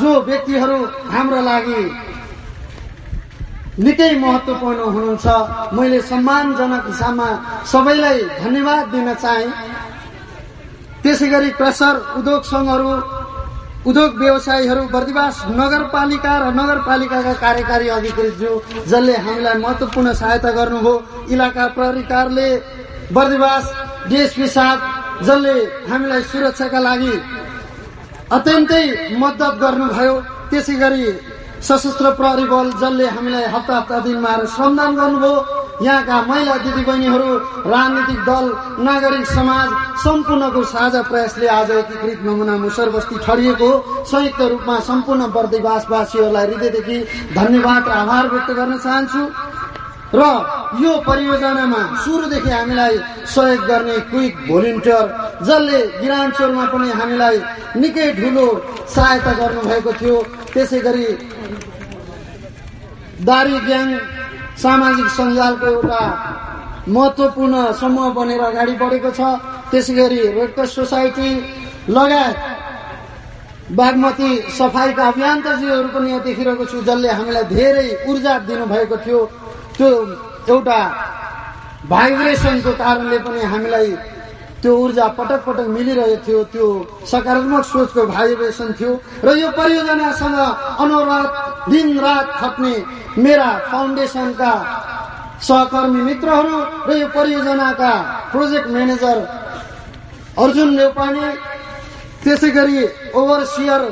जो 0.00 0.10
व्यक्तिहरू 0.28 0.78
हाम्रो 1.12 1.40
लागि 1.48 1.82
निकै 3.84 4.12
महत्वपूर्ण 4.20 4.80
हुनुहुन्छ। 4.94 5.26
मैले 5.76 6.00
सम्मानजनक 6.10 6.84
हिसाबमा 6.86 7.28
सबैलाई 7.72 8.18
धन्यवाद 8.44 8.84
दिन 8.92 9.08
चाहे। 9.22 9.46
त्यसै 11.02 11.28
गरी 11.32 11.50
क्रसर 11.58 11.94
उद्योग 12.18 12.42
सङ्घहरू 12.52 12.90
उद्योग 13.82 14.18
व्यवसायीहरू 14.18 14.82
बर्दिवास 14.94 15.36
नगरपालिका 15.58 16.32
र 16.38 16.44
नगरपालिकाका 16.54 17.32
कार्यकारी 17.44 17.88
अधिकृतज्यू 17.98 18.52
जसले 18.86 19.14
हामीलाई 19.24 19.58
महत्वपूर्ण 19.58 20.12
सहायता 20.20 20.50
गर्नुभयो 20.58 20.94
इलाका 21.34 21.64
प्रहरी 21.74 22.02
कार्यालय 22.12 22.50
बर्दिवास 23.12 23.64
डिएसपी 24.08 24.46
साहब 24.56 24.78
जसले 25.26 25.54
हामीलाई 25.90 26.22
सुरक्षाका 26.30 26.80
लागि 26.86 27.14
अत्यन्तै 28.36 28.84
मद्दत 29.22 29.54
गर्नुभयो। 29.62 30.14
त्यसै 30.50 30.74
गरी 30.82 31.02
सशस्त्र 31.62 32.10
प्रहरी 32.18 32.44
बल 32.50 32.70
जसले 32.80 33.06
हामीलाई 33.16 33.44
हप्ता 33.54 33.76
हप्ता 33.76 33.98
दिनमा 34.04 34.28
आएर 34.28 34.46
श्रमदान 34.54 34.96
गर्नुभयो। 34.96 35.34
यहाँका 35.82 36.16
महिला 36.28 36.54
दिदीबहिनीहरू 36.64 37.28
राजनीतिक 37.72 38.20
दल 38.28 38.46
नागरिक 38.86 39.26
समाज 39.28 39.68
सम्पूर्णको 40.04 40.62
साझा 40.72 41.02
प्रयासले 41.10 41.46
आज 41.58 41.70
एकीकृत 41.72 42.18
नमुना 42.26 42.56
मुसर 42.64 42.90
बस्ती 42.94 43.16
ठडिएको 43.26 43.70
संयुक्त 44.10 44.40
रूपमा 44.52 44.78
सम्पूर्ण 44.90 45.30
बर्दिवासवासीहरूलाई 45.36 46.46
हृदयदेखि 46.46 46.98
धन्यवाद 47.38 47.82
र 47.88 47.92
आभार 48.02 48.24
व्यक्त 48.32 48.50
गर्न 48.58 48.78
चाहन्छु। 48.84 49.22
र 50.14 50.22
यो 50.82 50.92
परियोजनामा 51.08 51.82
सुरुदेखि 52.04 52.50
हामीलाई 52.50 52.96
सहयोग 53.34 53.64
गर्ने 53.66 53.96
क्विक 54.10 54.34
भोलिन्टियर 54.48 55.06
जसले 55.48 55.80
गिरानचोरमा 56.00 56.64
पनि 56.72 56.90
हामीलाई 57.00 57.36
निकै 57.80 58.08
ठुलो 58.20 58.46
सहायता 58.94 59.32
गर्नुभएको 59.40 59.92
थियो 60.00 60.16
त्यसै 60.52 60.80
गरी 60.86 61.06
दारी 63.28 63.58
ग्याङ 63.66 63.88
सामाजिक 64.62 65.08
सञ्जालको 65.16 65.66
एउटा 65.66 66.00
महत्वपूर्ण 66.88 67.54
समूह 67.80 68.08
बनेर 68.18 68.40
अगाडि 68.50 68.74
बढेको 68.82 69.10
छ। 69.18 69.20
त्यसै 69.70 69.92
गरी 69.98 70.18
रेडक्रस 70.38 70.70
सोसाइटी 70.74 71.30
लगायत 71.96 72.38
बागमती 73.78 74.30
सफाईका 74.58 75.04
अभियन्ताजीहरू 75.12 75.88
पनि 75.94 76.08
यहाँ 76.10 76.22
देखिरहेको 76.26 76.64
छु 76.70 76.76
जसले 76.88 77.10
हामीलाई 77.18 77.44
धेरै 77.54 77.88
ऊर्जा 78.10 78.34
दिनुभएको 78.48 78.96
थियो। 79.04 79.20
त्यो 79.76 79.90
एउटा 80.54 80.80
भाइब्रेसनको 81.92 82.72
कारणले 82.82 83.18
पनि 83.26 83.40
हामीलाई 83.52 83.90
त्यो 84.62 84.72
ऊर्जा 84.78 85.06
पटक 85.18 85.40
पटक 85.46 85.66
मिलिरहेको 85.76 86.22
थियो 86.26 86.42
त्यो 86.52 86.66
सकारात्मक 87.10 87.64
सोचको 87.72 88.02
भाइब्रेसन 88.14 88.68
थियो। 88.78 88.92
र 89.26 89.28
यो 89.42 89.48
परियोजनासँग 89.58 90.38
अनुराध 90.82 91.26
दिन 91.72 91.88
रात 91.98 92.26
खट्ने 92.40 92.74
मेरा 93.18 93.48
फाउन्डेसनका 93.70 94.52
सहकर्मी 95.48 96.00
मित्रहरू 96.08 96.56
र 96.88 96.90
यो 97.02 97.08
परियोजनाका 97.16 97.92
प्रोजेक्ट 98.32 98.68
म्यानेजर 98.74 99.18
अर्जुन 100.42 100.68
नेउपाने 100.78 101.26
त्यसै 102.22 102.50
गरी 102.56 102.78
ओभरसियर 103.18 103.82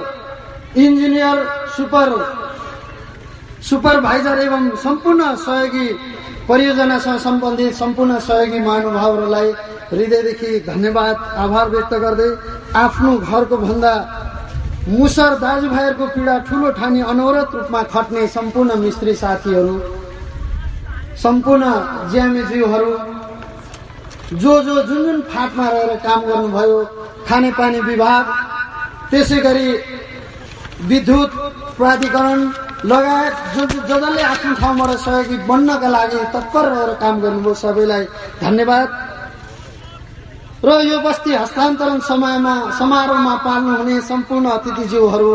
इन्जिनियर 0.83 1.39
सुपर 1.77 2.09
सुपरभाइजर 3.69 4.39
एवं 4.47 4.65
सम्पूर्ण 4.85 5.35
सहयोगी 5.37 5.89
परियोजनासँग 6.51 7.19
सम्बन्धित 7.21 7.75
सम्पूर्ण 7.75 8.19
सहयोगी 8.21 8.59
महानुभावहरूलाई 8.61 9.51
हृदयदेखि 9.91 10.51
धन्यवाद 10.67 11.17
आभार 11.39 11.69
व्यक्त 11.71 11.95
गर्दै 12.03 12.31
आफ्नो 12.77 13.13
घरको 13.21 13.57
भन्दा 13.59 13.93
मुसर 14.89 15.35
दाजुभाइहरूको 15.39 16.07
पीडा 16.09 16.37
ठुलो 16.49 16.71
ठानी 16.79 17.01
अनवरत 17.07 17.55
रूपमा 17.55 17.83
खट्ने 17.93 18.27
सम्पूर्ण 18.31 18.79
मिस्त्री 18.81 19.15
साथीहरू 19.17 19.75
सम्पूर्ण 21.23 21.65
ज्यामीज्यूहरू 22.13 22.93
जो 24.35 24.53
जो 24.63 24.83
जुन 24.83 25.03
जुन 25.05 25.21
फाटमा 25.31 25.69
रहेर 25.69 25.97
काम 26.01 26.21
गर्नुभयो 26.27 26.79
खानेपानी 27.29 27.81
विभाग 27.83 28.35
त्यसै 29.11 29.41
गरी 29.41 29.67
विद्युत 30.89 31.31
प्राधिकरण 31.77 32.41
लगायत 32.85 33.35
जो 33.55 33.65
जसले 33.89 34.23
आफ्नो 34.23 34.55
ठाउँबाट 34.61 34.91
सहयोगी 35.05 35.37
बन्नका 35.49 35.89
लागि 35.89 36.19
तत्पर 36.35 36.65
रहेर 36.69 36.91
काम 37.03 37.21
गर्नुभयो 37.21 37.55
सबैलाई 37.55 38.05
धन्यवाद। 38.41 38.89
र 40.65 40.69
यो 40.85 40.99
बस्ती 41.01 41.33
हस्तान्तरण 41.35 41.99
समयमा 42.09 42.55
समारोहमा 42.79 43.35
पाल्नुहुने 43.45 44.01
सम्पूर्ण 44.09 44.47
अतिथिज्यूहरू 44.51 45.33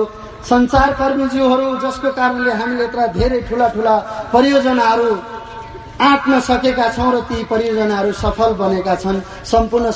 सञ्चारकर्मीज्यूहरू 0.50 1.68
जसको 1.84 2.10
कारणले 2.18 2.52
हामीले 2.60 2.84
यत्र 2.84 3.08
धेरै 3.18 3.40
ठुला 3.50 3.68
ठुला 3.76 3.96
परियोजनाहरू 4.34 5.10
आँट्न 5.96 6.40
सकेका 6.42 6.88
छौँ 6.92 7.12
र 7.14 7.20
ती 7.24 7.44
परियोजनाहरू 7.48 8.12
सफल 8.14 8.54
बनेका 8.60 8.96
छन्। 8.96 9.20
सम्पूर्ण 9.46 9.92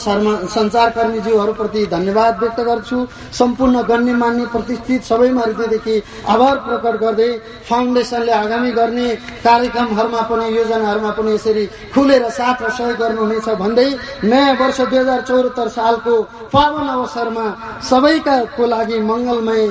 सञ्चारकर्मीज्यूहरूप्रति 0.48 1.86
धन्यवाद 1.92 2.40
व्यक्त 2.40 2.60
गर्छु। 2.60 2.98
सम्पूर्ण 3.34 3.82
गण्यमान्य 3.84 4.46
प्रतिष्ठित 4.48 5.04
सबैमा 5.04 5.42
हृदयदेखि 5.42 5.96
आभार 6.26 6.56
प्रकट 6.66 6.96
गर्दै 7.04 7.32
फाउन्डेसनले 7.70 8.32
आगामी 8.34 8.72
गर्ने 8.72 9.08
कार्यक्रमहरूमा 9.44 10.22
पनि 10.32 10.56
योजनाहरूमा 10.58 11.12
पनि 11.20 11.34
यसरी 11.36 11.66
खुलेर 11.94 12.30
साथ 12.32 12.58
र 12.64 12.70
सहयोग 12.72 12.98
गर्नुहुनेछ 12.98 13.48
भन्दै 13.60 13.90
नयाँ 14.24 14.56
वर्ष 14.56 14.82
दुई 14.82 15.00
हजार 15.00 15.22
चौहत्तर 15.22 15.68
सालको 15.70 16.22
पावन 16.54 16.88
अवसरमा 16.90 17.46
सबैका 17.90 18.36
लागि 18.68 19.00
मङ्गलमय 19.04 19.68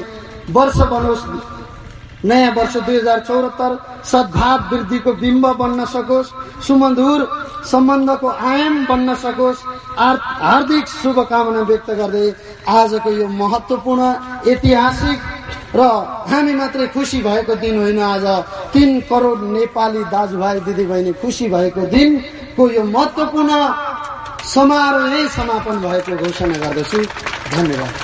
वर्ष 0.50 0.78
बनोस्। 0.92 1.57
नयाँ 2.24 2.52
वर्ष 2.54 2.76
दुई 2.86 2.96
हजार 2.96 3.20
चौहत्तर 3.28 3.72
सद्भाव 4.04 4.58
वृद्धिको 4.70 5.12
बिम्ब 5.22 5.46
बन्न 5.58 5.84
सकोस् 5.86 6.32
सुमधुर 6.66 7.20
सम्बन्धको 7.70 8.28
आयाम 8.28 8.74
बन्न 8.86 9.14
सकोस् 9.22 9.64
हार्दिक 9.98 10.86
शुभकामना 10.88 11.60
व्यक्त 11.70 11.90
गर्दै 12.00 12.26
आजको 12.68 13.10
यो 13.10 13.26
महत्वपूर्ण 13.38 14.02
ऐतिहासिक 14.50 15.18
र 15.74 15.80
हामी 16.30 16.54
मात्रै 16.54 16.86
खुसी 16.90 17.18
भएको 17.22 17.54
दिन 17.62 17.78
होइन 17.78 18.00
आज 18.02 18.26
तिन 18.72 19.00
करोड 19.10 19.38
नेपाली 19.54 20.02
दाजुभाइ 20.14 20.60
दिदीबहिनी 20.66 21.12
खुसी 21.22 21.46
भएको 21.54 21.82
दिनको 21.94 22.68
यो 22.70 22.82
महत्वपूर्ण 22.84 23.52
समारोह 24.54 25.14
समापन 25.36 25.76
भएको 25.84 26.16
घोषणा 26.16 26.56
गर्दछु। 26.58 27.00
धन्यवाद। 27.54 27.94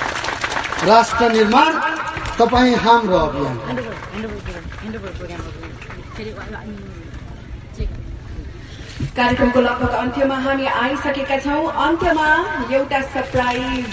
राष्ट्र 0.87 1.31
निर्माण 1.31 1.71
तपाईँ 2.39 2.75
हाम्रो 2.85 3.17
अभियान। 3.17 3.55
कार्यक्रमको 9.17 9.61
लगभग 9.61 9.93
अन्त्यमा 9.95 10.37
हामी 10.45 10.65
आइसकेका 10.65 11.37
छौँ। 11.43 11.71
अन्त्यमा 11.83 12.27
एउटा 12.75 13.01
सरप्राइज 13.13 13.85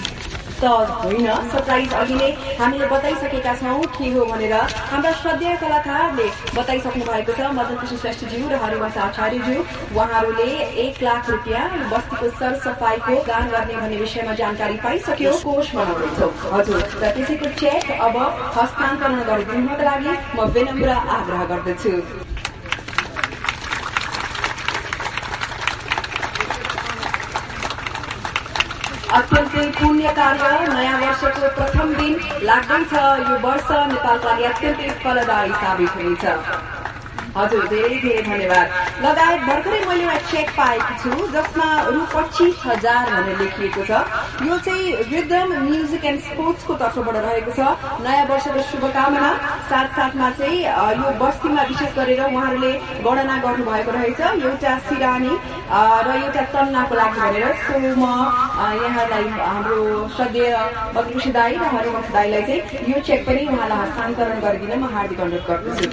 त 0.63 0.71
होइन। 1.03 1.27
सरप्राइज 1.53 1.93
अघि 1.95 2.15
नै 2.15 2.31
हामीले 2.59 2.87
बताइसकेका 2.87 3.55
छौँ 3.61 3.83
के 3.95 4.11
हो 4.15 4.25
भनेर। 4.27 4.55
हाम्रा 4.91 5.13
श्रद्धेय 5.21 5.55
कलाकारले 5.63 6.27
बताइसक्नु 6.57 7.05
भएको 7.05 7.33
छ। 7.39 7.53
मदन 7.59 7.77
कृष्ण 7.77 7.97
श्रेष्ठज्यू 8.03 8.49
र 8.51 8.59
हरिवंश 8.65 8.99
आचार्यज्यू। 9.07 9.63
उहाँहरूले 9.95 10.51
एक 10.87 11.03
लाख 11.03 11.31
रुपियाँ 11.31 11.65
बस्तीको 11.93 12.31
सरसफाइको 12.43 13.15
दान 13.31 13.49
गर्ने 13.55 13.77
भन्ने 13.77 13.97
विषयमा 14.03 14.35
जानकारी 14.43 14.77
पाइसक्यो। 14.83 15.33
कोष 15.47 15.75
बनाउँदैछौ 15.77 16.29
हजुर 16.51 16.83
र 16.99 17.15
त्यसैको 17.15 17.55
चेक 17.63 17.91
अब 18.01 18.21
हस्तान्तरण 18.59 19.23
गरिदिनुको 19.31 19.83
लागि 19.87 20.13
म 20.35 20.51
विनम्र 20.55 20.91
आग्रह 21.19 21.45
गर्दछु। 21.55 21.95
अत्यन्तै 29.17 29.63
पुण्य 29.79 30.13
कार्य 30.19 30.51
नयाँ 30.75 31.01
वर्षको 31.01 31.49
प्रथम 31.57 31.89
दिन 31.97 32.13
लाग्दैछ। 32.49 32.93
यो 33.29 33.35
वर्ष 33.45 33.69
नेपालका 33.93 34.29
लागि 34.29 34.45
अत्यन्तै 34.51 34.89
फलदायी 35.03 35.53
साबित 35.63 35.97
हुनेछ। 35.97 36.25
हजुर 37.37 37.65
धेरै 37.73 37.97
धेरै 38.05 38.23
धन्यवाद। 38.23 38.67
लगायत 39.05 39.41
भर्खरै 39.49 39.81
मैले 39.89 40.05
एउटा 40.05 40.19
चेक 40.33 40.49
पाएको 40.57 40.93
छु 41.03 41.13
जसमा 41.35 41.69
रु 41.95 42.01
पच्चिस 42.15 42.57
हजार 42.67 43.05
भनेर 43.13 43.39
लेखिएको 43.43 43.83
छ। 43.89 43.91
यो 44.49 44.59
चाहिँ 44.67 44.93
रिदम 45.13 45.49
म्युजिक 45.69 46.05
एन्ड 46.11 46.21
स्पोर्ट्सको 46.29 46.75
तर्फबाट 46.83 47.17
रहेको 47.27 47.53
छ। 47.59 47.61
नयाँ 48.05 48.27
वर्षको 48.31 48.63
शुभकामना। 48.71 49.31
साथ 49.71 49.89
साथमा 49.97 50.29
चाहिँ 50.39 50.61
यो 51.01 51.09
बस्तीमा 51.23 51.63
विशेष 51.71 51.91
गरेर 51.97 52.21
उहाँहरूले 52.29 52.73
गणना 53.07 53.37
गर्नुभएको 53.45 53.91
रहेछ। 53.97 54.21
एउटा 54.21 54.73
सिरानी 54.89 55.33
र 56.07 56.09
एउटा 56.21 56.43
तन्नाको 56.53 56.95
लागि 57.01 57.21
भनेर 57.21 57.45
सो 57.65 57.75
म 57.97 58.05
यहाँलाई 58.83 59.27
हाम्रो 59.41 59.81
श्रद्धेय 60.17 60.53
बद्रुषी 60.95 61.31
दाई 61.33 61.55
र 61.57 61.65
हरिवंश 61.75 62.09
दाईलाई 62.13 62.43
चाहिँ 62.45 62.93
यो 62.93 63.01
चेक 63.09 63.21
पनि 63.27 63.43
उहाँलाई 63.57 63.79
हस्तान्तरण 63.83 64.39
गरिदिन 64.45 64.73
म 64.79 64.85
हार्दिक 64.95 65.21
अनुरोध 65.25 65.45
गर्दछु। 65.49 65.87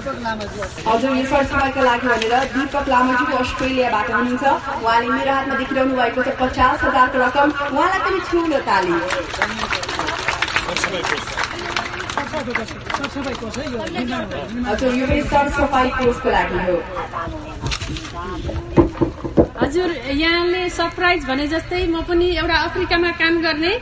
हजुर 0.90 1.28
सरसफाइका 1.30 1.82
लागि 1.90 2.08
भनेर 2.08 2.34
दीपक 2.54 2.86
लामाजीको 2.90 3.34
अस्ट्रेलियाबाट 3.44 4.08
हुनुहुन्छ। 4.12 4.44
उहाँले 4.84 5.08
मेरो 5.10 5.32
हातमा 5.34 5.56
देखिरहनु 5.60 5.94
भएको 6.00 6.20
छ 6.24 6.30
पचास 6.42 6.78
हजारको 6.84 7.18
रकम। 7.26 7.50
उहाँलाई 7.76 8.00
पनि 8.06 8.20
ठुलो 8.30 8.60
ताली 8.70 8.96
हजुर 14.70 14.90
हजुर 19.62 19.90
यहाँले 20.16 20.62
सरप्राइज 20.70 21.26
भने 21.30 21.46
जस्तै 21.48 21.86
म 21.88 22.02
पनि 22.10 22.28
एउटा 22.38 22.58
अफ्रिकामा 22.68 23.12
काम 23.22 23.42
गर्ने 23.42 23.74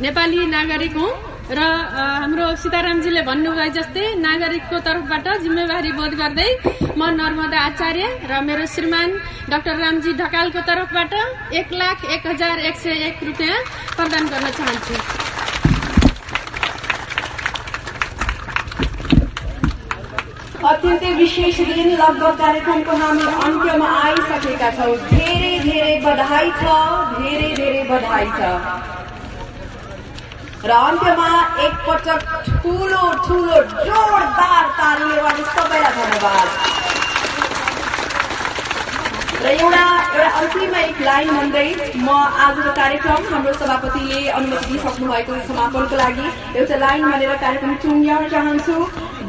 नेपाली 0.00 0.46
नागरिक 0.46 0.96
हुँ। 0.96 1.31
र 1.50 1.58
हाम्रो 1.58 2.46
सीतारामजीले 2.62 3.22
भन्नुभए 3.26 3.68
जस्तै 3.76 4.04
नागरिकको 4.22 4.78
तर्फबाट 4.86 5.26
जिम्मेवारी 5.42 5.90
बोध 5.98 6.12
गर्दै 6.20 6.50
म 6.96 7.02
नर्मदा 7.18 7.58
आचार्य 7.68 8.04
र 8.30 8.40
मेरो 8.46 8.66
श्रीमान 8.74 9.10
डाक्टर 9.50 9.76
रामजी 9.82 10.12
ढकालको 10.22 10.60
तर्फबाट 10.70 11.12
एक 11.60 11.72
लाख 11.82 12.04
एक 12.14 12.22
हजार 12.26 12.58
एक 12.70 12.76
सय 12.84 13.04
एक 13.08 13.16
रुपियाँ 13.26 13.58
प्रदान 13.98 14.24
गर्न 14.32 14.46
चाहन्छु। 14.58 14.94
अत्यन्तै 20.70 21.10
विशेष 21.18 21.56
दिन 21.68 21.88
लगभग 22.00 22.34
कार्यक्रमको 22.38 22.96
हामी 23.02 23.26
अन्त्यमा 23.44 23.88
आइसकेका 24.02 24.70
छौँ। 24.78 24.96
धेरै 25.10 25.54
धेरै 25.68 25.94
बधाई 26.06 26.50
छ 26.58 26.62
धेरै 27.20 27.54
धेरै 27.60 27.82
बधाई 27.90 28.26
छ। 28.38 29.01
र 30.64 30.70
अन्त्यमा 30.70 31.28
एकपटक 31.62 32.20
ठुलो 32.62 33.06
ठुलो 33.26 33.56
जोरदार 33.86 34.66
तालीले 34.78 35.16
उहाँले 35.20 35.44
सबैलाई 35.54 35.92
धन्यवाद। 35.96 36.48
र 39.42 39.46
एउटा 39.54 39.84
एउटा 40.12 40.28
अन्तिममा 40.40 40.80
एक 40.80 41.00
लाइन 41.08 41.28
भन्दै 41.36 41.66
म 41.96 42.08
आजको 42.46 42.74
कार्यक्रम 42.78 43.26
हाम्रो 43.32 43.52
सभापतिले 43.62 44.20
अनुमति 44.38 44.66
दिइसक्नु 44.70 45.06
भएको 45.12 45.40
समापनको 45.48 45.96
लागि 46.02 46.26
एउटा 46.58 46.76
लाइन 46.84 47.10
भनेर 47.10 47.34
कार्यक्रम 47.42 47.74
टुङ्ग्याउन 47.82 48.28
चाहन्छु। 48.34 48.76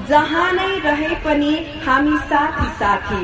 जहाँ 0.10 0.48
नै 0.60 0.70
रहे 0.86 1.16
पनि 1.26 1.54
हामी 1.88 2.18
साथी 2.30 2.70
साथी। 2.84 3.24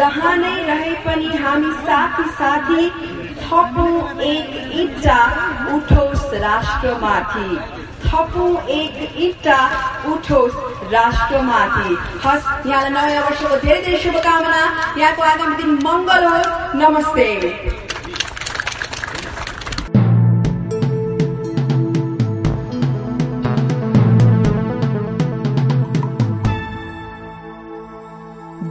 जहाँ 0.00 0.36
नै 0.36 0.54
रहे 0.70 0.94
पनि 1.04 1.28
हामी 1.44 1.72
साथी 1.84 2.26
साथी। 2.40 2.82
थपु 3.44 3.84
एक 4.24 4.50
इट्टा 4.82 5.16
उठोस् 5.74 6.26
राष्ट्रमाथि 6.44 7.48
थपु 8.04 8.44
एक 8.76 8.94
इट्टा 9.26 9.58
उठोस् 10.12 10.56
राष्ट्रमाथि 10.92 11.90
हस् 12.24 12.46
यहाँलाई 12.68 12.92
नयाँ 12.96 13.24
वर्षको 13.24 13.56
धेरै 13.64 13.80
धेरै 13.86 13.98
शुभकामना 14.04 14.62
यहाँको 14.98 15.22
आगामी 15.32 15.54
दिन 15.62 15.70
मङ्गल 15.86 16.22
होस् 16.26 16.48
नमस्ते 16.82 17.28